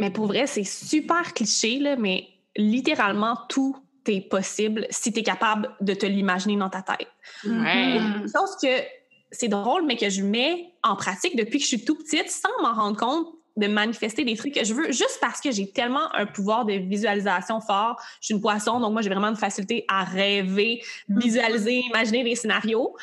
mais 0.00 0.10
pour 0.10 0.26
vrai, 0.26 0.46
c'est 0.46 0.64
super 0.64 1.34
cliché, 1.34 1.78
là, 1.78 1.96
mais 1.96 2.28
littéralement, 2.56 3.36
tout 3.48 3.76
est 4.06 4.28
possible 4.28 4.86
si 4.90 5.12
tu 5.12 5.20
es 5.20 5.22
capable 5.22 5.70
de 5.80 5.92
te 5.92 6.06
l'imaginer 6.06 6.56
dans 6.56 6.70
ta 6.70 6.82
tête. 6.82 7.08
Ouais. 7.44 8.00
Chose 8.22 8.56
que 8.62 8.82
c'est 9.30 9.48
drôle, 9.48 9.84
mais 9.84 9.96
que 9.96 10.08
je 10.08 10.22
mets 10.22 10.72
en 10.82 10.96
pratique 10.96 11.36
depuis 11.36 11.58
que 11.58 11.64
je 11.64 11.68
suis 11.68 11.84
tout 11.84 11.96
petite 11.96 12.30
sans 12.30 12.48
m'en 12.62 12.72
rendre 12.72 12.96
compte 12.96 13.28
de 13.58 13.66
manifester 13.66 14.24
des 14.24 14.36
trucs 14.36 14.54
que 14.54 14.64
je 14.64 14.72
veux 14.72 14.92
juste 14.92 15.18
parce 15.20 15.40
que 15.40 15.50
j'ai 15.50 15.68
tellement 15.70 16.14
un 16.14 16.26
pouvoir 16.26 16.64
de 16.64 16.74
visualisation 16.74 17.60
fort. 17.60 18.00
Je 18.20 18.26
suis 18.26 18.34
une 18.34 18.40
poisson, 18.40 18.78
donc 18.78 18.92
moi, 18.92 19.02
j'ai 19.02 19.10
vraiment 19.10 19.28
une 19.28 19.36
facilité 19.36 19.84
à 19.88 20.04
rêver, 20.04 20.80
visualiser, 21.08 21.80
imaginer 21.88 22.22
des 22.22 22.36
scénarios. 22.36 22.96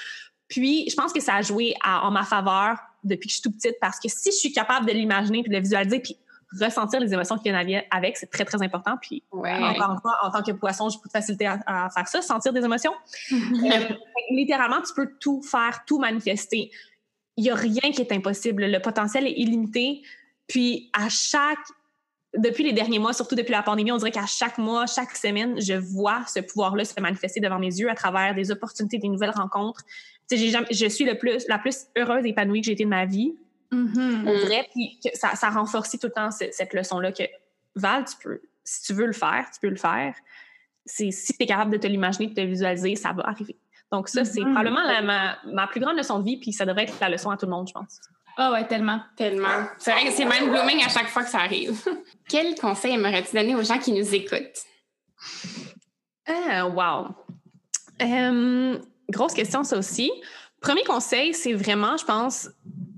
Puis, 0.48 0.90
je 0.90 0.96
pense 0.96 1.12
que 1.14 1.20
ça 1.22 1.36
a 1.36 1.42
joué 1.42 1.74
à- 1.84 2.06
en 2.08 2.12
ma 2.12 2.24
faveur 2.24 2.78
depuis 3.04 3.28
que 3.28 3.34
je 3.34 3.40
suis 3.40 3.42
tout 3.44 3.52
petite 3.52 3.76
parce 3.82 4.00
que 4.00 4.10
si 4.10 4.32
je 4.32 4.36
suis 4.38 4.52
capable 4.52 4.86
de 4.86 4.92
l'imaginer 4.92 5.42
puis 5.42 5.50
de 5.50 5.56
le 5.56 5.62
visualiser 5.62 6.00
puis 6.00 6.18
ressentir 6.62 7.00
les 7.00 7.12
émotions 7.14 7.38
qui 7.38 7.50
viennent 7.52 7.82
avec, 7.92 8.18
c'est 8.18 8.30
très, 8.30 8.46
très 8.46 8.62
important. 8.62 8.96
Puis, 9.02 9.24
Ouais. 9.32 9.52
encore 9.54 9.92
une 9.94 10.00
fois, 10.00 10.18
en 10.24 10.32
tant 10.32 10.42
que 10.44 10.52
poisson, 10.52 10.88
j'ai 10.90 10.98
beaucoup 10.98 11.08
de 11.08 11.14
facilité 11.14 11.48
à, 11.48 11.60
à 11.66 11.90
faire 11.90 12.08
ça, 12.08 12.22
sentir 12.22 12.54
des 12.54 12.64
émotions. 12.64 12.94
Euh, 13.32 13.36
littéralement, 14.32 14.82
tu 14.82 14.94
peux 14.96 15.10
tout 15.20 15.42
faire, 15.42 15.84
tout 15.86 16.00
manifester. 16.00 16.72
Il 17.38 17.44
n'y 17.44 17.50
a 17.50 17.56
rien 17.56 17.92
qui 17.92 18.02
est 18.02 18.12
impossible. 18.14 18.66
Le 18.66 18.80
potentiel 18.80 19.28
est 19.28 19.34
illimité. 19.34 20.04
Puis, 20.48 20.90
à 20.94 21.10
chaque. 21.10 21.58
Depuis 22.38 22.64
les 22.66 22.74
derniers 22.74 23.00
mois, 23.00 23.14
surtout 23.14 23.36
depuis 23.36 23.54
la 23.54 23.64
pandémie, 23.64 23.94
on 23.94 23.98
dirait 23.98 24.12
qu'à 24.12 24.26
chaque 24.26 24.58
mois, 24.58 24.86
chaque 24.88 25.16
semaine, 25.16 25.60
je 25.62 25.74
vois 25.74 26.22
ce 26.28 26.42
pouvoir-là 26.42 26.84
se 26.84 27.00
manifester 27.00 27.40
devant 27.40 27.60
mes 27.60 27.68
yeux 27.80 27.90
à 27.90 27.96
travers 27.96 28.36
des 28.36 28.52
opportunités, 28.52 28.98
des 28.98 29.08
nouvelles 29.08 29.32
rencontres. 29.32 29.84
Jamais- 30.32 30.68
je 30.72 30.88
suis 30.88 31.06
le 31.06 31.18
plus, 31.18 31.46
la 31.48 31.60
plus 31.60 31.86
heureuse 31.98 32.26
et 32.26 32.30
épanouie 32.30 32.62
que 32.62 32.66
j'ai 32.68 32.72
été 32.74 32.84
de 32.86 32.90
ma 32.90 33.06
vie 33.06 33.36
Mhm. 33.72 34.26
on 34.28 34.34
Mm. 34.36 34.40
dirait, 34.46 34.68
puis 34.72 35.00
que 35.04 35.18
ça, 35.18 35.36
ça 35.36 35.50
renforce 35.50 35.92
tout 35.92 36.00
le 36.04 36.12
temps 36.12 36.30
ce- 36.32 36.52
cette 36.52 36.74
leçon-là 36.74 37.12
que 37.12 37.24
Val, 37.76 38.06
tu 38.06 38.16
peux, 38.24 38.40
si 38.64 38.84
tu 38.84 38.94
veux 38.94 39.06
le 39.08 39.14
faire, 39.14 39.46
tu 39.54 39.60
peux 39.60 39.70
le 39.70 39.76
faire. 39.76 40.14
si 40.88 41.10
tu 41.10 41.34
es 41.40 41.46
capable 41.48 41.72
de 41.72 41.78
te 41.78 41.88
l'imaginer, 41.88 42.28
de 42.28 42.36
te 42.36 42.42
visualiser, 42.42 42.96
ça 42.96 43.12
va 43.12 43.24
arriver. 43.28 43.58
Donc, 43.92 44.08
ça, 44.08 44.24
c'est 44.24 44.40
mm-hmm. 44.40 44.44
probablement 44.54 45.02
ma, 45.04 45.38
ma, 45.52 45.66
plus 45.68 45.80
grande 45.80 45.98
leçon 45.98 46.20
de 46.20 46.26
vie, 46.26 46.38
puis 46.38 46.54
ça 46.54 46.64
devrait 46.64 46.84
être 46.84 47.00
la 47.02 47.10
leçon 47.10 47.32
à 47.32 47.38
tout 47.38 47.48
le 47.48 47.52
monde, 47.52 47.68
je 47.68 47.74
pense. 47.74 48.00
Ah 48.38 48.52
ouais, 48.52 48.68
tellement. 48.68 49.02
Tellement. 49.18 49.66
C'est 49.80 49.92
vrai 49.92 50.06
que 50.06 50.12
c'est 50.12 50.26
mind 50.26 50.48
blooming 50.52 50.84
à 50.86 50.90
chaque 50.90 51.08
fois 51.08 51.24
que 51.24 51.30
ça 51.30 51.40
arrive. 51.40 51.74
Quel 52.30 52.54
conseil 52.54 52.94
aimerais-tu 52.94 53.36
donner 53.36 53.56
aux 53.56 53.64
gens 53.64 53.80
qui 53.80 53.94
nous 53.94 54.14
écoutent? 54.14 54.62
Ah, 56.28 56.68
wow. 56.68 57.16
Euh, 58.02 58.78
grosse 59.10 59.34
question, 59.34 59.64
ça 59.64 59.78
aussi. 59.78 60.12
Premier 60.62 60.84
conseil, 60.84 61.34
c'est 61.34 61.54
vraiment, 61.54 61.98
je 61.98 62.06
pense, 62.06 62.50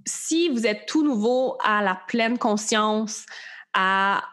si 0.06 0.50
vous 0.50 0.66
êtes 0.66 0.86
tout 0.88 1.04
nouveau 1.04 1.58
à 1.64 1.82
la 1.84 2.00
pleine 2.08 2.38
conscience, 2.38 3.26
à, 3.74 4.24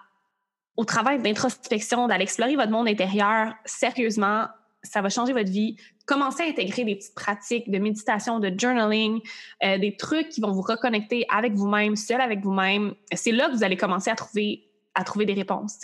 au 0.76 0.84
travail 0.84 1.20
d'introspection, 1.20 2.06
d'aller 2.06 2.24
explorer 2.24 2.56
votre 2.56 2.70
monde 2.70 2.88
intérieur, 2.88 3.54
sérieusement, 3.64 4.46
ça 4.82 5.00
va 5.00 5.08
changer 5.08 5.32
votre 5.32 5.50
vie. 5.50 5.76
Commencez 6.06 6.42
à 6.42 6.46
intégrer 6.46 6.84
des 6.84 6.96
petites 6.96 7.14
pratiques 7.14 7.70
de 7.70 7.78
méditation, 7.78 8.38
de 8.38 8.52
journaling, 8.56 9.20
euh, 9.64 9.78
des 9.78 9.96
trucs 9.96 10.28
qui 10.28 10.40
vont 10.40 10.52
vous 10.52 10.62
reconnecter 10.62 11.26
avec 11.30 11.54
vous-même, 11.54 11.96
seul 11.96 12.20
avec 12.20 12.40
vous-même. 12.40 12.94
C'est 13.14 13.32
là 13.32 13.48
que 13.48 13.56
vous 13.56 13.64
allez 13.64 13.76
commencer 13.76 14.10
à 14.10 14.14
trouver, 14.14 14.68
à 14.94 15.02
trouver 15.02 15.24
des 15.24 15.32
réponses, 15.32 15.78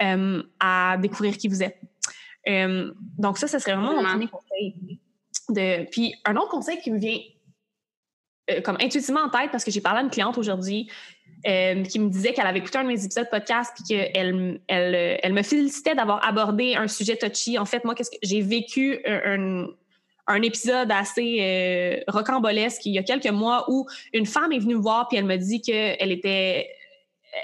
euh, 0.00 0.42
à 0.58 0.96
découvrir 0.98 1.36
qui 1.36 1.48
vous 1.48 1.62
êtes. 1.62 1.78
Euh, 2.48 2.92
donc 3.18 3.36
ça, 3.36 3.46
ce 3.46 3.58
serait 3.58 3.74
vraiment 3.74 3.94
mon 3.94 4.08
premier 4.08 4.28
conseil. 4.28 4.99
Puis 5.90 6.14
un 6.24 6.36
autre 6.36 6.48
conseil 6.48 6.78
qui 6.78 6.90
me 6.90 6.98
vient 6.98 7.18
euh, 8.50 8.60
comme 8.62 8.76
intuitivement 8.80 9.20
en 9.20 9.28
tête 9.28 9.50
parce 9.50 9.64
que 9.64 9.70
j'ai 9.70 9.80
parlé 9.80 10.00
à 10.00 10.02
une 10.02 10.10
cliente 10.10 10.38
aujourd'hui 10.38 10.90
euh, 11.46 11.82
qui 11.84 11.98
me 11.98 12.08
disait 12.08 12.32
qu'elle 12.32 12.46
avait 12.46 12.58
écouté 12.58 12.78
un 12.78 12.84
de 12.84 12.88
mes 12.88 13.04
épisodes 13.04 13.28
podcast 13.30 13.72
puis 13.74 13.84
qu'elle 13.84 14.60
elle, 14.66 15.18
elle 15.22 15.32
me 15.32 15.42
félicitait 15.42 15.94
d'avoir 15.94 16.26
abordé 16.26 16.74
un 16.74 16.88
sujet 16.88 17.16
touchy. 17.16 17.58
En 17.58 17.64
fait, 17.64 17.84
moi, 17.84 17.94
qu'est-ce 17.94 18.10
que 18.10 18.16
j'ai 18.22 18.40
vécu 18.40 19.00
un, 19.06 19.66
un, 20.26 20.42
épisode 20.42 20.90
assez 20.90 21.38
euh, 21.40 22.02
rocambolesque 22.08 22.86
il 22.86 22.92
y 22.92 22.98
a 22.98 23.02
quelques 23.02 23.30
mois 23.30 23.66
où 23.68 23.86
une 24.12 24.26
femme 24.26 24.52
est 24.52 24.58
venue 24.58 24.74
me 24.74 24.80
voir 24.80 25.08
puis 25.08 25.18
elle 25.18 25.26
me 25.26 25.36
dit 25.36 25.60
qu'elle 25.60 26.12
était 26.12 26.68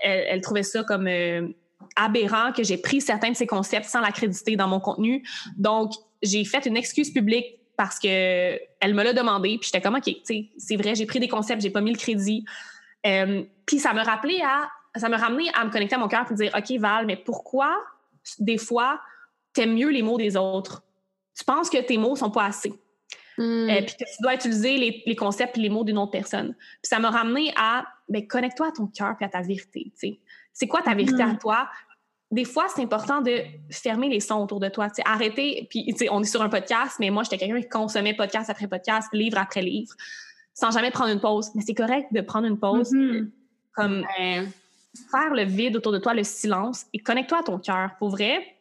elle, 0.02 0.40
trouvait 0.40 0.64
ça 0.64 0.82
comme 0.82 1.08
aberrant 1.94 2.52
que 2.52 2.64
j'ai 2.64 2.76
pris 2.76 3.00
certains 3.00 3.30
de 3.30 3.36
ses 3.36 3.46
concepts 3.46 3.86
sans 3.86 4.00
l'accréditer 4.00 4.56
dans 4.56 4.66
mon 4.66 4.80
contenu. 4.80 5.24
Donc, 5.56 5.92
j'ai 6.22 6.44
fait 6.44 6.66
une 6.66 6.76
excuse 6.76 7.12
publique 7.12 7.60
parce 7.76 7.98
que 7.98 8.08
elle 8.80 8.94
me 8.94 9.02
l'a 9.02 9.12
demandé, 9.12 9.58
puis 9.58 9.70
j'étais 9.72 9.80
comme 9.80 9.96
OK, 9.96 10.10
c'est 10.24 10.76
vrai, 10.76 10.94
j'ai 10.94 11.06
pris 11.06 11.20
des 11.20 11.28
concepts, 11.28 11.62
j'ai 11.62 11.70
pas 11.70 11.80
mis 11.80 11.92
le 11.92 11.98
crédit. 11.98 12.44
Euh, 13.06 13.44
puis 13.66 13.78
ça 13.78 13.92
me 13.92 14.02
rappelait 14.02 14.42
à 14.42 14.68
ça 14.98 15.08
me 15.08 15.16
ramenait 15.16 15.50
à 15.54 15.64
me 15.64 15.70
connecter 15.70 15.96
à 15.96 15.98
mon 15.98 16.08
cœur 16.08 16.26
et 16.30 16.34
dire 16.34 16.52
OK 16.56 16.78
Val, 16.78 17.06
mais 17.06 17.16
pourquoi 17.16 17.76
des 18.38 18.58
fois 18.58 19.00
t'aimes 19.52 19.74
mieux 19.74 19.90
les 19.90 20.02
mots 20.02 20.16
des 20.16 20.36
autres? 20.36 20.82
Tu 21.36 21.44
penses 21.44 21.68
que 21.68 21.78
tes 21.78 21.98
mots 21.98 22.16
sont 22.16 22.30
pas 22.30 22.46
assez. 22.46 22.72
Hmm. 23.36 23.68
Euh, 23.68 23.82
puis 23.82 23.96
que 23.96 24.04
tu 24.04 24.22
dois 24.22 24.34
utiliser 24.34 24.78
les, 24.78 25.02
les 25.04 25.16
concepts 25.16 25.58
et 25.58 25.60
les 25.60 25.68
mots 25.68 25.84
d'une 25.84 25.98
autre 25.98 26.12
personne. 26.12 26.54
Puis 26.54 26.88
ça 26.88 26.98
m'a 26.98 27.10
ramené 27.10 27.52
à 27.56 27.84
ben, 28.08 28.26
connecte-toi 28.26 28.68
à 28.68 28.72
ton 28.72 28.86
cœur 28.86 29.14
et 29.20 29.24
à 29.24 29.28
ta 29.28 29.42
vérité. 29.42 29.92
C'est 30.52 30.66
quoi 30.66 30.80
ta 30.80 30.94
vérité 30.94 31.22
à 31.22 31.26
hmm. 31.26 31.38
toi? 31.38 31.68
Des 32.30 32.44
fois, 32.44 32.66
c'est 32.74 32.82
important 32.82 33.20
de 33.20 33.42
fermer 33.70 34.08
les 34.08 34.20
sons 34.20 34.42
autour 34.42 34.58
de 34.58 34.68
toi. 34.68 34.88
arrêter, 35.04 35.66
puis 35.70 35.94
on 36.10 36.22
est 36.22 36.26
sur 36.26 36.42
un 36.42 36.48
podcast, 36.48 36.96
mais 36.98 37.10
moi, 37.10 37.22
j'étais 37.22 37.38
quelqu'un 37.38 37.60
qui 37.60 37.68
consommait 37.68 38.14
podcast 38.14 38.50
après 38.50 38.66
podcast, 38.66 39.08
livre 39.12 39.38
après 39.38 39.62
livre, 39.62 39.94
sans 40.52 40.72
jamais 40.72 40.90
prendre 40.90 41.12
une 41.12 41.20
pause. 41.20 41.50
Mais 41.54 41.62
c'est 41.64 41.74
correct 41.74 42.08
de 42.12 42.20
prendre 42.20 42.46
une 42.46 42.58
pause, 42.58 42.92
mm-hmm. 42.92 43.30
comme 43.74 44.04
faire 45.10 45.34
le 45.34 45.44
vide 45.44 45.76
autour 45.76 45.92
de 45.92 45.98
toi, 45.98 46.14
le 46.14 46.24
silence, 46.24 46.86
et 46.92 46.98
connecte-toi 46.98 47.38
à 47.38 47.42
ton 47.44 47.58
cœur. 47.58 47.90
Pour 47.98 48.10
vrai, 48.10 48.56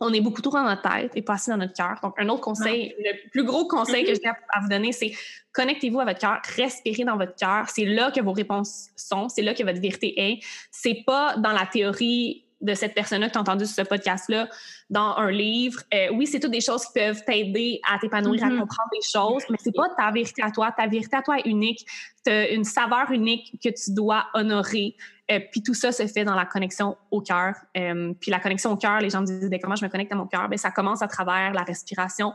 on 0.00 0.14
est 0.14 0.22
beaucoup 0.22 0.40
trop 0.40 0.52
dans 0.52 0.64
notre 0.64 0.80
tête 0.80 1.12
et 1.14 1.20
pas 1.20 1.34
assez 1.34 1.50
dans 1.50 1.58
notre 1.58 1.74
cœur. 1.74 1.98
Donc, 2.02 2.14
un 2.16 2.26
autre 2.30 2.40
conseil, 2.40 2.94
le 2.98 3.30
plus 3.30 3.44
gros 3.44 3.68
conseil 3.68 4.04
que 4.04 4.12
mm-hmm. 4.12 4.20
j'ai 4.22 4.28
à 4.28 4.60
vous 4.62 4.68
donner, 4.68 4.92
c'est 4.92 5.12
connectez-vous 5.52 6.00
à 6.00 6.06
votre 6.06 6.18
cœur, 6.18 6.40
respirez 6.56 7.04
dans 7.04 7.18
votre 7.18 7.34
cœur. 7.34 7.68
C'est 7.68 7.84
là 7.84 8.10
que 8.10 8.22
vos 8.22 8.32
réponses 8.32 8.88
sont, 8.96 9.28
c'est 9.28 9.42
là 9.42 9.52
que 9.52 9.62
votre 9.62 9.80
vérité 9.80 10.14
est. 10.16 10.40
C'est 10.70 11.02
pas 11.04 11.36
dans 11.36 11.52
la 11.52 11.66
théorie 11.66 12.46
de 12.60 12.74
cette 12.74 12.94
personne-là 12.94 13.28
que 13.28 13.32
tu 13.32 13.38
as 13.38 13.40
entendu 13.40 13.64
sur 13.64 13.74
ce 13.76 13.88
podcast-là 13.88 14.48
dans 14.90 15.16
un 15.16 15.30
livre. 15.30 15.80
Euh, 15.94 16.08
oui, 16.12 16.26
c'est 16.26 16.40
toutes 16.40 16.50
des 16.50 16.60
choses 16.60 16.84
qui 16.86 16.92
peuvent 16.94 17.22
t'aider 17.24 17.80
à 17.90 17.98
t'épanouir, 17.98 18.42
à 18.44 18.48
mm-hmm. 18.48 18.58
comprendre 18.58 18.88
des 18.92 19.00
choses, 19.02 19.44
mais 19.48 19.56
c'est 19.60 19.74
pas 19.74 19.88
ta 19.96 20.10
vérité 20.10 20.42
à 20.42 20.50
toi. 20.50 20.72
Ta 20.76 20.86
vérité 20.86 21.16
à 21.16 21.22
toi 21.22 21.38
est 21.38 21.46
unique. 21.46 21.86
Tu 22.24 22.30
as 22.30 22.50
une 22.50 22.64
saveur 22.64 23.10
unique 23.10 23.58
que 23.62 23.70
tu 23.70 23.94
dois 23.94 24.26
honorer. 24.34 24.94
Euh, 25.30 25.40
puis 25.50 25.62
tout 25.62 25.74
ça 25.74 25.92
se 25.92 26.06
fait 26.06 26.24
dans 26.24 26.34
la 26.34 26.44
connexion 26.44 26.96
au 27.10 27.22
cœur. 27.22 27.54
Euh, 27.76 28.12
puis 28.20 28.30
la 28.30 28.40
connexion 28.40 28.72
au 28.72 28.76
cœur, 28.76 29.00
les 29.00 29.10
gens 29.10 29.22
me 29.22 29.26
disent 29.26 29.48
ben, 29.48 29.60
comment 29.62 29.76
je 29.76 29.84
me 29.84 29.90
connecte 29.90 30.12
à 30.12 30.16
mon 30.16 30.26
cœur? 30.26 30.48
Ben, 30.48 30.58
ça 30.58 30.70
commence 30.70 31.02
à 31.02 31.08
travers 31.08 31.52
la 31.54 31.62
respiration 31.62 32.32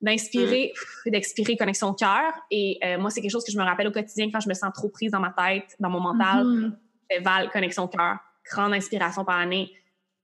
d'inspirer, 0.00 0.74
mm. 1.06 1.10
d'expirer 1.10 1.56
connexion 1.56 1.88
au 1.88 1.94
cœur. 1.94 2.32
Et 2.52 2.78
moi, 2.98 3.10
c'est 3.10 3.20
quelque 3.20 3.32
chose 3.32 3.44
que 3.44 3.52
je 3.52 3.58
me 3.58 3.64
rappelle 3.64 3.88
au 3.88 3.92
quotidien 3.92 4.28
quand 4.30 4.40
je 4.40 4.48
me 4.48 4.54
sens 4.54 4.72
trop 4.74 4.90
prise 4.90 5.10
dans 5.10 5.20
ma 5.20 5.34
tête, 5.36 5.74
dans 5.80 5.90
mon 5.90 6.00
mental. 6.00 6.44
Mm-hmm. 6.44 7.22
Val, 7.22 7.50
connexion 7.50 7.84
au 7.84 7.88
cœur 7.88 8.18
grande 8.50 8.74
inspiration 8.74 9.24
par 9.24 9.38
la 9.38 9.46
nez, 9.46 9.72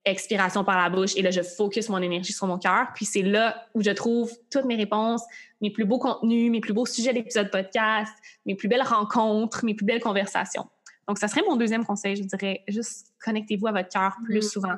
expiration 0.05 0.65
par 0.65 0.77
la 0.77 0.91
bouche. 0.91 1.17
Et 1.17 1.23
là, 1.23 1.31
je 1.31 1.43
focus 1.43 1.89
mon 1.89 1.99
énergie 1.99 2.33
sur 2.33 2.47
mon 2.47 2.59
cœur. 2.59 2.89
Puis 2.95 3.05
c'est 3.05 3.23
là 3.23 3.67
où 3.75 3.83
je 3.83 3.91
trouve 3.91 4.33
toutes 4.51 4.65
mes 4.65 4.77
réponses, 4.77 5.23
mes 5.61 5.71
plus 5.71 5.85
beaux 5.85 5.99
contenus, 5.99 6.51
mes 6.51 6.61
plus 6.61 6.73
beaux 6.73 6.87
sujets 6.87 7.13
d'épisodes 7.13 7.51
podcast, 7.51 8.13
mes 8.47 8.55
plus 8.55 8.69
belles 8.69 8.83
rencontres, 8.83 9.65
mes 9.65 9.75
plus 9.75 9.87
belles 9.87 10.03
conversations. 10.03 10.67
Donc, 11.09 11.19
ça 11.19 11.29
serait 11.29 11.43
mon 11.49 11.57
deuxième 11.57 11.85
conseil, 11.85 12.17
je 12.17 12.23
dirais. 12.23 12.63
Juste 12.69 13.09
connectez-vous 13.25 13.67
à 13.67 13.73
votre 13.73 13.89
cœur 13.89 14.17
plus 14.25 14.39
mm. 14.39 14.43
souvent. 14.43 14.77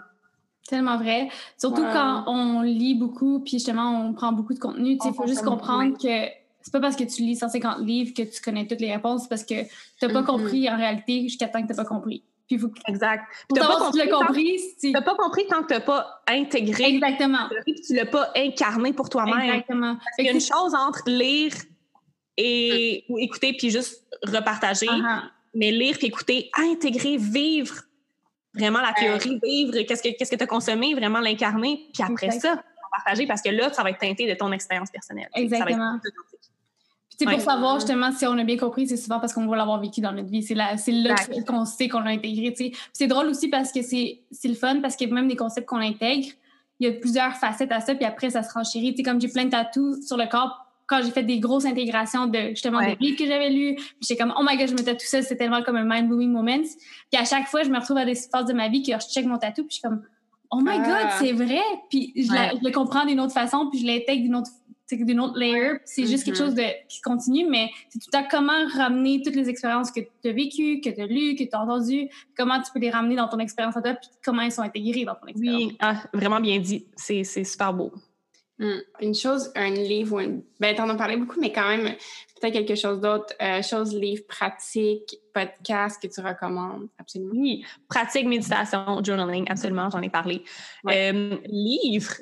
Tellement 0.66 0.97
vrai. 0.97 1.28
Surtout 1.59 1.82
quand 1.82 2.24
on 2.26 2.62
lit 2.62 2.95
beaucoup, 2.95 3.40
puis 3.40 3.53
justement, 3.53 4.07
on 4.07 4.14
prend 4.14 4.32
beaucoup 4.32 4.55
de 4.55 4.59
contenu. 4.59 4.99
Il 5.05 5.14
faut 5.14 5.26
juste 5.26 5.45
comprendre 5.45 5.99
que 5.99 6.28
c'est 6.62 6.72
pas 6.72 6.80
parce 6.80 6.97
que 6.97 7.05
tu 7.05 7.20
lis 7.20 7.36
150 7.36 7.80
livres 7.80 8.14
que 8.14 8.22
tu 8.22 8.40
connais 8.40 8.66
toutes 8.66 8.80
les 8.80 8.90
réponses, 8.90 9.28
parce 9.28 9.45
que 9.45 9.62
tu 9.62 9.68
n'as 10.03 10.12
pas 10.12 10.22
mm-hmm. 10.22 10.24
compris 10.24 10.70
en 10.70 10.76
réalité 10.78 11.22
jusqu'à 11.24 11.49
temps 11.49 11.61
que 11.61 11.66
tu 11.66 11.72
n'as 11.74 11.76
pas 11.76 11.84
compris. 11.84 12.24
Puis 12.47 12.57
vous... 12.57 12.72
Exact. 12.88 13.24
Tu 13.49 13.59
n'as 13.59 13.66
pas, 13.66 13.78
compris, 13.78 14.09
compris 14.09 14.61
si... 14.78 14.92
pas 14.92 15.14
compris 15.14 15.47
tant 15.47 15.62
que 15.62 15.68
tu 15.68 15.74
n'as 15.74 15.80
pas 15.80 16.22
intégré. 16.28 16.84
Exactement. 16.84 17.49
Que 17.49 17.86
tu 17.86 17.95
l'as 17.95 18.07
pas 18.07 18.30
incarné 18.36 18.92
pour 18.92 19.09
toi-même. 19.09 19.40
Exactement. 19.40 19.99
Il 20.18 20.26
y 20.26 20.28
a 20.28 20.32
une 20.32 20.40
chose 20.40 20.74
entre 20.74 21.03
lire 21.07 21.55
et 22.36 23.05
ou 23.09 23.18
écouter 23.18 23.55
puis 23.57 23.70
juste 23.70 24.07
repartager. 24.26 24.86
Uh-huh. 24.86 25.22
Mais 25.55 25.70
lire 25.70 25.97
puis 25.97 26.09
écouter, 26.09 26.51
intégrer, 26.59 27.16
vivre 27.16 27.76
vraiment 28.55 28.80
la 28.80 28.92
théorie, 28.92 29.40
vivre 29.42 29.72
qu'est-ce 29.82 30.03
que 30.03 30.16
qu'est-ce 30.16 30.30
que 30.30 30.36
tu 30.36 30.42
as 30.42 30.47
consommé, 30.47 30.95
vraiment 30.95 31.20
l'incarner, 31.20 31.88
puis 31.92 32.03
après 32.03 32.30
ça, 32.30 32.62
partager 32.92 33.26
parce 33.26 33.42
que 33.42 33.51
là, 33.51 33.72
ça 33.72 33.82
va 33.82 33.90
être 33.90 33.99
teinté 33.99 34.28
de 34.28 34.34
ton 34.34 34.53
expérience 34.53 34.90
personnelle. 34.90 35.28
Exactement. 35.34 35.99
C'est 37.19 37.27
pour 37.27 37.41
savoir 37.41 37.77
justement 37.77 38.12
si 38.12 38.27
on 38.27 38.39
a 38.39 38.45
bien 38.45 38.57
compris, 38.57 38.89
c'est 38.89 38.97
souvent 38.97 39.21
parce 39.21 39.33
qu'on 39.33 39.47
va 39.47 39.57
l'avoir 39.57 39.81
vécu 39.81 40.01
dans 40.01 40.12
notre 40.12 40.29
vie. 40.29 40.43
C'est 40.43 40.55
là, 40.55 40.75
qu'on 41.47 41.65
sait 41.65 41.89
qu'on 41.89 42.01
l'a 42.01 42.11
intégré. 42.11 42.55
C'est 42.93 43.07
drôle 43.07 43.27
aussi 43.27 43.49
parce 43.49 43.73
que 43.73 43.83
c'est 43.83 44.19
le 44.45 44.55
fun, 44.55 44.81
parce 44.81 44.97
que 44.97 45.05
même 45.07 45.29
des 45.29 45.37
concepts 45.37 45.69
qu'on 45.69 45.81
intègre, 45.81 46.29
il 46.81 46.89
y 46.89 46.91
a 46.91 46.93
plusieurs 46.93 47.35
facettes 47.35 47.73
à 47.73 47.81
ça, 47.81 47.95
puis 47.95 48.05
après, 48.05 48.31
ça 48.31 48.43
se 48.43 48.53
renchérit. 48.53 48.95
comme 49.03 49.21
j'ai 49.21 49.29
plein 49.29 49.45
de 49.45 49.51
tatous 49.51 50.07
sur 50.07 50.17
le 50.17 50.27
corps, 50.27 50.65
quand 50.87 51.03
j'ai 51.03 51.11
fait 51.11 51.23
des 51.23 51.39
grosses 51.39 51.65
intégrations 51.65 52.27
de 52.27 52.51
justement 52.51 52.81
des 52.81 52.97
livres 53.01 53.17
que 53.17 53.27
j'avais 53.27 53.49
lus, 53.49 53.77
j'étais 54.01 54.21
comme, 54.21 54.35
oh 54.39 54.43
my 54.47 54.57
god, 54.57 54.69
je 54.69 54.73
me 54.75 54.83
tout 54.83 55.07
ça, 55.07 55.23
c'est 55.23 55.37
tellement 55.37 55.62
comme 55.62 55.77
un 55.77 55.85
mind-blowing 55.85 56.31
moment. 56.31 56.62
Puis 57.11 57.21
à 57.21 57.25
chaque 57.25 57.47
fois, 57.47 57.62
je 57.62 57.71
me 57.71 57.79
retrouve 57.79 57.97
à 57.97 58.05
des 58.05 58.15
phases 58.15 58.47
de 58.47 58.53
ma 58.53 58.69
vie 58.69 58.83
que 58.83 58.93
je 58.93 59.07
check 59.07 59.25
mon 59.25 59.39
tatou, 59.39 59.62
puis 59.62 59.71
je 59.71 59.75
suis 59.75 59.83
comme, 59.83 60.03
oh 60.51 60.59
my 60.61 60.79
god, 60.79 61.07
ah. 61.07 61.17
c'est 61.19 61.33
vrai. 61.33 61.62
Puis 61.89 62.12
je, 62.17 62.23
je, 62.23 62.65
le 62.65 62.71
comprends 62.71 63.07
d'une 63.07 63.21
autre 63.21 63.33
façon, 63.33 63.69
puis 63.71 63.81
je 63.81 63.87
l'intègre 63.87 64.23
d'une 64.25 64.37
autre 64.37 64.51
d'une 64.93 65.20
autre 65.20 65.39
layer. 65.39 65.78
C'est 65.85 66.07
juste 66.07 66.24
quelque 66.24 66.37
mm-hmm. 66.37 66.39
chose 66.39 66.55
de, 66.55 66.64
qui 66.89 67.01
continue, 67.01 67.47
mais 67.49 67.70
c'est 67.89 67.99
tout 67.99 68.16
à 68.16 68.22
comment 68.22 68.66
ramener 68.74 69.22
toutes 69.22 69.37
les 69.37 69.49
expériences 69.49 69.91
que 69.91 70.01
tu 70.01 70.28
as 70.28 70.32
vécues, 70.32 70.80
que 70.80 70.91
tu 70.91 71.01
as 71.01 71.07
lues, 71.07 71.35
que 71.37 71.45
tu 71.45 71.51
as 71.53 71.61
entendues, 71.61 72.09
comment 72.37 72.61
tu 72.61 72.70
peux 72.72 72.80
les 72.80 72.91
ramener 72.91 73.16
dans 73.16 73.28
ton 73.28 73.39
expérience 73.39 73.76
à 73.76 73.82
toi, 73.82 73.95
puis 73.95 74.09
comment 74.24 74.43
elles 74.43 74.53
sont 74.53 74.62
intégrées 74.62 75.05
dans 75.05 75.14
ton 75.14 75.26
expérience. 75.26 75.62
Oui, 75.62 75.76
ah, 75.80 76.03
vraiment 76.12 76.41
bien 76.41 76.59
dit. 76.59 76.87
C'est 76.97 77.24
super 77.24 77.72
beau. 77.72 77.93
Mm. 78.59 78.78
Une 79.01 79.14
chose, 79.14 79.51
un 79.57 79.70
livre, 79.70 80.22
ou 80.22 80.45
ben, 80.61 80.76
t'en 80.76 80.89
as 80.89 80.95
parlé 80.95 81.16
beaucoup, 81.16 81.41
mais 81.41 81.53
quand 81.53 81.68
même, 81.68 81.95
peut-être 82.41 82.53
quelque 82.53 82.76
chose 82.76 83.01
d'autre. 83.01 83.35
Euh, 83.43 83.62
chose, 83.62 83.95
livre, 83.95 84.22
pratique, 84.28 85.18
podcast 85.32 86.01
que 86.01 86.07
tu 86.07 86.20
recommandes, 86.20 86.89
absolument. 86.99 87.32
Oui, 87.35 87.64
pratique, 87.89 88.26
méditation, 88.26 89.03
journaling, 89.03 89.47
absolument, 89.51 89.91
j'en 89.91 90.03
ai 90.03 90.11
parlé. 90.11 90.45
Euh, 90.89 91.37
livre, 91.47 92.14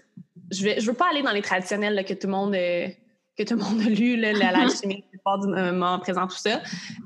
je 0.52 0.68
ne 0.68 0.80
je 0.80 0.86
veux 0.86 0.96
pas 0.96 1.08
aller 1.10 1.22
dans 1.22 1.32
les 1.32 1.42
traditionnels 1.42 2.04
que 2.04 2.14
tout 2.14 2.26
le 2.26 2.32
monde 2.32 2.54
euh, 2.54 2.88
que 3.36 3.42
tout 3.44 3.54
le 3.56 3.62
monde 3.62 3.80
a 3.80 3.88
lu, 3.88 4.16
là, 4.16 4.32
la, 4.32 4.52
la 4.52 4.68
chimie, 4.80 5.04
du 5.10 5.46
moment 5.48 5.98
présent, 5.98 6.26
tout 6.26 6.36
ça. 6.36 6.60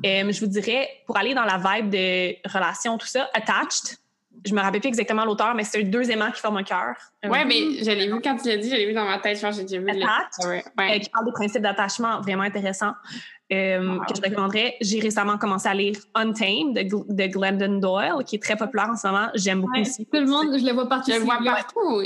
Euh, 0.04 0.32
je 0.32 0.40
vous 0.40 0.46
dirais, 0.46 0.88
pour 1.06 1.16
aller 1.16 1.34
dans 1.34 1.44
la 1.44 1.56
vibe 1.58 1.90
de 1.90 2.34
relations, 2.52 2.98
tout 2.98 3.06
ça, 3.06 3.30
Attached, 3.32 3.96
je 4.44 4.54
me 4.54 4.60
rappelle 4.60 4.80
plus 4.80 4.88
exactement 4.88 5.24
l'auteur, 5.24 5.54
mais 5.54 5.64
c'est 5.64 5.82
deux 5.84 6.10
aimants 6.10 6.30
qui 6.30 6.40
forment 6.40 6.58
un 6.58 6.62
cœur. 6.62 6.94
Oui, 7.24 7.38
mais 7.46 7.84
je 7.84 7.90
l'ai 7.90 8.08
vu 8.08 8.20
quand 8.20 8.36
tu 8.36 8.48
l'as 8.48 8.56
dit, 8.56 8.70
je 8.70 8.74
l'ai 8.74 8.86
vu 8.86 8.92
dans 8.92 9.04
ma 9.04 9.18
tête, 9.18 9.38
je 9.40 9.50
j'ai 9.52 9.62
déjà 9.62 9.78
vu. 9.78 9.88
Attached, 9.90 10.66
ouais. 10.78 11.00
qui 11.00 11.10
parle 11.10 11.26
des 11.26 11.32
principes 11.32 11.62
d'attachement, 11.62 12.20
vraiment 12.20 12.42
intéressant. 12.42 12.92
Euh, 13.52 13.98
que 14.08 14.14
je 14.16 14.20
recommanderais. 14.20 14.74
J'ai 14.80 14.98
récemment 14.98 15.38
commencé 15.38 15.68
à 15.68 15.74
lire 15.74 15.96
Untamed 16.14 16.74
de, 16.74 16.82
de 16.82 17.26
Glendon 17.28 17.78
Doyle, 17.78 18.24
qui 18.26 18.36
est 18.36 18.42
très 18.42 18.56
populaire 18.56 18.90
en 18.90 18.96
ce 18.96 19.06
moment. 19.06 19.28
J'aime 19.34 19.60
beaucoup 19.60 19.80
aussi. 19.80 20.04
Tout 20.06 20.18
le 20.18 20.26
monde, 20.26 20.58
je 20.58 20.66
le 20.66 20.72
vois 20.72 20.88
partout. 20.88 21.12
Je 21.12 21.18
le 21.18 21.22
vois 21.22 21.38
partout. 21.44 22.02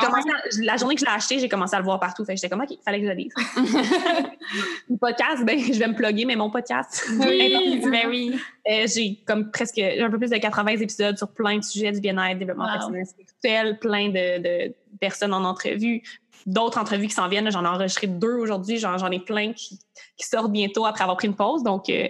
Commencé 0.00 0.62
la 0.62 0.76
journée 0.78 0.94
que 0.94 1.00
je 1.00 1.04
l'ai 1.04 1.12
acheté, 1.12 1.38
j'ai 1.38 1.50
commencé 1.50 1.76
à 1.76 1.80
le 1.80 1.84
voir 1.84 2.00
partout. 2.00 2.24
Fait 2.24 2.34
j'étais 2.34 2.48
comme, 2.48 2.62
OK, 2.62 2.70
il 2.70 2.78
fallait 2.82 3.00
que 3.00 3.06
je 3.06 3.10
le 3.10 3.16
lise. 3.16 3.34
le 4.88 4.96
podcast, 4.96 5.44
ben, 5.44 5.58
je 5.58 5.78
vais 5.78 5.88
me 5.88 5.94
plugger, 5.94 6.24
mais 6.24 6.36
mon 6.36 6.50
podcast. 6.50 7.06
Oui, 7.18 7.82
ben 7.84 8.08
oui. 8.08 8.40
Euh, 8.66 8.86
j'ai 8.86 9.20
comme 9.26 9.50
presque 9.50 9.78
un 9.78 10.10
peu 10.10 10.18
plus 10.18 10.30
de 10.30 10.36
80 10.36 10.66
épisodes 10.78 11.18
sur 11.18 11.28
plein 11.28 11.58
de 11.58 11.64
sujets 11.64 11.92
du 11.92 12.00
bien-être, 12.00 12.38
développement 12.38 12.72
personnel, 12.72 13.04
spirituel, 13.04 13.78
plein 13.78 14.08
de, 14.08 14.38
de 14.42 14.74
personnes 14.98 15.34
en 15.34 15.44
entrevue 15.44 16.02
d'autres 16.46 16.78
entrevues 16.78 17.08
qui 17.08 17.14
s'en 17.14 17.28
viennent. 17.28 17.50
J'en 17.50 17.64
ai 17.64 17.68
enregistré 17.68 18.06
deux 18.06 18.34
aujourd'hui. 18.34 18.78
J'en 18.78 19.10
ai 19.10 19.20
plein 19.20 19.52
qui, 19.52 19.78
qui, 20.16 20.26
sortent 20.26 20.52
bientôt 20.52 20.86
après 20.86 21.02
avoir 21.02 21.16
pris 21.16 21.28
une 21.28 21.36
pause. 21.36 21.62
Donc, 21.62 21.88
euh, 21.88 22.08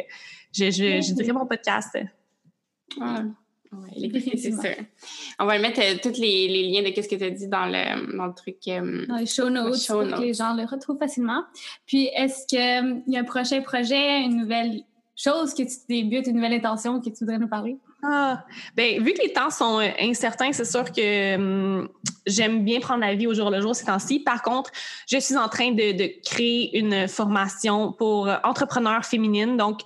je, 0.52 0.70
je, 0.70 1.14
dirais 1.14 1.32
mon 1.32 1.46
podcast. 1.46 1.98
Ah. 3.00 3.22
c'est 4.36 4.52
sûr. 4.52 4.84
On 5.38 5.46
va 5.46 5.58
mettre 5.58 5.80
euh, 5.80 5.96
tous 6.02 6.20
les, 6.20 6.48
les, 6.48 6.68
liens 6.70 6.82
de 6.82 7.02
ce 7.02 7.08
que 7.08 7.14
tu 7.14 7.24
as 7.24 7.30
dit 7.30 7.48
dans 7.48 7.66
le, 7.66 8.16
dans 8.16 8.26
le 8.26 8.34
truc. 8.34 8.56
Euh, 8.68 9.06
dans 9.06 9.16
les 9.16 9.26
show 9.26 9.48
notes, 9.48 9.86
pour 9.86 10.00
que 10.00 10.20
les 10.20 10.34
gens 10.34 10.54
le 10.54 10.64
retrouvent 10.64 10.98
facilement. 10.98 11.44
Puis, 11.86 12.10
est-ce 12.16 12.46
qu'il 12.46 13.02
y 13.06 13.16
a 13.16 13.20
un 13.20 13.24
prochain 13.24 13.60
projet, 13.62 14.22
une 14.22 14.38
nouvelle 14.38 14.82
chose 15.14 15.54
que 15.54 15.62
tu 15.62 15.76
débutes, 15.88 16.26
une 16.26 16.36
nouvelle 16.36 16.54
intention 16.54 17.00
que 17.00 17.10
tu 17.10 17.20
voudrais 17.20 17.38
nous 17.38 17.48
parler? 17.48 17.76
Ah, 18.02 18.44
ben, 18.76 19.02
vu 19.02 19.12
que 19.12 19.22
les 19.22 19.32
temps 19.32 19.50
sont 19.50 19.78
euh, 19.78 19.90
incertains, 20.00 20.52
c'est 20.52 20.64
sûr 20.64 20.90
que 20.90 21.34
hum, 21.34 21.88
j'aime 22.26 22.64
bien 22.64 22.80
prendre 22.80 23.00
la 23.00 23.14
vie 23.14 23.26
au 23.26 23.34
jour 23.34 23.50
le 23.50 23.60
jour 23.60 23.74
ces 23.74 23.84
temps-ci. 23.84 24.20
Par 24.20 24.42
contre, 24.42 24.70
je 25.06 25.18
suis 25.18 25.36
en 25.36 25.48
train 25.48 25.72
de, 25.72 25.92
de 25.92 26.10
créer 26.24 26.78
une 26.78 27.08
formation 27.08 27.92
pour 27.92 28.28
entrepreneurs 28.42 29.04
féminines. 29.04 29.56
Donc, 29.56 29.80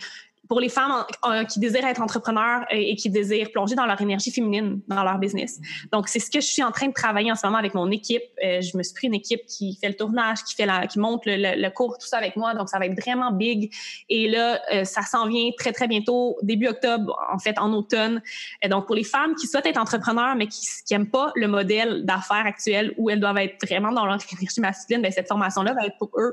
pour 0.48 0.60
les 0.60 0.68
femmes 0.68 1.04
qui 1.48 1.58
désirent 1.58 1.86
être 1.86 2.02
entrepreneurs 2.02 2.64
et 2.70 2.96
qui 2.96 3.10
désirent 3.10 3.50
plonger 3.50 3.74
dans 3.74 3.86
leur 3.86 4.00
énergie 4.00 4.30
féminine 4.30 4.80
dans 4.88 5.02
leur 5.02 5.18
business. 5.18 5.60
Donc, 5.92 6.08
c'est 6.08 6.18
ce 6.18 6.30
que 6.30 6.40
je 6.40 6.46
suis 6.46 6.62
en 6.62 6.70
train 6.70 6.88
de 6.88 6.92
travailler 6.92 7.30
en 7.30 7.34
ce 7.34 7.46
moment 7.46 7.58
avec 7.58 7.74
mon 7.74 7.90
équipe. 7.90 8.22
Euh, 8.44 8.60
je 8.60 8.76
me 8.76 8.82
suis 8.82 8.94
pris 8.94 9.06
une 9.06 9.14
équipe 9.14 9.44
qui 9.46 9.78
fait 9.80 9.88
le 9.88 9.94
tournage, 9.94 10.44
qui 10.44 10.54
fait 10.54 10.66
la, 10.66 10.86
qui 10.86 10.98
monte 10.98 11.22
le, 11.26 11.68
cours, 11.70 11.98
tout 11.98 12.06
ça 12.06 12.18
avec 12.18 12.36
moi. 12.36 12.54
Donc, 12.54 12.68
ça 12.68 12.78
va 12.78 12.86
être 12.86 13.00
vraiment 13.00 13.32
big. 13.32 13.72
Et 14.08 14.28
là, 14.28 14.60
euh, 14.72 14.84
ça 14.84 15.02
s'en 15.02 15.26
vient 15.26 15.50
très, 15.58 15.72
très 15.72 15.88
bientôt, 15.88 16.36
début 16.42 16.68
octobre, 16.68 17.16
en 17.32 17.38
fait, 17.38 17.58
en 17.58 17.72
automne. 17.72 18.22
Et 18.62 18.68
donc, 18.68 18.86
pour 18.86 18.94
les 18.94 19.04
femmes 19.04 19.34
qui 19.34 19.46
souhaitent 19.46 19.66
être 19.66 19.80
entrepreneurs, 19.80 20.34
mais 20.36 20.46
qui 20.46 20.66
n'aiment 20.90 21.10
pas 21.10 21.32
le 21.34 21.48
modèle 21.48 22.04
d'affaires 22.04 22.46
actuel 22.46 22.94
où 22.96 23.10
elles 23.10 23.20
doivent 23.20 23.38
être 23.38 23.64
vraiment 23.66 23.92
dans 23.92 24.06
leur 24.06 24.18
énergie 24.38 24.60
masculine, 24.60 25.02
bien, 25.02 25.10
cette 25.10 25.28
formation-là 25.28 25.74
va 25.74 25.86
être 25.86 25.98
pour 25.98 26.10
eux. 26.18 26.32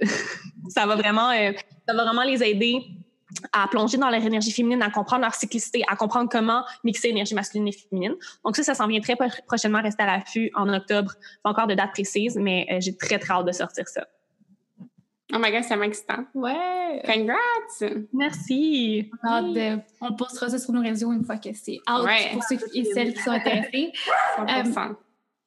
Ça 0.68 0.86
va 0.86 0.96
vraiment, 0.96 1.30
euh, 1.30 1.52
ça 1.86 1.94
va 1.94 2.04
vraiment 2.04 2.22
les 2.22 2.42
aider 2.42 2.82
à 3.52 3.68
plonger 3.68 3.98
dans 3.98 4.10
leur 4.10 4.24
énergie 4.24 4.52
féminine, 4.52 4.82
à 4.82 4.90
comprendre 4.90 5.22
leur 5.22 5.34
cyclicité, 5.34 5.82
à 5.88 5.96
comprendre 5.96 6.28
comment 6.30 6.64
mixer 6.84 7.08
énergie 7.08 7.34
masculine 7.34 7.68
et 7.68 7.72
féminine. 7.72 8.14
Donc 8.44 8.56
ça, 8.56 8.62
ça 8.62 8.74
s'en 8.74 8.86
vient 8.86 9.00
très 9.00 9.16
prochainement, 9.46 9.82
rester 9.82 10.02
à 10.02 10.06
l'affût 10.06 10.50
en 10.54 10.72
octobre. 10.72 11.12
Pas 11.42 11.50
encore 11.50 11.66
de 11.66 11.74
date 11.74 11.90
précise, 11.92 12.36
mais 12.36 12.66
euh, 12.70 12.76
j'ai 12.80 12.96
très, 12.96 13.18
très 13.18 13.34
hâte 13.34 13.46
de 13.46 13.52
sortir 13.52 13.86
ça. 13.88 14.06
Oh 15.32 15.38
my 15.38 15.50
God, 15.50 15.64
c'est 15.64 15.80
excitant. 15.80 16.24
Ouais! 16.34 17.02
Congrats! 17.04 17.96
Merci! 18.12 19.10
On, 20.00 20.14
postera 20.16 20.50
ça 20.50 20.58
sur 20.58 20.72
nos 20.72 20.82
réseaux 20.82 21.12
une 21.12 21.24
fois 21.24 21.38
que 21.38 21.48
c'est 21.54 21.78
out 21.90 22.08
pour 22.32 22.44
ceux 22.44 22.58
et 22.74 22.84
celles 22.84 23.14
qui 23.14 23.22
sont 23.22 23.30
intéressés. 23.30 23.92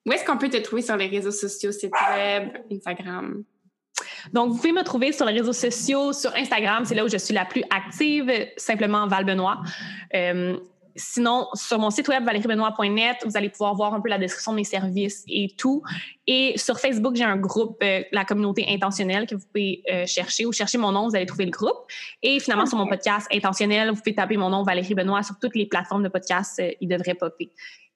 Où 0.06 0.12
est-ce 0.12 0.26
qu'on 0.26 0.38
peut 0.38 0.50
te 0.50 0.58
trouver 0.58 0.82
sur 0.82 0.95
les 0.98 1.08
réseaux 1.08 1.32
sociaux, 1.32 1.72
site 1.72 1.93
web, 2.16 2.50
Instagram? 2.72 3.43
Donc, 4.34 4.52
vous 4.52 4.58
pouvez 4.58 4.72
me 4.72 4.84
trouver 4.84 5.12
sur 5.12 5.26
les 5.26 5.34
réseaux 5.34 5.54
sociaux, 5.54 6.14
sur 6.14 6.34
Instagram, 6.36 6.86
c'est 6.86 6.95
là 6.95 7.04
où 7.04 7.08
je 7.08 7.18
suis 7.18 7.34
la 7.34 7.45
plus 7.45 7.64
active, 7.70 8.32
simplement 8.58 9.08
Val 9.08 9.26
Benoît. 9.26 9.62
Euh, 10.14 10.58
sinon, 10.95 11.48
sur 11.54 11.80
mon 11.80 11.89
site 11.89 12.08
web 12.08 12.26
valeriebenoît.net, 12.26 13.18
vous 13.26 13.38
allez 13.38 13.50
pouvoir 13.50 13.76
voir 13.76 13.93
un 13.93 14.02
peu 14.02 14.10
la 14.10 14.18
description 14.18 14.52
de 14.52 14.58
mes 14.58 14.64
services 14.64 15.24
et 15.28 15.50
tout. 15.58 15.84
Et 16.26 16.54
sur 16.58 16.80
Facebook, 16.80 17.16
j'ai 17.16 17.24
un 17.24 17.38
groupe, 17.38 17.78
euh, 17.84 18.04
la 18.12 18.26
communauté 18.26 18.66
intentionnelle, 18.68 19.28
que 19.28 19.36
vous 19.36 19.45
pouvez 19.45 19.84
euh, 19.91 20.06
chercher 20.06 20.45
ou 20.45 20.52
chercher 20.52 20.78
mon 20.78 20.91
nom, 20.91 21.08
vous 21.08 21.16
allez 21.16 21.26
trouver 21.26 21.45
le 21.45 21.52
groupe. 21.52 21.78
Et 22.22 22.39
finalement, 22.39 22.66
sur 22.66 22.78
mon 22.78 22.88
podcast 22.88 23.28
intentionnel, 23.34 23.89
vous 23.89 23.98
pouvez 23.98 24.16
taper 24.16 24.38
mon 24.38 24.50
nom 24.50 24.64
Valérie 24.64 24.95
Benoît 24.95 25.24
sur 25.24 25.38
toutes 25.39 25.56
les 25.56 25.66
plateformes 25.66 26.04
de 26.04 26.10
podcast, 26.10 26.62
il 26.82 26.88
devrait 26.88 27.16
popper. 27.16 27.52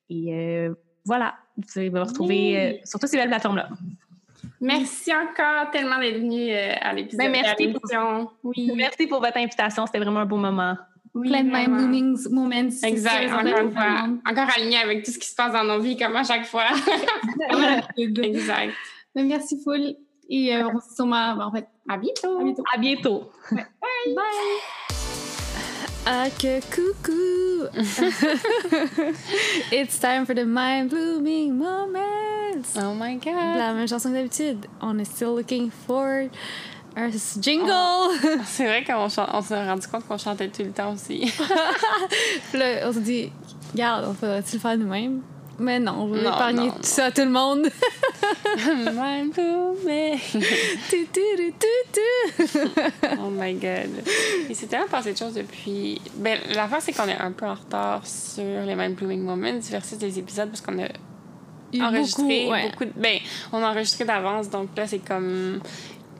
Et 0.10 0.68
voilà, 1.06 1.36
vous 1.58 1.64
pouvez 1.64 1.90
me 1.90 2.02
retrouver 2.02 2.82
sur 2.84 3.00
toutes 3.00 3.10
ces 3.10 3.18
belles 3.18 3.30
plateformes-là. 3.30 3.70
Merci 4.60 5.12
encore 5.14 5.72
tellement 5.72 6.00
d'être 6.00 6.20
venu 6.20 6.52
euh, 6.52 6.74
à 6.80 6.94
l'épisode. 6.94 7.20
Ben, 7.20 7.32
merci, 7.32 7.68
pour, 7.70 8.34
oui. 8.44 8.72
merci 8.76 9.08
pour 9.08 9.20
votre 9.20 9.38
invitation. 9.38 9.86
C'était 9.86 10.00
vraiment 10.00 10.22
un 10.22 10.26
beau 10.26 10.38
moment. 10.38 10.76
Oui, 11.14 11.28
Plein 11.28 11.44
de 11.44 11.50
mind-blooming 11.50 12.18
moments. 12.30 12.70
Exact, 12.84 13.34
encore 13.34 13.60
une 13.60 13.72
fois. 13.72 14.08
Encore 14.26 14.48
aligné 14.56 14.78
avec 14.78 15.04
tout 15.04 15.12
ce 15.12 15.20
qui 15.20 15.28
se 15.28 15.36
passe 15.36 15.52
dans 15.52 15.64
nos 15.64 15.80
vies, 15.80 15.98
comme 15.98 16.16
à 16.16 16.24
chaque 16.24 16.46
fois. 16.46 16.68
exact. 17.98 18.74
Ben, 19.14 19.28
merci, 19.28 19.62
full. 19.62 19.96
Et 20.30 20.56
euh, 20.56 20.70
on 20.74 20.80
se 20.80 20.96
sûrement, 20.96 21.36
ben, 21.36 21.46
en 21.48 21.52
fait, 21.52 21.68
à 21.90 21.98
bientôt. 21.98 22.40
À 22.40 22.44
bientôt. 22.44 22.64
À 22.74 22.78
bientôt. 22.78 23.32
Bye. 23.52 23.66
Bye. 24.16 24.82
Ah, 26.06 26.28
que 26.40 26.60
coucou! 26.74 27.51
It's 29.72 30.00
time 30.00 30.26
for 30.26 30.34
the 30.34 30.46
mind-blooming 30.46 31.58
moments! 31.58 32.78
Oh 32.78 32.94
my 32.94 33.16
god! 33.16 33.58
La 33.58 33.74
même 33.74 33.88
chanson 33.88 34.10
que 34.10 34.16
d'habitude. 34.16 34.66
On 34.82 34.98
est 35.00 35.06
still 35.06 35.36
looking 35.36 35.72
for 35.72 36.30
a 36.96 37.10
jingle! 37.40 37.70
Oh. 37.72 38.14
C'est 38.46 38.66
vrai 38.66 38.84
qu'on 38.84 39.06
on 39.06 39.10
s'est 39.42 39.68
rendu 39.68 39.88
compte 39.88 40.08
qu'on 40.08 40.18
chantait 40.18 40.50
tout 40.50 40.64
le 40.64 40.72
temps 40.72 40.94
aussi. 40.94 41.22
Puis 42.52 42.60
là, 42.60 42.88
on 42.88 42.94
s'est 42.94 43.00
dit, 43.00 43.32
regarde, 43.72 44.06
on 44.10 44.14
faudrait-tu 44.14 44.56
le 44.56 44.60
faire 44.60 44.78
nous-mêmes? 44.78 45.22
Mais 45.62 45.80
non, 45.80 45.94
on 46.00 46.08
va 46.08 46.20
épargner 46.22 46.70
tout 46.70 46.78
ça 46.82 47.06
à 47.06 47.12
tout 47.12 47.22
le 47.22 47.30
monde. 47.30 47.68
Oh 53.20 53.30
my 53.30 53.54
god. 53.54 54.04
Il 54.50 54.56
s'est 54.56 54.68
tellement 54.68 54.88
passé 54.88 55.14
de 55.14 55.18
choses 55.18 55.34
depuis. 55.34 56.02
Ben, 56.16 56.40
l'affaire, 56.54 56.82
c'est 56.82 56.94
qu'on 56.94 57.08
est 57.08 57.18
un 57.18 57.32
peu 57.32 57.46
en 57.46 57.54
retard 57.54 58.06
sur 58.06 58.44
les 58.66 58.76
Mind 58.76 58.96
Blooming 58.96 59.22
Moments 59.22 59.60
versus 59.70 59.98
des 59.98 60.20
épisodes 60.20 60.50
parce 60.50 60.62
qu'on 60.62 60.80
a 60.80 60.88
enregistré 61.86 62.50
beaucoup, 62.70 62.86
de... 62.86 62.92
Ben, 62.96 63.20
on 63.52 63.64
a 63.64 63.72
enregistré 63.72 64.06
d'avance, 64.06 64.50
donc 64.50 64.70
là, 64.76 64.88
c'est 64.88 65.00
comme 65.00 65.62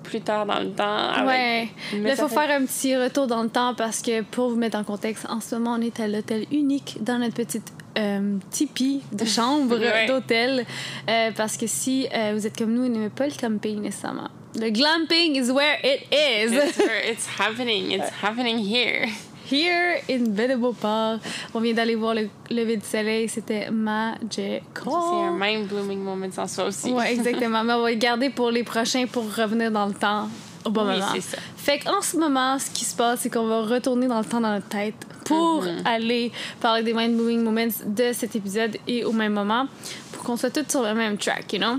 plus 0.04 0.22
tard 0.22 0.46
dans 0.46 0.60
le 0.60 0.72
temps. 0.72 1.26
Ouais. 1.26 1.70
il 1.94 2.16
faut 2.16 2.28
faire 2.28 2.52
un 2.52 2.66
petit 2.66 2.96
retour 2.96 3.28
dans 3.28 3.44
le 3.44 3.50
temps 3.50 3.74
parce 3.76 4.02
que 4.02 4.22
pour 4.22 4.50
vous 4.50 4.56
mettre 4.56 4.78
en 4.78 4.84
contexte, 4.84 5.26
en 5.30 5.40
ce 5.40 5.56
moment, 5.56 5.76
on 5.78 5.82
est 5.82 6.00
à 6.00 6.08
l'hôtel 6.08 6.46
unique 6.52 6.98
dans 7.02 7.18
notre 7.20 7.36
petite 7.36 7.72
euh, 7.98 8.38
tipi 8.50 9.02
de 9.12 9.26
chambre 9.26 9.78
d'hôtel. 10.08 10.66
Euh, 11.10 11.32
parce 11.36 11.58
que 11.58 11.68
si 11.68 12.08
euh, 12.14 12.34
vous 12.36 12.48
êtes 12.48 12.58
comme 12.58 12.74
nous, 12.74 12.84
vous 12.84 12.90
n'aimez 12.90 13.10
pas 13.10 13.26
le 13.26 13.34
camping 13.34 13.82
nécessairement. 13.82 14.30
Le 14.56 14.70
glamping 14.70 15.36
is 15.36 15.50
where 15.50 15.78
it 15.84 16.08
is. 16.12 16.54
It's, 16.54 16.78
where 16.78 17.10
it's 17.10 17.28
happening. 17.40 17.92
It's 17.92 18.12
happening 18.22 18.58
here. 18.58 19.08
Here 19.50 20.02
in 20.10 20.32
Belle-Beauport. 20.32 21.20
On 21.54 21.60
vient 21.60 21.74
d'aller 21.74 21.96
voir 21.96 22.16
le 22.16 22.30
lever 22.50 22.78
du 22.78 22.86
soleil. 22.86 23.30
C'était 23.30 23.70
magical. 23.72 24.62
C'est 24.84 24.90
un 24.90 25.38
mind-blooming 25.38 26.00
moment 26.00 26.28
en 26.38 26.48
soi 26.48 26.66
aussi. 26.66 26.92
Oui, 26.92 27.04
exactement. 27.10 27.64
Mais 27.64 27.74
on 27.74 27.82
va 27.82 27.92
le 27.92 27.98
garder 27.98 28.30
pour 28.30 28.52
les 28.52 28.64
prochains 28.64 29.06
pour 29.08 29.24
revenir 29.24 29.72
dans 29.72 29.86
le 29.86 29.94
temps 29.94 30.28
bon 30.66 30.88
oui, 30.88 30.94
moment. 30.94 31.12
c'est 31.14 31.22
ça. 31.22 31.38
Fait 31.58 31.80
qu'en 31.80 32.02
ce 32.02 32.18
moment, 32.18 32.60
ce 32.60 32.70
qui 32.70 32.86
se 32.86 32.96
passe, 32.96 33.22
c'est 33.22 33.30
qu'on 33.30 33.48
va 33.48 33.62
retourner 33.62 34.08
dans 34.08 34.20
le 34.20 34.26
temps 34.26 34.42
dans 34.42 34.54
notre 34.54 34.68
tête 34.68 34.96
pour 35.26 35.64
mm-hmm. 35.64 35.86
aller 35.86 36.32
parler 36.60 36.84
des 36.84 36.94
mind-blowing 36.94 37.44
moments 37.44 37.74
de 37.86 38.14
cet 38.14 38.36
épisode 38.36 38.78
et 38.88 39.04
au 39.04 39.12
même 39.12 39.34
moment 39.34 39.68
pour 40.12 40.24
qu'on 40.24 40.38
soit 40.38 40.50
tous 40.50 40.70
sur 40.70 40.84
le 40.84 40.94
même 40.94 41.18
track, 41.18 41.54
you 41.54 41.60
know? 41.60 41.78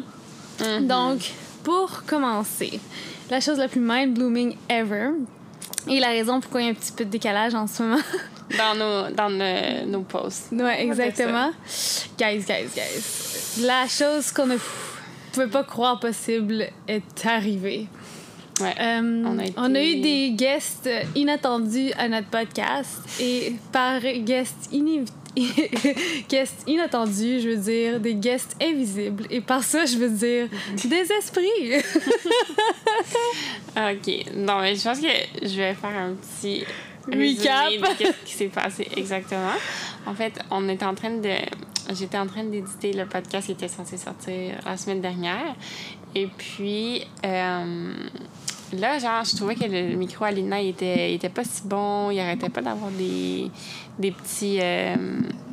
Mm-hmm. 0.59 0.87
Donc, 0.87 1.33
pour 1.63 2.05
commencer, 2.05 2.81
la 3.31 3.41
chose 3.41 3.59
la 3.59 3.69
plus 3.69 3.81
mind-blooming 3.81 4.57
ever 4.69 5.11
et 5.89 6.01
la 6.01 6.09
raison 6.09 6.41
pourquoi 6.41 6.61
il 6.61 6.65
y 6.65 6.69
a 6.69 6.71
un 6.71 6.75
petit 6.75 6.93
peu 6.93 7.05
de 7.05 7.11
décalage 7.11 7.55
en 7.55 7.67
ce 7.67 7.83
moment. 7.83 8.03
dans 8.59 8.75
nos, 8.75 9.15
dans 9.15 9.31
nos, 9.31 9.87
nos 9.87 10.03
posts. 10.03 10.53
Ouais, 10.53 10.83
exactement. 10.83 11.51
Guys, 12.19 12.45
guys, 12.47 12.69
guys. 12.75 13.65
La 13.65 13.87
chose 13.87 14.33
qu'on 14.33 14.47
ne 14.47 14.57
pouvait 15.33 15.49
pas 15.49 15.65
croire 15.65 16.01
possible 16.01 16.67
est 16.89 17.27
arrivée. 17.27 17.87
Euh, 18.65 19.25
on, 19.57 19.75
a 19.75 19.83
eu 19.83 20.01
des 20.01 20.31
guests 20.31 20.89
inattendus 21.15 21.93
à 21.99 22.09
notre 22.09 22.29
podcast 22.29 23.01
et 23.21 23.55
par 23.73 24.01
guest, 24.01 24.71
guest 26.29 26.65
inattendu, 26.67 27.41
je 27.41 27.51
veux 27.51 27.57
dire 27.57 28.01
des 28.01 28.15
guests 28.15 28.57
invisibles 28.63 29.27
et 29.31 29.41
par 29.41 29.63
ça, 29.63 29.87
je 29.87 29.97
veux 29.97 30.11
dire 30.11 30.49
des 30.85 31.13
esprits. 31.13 31.75
ok, 33.77 34.35
non, 34.37 34.61
mais 34.61 34.75
je 34.75 34.83
pense 34.83 35.01
que 35.01 35.07
je 35.43 35.57
vais 35.57 35.75
faire 35.75 35.97
un 35.97 36.15
petit 36.15 36.65
recap 37.07 37.71
de 37.99 38.07
ce 38.07 38.25
qui 38.25 38.35
s'est 38.35 38.49
passé 38.49 38.89
exactement. 38.97 39.55
En 40.07 40.15
fait, 40.15 40.39
on 40.51 40.69
était 40.69 40.85
en 40.85 40.95
train 40.95 41.11
de 41.11 41.31
j'étais 41.91 42.19
en 42.19 42.27
train 42.27 42.45
d'éditer 42.45 42.93
le 42.93 43.07
podcast 43.07 43.47
qui 43.47 43.53
était 43.53 43.69
censé 43.69 43.97
sortir 43.97 44.55
la 44.65 44.77
semaine 44.77 45.01
dernière. 45.01 45.55
Et 46.15 46.27
puis, 46.27 47.07
euh, 47.25 47.95
là, 48.79 48.99
genre, 48.99 49.25
je 49.25 49.37
trouvais 49.37 49.55
que 49.55 49.65
le 49.65 49.97
micro 49.97 50.25
à 50.25 50.31
Lina, 50.31 50.61
il 50.61 50.69
était, 50.71 51.11
il 51.13 51.15
était 51.17 51.29
pas 51.29 51.45
si 51.45 51.63
bon. 51.65 52.11
Il 52.11 52.21
arrêtait 52.21 52.49
pas 52.49 52.61
d'avoir 52.63 52.91
des, 52.91 53.51
des 53.99 54.11
petits. 54.13 54.59
euh, 54.61 54.97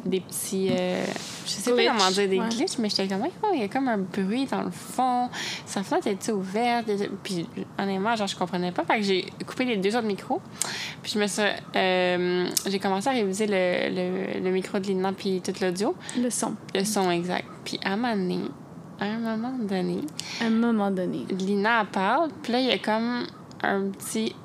des 0.06 0.22
petits. 0.22 0.70
euh, 0.72 1.04
je 1.46 1.50
sais 1.52 1.72
Glitch, 1.72 1.86
pas 1.88 1.94
comment 1.98 2.12
dire, 2.12 2.30
des 2.30 2.40
ouais. 2.40 2.50
glitches, 2.50 2.78
mais 2.80 2.90
j'étais 2.90 3.08
comme, 3.08 3.24
oh, 3.44 3.48
il 3.54 3.60
y 3.60 3.64
a 3.64 3.68
comme 3.68 3.88
un 3.88 3.98
bruit 3.98 4.46
dans 4.46 4.62
le 4.62 4.72
fond. 4.72 5.30
Sa 5.66 5.84
fenêtre 5.84 6.08
était 6.08 6.32
ouverte. 6.32 6.90
Puis, 7.24 7.48
honnêtement, 7.78 8.16
genre, 8.16 8.28
je 8.28 8.36
comprenais 8.36 8.72
pas. 8.72 8.84
Fait 8.86 8.98
que 8.98 9.04
j'ai 9.04 9.26
coupé 9.46 9.66
les 9.66 9.78
deux 9.78 9.96
autres 9.96 10.08
micros. 10.08 10.42
Puis, 11.04 11.12
je 11.16 11.20
me 11.20 11.28
suis. 11.28 11.42
euh, 11.76 12.48
j'ai 12.68 12.80
commencé 12.80 13.10
à 13.10 13.12
réviser 13.12 13.48
le, 13.48 13.90
le, 14.36 14.40
le 14.44 14.52
micro 14.52 14.80
de 14.80 14.88
Lina, 14.88 15.12
puis 15.14 15.42
tout 15.42 15.54
l'audio. 15.62 15.96
Le 16.18 16.30
son, 16.30 16.56
Le 16.74 16.84
son 16.84 17.12
exact. 17.12 17.46
Puis, 17.66 17.80
à 17.84 17.94
un 17.94 17.98
moment 17.98 18.16
donné, 18.16 18.40
à 19.00 19.06
un 19.06 19.18
moment 19.18 19.54
donné, 19.60 20.02
à 20.42 20.46
un 20.46 20.50
moment 20.50 20.92
donné. 20.92 21.26
Lina 21.32 21.86
parle, 21.86 22.30
puis 22.42 22.54
là, 22.54 22.60
il 22.60 22.68
y 22.68 22.72
a 22.72 22.78
comme 22.78 23.26
un 23.64 23.90
petit 23.92 24.36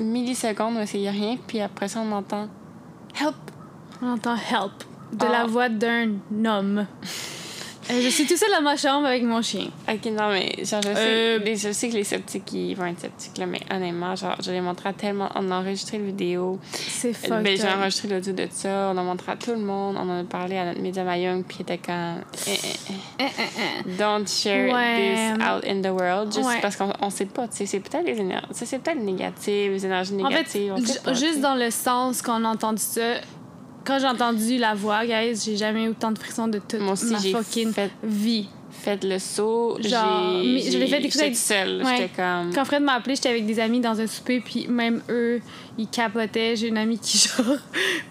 milliseconde 0.00 0.76
où 0.76 0.80
il 0.94 1.00
n'y 1.00 1.08
a 1.08 1.10
rien, 1.10 1.36
puis 1.46 1.60
après 1.60 1.88
ça, 1.88 2.00
on 2.00 2.12
entend 2.12 2.48
Help! 3.20 3.34
On 4.02 4.12
entend 4.12 4.34
help 4.36 4.72
de 5.12 5.24
Ah. 5.26 5.32
la 5.32 5.46
voix 5.46 5.68
d'un 5.68 6.12
homme. 6.44 6.86
Euh, 7.90 8.00
je 8.02 8.08
suis 8.08 8.26
tout 8.26 8.36
seul 8.36 8.50
dans 8.50 8.62
ma 8.62 8.76
chambre 8.76 9.06
avec 9.06 9.22
mon 9.22 9.40
chien. 9.42 9.68
Ok, 9.88 10.06
non, 10.06 10.28
mais 10.30 10.52
genre, 10.64 10.82
je 10.82 10.88
sais, 10.88 10.94
Euh, 10.96 11.38
les- 11.38 11.56
je 11.56 11.70
sais 11.70 11.88
que 11.88 11.94
les 11.94 12.02
sceptiques, 12.04 12.52
ils 12.52 12.74
vont 12.74 12.86
être 12.86 13.00
sceptiques, 13.00 13.38
là, 13.38 13.46
mais 13.46 13.60
honnêtement, 13.70 14.16
genre, 14.16 14.36
je 14.44 14.50
l'ai 14.50 14.60
montré 14.60 14.88
à 14.88 14.92
tellement. 14.92 15.28
On 15.36 15.50
a 15.52 15.56
enregistré 15.60 15.98
la 15.98 16.04
vidéo, 16.04 16.58
C'est 16.72 17.12
fucked 17.12 17.42
ben, 17.44 17.56
j'ai 17.56 17.68
enregistré 17.68 18.08
l'audio 18.08 18.32
de 18.32 18.48
ça, 18.50 18.90
on 18.92 18.98
a 18.98 19.02
montré 19.02 19.30
à 19.32 19.36
tout 19.36 19.52
le 19.52 19.58
monde, 19.58 19.96
on 19.98 20.08
en 20.08 20.20
a 20.20 20.24
parlé 20.24 20.56
à 20.58 20.64
notre 20.64 20.80
média 20.80 21.04
Mayung, 21.04 21.44
puis 21.44 21.58
il 21.60 21.62
était 21.62 21.78
comme. 21.78 22.22
Eh, 22.48 22.50
eh, 22.50 22.56
eh. 22.90 22.92
Eh, 23.20 23.24
eh, 23.24 23.42
eh. 23.86 23.96
Don't 23.96 24.26
share 24.28 24.72
Ouais. 24.72 25.14
this 25.14 25.44
out 25.46 25.64
in 25.64 25.80
the 25.82 25.92
world, 25.94 26.32
juste 26.34 26.46
Ouais. 26.46 26.58
parce 26.60 26.74
qu'on 26.76 26.92
on 27.00 27.10
sait 27.10 27.26
pas, 27.26 27.46
tu 27.46 27.58
sais, 27.58 27.66
c'est 27.66 27.80
peut-être 27.80 28.04
les 28.04 28.18
énergies, 28.18 28.46
c'est 28.52 28.78
peut-être 28.80 28.98
négatif, 29.00 29.70
les 29.70 29.86
énergies 29.86 30.14
En 30.14 30.28
fait, 30.28 30.34
négatives, 30.34 30.72
on 30.76 30.84
sait 30.84 31.00
pas, 31.00 31.14
juste 31.14 31.40
dans 31.40 31.54
le 31.54 31.70
sens 31.70 32.20
qu'on 32.22 32.44
a 32.44 32.48
entendu 32.48 32.82
ça, 32.82 33.14
quand 33.86 33.98
j'ai 33.98 34.06
entendu 34.06 34.58
la 34.58 34.74
voix, 34.74 35.06
guys, 35.06 35.40
j'ai 35.44 35.56
jamais 35.56 35.84
eu 35.84 35.88
autant 35.88 36.10
de 36.10 36.18
frissons 36.18 36.48
de 36.48 36.58
toute 36.58 36.80
Moi 36.80 36.92
aussi, 36.92 37.12
ma 37.12 37.20
fucking 37.20 37.72
fait 37.72 37.90
vie. 38.02 38.48
fait 38.70 39.02
le 39.04 39.18
saut. 39.18 39.78
Genre, 39.80 40.40
je 40.42 40.78
l'ai 40.78 40.86
fait 40.86 40.98
écouter 41.04 41.24
J'étais 41.24 41.34
seule. 41.34 41.82
Ouais. 41.82 41.96
J'étais 41.96 42.10
comme. 42.14 42.52
Quand 42.54 42.64
Fred 42.64 42.82
m'a 42.82 42.94
appelé, 42.94 43.14
j'étais 43.14 43.30
avec 43.30 43.46
des 43.46 43.60
amis 43.60 43.80
dans 43.80 44.00
un 44.00 44.06
souper, 44.06 44.40
puis 44.40 44.66
même 44.68 45.02
eux, 45.08 45.40
ils 45.78 45.88
capotaient. 45.88 46.56
J'ai 46.56 46.68
une 46.68 46.78
amie 46.78 46.98
qui, 46.98 47.18
genre, 47.28 47.56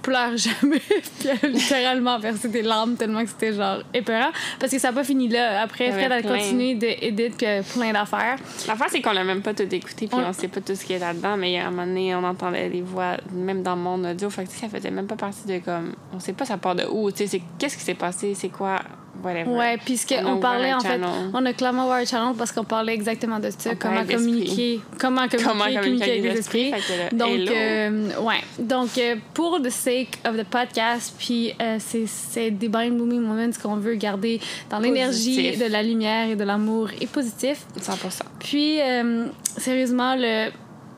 pleure 0.01 0.35
jamais, 0.37 0.79
puis 1.19 1.29
elle 1.29 1.39
a 1.43 1.47
littéralement 1.47 2.19
versé 2.19 2.47
des 2.49 2.61
larmes 2.61 2.95
tellement 2.95 3.23
que 3.23 3.29
c'était, 3.29 3.53
genre, 3.53 3.79
épeurant. 3.93 4.31
Parce 4.59 4.71
que 4.71 4.79
ça 4.79 4.89
n'a 4.89 4.93
pas 4.93 5.03
fini 5.03 5.27
là. 5.27 5.61
Après, 5.61 5.87
Il 5.87 5.93
Fred 5.93 6.11
a 6.11 6.21
continué 6.21 6.75
d'éditer, 6.75 7.29
puis 7.29 7.37
il 7.41 7.43
y 7.43 7.47
avait 7.47 7.63
plein 7.63 7.93
d'affaires. 7.93 8.37
L'affaire, 8.67 8.87
c'est 8.89 9.01
qu'on 9.01 9.13
l'a 9.13 9.23
même 9.23 9.41
pas 9.41 9.53
tout 9.53 9.63
écouté, 9.63 10.07
puis 10.07 10.17
Ouais. 10.17 10.23
on 10.27 10.33
sait 10.33 10.47
pas 10.47 10.61
tout 10.61 10.75
ce 10.75 10.85
qu'il 10.85 10.97
y 10.97 11.01
a 11.01 11.07
là-dedans, 11.07 11.37
mais 11.37 11.59
à 11.59 11.67
un 11.67 11.71
moment 11.71 11.85
donné, 11.87 12.15
on 12.15 12.23
entendait 12.23 12.69
les 12.69 12.81
voix, 12.81 13.17
même 13.33 13.63
dans 13.63 13.75
mon 13.75 14.03
audio. 14.09 14.29
Fait 14.29 14.45
que 14.45 14.51
ça 14.51 14.67
faisait 14.69 14.91
même 14.91 15.07
pas 15.07 15.15
partie 15.15 15.47
de 15.47 15.59
comme. 15.59 15.93
On 16.13 16.19
sait 16.19 16.33
pas 16.33 16.45
ça 16.45 16.57
part 16.57 16.75
de 16.75 16.83
où, 16.89 17.11
tu 17.11 17.17
sais, 17.19 17.27
c'est 17.27 17.41
qu'est-ce 17.57 17.77
qui 17.77 17.83
s'est 17.83 17.93
passé, 17.95 18.33
c'est 18.35 18.49
quoi, 18.49 18.79
whatever. 19.23 19.49
Ouais, 19.49 19.77
On 19.77 20.25
on 20.25 20.31
ouvert 20.31 20.39
parlait 20.39 20.73
en 20.73 20.79
fait, 20.79 21.01
on 21.33 21.45
a 21.45 21.53
clairement 21.53 21.91
un 21.91 22.05
channel 22.05 22.35
parce 22.37 22.51
qu'on 22.51 22.63
parlait 22.63 22.93
exactement 22.93 23.39
de 23.39 23.49
ça, 23.49 23.71
On 23.71 23.75
comment 23.75 24.05
communiquer, 24.05 24.81
comment 24.99 25.27
communiquer, 25.27 25.43
Comment 25.45 25.65
communiquer 25.81 26.11
avec 26.11 26.23
les 26.23 26.39
esprits. 26.39 26.71
Donc. 27.11 27.29
Euh, 27.55 28.21
ouais. 28.21 28.41
Donc, 28.59 28.97
euh, 28.97 29.15
pour 29.33 29.61
the 29.61 29.69
sake 29.69 30.19
of 30.25 30.37
the 30.37 30.43
podcast, 30.43 31.13
puis 31.17 31.53
euh, 31.61 31.77
c'est, 31.79 32.51
des 32.51 32.69
mind 32.69 32.95
blooming 32.97 33.21
moments 33.21 33.51
qu'on 33.61 33.75
veut 33.75 33.95
garder 33.95 34.39
dans 34.69 34.79
l'énergie 34.79 35.57
de 35.57 35.65
la 35.65 35.83
lumière 35.83 36.29
et 36.29 36.35
de 36.35 36.43
l'amour 36.43 36.89
et 36.99 37.07
positif. 37.07 37.65
100%. 37.79 38.21
Puis, 38.39 38.81
euh, 38.81 39.27
sérieusement, 39.57 40.15
le 40.17 40.49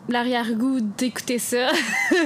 l'arrière-goût 0.09 0.79
d'écouter 0.81 1.37
ça 1.39 1.67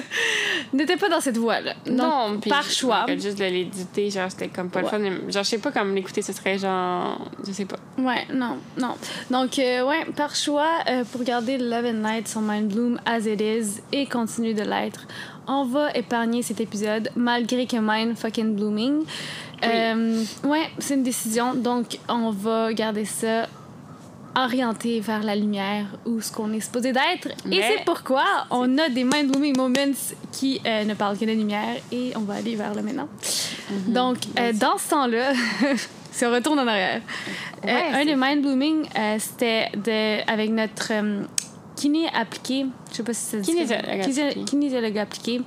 n'était 0.73 0.97
pas 0.97 1.09
dans 1.09 1.19
cette 1.21 1.37
voie-là. 1.37 1.73
Non, 1.89 2.37
puis 2.39 2.49
par 2.49 2.63
choix. 2.69 3.05
juste 3.09 3.37
de 3.39 3.43
l'éditer, 3.45 4.09
genre, 4.09 4.29
c'était 4.29 4.47
comme 4.47 4.69
pas 4.69 4.79
le 4.81 4.85
Ouais. 4.85 4.91
fun. 4.91 4.99
Genre, 5.31 5.43
je 5.43 5.49
sais 5.49 5.57
pas 5.57 5.71
comme 5.71 5.93
l'écouter, 5.95 6.21
ce 6.21 6.33
serait 6.33 6.57
genre. 6.57 7.19
Je 7.45 7.51
sais 7.51 7.65
pas. 7.65 7.77
Ouais, 7.97 8.25
non, 8.33 8.57
non. 8.79 8.95
Donc, 9.29 9.57
euh, 9.59 9.85
ouais, 9.87 10.05
par 10.15 10.35
choix, 10.35 10.69
euh, 10.89 11.03
pour 11.11 11.23
garder 11.23 11.57
Love 11.57 11.85
and 11.85 12.01
Light 12.01 12.27
sur 12.27 12.41
Mind 12.41 12.71
Bloom 12.71 12.99
as 13.05 13.25
it 13.25 13.41
is 13.41 13.81
et 13.91 14.05
continuer 14.05 14.53
de 14.53 14.63
l'être, 14.63 15.07
on 15.47 15.65
va 15.65 15.91
épargner 15.95 16.43
cet 16.43 16.61
épisode 16.61 17.09
malgré 17.15 17.65
que 17.65 17.77
Mind 17.79 18.17
fucking 18.17 18.55
blooming. 18.55 19.03
Euh, 19.63 20.23
ouais, 20.45 20.69
c'est 20.79 20.95
une 20.95 21.03
décision. 21.03 21.53
Donc, 21.53 21.97
on 22.07 22.31
va 22.31 22.73
garder 22.73 23.05
ça 23.05 23.47
orienté 24.35 24.99
vers 24.99 25.23
la 25.23 25.35
lumière 25.35 25.85
ou 26.05 26.21
ce 26.21 26.31
qu'on 26.31 26.51
est 26.53 26.61
supposé 26.61 26.91
d'être. 26.91 27.27
Et 27.51 27.61
c'est 27.61 27.85
pourquoi 27.85 28.23
on 28.49 28.77
a 28.77 28.89
des 28.89 29.03
mind 29.03 29.31
blooming 29.31 29.57
moments 29.57 29.93
qui 30.31 30.61
euh, 30.65 30.83
ne 30.83 30.93
parlent 30.93 31.17
que 31.17 31.25
de 31.25 31.31
lumière 31.31 31.75
et 31.91 32.13
on 32.15 32.21
va 32.21 32.35
aller 32.35 32.55
vers 32.55 32.73
le 32.73 32.81
maintenant. 32.81 33.09
Mhm. 33.69 33.93
Donc, 33.93 34.17
euh, 34.39 34.53
dans 34.53 34.77
ce 34.77 34.89
temps-là, 34.89 35.33
si 36.11 36.25
on 36.25 36.31
retourne 36.31 36.59
en 36.59 36.67
arrière, 36.67 37.01
euh, 37.65 37.69
un 37.93 38.05
des 38.05 38.15
mind 38.15 38.41
blooming, 38.41 38.85
c'était 39.19 39.69
de, 39.75 40.29
avec 40.31 40.49
notre 40.49 40.91
kiné 41.75 42.07
appliqué, 42.13 42.65
je 42.91 42.97
sais 42.97 43.03
pas 43.03 43.13
si 43.13 43.25
c'est 43.25 43.41
Kinésiologue 43.41 44.45
kinésiologue 44.45 44.97
appliqué, 44.97 45.41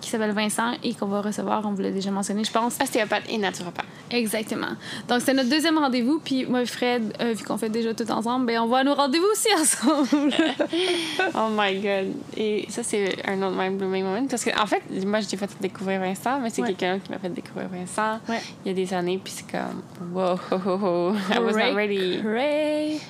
qui 0.00 0.08
s'appelle 0.10 0.32
Vincent 0.32 0.72
et 0.82 0.94
qu'on 0.94 1.06
va 1.06 1.20
recevoir, 1.20 1.62
on 1.66 1.72
vous 1.72 1.82
l'a 1.82 1.90
déjà 1.90 2.10
mentionné, 2.10 2.42
je 2.44 2.50
pense. 2.50 2.78
Ostéopathe 2.82 3.24
et 3.28 3.38
naturopathe. 3.38 3.84
Exactement. 4.10 4.68
Donc, 5.08 5.20
c'est 5.20 5.34
notre 5.34 5.48
deuxième 5.50 5.78
rendez-vous. 5.78 6.20
Puis, 6.24 6.46
moi 6.46 6.62
et 6.62 6.66
Fred, 6.66 7.14
euh, 7.20 7.32
vu 7.34 7.44
qu'on 7.44 7.56
fait 7.58 7.68
déjà 7.68 7.92
tout 7.94 8.10
ensemble, 8.10 8.46
ben, 8.46 8.60
on 8.60 8.66
va 8.66 8.78
à 8.78 8.84
nos 8.84 8.94
rendez-vous 8.94 9.26
aussi 9.32 9.48
ensemble. 9.60 10.32
Oh 11.34 11.48
my 11.50 11.74
god. 11.80 12.12
Et 12.36 12.66
ça, 12.70 12.82
c'est 12.82 13.16
un 13.28 13.40
autre 13.42 13.56
mind 13.56 13.76
blooming 13.78 14.04
moment. 14.04 14.26
Parce 14.28 14.44
que, 14.44 14.50
en 14.60 14.66
fait, 14.66 14.82
moi, 15.06 15.20
je 15.20 15.28
t'ai 15.28 15.36
fait 15.36 15.50
découvrir 15.60 16.00
Vincent, 16.00 16.40
mais 16.40 16.50
c'est 16.50 16.62
Ouais. 16.62 16.68
quelqu'un 16.68 16.98
qui 16.98 17.10
m'a 17.10 17.18
fait 17.18 17.28
découvrir 17.28 17.68
Vincent 17.68 18.18
Ouais. 18.28 18.40
il 18.64 18.68
y 18.68 18.70
a 18.70 18.74
des 18.74 18.92
années, 18.94 19.20
puis 19.22 19.32
c'est 19.36 19.50
comme, 19.50 19.82
wow, 20.12 20.32
ho, 20.50 20.56
ho, 20.66 20.78
ho. 20.82 21.14
I 21.32 21.38
was 21.38 21.52
not 21.52 21.74
ready. 21.74 22.20
Hooray! 22.24 23.00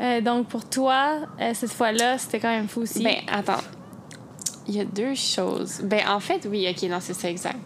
Euh, 0.00 0.20
donc, 0.20 0.48
pour 0.48 0.64
toi, 0.68 1.18
euh, 1.40 1.50
cette 1.54 1.72
fois-là, 1.72 2.18
c'était 2.18 2.40
quand 2.40 2.48
même 2.50 2.68
fou 2.68 2.80
aussi. 2.82 3.02
Ben, 3.02 3.16
attends. 3.30 3.62
Il 4.68 4.76
y 4.76 4.80
a 4.80 4.84
deux 4.84 5.14
choses. 5.14 5.80
Ben, 5.82 6.02
en 6.08 6.20
fait, 6.20 6.46
oui, 6.48 6.66
ok, 6.70 6.88
non, 6.88 6.98
c'est 7.00 7.14
ça, 7.14 7.28
exact. 7.28 7.58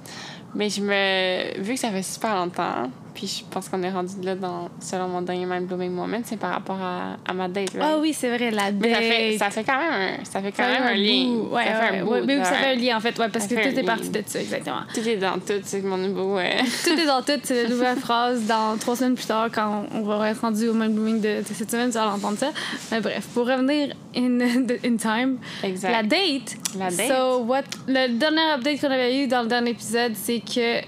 Mais 0.55 0.71
je 0.71 0.81
me. 0.81 1.61
Vu 1.61 1.75
que 1.75 1.81
ça 1.81 1.91
fait 1.91 2.03
super 2.03 2.35
longtemps, 2.37 2.91
puis 3.17 3.27
je 3.27 3.45
pense 3.51 3.71
qu'on 3.71 3.83
est 3.83 3.91
rendu 3.91 4.13
là 4.23 4.35
dans, 4.35 4.69
selon 4.79 5.09
mon 5.09 5.23
dernier 5.23 5.47
mind 5.47 5.67
blooming 5.67 5.91
moment, 5.91 6.19
c'est 6.23 6.37
par 6.37 6.51
rapport 6.51 6.77
à, 6.79 7.17
à 7.27 7.33
ma 7.33 7.49
date, 7.49 7.71
right? 7.71 7.83
Ah 7.83 7.97
oui, 7.99 8.13
c'est 8.13 8.29
vrai, 8.29 8.51
la 8.51 8.71
date. 8.71 8.75
Mais 8.79 8.93
ça 8.93 9.01
fait, 9.01 9.39
ça 9.39 9.51
fait 9.51 9.65
quand 9.65 9.79
même 9.79 10.19
un, 10.21 10.25
ça 10.25 10.43
fait 10.43 10.53
quand 10.53 10.63
Ça 10.63 10.69
fait 10.69 10.81
même 10.81 10.89
un, 10.89 10.95
lien. 10.95 11.49
Ouais, 11.51 11.65
ça 11.65 11.73
fait 11.73 11.93
ouais, 11.93 11.99
un 12.01 12.05
ouais. 12.05 12.23
Mais 12.27 12.45
ça 12.45 12.53
fait 12.53 12.73
un 12.73 12.75
lien, 12.75 12.97
en 12.99 13.01
fait, 13.01 13.19
ouais, 13.19 13.29
parce 13.31 13.47
Ça 13.47 13.55
que 13.55 13.63
fait 13.63 13.73
tout 13.73 13.81
est 13.81 13.85
parti 13.85 14.11
de 14.11 14.23
ça, 14.27 14.39
exactement. 14.39 14.81
Tout 14.93 15.09
est 15.09 15.17
dans 15.17 15.39
tout, 15.39 15.61
c'est 15.65 15.81
mon 15.81 15.97
nouveau. 15.97 16.37
euh, 16.39 16.51
tout 16.85 16.91
est 16.91 17.07
dans 17.07 17.23
tout. 17.23 17.41
C'est 17.43 17.63
la 17.63 17.69
nouvelle 17.71 17.97
phrase 18.01 18.45
dans 18.47 18.77
trois 18.77 18.97
semaines 18.97 19.15
plus 19.15 19.27
tard, 19.27 19.49
quand 19.51 19.87
on 19.95 20.03
va 20.03 20.29
être 20.29 20.43
rendu 20.43 20.69
au 20.69 20.75
même 20.75 20.93
blooming 20.93 21.19
de, 21.23 21.41
de 21.41 21.55
cette 21.55 21.71
semaine, 21.71 21.89
tu 21.89 21.95
vas 21.97 22.05
l'entendre 22.05 22.37
ça. 22.37 22.51
Mais 22.93 23.01
bref, 23.01 23.27
pour 23.33 23.47
revenir 23.47 23.95
in, 24.15 24.41
in 24.85 24.97
time, 24.99 25.39
Exact. 25.63 25.91
la 25.91 26.03
date. 26.03 26.57
La 26.79 26.91
date. 26.91 27.09
So, 27.09 27.39
what, 27.45 27.63
le 27.89 28.09
dernier 28.19 28.53
update 28.55 28.79
qu'on 28.83 28.91
avait 28.91 29.23
eu 29.25 29.27
dans 29.27 29.41
le 29.41 29.49
dernier 29.49 29.71
épisode, 29.71 30.13
c'est 30.15 30.41
que 30.41 30.83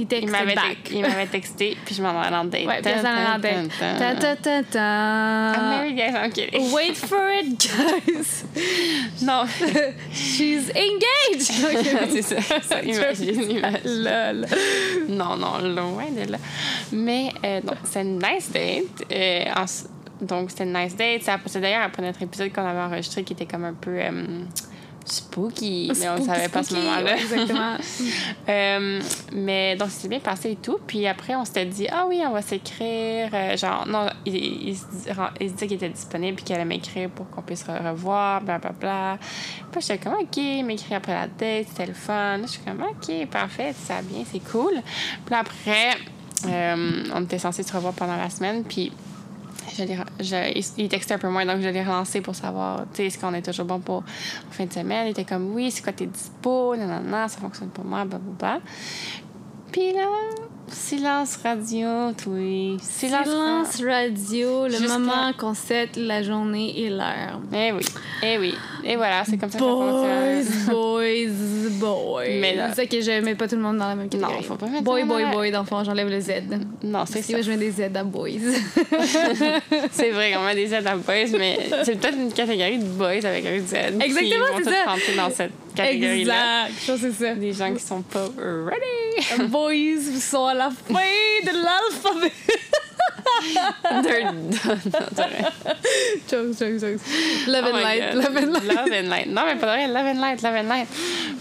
il 0.00 0.06
texte 0.06 0.30
m'avait, 0.30 0.54
back. 0.54 0.82
te- 0.84 0.92
il 0.94 1.00
m'avait 1.02 1.26
texté, 1.26 1.76
puis 1.84 1.94
je 1.94 2.02
m'en 2.02 2.20
allais 2.20 2.36
en 2.36 2.44
date. 2.44 2.66
Ouais, 2.66 2.80
puis 2.82 2.92
elle 2.92 3.00
s'en 3.00 3.08
allait 3.08 3.34
en 3.34 3.38
date. 3.38 3.70
Ta, 3.98 4.14
ta, 4.14 4.36
ta, 4.36 4.62
ta. 4.62 5.52
I'm 5.54 5.68
married, 5.70 5.96
guys, 5.96 6.14
I'm 6.14 6.32
kidding. 6.32 6.72
Wait 6.72 6.94
for 6.96 7.28
it, 7.30 7.58
guys. 7.58 8.44
Non, 9.22 9.44
She's 10.12 10.70
engaged. 10.70 12.10
c'est 12.10 12.22
ça. 12.22 12.36
ça 12.62 12.80
imagine, 12.82 13.50
imagine. 13.50 13.80
Lol. 14.04 14.46
Non, 15.08 15.36
non, 15.36 15.58
loin 15.58 16.10
de 16.10 16.30
là. 16.32 16.38
Mais 16.92 17.30
euh, 17.44 17.60
non, 17.64 17.74
c'est 17.84 18.02
une 18.02 18.18
nice 18.18 18.50
date. 18.50 19.06
Euh, 19.12 19.44
en- 19.56 20.24
donc, 20.24 20.50
c'était 20.50 20.64
une 20.64 20.74
nice 20.74 20.94
date. 20.96 21.22
C'est 21.46 21.60
d'ailleurs 21.60 21.82
après 21.84 22.02
notre 22.02 22.22
épisode 22.22 22.52
qu'on 22.52 22.66
avait 22.66 22.80
enregistré 22.80 23.22
qui 23.24 23.32
était 23.32 23.46
comme 23.46 23.64
un 23.64 23.72
peu 23.74 23.90
euh, 23.92 24.10
spooky, 25.04 25.90
mais 25.98 26.08
on 26.08 26.18
ne 26.18 26.24
savait 26.24 26.48
pas 26.48 26.60
à 26.60 26.62
ce 26.62 26.74
moment-là. 26.74 27.02
Ouais, 27.14 27.20
exactement. 27.20 27.76
Euh, 28.48 29.00
mais 29.32 29.76
donc, 29.76 29.90
c'était 29.90 30.08
bien 30.08 30.18
passé 30.20 30.52
et 30.52 30.56
tout. 30.56 30.78
Puis 30.86 31.06
après, 31.06 31.36
on 31.36 31.44
s'était 31.44 31.66
dit, 31.66 31.86
ah 31.90 32.04
oui, 32.08 32.20
on 32.26 32.30
va 32.32 32.42
s'écrire. 32.42 33.28
Euh, 33.32 33.56
genre, 33.56 33.86
non, 33.86 34.06
il, 34.26 34.34
il, 34.68 34.76
se 34.76 34.84
dit- 34.86 35.08
il 35.40 35.48
se 35.48 35.54
disait 35.54 35.66
qu'il 35.68 35.76
était 35.76 35.88
disponible 35.88 36.34
puis 36.36 36.44
qu'il 36.44 36.56
allait 36.56 36.64
m'écrire 36.64 37.10
pour 37.10 37.28
qu'on 37.30 37.42
puisse 37.42 37.64
re- 37.64 37.88
revoir, 37.90 38.40
blablabla. 38.40 38.72
Bla, 38.80 39.16
bla. 39.16 39.18
Puis 39.70 39.80
j'étais 39.82 39.98
comme, 39.98 40.14
OK, 40.14 40.36
il 40.36 40.64
m'écrit 40.64 40.94
après 40.94 41.12
la 41.14 41.26
date, 41.28 41.66
c'était 41.68 41.86
le 41.86 41.94
fun. 41.94 42.38
Je 42.42 42.48
suis 42.48 42.60
comme, 42.62 42.82
OK, 42.82 43.26
parfait, 43.28 43.72
ça 43.86 43.96
va 43.96 44.02
bien, 44.02 44.24
c'est 44.30 44.40
cool. 44.50 44.72
Puis 45.26 45.34
après, 45.34 45.90
euh, 46.46 47.04
on 47.14 47.22
était 47.22 47.38
censé 47.38 47.62
se 47.62 47.72
revoir 47.72 47.92
pendant 47.94 48.16
la 48.16 48.30
semaine. 48.30 48.64
Puis 48.64 48.90
il- 49.78 50.88
textait 50.88 51.14
un 51.14 51.18
peu 51.18 51.28
moins, 51.28 51.46
donc 51.46 51.60
je 51.60 51.68
l'ai 51.68 51.82
relancé 51.82 52.20
pour 52.20 52.34
savoir, 52.34 52.82
tu 52.92 52.96
sais, 52.96 53.06
est-ce 53.06 53.18
qu'on 53.18 53.32
est 53.34 53.42
toujours 53.42 53.66
bon 53.66 53.80
pour 53.80 53.98
en 53.98 54.50
fin 54.52 54.66
de 54.66 54.72
semaine. 54.72 55.06
Il 55.06 55.10
était 55.10 55.24
comme, 55.24 55.54
oui, 55.54 55.70
c'est 55.70 55.82
quoi 55.82 55.92
tes 55.92 56.06
dispo, 56.06 56.74
nanana, 56.76 57.28
ça 57.28 57.38
fonctionne 57.38 57.68
pour 57.70 57.84
moi, 57.84 58.04
blablabla. 58.04 58.60
Puis 59.72 59.92
là, 59.92 60.06
Silence 60.72 61.36
radio, 61.42 62.12
oui. 62.26 62.76
Silence, 62.82 63.26
Silence 63.28 63.82
radio, 63.84 64.64
le 64.66 64.70
Jusqu'à- 64.70 64.98
moment 64.98 65.32
qu'on 65.38 65.54
set 65.54 65.96
la 65.96 66.22
journée 66.22 66.78
et 66.80 66.90
l'heure. 66.90 67.40
Eh 67.52 67.72
oui, 67.72 67.84
eh 68.22 68.38
oui. 68.38 68.54
Et 68.84 68.96
voilà, 68.96 69.22
c'est 69.24 69.36
comme 69.36 69.50
ça 69.50 69.58
que 69.58 69.64
ça 69.64 69.70
Boys, 69.70 70.42
fonctionne. 70.42 70.70
boys, 70.70 71.70
boys. 71.78 72.22
Mais 72.40 72.54
là- 72.54 72.68
C'est 72.70 72.82
ça 72.82 72.86
que 72.86 73.00
je 73.00 73.20
mets 73.22 73.34
pas 73.34 73.48
tout 73.48 73.56
le 73.56 73.62
monde 73.62 73.78
dans 73.78 73.88
la 73.88 73.94
même 73.94 74.08
catégorie. 74.08 74.36
Non, 74.36 74.42
faut 74.42 74.54
pas 74.54 74.66
mettre 74.66 74.84
Boy, 74.84 75.04
boy, 75.04 75.22
la- 75.22 75.30
boy, 75.30 75.50
dans 75.50 75.60
le 75.60 75.66
fond, 75.66 75.82
j'enlève 75.84 76.08
le 76.08 76.20
Z. 76.20 76.30
Non, 76.84 77.04
c'est 77.06 77.14
Parce 77.14 77.26
que 77.26 77.32
ça. 77.36 77.42
je 77.42 77.50
mets 77.50 77.56
des 77.56 77.70
Z 77.72 77.80
à 77.94 78.04
boys. 78.04 78.28
C'est 79.92 80.10
vrai, 80.10 80.34
on 80.36 80.44
met 80.44 80.54
des 80.54 80.66
Z 80.68 80.74
à 80.86 80.96
boys, 80.96 81.14
mais 81.38 81.58
c'est 81.84 81.98
peut-être 82.00 82.16
une 82.16 82.32
catégorie 82.32 82.78
de 82.78 82.84
boys 82.84 83.24
avec 83.24 83.44
un 83.46 83.58
Z. 83.58 83.74
Exactement, 84.00 84.44
c'est 84.58 84.64
ça. 84.64 85.16
dans 85.16 85.30
cette 85.30 85.52
catégorie-là. 85.74 86.68
exact. 86.68 86.98
C'est 86.98 87.12
ça. 87.12 87.34
Des 87.34 87.52
gens 87.52 87.72
qui 87.74 87.82
sont 87.82 88.02
pas 88.02 88.28
ready. 88.38 89.46
boys 89.48 90.20
sont 90.20 90.46
à 90.46 90.54
la 90.54 90.70
fin 90.70 90.94
de 91.44 91.52
l'alphabet. 91.52 92.32
Jokes, 96.28 96.58
jokes, 96.58 96.80
jokes. 96.80 97.00
Love 97.46 97.64
Oh 97.66 97.74
and 97.74 97.82
light, 97.82 98.12
God. 98.12 98.24
love 98.24 98.36
and 98.36 98.52
light. 98.52 98.64
Love 98.64 98.92
and 98.92 99.08
light. 99.08 99.26
Non, 99.26 99.42
mais 99.46 99.56
pas 99.56 99.66
vrai, 99.66 99.86
love 99.88 100.06
and 100.06 100.20
light, 100.20 100.42
love 100.42 100.54
and 100.54 100.68
light. 100.68 100.88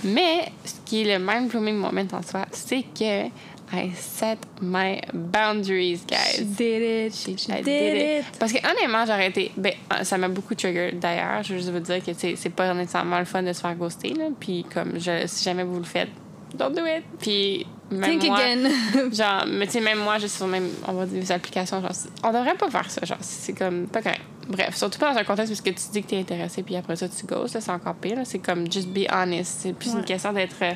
Mais 0.03 0.51
ce 0.65 0.73
qui 0.85 1.01
est 1.01 1.17
le 1.17 1.23
mind 1.23 1.49
blooming 1.49 1.75
moment 1.75 2.07
en 2.13 2.21
soi, 2.23 2.45
c'est 2.51 2.83
que 2.97 3.29
I 3.71 3.91
set 3.95 4.39
my 4.61 4.99
boundaries, 5.13 5.99
guys. 6.07 6.41
Did 6.43 6.81
it. 6.81 7.13
She- 7.13 7.37
She 7.37 7.51
I 7.51 7.61
did 7.61 7.95
it. 8.21 8.25
Parce 8.39 8.51
que 8.51 8.57
honnêtement, 8.59 9.05
j'aurais 9.05 9.27
été. 9.27 9.51
Ben, 9.55 9.73
ça 10.03 10.17
m'a 10.17 10.27
beaucoup 10.27 10.55
trigger 10.55 10.91
d'ailleurs. 10.93 11.43
Je 11.43 11.53
veux 11.53 11.59
juste 11.59 11.71
vous 11.71 11.79
dire 11.79 12.03
que 12.03 12.11
c'est 12.13 12.49
pas 12.49 12.73
nécessairement 12.73 13.19
le 13.19 13.25
fun 13.25 13.43
de 13.43 13.53
se 13.53 13.61
faire 13.61 13.75
ghoster. 13.75 14.09
Là. 14.15 14.25
Puis 14.39 14.65
comme 14.73 14.99
je, 14.99 15.27
si 15.27 15.43
jamais 15.43 15.63
vous 15.63 15.77
le 15.77 15.83
faites, 15.85 16.09
don't 16.55 16.73
do 16.73 16.85
it. 16.85 17.03
Puis 17.19 17.65
même 17.91 18.19
Think 18.19 18.25
moi, 18.25 18.39
again. 18.39 19.11
genre, 19.11 19.45
mais 19.47 19.65
tu 19.65 19.73
sais, 19.73 19.81
même 19.81 19.99
moi, 19.99 20.17
je 20.17 20.27
suis 20.27 20.37
sur 20.37 20.47
même, 20.47 20.69
on 20.87 20.93
va 20.93 21.05
dire, 21.05 21.19
des 21.19 21.31
applications, 21.31 21.81
genre, 21.81 21.91
on 22.23 22.31
devrait 22.31 22.55
pas 22.55 22.69
faire 22.69 22.89
ça, 22.89 23.05
genre, 23.05 23.17
c'est 23.21 23.53
comme 23.53 23.87
pas 23.87 24.01
correct. 24.01 24.21
Bref, 24.47 24.75
surtout 24.75 24.97
pas 24.97 25.13
dans 25.13 25.19
un 25.19 25.23
contexte 25.23 25.51
parce 25.53 25.61
que 25.61 25.69
tu 25.69 25.91
dis 25.91 26.03
que 26.03 26.09
t'es 26.09 26.19
intéressé, 26.19 26.63
puis 26.63 26.75
après 26.75 26.95
ça, 26.95 27.07
tu 27.07 27.25
ghostes, 27.25 27.55
là, 27.55 27.61
c'est 27.61 27.71
encore 27.71 27.95
pire, 27.95 28.15
là. 28.15 28.25
c'est 28.25 28.39
comme 28.39 28.71
just 28.71 28.89
be 28.89 29.05
honest. 29.11 29.59
C'est 29.61 29.73
plus 29.73 29.91
une 29.91 30.03
question 30.03 30.33
d'être 30.33 30.55
euh, 30.63 30.73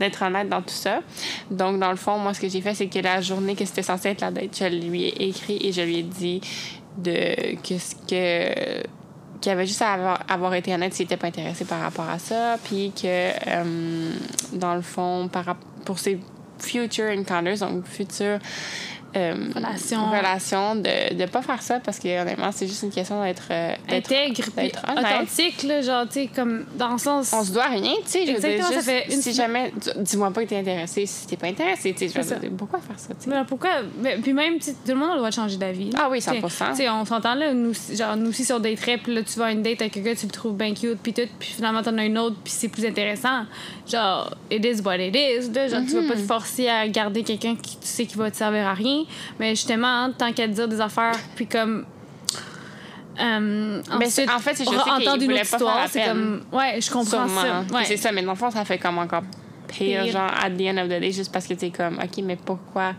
d'être 0.00 0.22
honnête 0.22 0.48
dans 0.48 0.62
tout 0.62 0.70
ça. 0.70 1.00
Donc, 1.50 1.78
dans 1.78 1.90
le 1.90 1.96
fond, 1.96 2.18
moi, 2.18 2.34
ce 2.34 2.40
que 2.40 2.48
j'ai 2.48 2.60
fait, 2.60 2.74
c'est 2.74 2.88
que 2.88 2.98
la 2.98 3.20
journée 3.20 3.54
que 3.54 3.64
c'était 3.64 3.82
censé 3.82 4.10
être 4.10 4.20
la 4.20 4.30
date, 4.30 4.56
je 4.58 4.64
lui 4.64 5.04
ai 5.04 5.28
écrit 5.28 5.58
et 5.60 5.72
je 5.72 5.82
lui 5.82 5.98
ai 5.98 6.02
dit 6.02 6.40
de 6.98 7.56
qu'est-ce 7.62 7.94
que 7.94 8.82
qu'il 9.42 9.52
avait 9.52 9.66
juste 9.66 9.82
à 9.82 10.14
avoir, 10.28 10.54
été 10.54 10.72
honnête 10.72 10.94
s'il 10.94 11.04
n'était 11.04 11.18
pas 11.18 11.26
intéressé 11.26 11.66
par 11.66 11.80
rapport 11.80 12.08
à 12.08 12.18
ça, 12.18 12.56
puis 12.64 12.92
que, 12.94 13.04
euh, 13.06 14.12
dans 14.54 14.74
le 14.74 14.82
fond, 14.82 15.28
par, 15.30 15.56
pour 15.84 15.98
ses 15.98 16.18
future 16.58 17.10
encounters, 17.10 17.58
donc 17.58 17.84
futures 17.84 18.38
euh, 19.16 19.34
Relations. 19.54 20.06
relations, 20.10 20.74
de 20.76 21.14
ne 21.14 21.26
pas 21.26 21.42
faire 21.42 21.62
ça 21.62 21.80
parce 21.80 21.98
que, 21.98 22.20
honnêtement, 22.22 22.50
c'est 22.52 22.66
juste 22.66 22.82
une 22.82 22.90
question 22.90 23.22
d'être 23.22 23.44
euh, 23.50 23.74
Intègre, 23.88 24.42
d'être 24.56 24.82
authentique, 24.90 25.62
là, 25.64 25.82
genre, 25.82 26.06
tu 26.06 26.14
sais, 26.14 26.30
comme 26.34 26.64
dans 26.76 26.92
le 26.92 26.98
sens. 26.98 27.32
On 27.32 27.44
se 27.44 27.52
doit 27.52 27.66
rien, 27.66 27.94
tu 28.04 28.10
sais. 28.10 28.26
je 28.26 28.32
veux 28.32 28.38
dire, 28.40 28.48
Exactement, 28.50 28.68
ça 28.68 28.74
juste, 28.74 28.86
fait 28.86 29.14
une 29.14 29.22
Si 29.22 29.32
jamais, 29.32 29.72
dis- 29.76 29.90
dis-moi 29.96 30.30
pas 30.30 30.44
que 30.44 30.48
t'es 30.48 30.58
intéressé, 30.58 31.06
si 31.06 31.26
t'es 31.26 31.36
pas 31.36 31.48
intéressé, 31.48 31.92
tu 31.92 32.08
sais, 32.08 32.22
ça. 32.22 32.36
pourquoi 32.56 32.80
faire 32.80 32.98
ça, 32.98 33.14
tu 33.20 33.30
sais? 33.30 33.36
Pourquoi? 33.48 33.70
Mais, 34.00 34.16
puis 34.18 34.32
même, 34.32 34.58
tout 34.58 34.70
le 34.88 34.94
monde 34.94 35.10
a 35.10 35.12
le 35.12 35.18
droit 35.18 35.30
de 35.30 35.34
changer 35.34 35.56
d'avis. 35.56 35.90
Ah 35.98 36.08
oui, 36.10 36.18
Tu 36.18 36.24
sais, 36.30 36.40
100%. 36.40 36.70
Tu 36.70 36.76
sais, 36.76 36.88
on 36.88 37.04
s'entend 37.04 37.34
là, 37.34 37.52
nous, 37.52 37.72
genre, 37.94 38.16
nous 38.16 38.30
aussi 38.30 38.44
sur 38.44 38.60
des 38.60 38.74
trips, 38.76 39.06
là, 39.06 39.22
tu 39.22 39.38
vas 39.38 39.46
à 39.46 39.52
une 39.52 39.62
date 39.62 39.80
avec 39.80 39.92
quelqu'un, 39.92 40.14
tu 40.14 40.26
le 40.26 40.32
trouves 40.32 40.56
bien 40.56 40.74
cute, 40.74 40.98
puis 41.02 41.12
tout, 41.12 41.22
puis 41.38 41.50
finalement, 41.54 41.82
t'en 41.82 41.96
as 41.98 42.04
une 42.04 42.18
autre, 42.18 42.36
puis 42.42 42.52
c'est 42.52 42.68
plus 42.68 42.86
intéressant. 42.86 43.44
Genre, 43.90 44.30
it 44.50 44.64
is 44.64 44.80
what 44.82 44.96
it 44.98 45.14
is, 45.14 45.50
là. 45.52 45.68
Genre, 45.68 45.80
tu 45.86 46.00
vas 46.00 46.08
pas 46.08 46.20
te 46.20 46.26
forcer 46.26 46.68
à 46.68 46.88
garder 46.88 47.22
quelqu'un 47.22 47.56
qui 47.56 47.76
tu 47.76 47.86
sais 47.86 48.06
qui 48.06 48.16
va 48.16 48.30
te 48.30 48.36
servir 48.36 48.66
à 48.66 48.74
rien. 48.74 49.01
Mais 49.38 49.50
justement, 49.50 49.86
hein, 50.04 50.12
tant 50.16 50.32
qu'à 50.32 50.46
dire 50.46 50.68
des 50.68 50.80
affaires, 50.80 51.16
puis 51.34 51.46
comme. 51.46 51.84
Euh, 53.20 53.82
Mais 53.98 54.06
ensuite, 54.06 54.30
en 54.30 54.38
fait, 54.38 54.54
c'est- 54.54 54.64
je 54.64 54.70
sais 54.70 54.76
qu'il 54.76 54.92
entendre 54.92 55.22
une 55.22 55.32
autre 55.32 55.40
pas 55.40 55.44
faire 55.44 55.58
histoire, 55.58 55.88
c'est 55.90 56.04
comme. 56.04 56.42
Ouais, 56.50 56.80
je 56.80 56.90
comprends 56.90 57.28
Sûrement. 57.28 57.40
ça. 57.42 57.64
Ouais. 57.74 57.84
C'est 57.84 57.96
ça, 57.98 58.10
mais 58.12 58.22
dans 58.22 58.32
le 58.32 58.36
fond, 58.38 58.50
ça 58.50 58.64
fait 58.64 58.78
comme 58.78 58.98
encore 58.98 59.22
pire, 59.68 60.02
Pire. 60.02 60.12
genre, 60.12 60.30
at 60.42 60.50
the 60.50 60.62
end 60.62 60.78
of 60.78 60.86
the 60.86 61.00
day, 61.00 61.12
juste 61.12 61.30
parce 61.32 61.46
que 61.46 61.54
t'es 61.54 61.70
comme, 61.70 61.98
OK, 62.02 62.22
mais 62.24 62.36
pourquoi? 62.36 62.94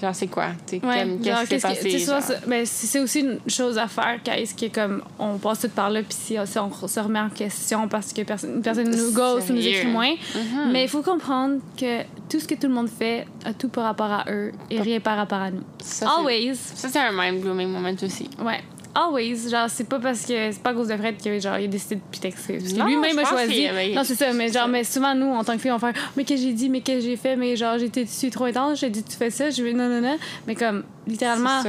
Genre, 0.00 0.14
c'est 0.14 0.28
quoi? 0.28 0.46
Ouais, 0.72 0.80
comme, 0.80 1.20
qu'est-ce 1.20 1.40
qui 1.42 1.60
s'est 1.60 1.68
passé? 1.68 1.98
soit 1.98 2.46
ben, 2.46 2.64
c'est 2.64 3.00
aussi 3.00 3.20
une 3.20 3.38
chose 3.46 3.76
à 3.76 3.86
faire, 3.86 4.18
qu'est-ce 4.24 4.54
qui 4.54 4.66
est 4.66 4.74
comme 4.74 5.02
on 5.18 5.36
passe 5.36 5.60
tout 5.60 5.68
par 5.68 5.90
là, 5.90 6.02
puis 6.02 6.16
si, 6.18 6.36
si 6.46 6.58
on 6.58 6.72
se 6.88 7.00
remet 7.00 7.20
en 7.20 7.28
question 7.28 7.86
parce 7.88 8.12
que 8.12 8.22
personne, 8.22 8.54
une 8.56 8.62
personne 8.62 8.88
nous 8.90 9.12
ghost 9.12 9.50
ou 9.50 9.52
nous 9.52 9.66
écrit 9.66 9.86
moins. 9.88 10.12
Mhm. 10.34 10.72
Mais 10.72 10.84
il 10.84 10.88
faut 10.88 11.02
comprendre 11.02 11.58
que 11.78 12.02
tout 12.30 12.40
ce 12.40 12.48
que 12.48 12.54
tout 12.54 12.68
le 12.68 12.74
monde 12.74 12.88
fait 12.88 13.26
a 13.44 13.52
tout 13.52 13.68
par 13.68 13.84
rapport 13.84 14.10
à 14.10 14.24
eux 14.30 14.52
et 14.70 14.80
rien 14.80 15.00
par 15.00 15.16
rapport 15.16 15.40
à 15.40 15.50
nous. 15.50 15.62
Ça, 15.82 16.06
c'est- 16.06 16.20
Always. 16.20 16.54
Ça, 16.56 16.88
c'est 16.88 16.98
un 16.98 17.12
mind-blooming 17.12 17.68
moment 17.68 17.90
aussi. 18.02 18.30
Ouais. 18.42 18.60
Always. 18.94 19.48
Genre, 19.50 19.68
c'est 19.68 19.88
pas 19.88 19.98
parce 19.98 20.22
que. 20.22 20.52
C'est 20.52 20.62
pas 20.62 20.70
à 20.70 20.74
cause 20.74 20.88
de 20.88 20.96
Fred 20.96 21.22
que, 21.22 21.38
genre, 21.38 21.58
il 21.58 21.64
a 21.64 21.68
décidé 21.68 21.96
de 21.96 22.00
pitexer. 22.10 22.58
Lui-même 22.58 23.18
a 23.18 23.24
choisi. 23.24 23.54
qu'il 23.54 23.94
Non, 23.94 24.04
c'est 24.04 24.14
ça. 24.14 24.32
Mais 24.32 24.50
genre, 24.50 24.68
mais 24.68 24.84
souvent, 24.84 25.14
nous, 25.14 25.30
en 25.30 25.44
tant 25.44 25.54
que 25.54 25.58
filles, 25.58 25.72
on 25.72 25.78
fait 25.78 25.94
Mais 26.16 26.24
que 26.24 26.36
j'ai 26.36 26.52
dit, 26.52 26.68
mais 26.68 26.80
que 26.80 27.00
j'ai 27.00 27.16
fait, 27.16 27.36
mais 27.36 27.56
genre, 27.56 27.78
j'étais 27.78 28.04
dessus 28.04 28.30
trop 28.30 28.44
intense, 28.44 28.80
j'ai 28.80 28.90
dit, 28.90 29.02
tu 29.02 29.16
fais 29.16 29.30
ça, 29.30 29.50
je 29.50 29.62
vais 29.62 29.72
non, 29.72 29.88
non, 29.88 30.00
non. 30.00 30.16
Mais 30.46 30.54
comme, 30.54 30.84
littéralement, 31.06 31.62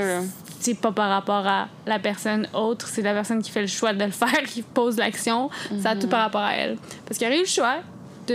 C'est 0.59 0.75
pas 0.75 0.91
par 0.91 1.09
rapport 1.09 1.47
à 1.47 1.67
la 1.87 1.97
personne 1.99 2.47
autre, 2.53 2.87
c'est 2.87 3.01
la 3.01 3.13
personne 3.13 3.41
qui 3.41 3.49
fait 3.49 3.61
le 3.61 3.67
choix 3.67 3.93
de 3.93 4.03
le 4.03 4.11
faire, 4.11 4.43
qui 4.47 4.61
pose 4.61 4.97
l'action. 4.97 5.49
Ça 5.81 5.91
a 5.91 5.95
tout 5.95 6.07
par 6.07 6.21
rapport 6.21 6.41
à 6.41 6.53
elle. 6.53 6.77
Parce 7.05 7.17
qu'il 7.17 7.27
y 7.27 7.31
a 7.31 7.35
eu 7.35 7.41
le 7.41 7.45
choix 7.45 7.77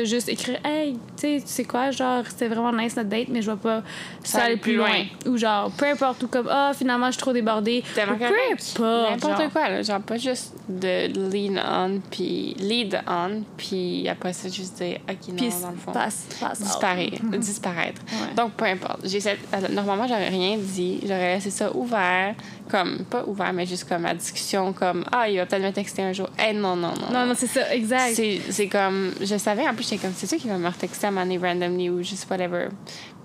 de 0.00 0.04
juste 0.04 0.28
écrire 0.28 0.58
Hey, 0.64 0.92
tu 0.94 0.98
sais, 1.16 1.40
tu 1.40 1.48
sais 1.52 1.64
quoi, 1.64 1.90
genre, 1.90 2.22
c'était 2.28 2.48
vraiment 2.48 2.72
nice 2.72 2.96
notre 2.96 3.08
date, 3.08 3.28
mais 3.28 3.42
je 3.42 3.50
vais 3.50 3.56
pas 3.56 3.82
ça 4.22 4.44
aller 4.44 4.56
plus 4.56 4.76
loin. 4.76 5.04
Ou 5.26 5.36
genre, 5.36 5.70
peu 5.72 5.86
importe, 5.86 6.22
ou 6.22 6.28
comme, 6.28 6.48
ah, 6.50 6.72
finalement, 6.76 7.06
je 7.06 7.12
suis 7.12 7.20
trop 7.20 7.32
débordée. 7.32 7.82
Ou 7.96 8.16
peu 8.16 8.24
importe. 8.24 8.78
N'importe 9.22 9.52
quoi, 9.52 9.68
là. 9.68 9.82
Genre, 9.82 10.00
pas 10.00 10.16
juste 10.16 10.54
de 10.68 11.08
lean 11.30 11.60
on, 11.66 12.00
puis 12.10 12.54
lead 12.58 13.00
on, 13.06 13.42
puis 13.56 14.08
après 14.08 14.32
ça, 14.32 14.48
juste 14.48 14.76
dire, 14.82 14.98
OK, 15.08 15.28
non, 15.28 15.48
dans 15.62 15.70
le 15.70 15.76
fond. 15.76 15.92
passe, 15.92 16.26
passe. 16.40 16.60
out. 16.60 16.66
disparaître. 16.66 17.22
disparaître. 17.38 18.02
Ouais. 18.12 18.34
Donc, 18.36 18.52
peu 18.52 18.64
importe. 18.64 19.06
Cette- 19.06 19.38
euh, 19.54 19.68
Normalement, 19.70 20.06
j'aurais 20.06 20.28
rien 20.28 20.56
dit. 20.58 21.00
J'aurais 21.02 21.34
laissé 21.34 21.50
ça 21.50 21.74
ouvert. 21.74 22.34
Comme, 22.70 23.04
pas 23.08 23.24
ouvert, 23.26 23.52
mais 23.52 23.64
juste 23.64 23.88
comme 23.88 24.02
la 24.02 24.14
discussion, 24.14 24.72
comme, 24.72 25.04
ah, 25.12 25.28
il 25.28 25.36
va 25.36 25.46
peut-être 25.46 25.62
me 25.62 25.70
texter 25.70 26.02
un 26.02 26.12
jour. 26.12 26.28
Eh, 26.44 26.52
non, 26.52 26.74
non, 26.74 26.92
non. 27.00 27.12
Non, 27.12 27.26
non, 27.26 27.34
c'est 27.36 27.46
ça, 27.46 27.72
exact. 27.72 28.14
C'est 28.50 28.66
comme, 28.68 29.12
je 29.20 29.36
savais, 29.38 29.68
en 29.68 29.74
plus, 29.74 29.84
j'étais 29.88 29.98
comme, 29.98 30.14
c'est 30.16 30.26
sûr 30.26 30.38
qu'il 30.38 30.50
va 30.50 30.58
me 30.58 30.68
retexter 30.68 31.06
à 31.06 31.10
donné 31.12 31.38
randomly 31.38 31.90
ou 31.90 32.02
juste 32.02 32.28
whatever. 32.28 32.68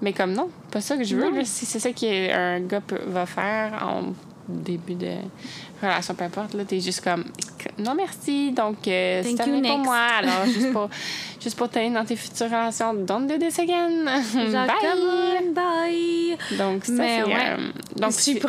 Mais 0.01 0.13
comme, 0.13 0.33
non, 0.33 0.49
pas 0.71 0.81
ça 0.81 0.95
que 0.95 1.03
je 1.03 1.15
veux. 1.15 1.31
Là. 1.31 1.43
Si 1.43 1.65
c'est 1.65 1.79
ça 1.79 1.91
qu'un 1.91 2.59
gars 2.61 2.81
peut- 2.81 3.01
va 3.07 3.25
faire 3.25 3.73
en 3.83 4.13
début 4.51 4.95
de 4.95 5.15
relation, 5.81 6.13
peu 6.13 6.23
importe, 6.25 6.53
là, 6.53 6.65
t'es 6.65 6.79
juste 6.79 7.03
comme, 7.03 7.25
non, 7.77 7.95
merci. 7.95 8.51
Donc, 8.51 8.87
euh, 8.87 9.21
c'est 9.23 9.29
Thank 9.29 9.31
you, 9.31 9.45
terminé 9.45 9.69
pour 9.69 9.79
moi. 9.79 9.97
Alors, 10.19 10.45
juste 10.45 10.71
pour, 10.71 10.89
juste 11.41 11.57
pour 11.57 11.69
t'aider 11.69 11.93
dans 11.93 12.05
tes 12.05 12.15
futures 12.15 12.47
relations, 12.47 12.93
don't 12.93 13.27
do 13.27 13.37
this 13.37 13.59
again. 13.59 14.05
Bye. 14.05 15.53
bye. 15.53 16.57
Donc, 16.57 16.85
ça, 16.85 16.93
Mais 16.93 17.21
c'est. 17.23 17.27
ouais. 17.27 17.55
euh, 17.57 17.71
donc, 17.97 18.11
je 18.11 18.17
suis 18.17 18.41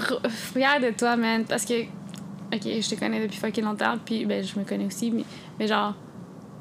fière 0.52 0.80
de 0.80 0.90
toi, 0.90 1.16
man, 1.16 1.44
parce 1.44 1.64
que, 1.64 1.82
ok, 1.82 2.62
je 2.64 2.88
te 2.88 2.94
connais 2.98 3.20
depuis 3.20 3.38
fucking 3.38 3.64
longtemps, 3.64 3.96
puis 4.04 4.24
ben, 4.26 4.44
je 4.44 4.58
me 4.58 4.64
connais 4.64 4.86
aussi, 4.86 5.10
mais, 5.10 5.24
mais 5.58 5.66
genre, 5.66 5.94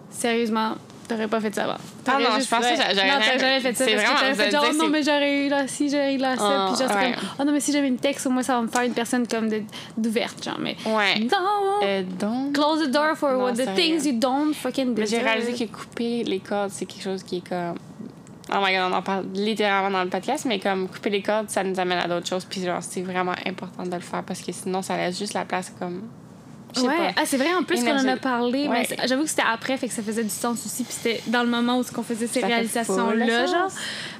sérieusement, 0.09 0.75
t'aurais 1.13 1.27
pas 1.27 1.39
fait 1.41 1.53
ça 1.53 1.63
avant. 1.65 1.75
Ah 2.07 2.17
non, 2.19 2.39
je 2.39 2.47
pense 2.47 2.65
que 2.65 2.75
j'aurais 2.75 3.07
Non, 3.07 3.13
t'aurais 3.19 3.39
jamais 3.39 3.59
fait 3.59 3.73
ça. 3.73 3.85
c'est 3.85 3.95
vraiment- 3.95 4.13
que 4.29 4.33
fait 4.35 4.51
genre, 4.51 4.63
dire, 4.63 4.73
non, 4.75 4.87
mais 4.89 5.03
j'aurais 5.03 5.45
eu 5.45 5.49
là, 5.49 5.67
si, 5.67 5.89
j'aurais 5.89 6.15
eu 6.15 6.17
là, 6.17 6.37
ça, 6.37 6.43
Ah, 6.45 6.71
puis 6.73 6.85
genre, 6.87 6.95
ouais. 6.97 7.11
comme, 7.13 7.29
oh 7.39 7.43
non, 7.45 7.51
mais 7.51 7.59
si 7.59 7.71
j'avais 7.71 7.87
une 7.87 7.97
texte, 7.99 8.25
au 8.27 8.29
moins, 8.29 8.43
ça 8.43 8.55
va 8.55 8.61
me 8.61 8.67
faire 8.67 8.81
une 8.83 8.93
personne 8.93 9.27
comme 9.27 9.49
d'ouverte, 9.97 10.43
genre, 10.43 10.57
mais. 10.59 10.75
Ouais. 10.85 11.19
Non! 11.19 11.79
Euh, 11.83 12.03
donc? 12.19 12.53
Close 12.53 12.83
the 12.87 12.91
door 12.91 13.15
for 13.15 13.31
Non, 13.31 13.43
what 13.43 13.51
the 13.53 13.57
sérieux. 13.65 13.75
things 13.75 14.05
you 14.05 14.13
don't 14.19 14.53
fucking 14.53 14.93
Mais 14.97 15.05
j'ai 15.05 15.19
réalisé 15.19 15.53
que 15.53 15.71
couper 15.71 16.23
les 16.23 16.39
cordes, 16.39 16.71
c'est 16.71 16.85
quelque 16.85 17.03
chose 17.03 17.23
qui 17.23 17.37
est 17.37 17.47
comme. 17.47 17.75
Oh 18.53 18.57
my 18.61 18.73
god, 18.75 18.91
on 18.91 18.95
en 18.95 19.01
parle 19.01 19.25
littéralement 19.33 19.91
dans 19.91 20.03
le 20.03 20.09
podcast, 20.09 20.45
mais 20.45 20.59
comme 20.59 20.89
couper 20.89 21.09
les 21.09 21.21
cordes, 21.21 21.49
ça 21.49 21.63
nous 21.63 21.79
amène 21.79 21.99
à 21.99 22.07
d'autres 22.07 22.27
choses. 22.27 22.43
Puis 22.45 22.61
genre, 22.63 22.79
c'est 22.81 23.01
vraiment 23.01 23.33
important 23.45 23.83
de 23.83 23.93
le 23.95 24.01
faire 24.01 24.23
parce 24.23 24.41
que 24.41 24.51
sinon, 24.51 24.81
ça 24.81 24.97
laisse 24.97 25.17
juste 25.17 25.33
la 25.33 25.45
place 25.45 25.71
comme. 25.79 26.01
Ouais, 26.77 26.97
pas. 26.97 27.11
ah, 27.17 27.21
c'est 27.25 27.37
vrai 27.37 27.53
en 27.53 27.63
plus 27.63 27.83
qu'on 27.83 27.97
en 27.97 28.07
a 28.07 28.17
parlé, 28.17 28.67
Ouais. 28.67 28.87
mais 28.89 29.07
j'avoue 29.07 29.23
que 29.23 29.29
c'était 29.29 29.43
après, 29.49 29.77
fait 29.77 29.87
que 29.87 29.93
ça 29.93 30.01
faisait 30.01 30.23
du 30.23 30.29
sens 30.29 30.65
aussi, 30.65 30.83
puis 30.83 30.93
c'était 30.93 31.21
dans 31.27 31.43
le 31.43 31.49
moment 31.49 31.79
où 31.79 31.83
on 31.97 32.03
faisait 32.03 32.27
ces 32.27 32.43
réalisations-là, 32.43 33.45
genre. 33.45 33.71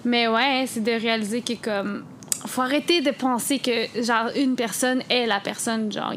Mais 0.06 0.28
ouais, 0.28 0.65
c'est 0.68 0.84
de 0.84 0.91
réaliser 0.91 1.41
que 1.41 1.53
comme. 1.53 2.03
Faut 2.48 2.61
arrêter 2.64 3.02
de 3.02 3.11
penser 3.11 3.60
que, 3.60 4.02
genre, 4.02 4.30
une 4.36 4.56
personne 4.56 5.03
est 5.11 5.28
la 5.28 5.40
personne, 5.40 5.91
genre. 5.91 6.14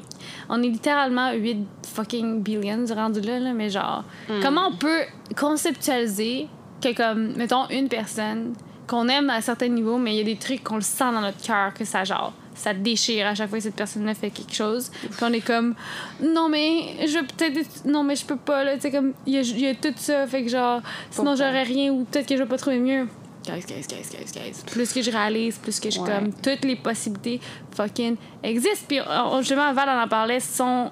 On 0.48 0.62
est 0.62 0.68
littéralement 0.68 1.32
8 1.32 1.58
fucking 1.94 2.40
billions 2.42 2.86
rendu 2.94 3.20
là, 3.20 3.38
là 3.38 3.52
mais 3.52 3.68
genre. 3.68 4.04
Hmm. 4.30 4.40
Comment 4.42 4.68
on 4.68 4.76
peut 4.76 5.02
conceptualiser 5.36 6.48
que, 6.82 6.94
comme, 6.94 7.34
mettons, 7.36 7.68
une 7.68 7.88
personne 7.88 8.54
qu'on 8.86 9.08
aime 9.08 9.30
à 9.30 9.40
certains 9.40 9.68
niveaux, 9.68 9.98
mais 9.98 10.14
il 10.14 10.18
y 10.18 10.20
a 10.20 10.24
des 10.24 10.36
trucs 10.36 10.62
qu'on 10.62 10.76
le 10.76 10.82
sent 10.82 11.12
dans 11.12 11.20
notre 11.20 11.40
cœur, 11.42 11.72
que 11.74 11.84
ça, 11.84 12.04
genre, 12.04 12.32
ça 12.54 12.72
déchire 12.72 13.26
à 13.26 13.34
chaque 13.34 13.48
fois 13.48 13.58
que 13.58 13.64
cette 13.64 13.74
personne-là 13.74 14.14
fait 14.14 14.30
quelque 14.30 14.54
chose. 14.54 14.90
Puis 15.00 15.10
on 15.22 15.32
est 15.32 15.40
comme, 15.40 15.74
non, 16.22 16.48
mais 16.48 17.06
je 17.06 17.18
peut-être. 17.18 17.84
Non, 17.86 18.02
mais 18.02 18.16
je 18.16 18.24
peux 18.24 18.36
pas, 18.36 18.64
là. 18.64 18.74
Tu 18.74 18.82
sais, 18.82 18.90
comme, 18.90 19.12
il 19.26 19.34
y 19.34 19.38
a, 19.38 19.42
y 19.42 19.66
a 19.68 19.74
tout 19.74 19.94
ça, 19.96 20.26
fait 20.26 20.44
que, 20.44 20.50
genre, 20.50 20.80
sinon 21.10 21.34
j'aurais 21.36 21.64
rien, 21.64 21.92
ou 21.92 22.04
peut-être 22.04 22.28
que 22.28 22.36
je 22.36 22.42
vais 22.42 22.48
pas 22.48 22.58
trouver 22.58 22.78
mieux. 22.78 23.08
guys, 23.44 23.64
guys, 23.66 23.86
guys, 23.88 24.08
guys, 24.10 24.32
guys. 24.32 24.62
Plus 24.70 24.92
que 24.92 25.02
je 25.02 25.10
réalise, 25.10 25.58
plus 25.58 25.80
que 25.80 25.90
je 25.90 25.94
suis 25.94 26.04
comme, 26.04 26.32
toutes 26.32 26.64
les 26.64 26.76
possibilités 26.76 27.40
fucking 27.74 28.16
existent. 28.42 28.86
Puis 28.88 28.98
justement, 29.40 29.72
Val 29.72 29.88
en 29.88 30.08
parlait, 30.08 30.40
son 30.40 30.90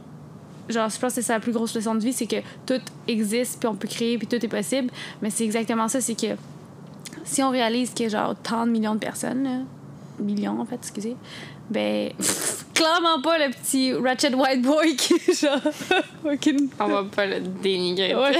genre, 0.68 0.88
je 0.88 0.98
pense 0.98 1.14
que 1.14 1.20
c'est 1.20 1.22
sa 1.22 1.40
plus 1.40 1.52
grosse 1.52 1.74
leçon 1.74 1.94
de 1.94 2.00
vie, 2.00 2.12
c'est 2.12 2.26
que 2.26 2.36
tout 2.66 2.80
existe, 3.08 3.58
puis 3.58 3.68
on 3.68 3.74
peut 3.74 3.88
créer, 3.88 4.18
puis 4.18 4.26
tout 4.26 4.44
est 4.44 4.48
possible. 4.48 4.90
Mais 5.20 5.30
c'est 5.30 5.44
exactement 5.44 5.88
ça, 5.88 6.00
c'est 6.00 6.14
que 6.14 6.36
si 7.24 7.42
on 7.42 7.50
réalise 7.50 7.90
qu'il 7.90 8.04
y 8.04 8.06
a 8.06 8.10
genre 8.10 8.34
tant 8.42 8.66
de 8.66 8.70
millions 8.70 8.94
de 8.94 9.00
personnes, 9.00 9.66
millions 10.18 10.60
en 10.60 10.64
fait, 10.64 10.76
excusez, 10.76 11.16
ben, 11.70 12.12
clairement 12.74 13.20
pas 13.22 13.38
le 13.38 13.50
petit 13.50 13.92
Ratchet 13.94 14.34
White 14.34 14.62
Boy 14.62 14.96
qui, 14.96 15.14
genre, 15.40 15.60
On 16.80 16.86
va 16.88 17.04
pas 17.04 17.26
le 17.26 17.40
dénigrer. 17.40 18.14
Ouais. 18.14 18.32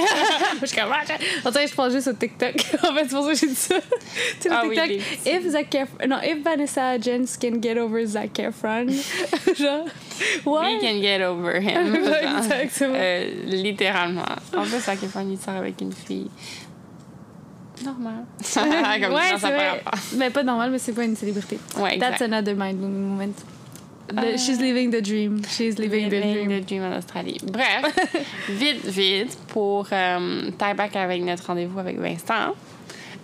je 0.61 0.65
suis 0.67 0.77
comme 0.77 0.89
Ratchet. 0.89 1.17
En 1.45 1.51
fait, 1.51 1.67
je 1.67 1.73
pense 1.73 1.91
juste 1.91 2.07
au 2.07 2.13
TikTok. 2.13 2.53
en 2.83 2.93
fait, 2.93 3.03
c'est 3.03 3.09
pour 3.09 3.25
ça 3.25 3.31
que 3.31 3.37
j'ai 3.37 3.47
dit 3.47 3.55
ça. 3.55 3.75
tu 3.79 3.87
sais, 4.39 4.49
ah, 4.51 4.61
TikTok. 4.63 4.87
Oui, 4.87 5.01
if 5.25 5.47
Zac 5.49 5.73
Efron, 5.73 6.07
non, 6.07 6.17
if 6.23 6.43
Vanessa 6.43 6.99
Jens 6.99 7.37
can 7.37 7.61
get 7.61 7.77
over 7.77 8.05
Zac 8.05 8.33
Efron, 8.37 8.89
genre, 9.57 9.85
what? 10.45 10.65
We 10.65 10.81
can 10.81 11.01
get 11.01 11.21
over 11.21 11.59
him. 11.59 11.95
Exactement. 11.95 12.95
Euh, 12.95 13.45
littéralement. 13.45 14.25
En 14.55 14.63
fait, 14.63 14.79
Zac 14.79 15.03
Efron, 15.03 15.27
il 15.29 15.39
sort 15.39 15.55
avec 15.55 15.81
une 15.81 15.93
fille 15.93 16.29
normal. 17.83 18.25
Comme 18.53 19.13
ouais, 19.13 19.37
ça, 19.37 19.49
vrai. 19.49 19.83
Mais 20.17 20.29
pas 20.29 20.43
normal, 20.43 20.71
mais 20.71 20.79
c'est 20.79 20.93
pas 20.93 21.03
une 21.03 21.15
célébrité. 21.15 21.59
Ouais, 21.77 21.97
That's 21.97 22.21
another 22.21 22.55
mind-blowing 22.55 22.93
moment. 22.93 23.33
The, 24.09 24.33
uh, 24.33 24.37
she's 24.37 24.59
living 24.59 24.91
the 24.91 25.01
dream. 25.01 25.41
She's 25.47 25.77
living, 25.79 26.09
living 26.09 26.21
the 26.21 26.33
dream. 26.33 26.49
the 26.49 26.65
dream 26.65 26.83
en 26.83 26.97
Australie. 26.97 27.39
Bref, 27.43 27.95
vite, 28.49 28.85
vite, 28.85 29.37
pour 29.47 29.87
euh, 29.91 30.51
tie 30.57 30.73
back 30.75 30.95
avec 30.95 31.23
notre 31.23 31.47
rendez-vous 31.47 31.79
avec 31.79 31.97
Vincent. 31.99 32.53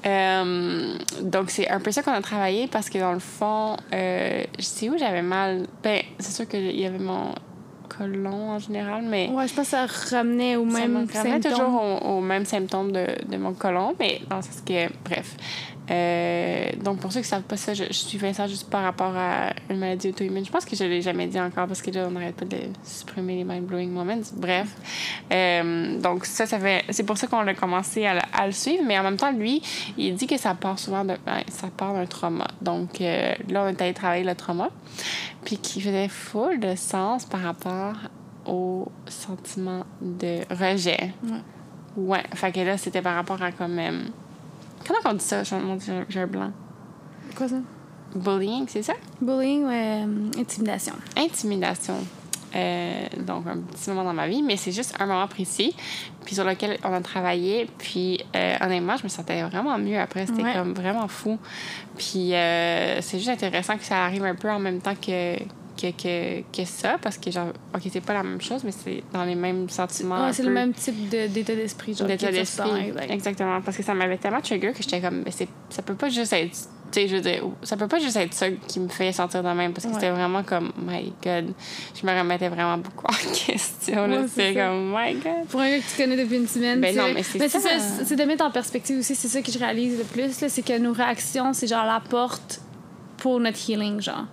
Euh, 0.06 0.96
donc, 1.22 1.50
c'est 1.50 1.68
un 1.68 1.80
peu 1.80 1.92
ça 1.92 2.02
qu'on 2.02 2.14
a 2.14 2.22
travaillé 2.22 2.68
parce 2.68 2.90
que 2.90 2.98
dans 2.98 3.12
le 3.12 3.20
fond, 3.20 3.76
euh, 3.94 4.44
je 4.58 4.64
sais 4.64 4.90
où 4.90 4.98
j'avais 4.98 5.22
mal. 5.22 5.68
Ben, 5.84 6.02
c'est 6.20 6.32
sûr 6.32 6.48
qu'il 6.48 6.80
y 6.80 6.86
avait 6.86 7.00
mon 7.00 7.34
colon 7.90 8.52
en 8.52 8.60
général, 8.60 9.04
mais... 9.08 9.30
Ouais, 9.30 9.48
je 9.48 9.54
pense 9.54 9.66
que 9.66 9.72
ça 9.72 9.86
ramenait 10.16 10.56
au 10.56 10.66
même 10.66 11.08
ça 11.12 11.24
ramenait 11.24 11.40
toujours 11.40 12.06
au, 12.06 12.22
même 12.22 12.46
symptôme 12.46 12.92
de, 12.92 13.06
de, 13.28 13.38
mon 13.38 13.54
colon, 13.54 13.96
mais 14.00 14.22
dans 14.30 14.42
ce 14.42 14.62
que... 14.62 14.92
Bref. 15.04 15.36
Euh, 15.90 16.70
donc, 16.84 17.00
pour 17.00 17.12
ceux 17.12 17.22
qui 17.22 17.26
ne 17.26 17.30
savent 17.30 17.44
pas 17.44 17.58
ça, 17.58 17.74
je, 17.74 17.86
je, 17.86 17.94
suis 17.94 18.18
Vincent 18.18 18.48
juste 18.48 18.70
par 18.70 18.84
rapport 18.84 19.16
à 19.16 19.54
une 19.70 19.80
maladie 19.80 20.10
auto-immune. 20.10 20.46
Je 20.46 20.52
pense 20.52 20.66
que 20.66 20.76
je 20.76 20.84
ne 20.84 20.90
l'ai 20.90 21.02
jamais 21.02 21.28
dit 21.28 21.40
encore 21.40 21.68
parce 21.68 21.82
que 21.82 21.90
là, 21.92 22.06
on 22.08 22.12
n'arrête 22.12 22.36
pas 22.36 22.46
de 22.46 22.58
supprimer 22.84 23.38
les 23.38 23.44
mind-blowing 23.44 23.90
moments. 23.92 24.22
Bref. 24.34 24.68
Euh, 25.32 26.00
donc, 26.00 26.26
ça, 26.26 26.46
ça 26.46 26.60
fait. 26.60 26.84
C'est 26.90 27.04
pour 27.04 27.18
ça 27.18 27.28
qu'on 27.28 27.46
a 27.46 27.54
commencé 27.54 28.06
à, 28.06 28.20
à, 28.34 28.46
le 28.46 28.52
suivre. 28.52 28.84
Mais 28.86 29.00
en 29.00 29.04
même 29.04 29.18
temps, 29.18 29.32
lui, 29.32 29.62
il 29.98 30.16
dit 30.16 30.28
que 30.28 30.38
ça 30.38 30.54
part 30.54 30.78
souvent 30.78 31.04
de, 31.06 31.16
ça 31.48 31.68
part 31.76 31.94
d'un 31.94 32.06
trauma. 32.06 32.48
Donc, 32.62 33.02
euh, 33.02 33.34
là, 33.50 33.64
on 33.64 33.68
est 33.68 33.82
allé 33.82 33.94
travailler 33.94 34.24
le 34.24 34.36
trauma. 34.36 34.70
Puis 35.44 35.58
qui 35.58 35.82
faisait 35.82 36.10
full 36.10 36.60
de 36.60 36.76
sens 36.76 37.26
par 37.26 37.42
rapport 37.42 37.96
au 38.46 38.92
sentiment 39.08 39.86
de 40.02 40.42
rejet. 40.50 41.14
Ouais. 41.24 41.40
Ouais. 41.98 42.24
Fait 42.36 42.52
que 42.52 42.60
là, 42.60 42.78
c'était 42.78 43.02
par 43.02 43.16
rapport 43.16 43.42
à 43.42 43.52
quand 43.52 43.68
même 43.68 44.12
Comment 44.86 45.00
on 45.06 45.14
dit 45.14 45.24
ça? 45.24 45.44
J'ai 45.44 46.20
un 46.20 46.28
blanc. 46.28 46.52
Quoi 47.36 47.48
ça? 47.48 47.58
Bullying, 48.16 48.66
c'est 48.68 48.82
ça? 48.82 48.94
Bullying, 49.22 49.66
ouais. 49.66 50.04
Euh, 50.04 50.40
intimidation. 50.40 50.94
Intimidation. 51.16 51.96
Euh, 52.56 53.06
donc, 53.20 53.46
un 53.46 53.60
petit 53.60 53.90
moment 53.92 54.04
dans 54.04 54.14
ma 54.14 54.28
vie, 54.28 54.42
mais 54.42 54.58
c'est 54.58 54.72
juste 54.72 54.96
un 55.00 55.06
moment 55.06 55.28
précis, 55.28 55.76
puis 56.26 56.34
sur 56.34 56.44
lequel 56.44 56.80
on 56.84 56.92
a 56.92 57.02
travaillé. 57.02 57.70
Puis, 57.78 58.20
euh, 58.36 58.56
honnêtement, 58.62 58.98
je 58.98 59.04
me 59.04 59.10
sentais 59.10 59.44
vraiment 59.44 59.78
mieux 59.78 60.00
après. 60.00 60.26
C'était 60.26 60.54
comme 60.54 60.74
vraiment 60.74 61.08
fou. 61.08 61.38
Puis, 61.98 62.32
c'est 62.32 63.20
juste 63.20 63.30
intéressant 63.30 63.78
que 63.78 63.84
ça 63.84 64.04
arrive 64.04 64.24
un 64.24 64.36
peu 64.36 64.50
en 64.50 64.60
même 64.60 64.82
temps 64.82 64.96
que, 64.96 65.38
que, 65.82 66.42
que, 66.42 66.66
ça, 66.66 66.98
parce 67.02 67.18
que, 67.18 67.32
genre, 67.32 67.50
OK, 67.76 67.82
c'est 67.92 68.02
pas 68.02 68.14
la 68.14 68.24
même 68.24 68.42
chose, 68.42 68.64
mais 68.64 68.72
c'est 68.72 69.04
dans 69.14 69.24
les 69.24 69.36
mêmes 69.36 69.70
sentiments. 69.70 70.26
Ouais, 70.26 70.34
c'est 70.34 70.44
le 70.44 70.52
même 70.52 70.74
type 70.74 71.10
d'état 71.10 71.56
d'esprit. 71.56 71.94
D'état 71.94 72.32
d'esprit. 72.32 72.94
Exactement. 73.10 73.62
Parce 73.62 73.78
que 73.78 73.84
ça 73.84 73.94
m'avait 73.94 74.18
tellement 74.18 74.42
trigger 74.42 74.72
que 74.72 74.84
j'étais 74.84 75.02
comme, 75.02 75.24
mais 75.24 75.32
ça 75.32 75.82
peut 75.82 75.96
pas 75.96 76.10
juste 76.10 76.34
être. 76.34 76.58
Tu 76.92 77.02
sais, 77.02 77.08
je 77.08 77.18
veux 77.18 77.22
dire, 77.22 77.44
ça 77.62 77.78
peut 77.78 77.88
pas 77.88 78.00
juste 78.00 78.16
être 78.16 78.34
ça 78.34 78.50
qui 78.50 78.80
me 78.80 78.88
fait 78.88 79.12
sentir 79.12 79.44
de 79.44 79.50
même, 79.50 79.74
parce 79.74 79.86
que 79.86 79.94
c'était 79.94 80.10
vraiment 80.10 80.42
comme, 80.42 80.72
my 80.88 81.14
God. 81.24 81.54
Je 81.94 82.06
me 82.06 82.18
remettais 82.18 82.50
vraiment 82.50 82.80
beaucoup 82.80 83.06
en 83.06 83.34
question. 83.46 84.10
Ouais, 84.10 84.26
c'est 84.34 84.56
comme, 84.56 84.92
my 84.92 85.14
God. 85.14 85.48
Pour 85.50 85.62
un 85.62 85.70
gars 85.70 85.78
que 85.78 85.84
tu 85.84 86.02
connais 86.02 86.18
depuis 86.18 86.38
une 86.38 86.48
semaine. 86.48 86.82
Ben 86.82 86.96
non, 86.96 87.14
mais 87.14 87.24
c'est 87.24 87.48
ça. 87.48 87.60
C'est 88.04 88.16
de 88.16 88.24
mettre 88.24 88.44
en 88.44 88.52
perspective 88.52 88.98
aussi, 88.98 89.16
c'est 89.16 89.28
ça 89.28 89.42
que 89.42 89.52
je 89.52 89.60
réalise 89.60 90.00
le 90.00 90.04
plus, 90.04 90.32
c'est 90.32 90.62
que 90.64 90.78
nos 90.80 90.94
réactions, 90.94 91.54
c'est 91.54 91.68
genre 91.68 91.86
la 91.86 92.00
porte 92.00 92.60
pour 93.18 93.40
notre 93.40 93.70
healing, 93.70 94.02
genre. 94.02 94.26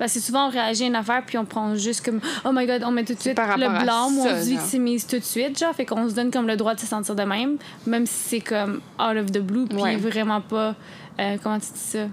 Parce 0.00 0.14
que 0.14 0.20
souvent, 0.20 0.46
on 0.46 0.50
réagit 0.50 0.84
à 0.84 0.86
une 0.86 0.96
affaire, 0.96 1.22
puis 1.26 1.36
on 1.36 1.44
prend 1.44 1.74
juste 1.74 2.02
comme, 2.02 2.20
oh 2.46 2.52
my 2.54 2.66
god, 2.66 2.82
on 2.86 2.90
met 2.90 3.04
tout 3.04 3.12
de 3.12 3.20
suite 3.20 3.38
le 3.38 3.82
blanc, 3.84 4.10
ou 4.10 4.22
on 4.22 4.40
se 4.40 4.48
victimise 4.48 5.06
tout 5.06 5.18
de 5.18 5.24
suite, 5.24 5.58
genre. 5.58 5.74
Fait 5.74 5.84
qu'on 5.84 6.08
se 6.08 6.14
donne 6.14 6.30
comme 6.30 6.46
le 6.46 6.56
droit 6.56 6.74
de 6.74 6.80
se 6.80 6.86
sentir 6.86 7.14
de 7.14 7.22
même, 7.22 7.58
même 7.86 8.06
si 8.06 8.14
c'est 8.14 8.40
comme 8.40 8.80
out 8.98 9.18
of 9.18 9.26
the 9.30 9.40
blue, 9.40 9.66
puis 9.66 9.96
vraiment 9.96 10.40
pas. 10.40 10.74
Euh, 11.18 11.36
comment 11.42 11.58
tu 11.58 11.66
dis 11.74 11.78
ça? 11.78 11.98
Euh, 11.98 12.08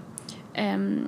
euh, 0.58 0.98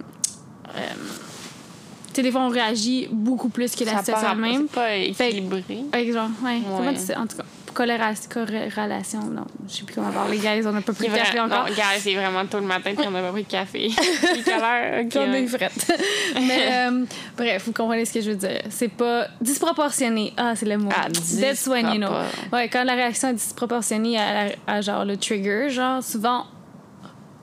tu 0.70 2.14
sais, 2.14 2.22
des 2.22 2.32
fois, 2.32 2.40
on 2.40 2.48
réagit 2.48 3.08
beaucoup 3.12 3.50
plus 3.50 3.76
que 3.76 3.84
la 3.84 3.98
situation 3.98 4.28
elle-même. 4.32 4.66
C'est 4.66 4.74
pas 4.74 4.96
équilibré. 4.96 5.64
Fait, 5.92 6.12
genre, 6.12 6.30
ouais. 6.42 6.62
Comment 6.64 6.94
tu 6.94 6.98
sais? 6.98 7.14
En 7.14 7.26
tout 7.26 7.36
cas? 7.36 7.44
Corrélation, 7.72 9.20
non, 9.24 9.46
je 9.68 9.76
sais 9.76 9.82
plus 9.84 9.94
comment 9.94 10.10
parler, 10.10 10.38
guys, 10.38 10.66
on 10.66 10.72
n'a 10.72 10.80
pas 10.80 10.92
pris 10.92 11.08
de 11.08 11.14
café 11.14 11.40
encore. 11.40 11.66
Non, 11.66 11.74
guys, 11.74 12.00
c'est 12.00 12.14
vraiment 12.14 12.44
tôt 12.46 12.58
le 12.58 12.66
matin 12.66 12.92
puis 12.96 13.06
on 13.06 13.10
n'a 13.10 13.22
pas 13.22 13.30
pris 13.30 13.44
de 13.44 13.48
café. 13.48 13.90
quelle 14.44 14.54
heure? 14.54 15.04
Okay, 15.06 15.18
on 15.18 15.32
est 15.32 15.46
frette. 15.46 15.92
Mais 16.34 16.68
euh, 16.90 17.04
bref, 17.36 17.64
vous 17.66 17.72
comprenez 17.72 18.04
ce 18.04 18.12
que 18.12 18.20
je 18.20 18.30
veux 18.30 18.36
dire. 18.36 18.62
C'est 18.70 18.88
pas 18.88 19.26
disproportionné. 19.40 20.32
Ah, 20.36 20.54
c'est 20.54 20.66
le 20.66 20.78
mot. 20.78 20.90
Ah, 20.94 21.08
That's 21.40 21.66
when 21.66 21.86
you 21.88 21.98
know. 21.98 22.12
Ouais, 22.52 22.68
quand 22.68 22.84
la 22.84 22.94
réaction 22.94 23.28
est 23.28 23.34
disproportionnée 23.34 24.18
à, 24.66 24.80
genre 24.80 25.04
le 25.04 25.16
trigger, 25.16 25.70
genre 25.70 26.02
souvent 26.02 26.46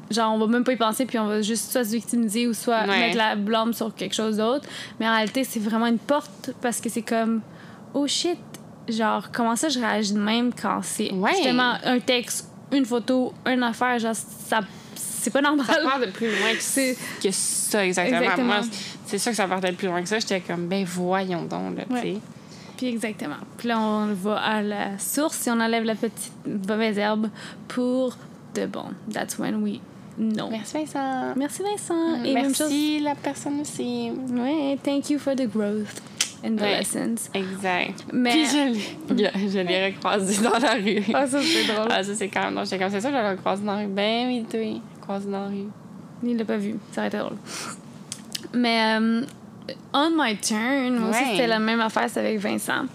genre 0.10 0.34
on 0.34 0.38
va 0.38 0.48
même 0.48 0.64
pas 0.64 0.72
y 0.72 0.78
penser 0.78 1.06
puis 1.06 1.20
on 1.20 1.28
va 1.28 1.42
juste 1.42 1.70
soit 1.70 1.84
se 1.84 1.92
victimiser 1.92 2.48
ou 2.48 2.54
soit 2.54 2.86
mettre 2.86 3.18
la 3.18 3.36
blâme 3.36 3.74
sur 3.74 3.94
quelque 3.94 4.16
chose 4.16 4.38
d'autre 4.38 4.66
mais 5.02 5.08
en 5.08 5.14
réalité 5.14 5.44
c'est 5.44 5.60
vraiment 5.60 5.88
une 5.88 6.00
porte 6.00 6.52
parce 6.62 6.80
que 6.80 6.88
c'est 6.88 7.02
comme 7.02 7.42
oh 7.94 8.08
shit 8.08 8.40
genre, 8.90 9.32
comment 9.32 9.56
ça 9.56 9.70
je 9.70 9.80
réagis 9.80 10.14
de 10.14 10.20
même 10.20 10.52
quand 10.54 10.82
c'est 10.84 11.12
justement 11.12 11.76
un 11.84 12.00
texte, 12.00 12.50
une 12.72 12.86
photo, 12.86 13.34
une 13.46 13.64
affaire, 13.64 14.00
genre, 14.00 14.16
ça. 14.16 14.62
C'est 14.96 15.32
pas 15.32 15.42
normal. 15.42 15.66
Ça 15.66 15.80
part 15.84 16.00
de 16.00 16.06
plus 16.06 16.28
loin 16.28 16.54
que, 16.54 17.22
que 17.22 17.32
ça, 17.32 17.86
exactement. 17.86 18.44
Moi, 18.44 18.62
c'est 19.06 19.18
sûr 19.18 19.32
que 19.32 19.36
ça 19.38 19.48
partait 19.48 19.72
de 19.72 19.76
plus 19.76 19.88
loin 19.88 20.02
que 20.02 20.08
ça. 20.08 20.20
J'étais 20.20 20.40
comme, 20.40 20.68
ben 20.68 20.86
voyons 20.86 21.44
donc, 21.44 21.78
là, 21.78 21.84
tu 21.90 22.02
sais. 22.02 22.18
Puis 22.78 22.88
exactement. 22.88 23.36
Puis 23.58 23.68
là, 23.68 23.80
on 23.80 24.14
va 24.14 24.38
à 24.38 24.62
la 24.62 25.00
source 25.00 25.48
et 25.48 25.52
on 25.52 25.60
enlève 25.60 25.84
la 25.84 25.96
petite 25.96 26.32
mauvaise 26.46 26.98
herbe 26.98 27.30
pour 27.68 28.16
de 28.54 28.68
bon. 28.68 28.86
That's 29.12 29.38
when 29.38 29.64
we 29.64 29.80
know. 30.18 30.50
Merci 30.50 30.78
Vincent. 30.78 31.36
Merci 31.36 31.64
Vincent. 31.64 32.24
Et 32.24 32.34
Merci 32.34 33.00
la 33.00 33.16
personne 33.16 33.62
aussi. 33.62 34.12
Oui, 34.30 34.78
thank 34.84 35.10
you 35.10 35.20
for 35.20 35.36
the 35.36 35.48
growth 35.48 36.02
in 36.44 36.56
the 36.56 36.62
lessons. 36.62 37.30
Exact. 37.34 38.06
Mais... 38.12 38.32
Puis 38.32 38.46
je, 38.46 39.50
je 39.54 39.60
l'ai 39.60 39.86
recroisé 39.88 40.44
dans 40.44 40.58
la 40.58 40.74
rue. 40.74 41.04
Ah, 41.14 41.28
ça, 41.28 41.40
c'est 41.42 41.66
drôle. 41.66 41.88
Ah, 41.90 42.04
ça, 42.04 42.16
c'est 42.16 42.28
quand 42.28 42.44
même 42.44 42.54
drôle. 42.54 42.66
J'étais 42.66 42.80
comme, 42.80 42.92
c'est 42.92 43.02
ça, 43.02 43.10
je 43.10 43.16
l'ai 43.16 43.30
recroisé 43.30 43.64
dans 43.64 43.74
la 43.74 43.80
rue. 43.80 43.88
Ben 43.88 44.28
oui, 44.28 44.46
oui, 44.54 44.82
croisé 45.02 45.30
dans 45.30 45.44
la 45.44 45.48
rue. 45.48 45.68
Il 46.24 46.38
l'a 46.38 46.46
pas 46.46 46.58
vu. 46.58 46.76
Ça 46.92 47.02
aurait 47.02 47.08
été 47.08 47.18
drôle. 47.18 47.38
Mais 48.54 48.98
um, 48.98 49.26
On 49.94 50.12
My 50.16 50.38
Turn, 50.38 50.98
moi 50.98 51.10
aussi, 51.10 51.32
c'était 51.32 51.48
la 51.48 51.60
même 51.60 51.82
affaire, 51.82 52.08
c'était 52.08 52.22
avec 52.22 52.40
Vincent. 52.40 52.86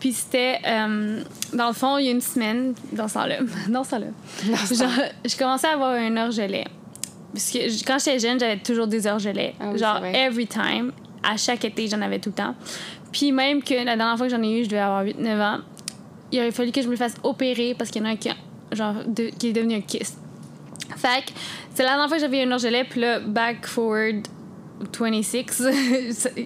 Puis 0.00 0.12
c'était, 0.12 0.58
um, 0.64 1.24
dans 1.52 1.68
le 1.68 1.72
fond, 1.72 1.98
il 1.98 2.06
y 2.06 2.08
a 2.08 2.12
une 2.12 2.20
semaine, 2.20 2.74
dans 2.92 3.08
ce 3.08 3.14
temps-là, 3.14 3.38
dans 3.68 3.84
ce 3.84 3.90
temps-là, 3.90 5.08
je 5.24 5.36
commençais 5.36 5.66
à 5.66 5.72
avoir 5.72 5.92
un 5.92 6.16
orgelet. 6.16 6.66
Parce 7.32 7.50
que 7.50 7.84
quand 7.84 7.98
j'étais 7.98 8.18
jeune, 8.18 8.38
j'avais 8.38 8.58
toujours 8.58 8.86
des 8.86 9.06
orgelets. 9.06 9.54
Ah 9.60 9.76
genre, 9.76 10.04
every 10.04 10.46
time 10.46 10.92
à 11.22 11.36
chaque 11.36 11.64
été, 11.64 11.88
j'en 11.88 12.00
avais 12.00 12.18
tout 12.18 12.30
le 12.30 12.34
temps. 12.34 12.54
Puis 13.12 13.32
même 13.32 13.62
que 13.62 13.74
la 13.74 13.96
dernière 13.96 14.16
fois 14.16 14.26
que 14.26 14.32
j'en 14.32 14.42
ai 14.42 14.60
eu, 14.60 14.64
je 14.64 14.68
devais 14.68 14.80
avoir 14.82 15.04
8-9 15.04 15.40
ans, 15.40 15.58
il 16.30 16.40
aurait 16.40 16.50
fallu 16.50 16.72
que 16.72 16.82
je 16.82 16.88
me 16.88 16.96
fasse 16.96 17.14
opérer 17.22 17.74
parce 17.76 17.90
qu'il 17.90 18.02
y 18.02 18.04
en 18.04 18.08
a 18.08 18.12
un 18.12 18.16
qui, 18.16 18.30
genre, 18.72 18.94
qui 19.38 19.48
est 19.48 19.52
devenu 19.52 19.76
un 19.76 19.80
kyste. 19.80 20.18
Fait 20.96 21.24
que 21.24 21.32
c'est 21.74 21.82
la 21.82 21.90
dernière 21.90 22.08
fois 22.08 22.16
que 22.16 22.22
j'avais 22.22 22.42
un 22.42 22.52
orgelet, 22.52 22.84
puis 22.84 23.00
là, 23.00 23.20
back 23.20 23.66
forward 23.66 24.26
26, 24.98 25.62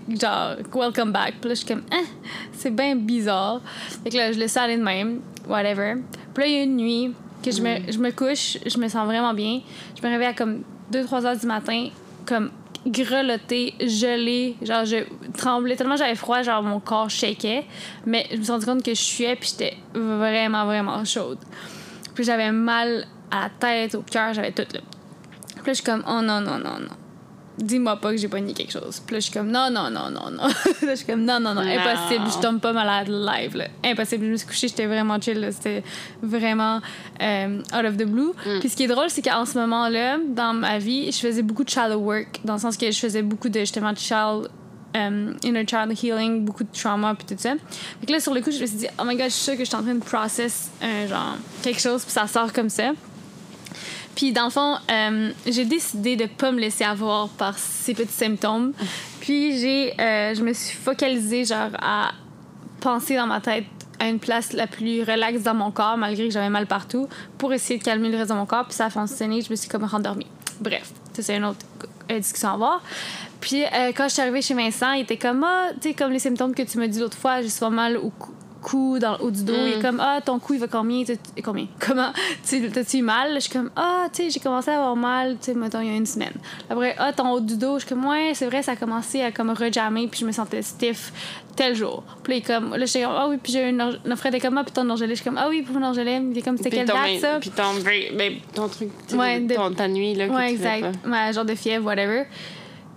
genre, 0.21 0.57
welcome 0.75 1.13
back. 1.13 1.35
Puis 1.41 1.49
là, 1.49 1.55
je 1.55 1.55
suis 1.55 1.67
comme, 1.67 1.83
hein, 1.91 2.05
c'est 2.53 2.75
bien 2.75 2.97
bizarre. 2.97 3.61
Fait 4.05 4.11
que 4.11 4.17
là, 4.17 4.33
je 4.33 4.39
laisse 4.39 4.57
aller 4.57 4.77
de 4.77 4.83
même, 4.83 5.21
whatever. 5.49 5.95
Puis 6.35 6.45
là, 6.45 6.47
il 6.49 6.53
y 6.55 6.59
a 6.59 6.63
une 6.63 6.77
nuit 6.77 7.15
que 7.43 7.51
je, 7.51 7.61
me, 7.61 7.91
je 7.91 7.99
me 7.99 8.11
couche, 8.11 8.59
je 8.65 8.79
me 8.79 8.89
sens 8.89 9.07
vraiment 9.07 9.35
bien. 9.35 9.61
Je 10.01 10.07
me 10.07 10.13
réveille 10.13 10.29
à 10.29 10.35
comme 10.35 10.63
2-3 10.93 11.27
heures 11.27 11.37
du 11.37 11.47
matin, 11.47 11.89
comme 12.27 12.51
grelottée, 12.87 13.75
gelée. 13.81 14.57
Genre, 14.63 14.85
je 14.85 15.05
tremblais 15.37 15.77
tellement 15.77 15.97
j'avais 15.97 16.15
froid, 16.15 16.43
genre 16.43 16.63
mon 16.63 16.81
corps 16.81 17.11
shakeait. 17.11 17.65
Mais 18.07 18.27
je 18.31 18.37
me 18.37 18.43
suis 18.43 18.53
rendu 18.53 18.67
compte 18.67 18.83
que 18.83 18.95
je 18.95 19.01
suais, 19.01 19.37
puis 19.37 19.51
j'étais 19.51 19.77
vraiment, 19.95 20.65
vraiment 20.67 21.05
chaude. 21.05 21.39
Puis 22.15 22.25
j'avais 22.25 22.53
mal 22.53 23.07
à 23.31 23.45
la 23.45 23.51
tête, 23.51 23.95
au 23.95 24.03
cœur, 24.03 24.35
j'avais 24.35 24.53
tout 24.53 24.67
là. 24.73 24.81
Puis 25.57 25.67
là, 25.67 25.73
je 25.73 25.75
suis 25.75 25.85
comme, 25.85 26.05
oh 26.07 26.21
non, 26.23 26.41
non, 26.41 26.59
non, 26.59 26.79
non. 26.81 26.97
Dis-moi 27.59 27.97
pas 27.97 28.11
que 28.11 28.17
j'ai 28.17 28.29
pogné 28.29 28.55
quelque 28.55 28.73
chose. 28.73 29.01
Puis 29.05 29.15
là, 29.15 29.21
je 29.21 29.25
suis 29.25 29.33
comme, 29.33 29.51
non, 29.51 29.69
non, 29.71 29.91
non, 29.91 30.11
non, 30.11 30.31
non. 30.31 30.47
là, 30.47 30.53
je 30.83 30.95
suis 30.95 31.07
comme, 31.07 31.25
non, 31.25 31.39
non, 31.39 31.55
non, 31.55 31.61
impossible. 31.61 32.25
Je 32.35 32.41
tombe 32.41 32.61
pas 32.61 32.73
malade 32.73 33.09
live, 33.09 33.57
là. 33.57 33.67
Impossible. 33.85 34.25
Je 34.27 34.31
me 34.31 34.37
suis 34.37 34.47
couchée, 34.47 34.69
j'étais 34.69 34.87
vraiment 34.87 35.21
chill. 35.21 35.49
C'était 35.53 35.83
vraiment 36.23 36.81
euh, 37.21 37.59
out 37.75 37.85
of 37.85 37.97
the 37.97 38.05
blue. 38.05 38.33
Puis 38.61 38.71
ce 38.71 38.77
qui 38.77 38.85
est 38.85 38.89
drôle, 38.89 39.11
c'est 39.11 39.23
qu'en 39.23 39.45
ce 39.45 39.59
moment-là, 39.59 40.19
dans 40.27 40.55
ma 40.55 40.79
vie, 40.79 41.13
je 41.13 41.19
faisais 41.19 41.43
beaucoup 41.43 41.65
de 41.65 41.71
shallow 41.71 41.99
work, 41.99 42.41
dans 42.45 42.55
le 42.55 42.61
sens 42.61 42.77
que 42.77 42.91
je 42.91 42.99
faisais 42.99 43.23
beaucoup 43.23 43.49
de, 43.49 43.61
justement, 43.61 43.93
de 43.93 43.99
child 43.99 44.49
um, 44.95 45.37
inner 45.43 45.67
child 45.67 45.93
healing, 46.03 46.45
beaucoup 46.45 46.65
de 46.65 46.73
trauma 46.73 47.15
puis 47.15 47.27
tout 47.27 47.41
ça. 47.41 47.53
Fait 48.01 48.07
que 48.07 48.13
là, 48.13 48.21
sur 48.21 48.35
le 48.35 48.41
coup, 48.41 48.51
je 48.51 48.61
me 48.61 48.67
suis 48.67 48.77
dit, 48.79 48.87
oh 48.99 49.05
my 49.05 49.17
god, 49.17 49.27
je 49.27 49.31
suis 49.31 49.43
sûre 49.43 49.55
que 49.55 49.61
je 49.61 49.69
suis 49.69 49.77
en 49.77 49.83
train 49.83 49.95
de 49.95 50.05
process 50.05 50.71
un 50.81 51.07
genre 51.07 51.37
quelque 51.63 51.81
chose 51.81 52.03
puis 52.03 52.13
ça 52.13 52.27
sort 52.27 52.53
comme 52.53 52.69
ça. 52.69 52.93
Puis 54.15 54.33
dans 54.33 54.45
le 54.45 54.51
fond, 54.51 54.77
euh, 54.91 55.31
j'ai 55.47 55.65
décidé 55.65 56.17
de 56.17 56.27
pas 56.27 56.53
me 56.53 56.61
laisser 56.61 56.85
avoir 56.85 57.29
par 57.29 57.59
ces 57.59 57.95
petits 57.95 58.13
symptômes. 58.13 58.73
Puis 59.21 59.59
j'ai, 59.59 60.01
euh, 60.01 60.35
je 60.35 60.43
me 60.43 60.53
suis 60.53 60.77
focalisée 60.77 61.45
genre 61.45 61.71
à 61.81 62.13
penser 62.81 63.17
dans 63.17 63.27
ma 63.27 63.41
tête 63.41 63.65
à 63.99 64.09
une 64.09 64.19
place 64.19 64.53
la 64.53 64.67
plus 64.67 65.03
relaxe 65.03 65.43
dans 65.43 65.55
mon 65.55 65.71
corps, 65.71 65.97
malgré 65.97 66.27
que 66.27 66.33
j'avais 66.33 66.51
mal 66.51 66.67
partout, 66.67 67.09
pour 67.39 67.53
essayer 67.53 67.79
de 67.79 67.85
calmer 67.85 68.11
le 68.11 68.19
reste 68.19 68.31
de 68.31 68.37
mon 68.37 68.47
corps. 68.47 68.65
Puis 68.65 68.75
ça 68.75 68.87
a 68.87 68.91
fonctionné, 68.91 69.41
je 69.41 69.51
me 69.51 69.57
suis 69.57 69.69
comme 69.69 69.85
rendormie. 69.85 70.27
Bref, 70.61 70.91
c'est 71.15 71.37
une 71.37 71.45
autre 71.45 71.65
euh, 72.11 72.19
discussion 72.19 72.51
à 72.51 72.57
voir. 72.57 72.83
Puis 73.41 73.65
quand 73.97 74.05
je 74.05 74.13
suis 74.13 74.23
arrivée 74.23 74.43
chez 74.43 74.55
Vincent, 74.55 74.93
il 74.93 75.03
était 75.03 75.17
comme, 75.17 75.43
ah, 75.43 75.71
tu 75.81 75.89
sais, 75.89 75.95
comme 75.95 76.13
les 76.13 76.21
symptômes 76.21 76.55
que 76.55 76.63
tu 76.63 76.79
m'as 76.79 76.87
dit 76.87 77.01
l'autre 77.01 77.19
fois, 77.19 77.43
j'ai 77.43 77.49
souvent 77.49 77.71
mal 77.71 77.97
au 77.97 78.11
cou 78.11 78.33
cou 78.63 78.99
dans 78.99 79.19
le 79.19 79.25
haut 79.25 79.31
du 79.31 79.45
dos. 79.45 79.53
Il 79.55 79.73
est 79.75 79.79
Mm. 79.79 79.83
comme, 79.83 80.01
ah, 80.01 80.21
ton 80.25 80.39
cou, 80.39 80.55
il 80.55 80.61
va 80.61 80.69
combien? 80.69 81.05
T'as- 81.05 81.43
Combien? 81.43 81.67
Comment? 81.81 82.13
Tu- 82.49 82.71
T'as-tu 82.71 83.03
mal? 83.03 83.35
Je 83.35 83.41
suis 83.41 83.51
comme, 83.53 83.71
ah, 83.77 84.07
tu 84.13 84.23
sais, 84.23 84.31
j'ai 84.31 84.41
commencé 84.41 84.71
à 84.71 84.77
avoir 84.79 84.97
mal, 84.97 85.37
tu 85.41 85.47
sais, 85.53 85.55
mettons, 85.55 85.81
il 85.81 85.89
y 85.89 85.91
a 85.91 85.97
une 85.97 86.07
semaine. 86.07 86.33
Après, 86.71 86.95
ah, 86.99 87.13
ton 87.13 87.31
haut 87.33 87.41
du 87.41 87.57
dos. 87.57 87.75
Je 87.79 87.85
suis 87.87 87.89
comme, 87.95 88.07
ouais, 88.07 88.33
c'est 88.35 88.47
vrai, 88.47 88.63
ça 88.63 88.73
a 88.73 88.77
commencé 88.77 89.21
à 89.23 89.33
comme 89.33 89.51
rejammer, 89.51 90.07
puis 90.09 90.21
je 90.21 90.27
me 90.27 90.33
sentais 90.33 90.63
stiff 90.63 91.13
tel 91.57 91.75
jour. 91.75 92.03
Puis 92.23 92.33
là, 92.33 92.37
il 92.39 92.43
est 92.43 92.47
comme, 92.55 92.75
là, 92.77 92.87
j'étais 92.87 93.03
comme, 93.05 93.15
ah 93.17 93.27
oui, 93.29 93.37
puis 93.43 93.53
j'ai 93.53 93.67
eu 93.67 93.69
une, 93.71 93.77
notre 93.77 94.17
frère 94.17 94.35
était 94.35 94.41
comme, 94.47 94.57
ah, 94.57 94.65
puis 94.65 94.73
ton 94.73 94.89
orgelé. 94.89 95.11
Je 95.11 95.21
suis 95.21 95.25
comme, 95.25 95.39
ah 95.39 95.49
oui, 95.49 95.63
pour 95.63 95.79
mon 95.79 95.87
orgelé. 95.87 96.21
Il 96.31 96.39
est 96.39 96.43
comme, 96.43 96.57
c'était 96.57 96.71
quelle 96.71 96.87
date, 96.87 97.19
ça? 97.21 97.39
Puis 97.41 97.51
ton, 97.51 97.75
ben, 98.17 98.35
ton 98.55 98.69
truc, 98.69 98.89
Ouais, 99.15 99.41
de- 99.41 99.55
ton, 99.55 99.73
ta 99.73 99.89
nuit, 99.89 100.15
là, 100.15 100.29
Ouais, 100.29 100.53
exact. 100.53 100.87
Ouais, 101.07 101.33
genre 101.33 101.45
de 101.45 101.55
fièvre, 101.55 101.85
whatever. 101.85 102.25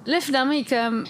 Là, 0.05 0.19
finalement, 0.21 0.51
il 0.53 0.61
est 0.61 0.69
comme. 0.69 1.03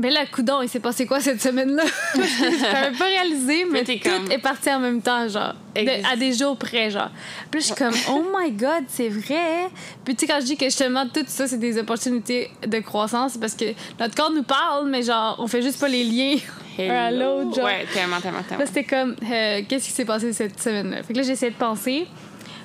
Ben 0.00 0.12
là, 0.12 0.24
coudon, 0.26 0.62
il 0.62 0.68
s'est 0.68 0.80
passé 0.80 1.04
quoi 1.06 1.20
cette 1.20 1.42
semaine-là? 1.42 1.82
J'avais 2.14 2.96
pas 2.98 3.04
réalisé, 3.04 3.66
mais 3.70 3.84
Mais 3.86 3.98
tout 3.98 4.08
comme- 4.08 4.30
est 4.32 4.38
parti 4.38 4.70
en 4.72 4.80
même 4.80 5.02
temps, 5.02 5.28
genre. 5.28 5.54
de- 5.76 6.10
à 6.12 6.16
des 6.16 6.32
jours 6.32 6.56
près, 6.56 6.90
genre. 6.90 7.10
Puis 7.50 7.60
je 7.60 7.66
suis 7.66 7.74
comme, 7.74 7.94
oh 8.10 8.24
my 8.36 8.50
god, 8.52 8.84
c'est 8.88 9.08
vrai. 9.10 9.68
Puis 10.04 10.16
tu 10.16 10.26
sais, 10.26 10.32
quand 10.32 10.40
je 10.40 10.46
dis 10.46 10.56
que 10.56 10.64
justement, 10.64 11.06
tout 11.06 11.24
ça, 11.26 11.46
c'est 11.46 11.58
des 11.58 11.78
opportunités 11.78 12.50
de 12.66 12.78
croissance, 12.80 13.36
parce 13.36 13.54
que 13.54 13.66
notre 13.98 14.14
corps 14.14 14.30
nous 14.32 14.42
parle, 14.42 14.88
mais 14.88 15.02
genre, 15.02 15.36
on 15.38 15.46
fait 15.46 15.60
juste 15.62 15.78
pas 15.78 15.88
les 15.88 16.04
liens 16.04 16.36
un 16.78 16.88
à 16.88 17.10
Hello. 17.10 17.42
l'autre, 17.44 17.56
genre. 17.56 17.64
Ouais, 17.66 17.86
tellement, 17.92 18.20
tellement, 18.20 18.42
tellement. 18.42 18.60
Là, 18.64 18.66
c'était 18.66 18.84
comme, 18.84 19.14
euh, 19.30 19.60
qu'est-ce 19.68 19.84
qui 19.86 19.92
s'est 19.92 20.04
passé 20.06 20.32
cette 20.32 20.60
semaine-là? 20.60 21.02
Fait 21.02 21.12
que 21.12 21.18
là, 21.18 21.24
j'ai 21.24 21.32
essayé 21.32 21.52
de 21.52 21.56
penser. 21.56 22.06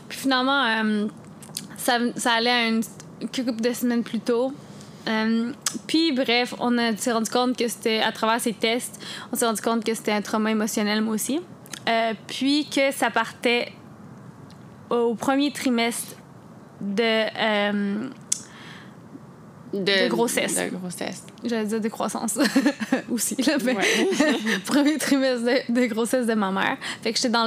Puis 0.07 0.19
finalement, 0.19 0.63
euh, 0.63 1.07
ça, 1.77 1.97
ça 2.15 2.31
allait 2.31 2.49
à 2.49 2.67
une 2.67 2.81
couple 3.33 3.61
de 3.61 3.73
semaines 3.73 4.03
plus 4.03 4.19
tôt. 4.19 4.53
Euh, 5.07 5.51
puis 5.87 6.11
bref, 6.11 6.53
on 6.59 6.75
s'est 6.97 7.11
rendu 7.11 7.29
compte 7.29 7.57
que 7.57 7.67
c'était, 7.67 7.99
à 7.99 8.11
travers 8.11 8.39
ces 8.41 8.53
tests, 8.53 8.99
on 9.31 9.35
s'est 9.35 9.45
rendu 9.45 9.61
compte 9.61 9.83
que 9.83 9.93
c'était 9.93 10.11
un 10.11 10.21
trauma 10.21 10.51
émotionnel, 10.51 11.01
moi 11.01 11.15
aussi. 11.15 11.39
Euh, 11.87 12.13
puis 12.27 12.67
que 12.67 12.91
ça 12.91 13.11
partait 13.11 13.71
au 14.89 15.15
premier 15.15 15.51
trimestre 15.51 16.15
de. 16.81 17.01
euh, 17.03 18.09
de 19.73 20.07
grossesse. 20.07 20.55
De 20.55 20.69
grossesse. 20.75 21.23
J'allais 21.43 21.65
dire 21.65 21.81
de 21.81 21.89
croissance 21.89 22.39
aussi, 23.09 23.35
là, 23.41 23.57
mais 23.63 23.75
premier 24.65 24.97
trimestre 24.97 25.45
de, 25.45 25.73
de 25.73 25.85
grossesse 25.87 26.25
de 26.27 26.33
ma 26.33 26.51
mère. 26.51 26.77
Fait 27.03 27.11
que 27.11 27.17
j'étais 27.17 27.29
dans 27.29 27.41
le 27.41 27.43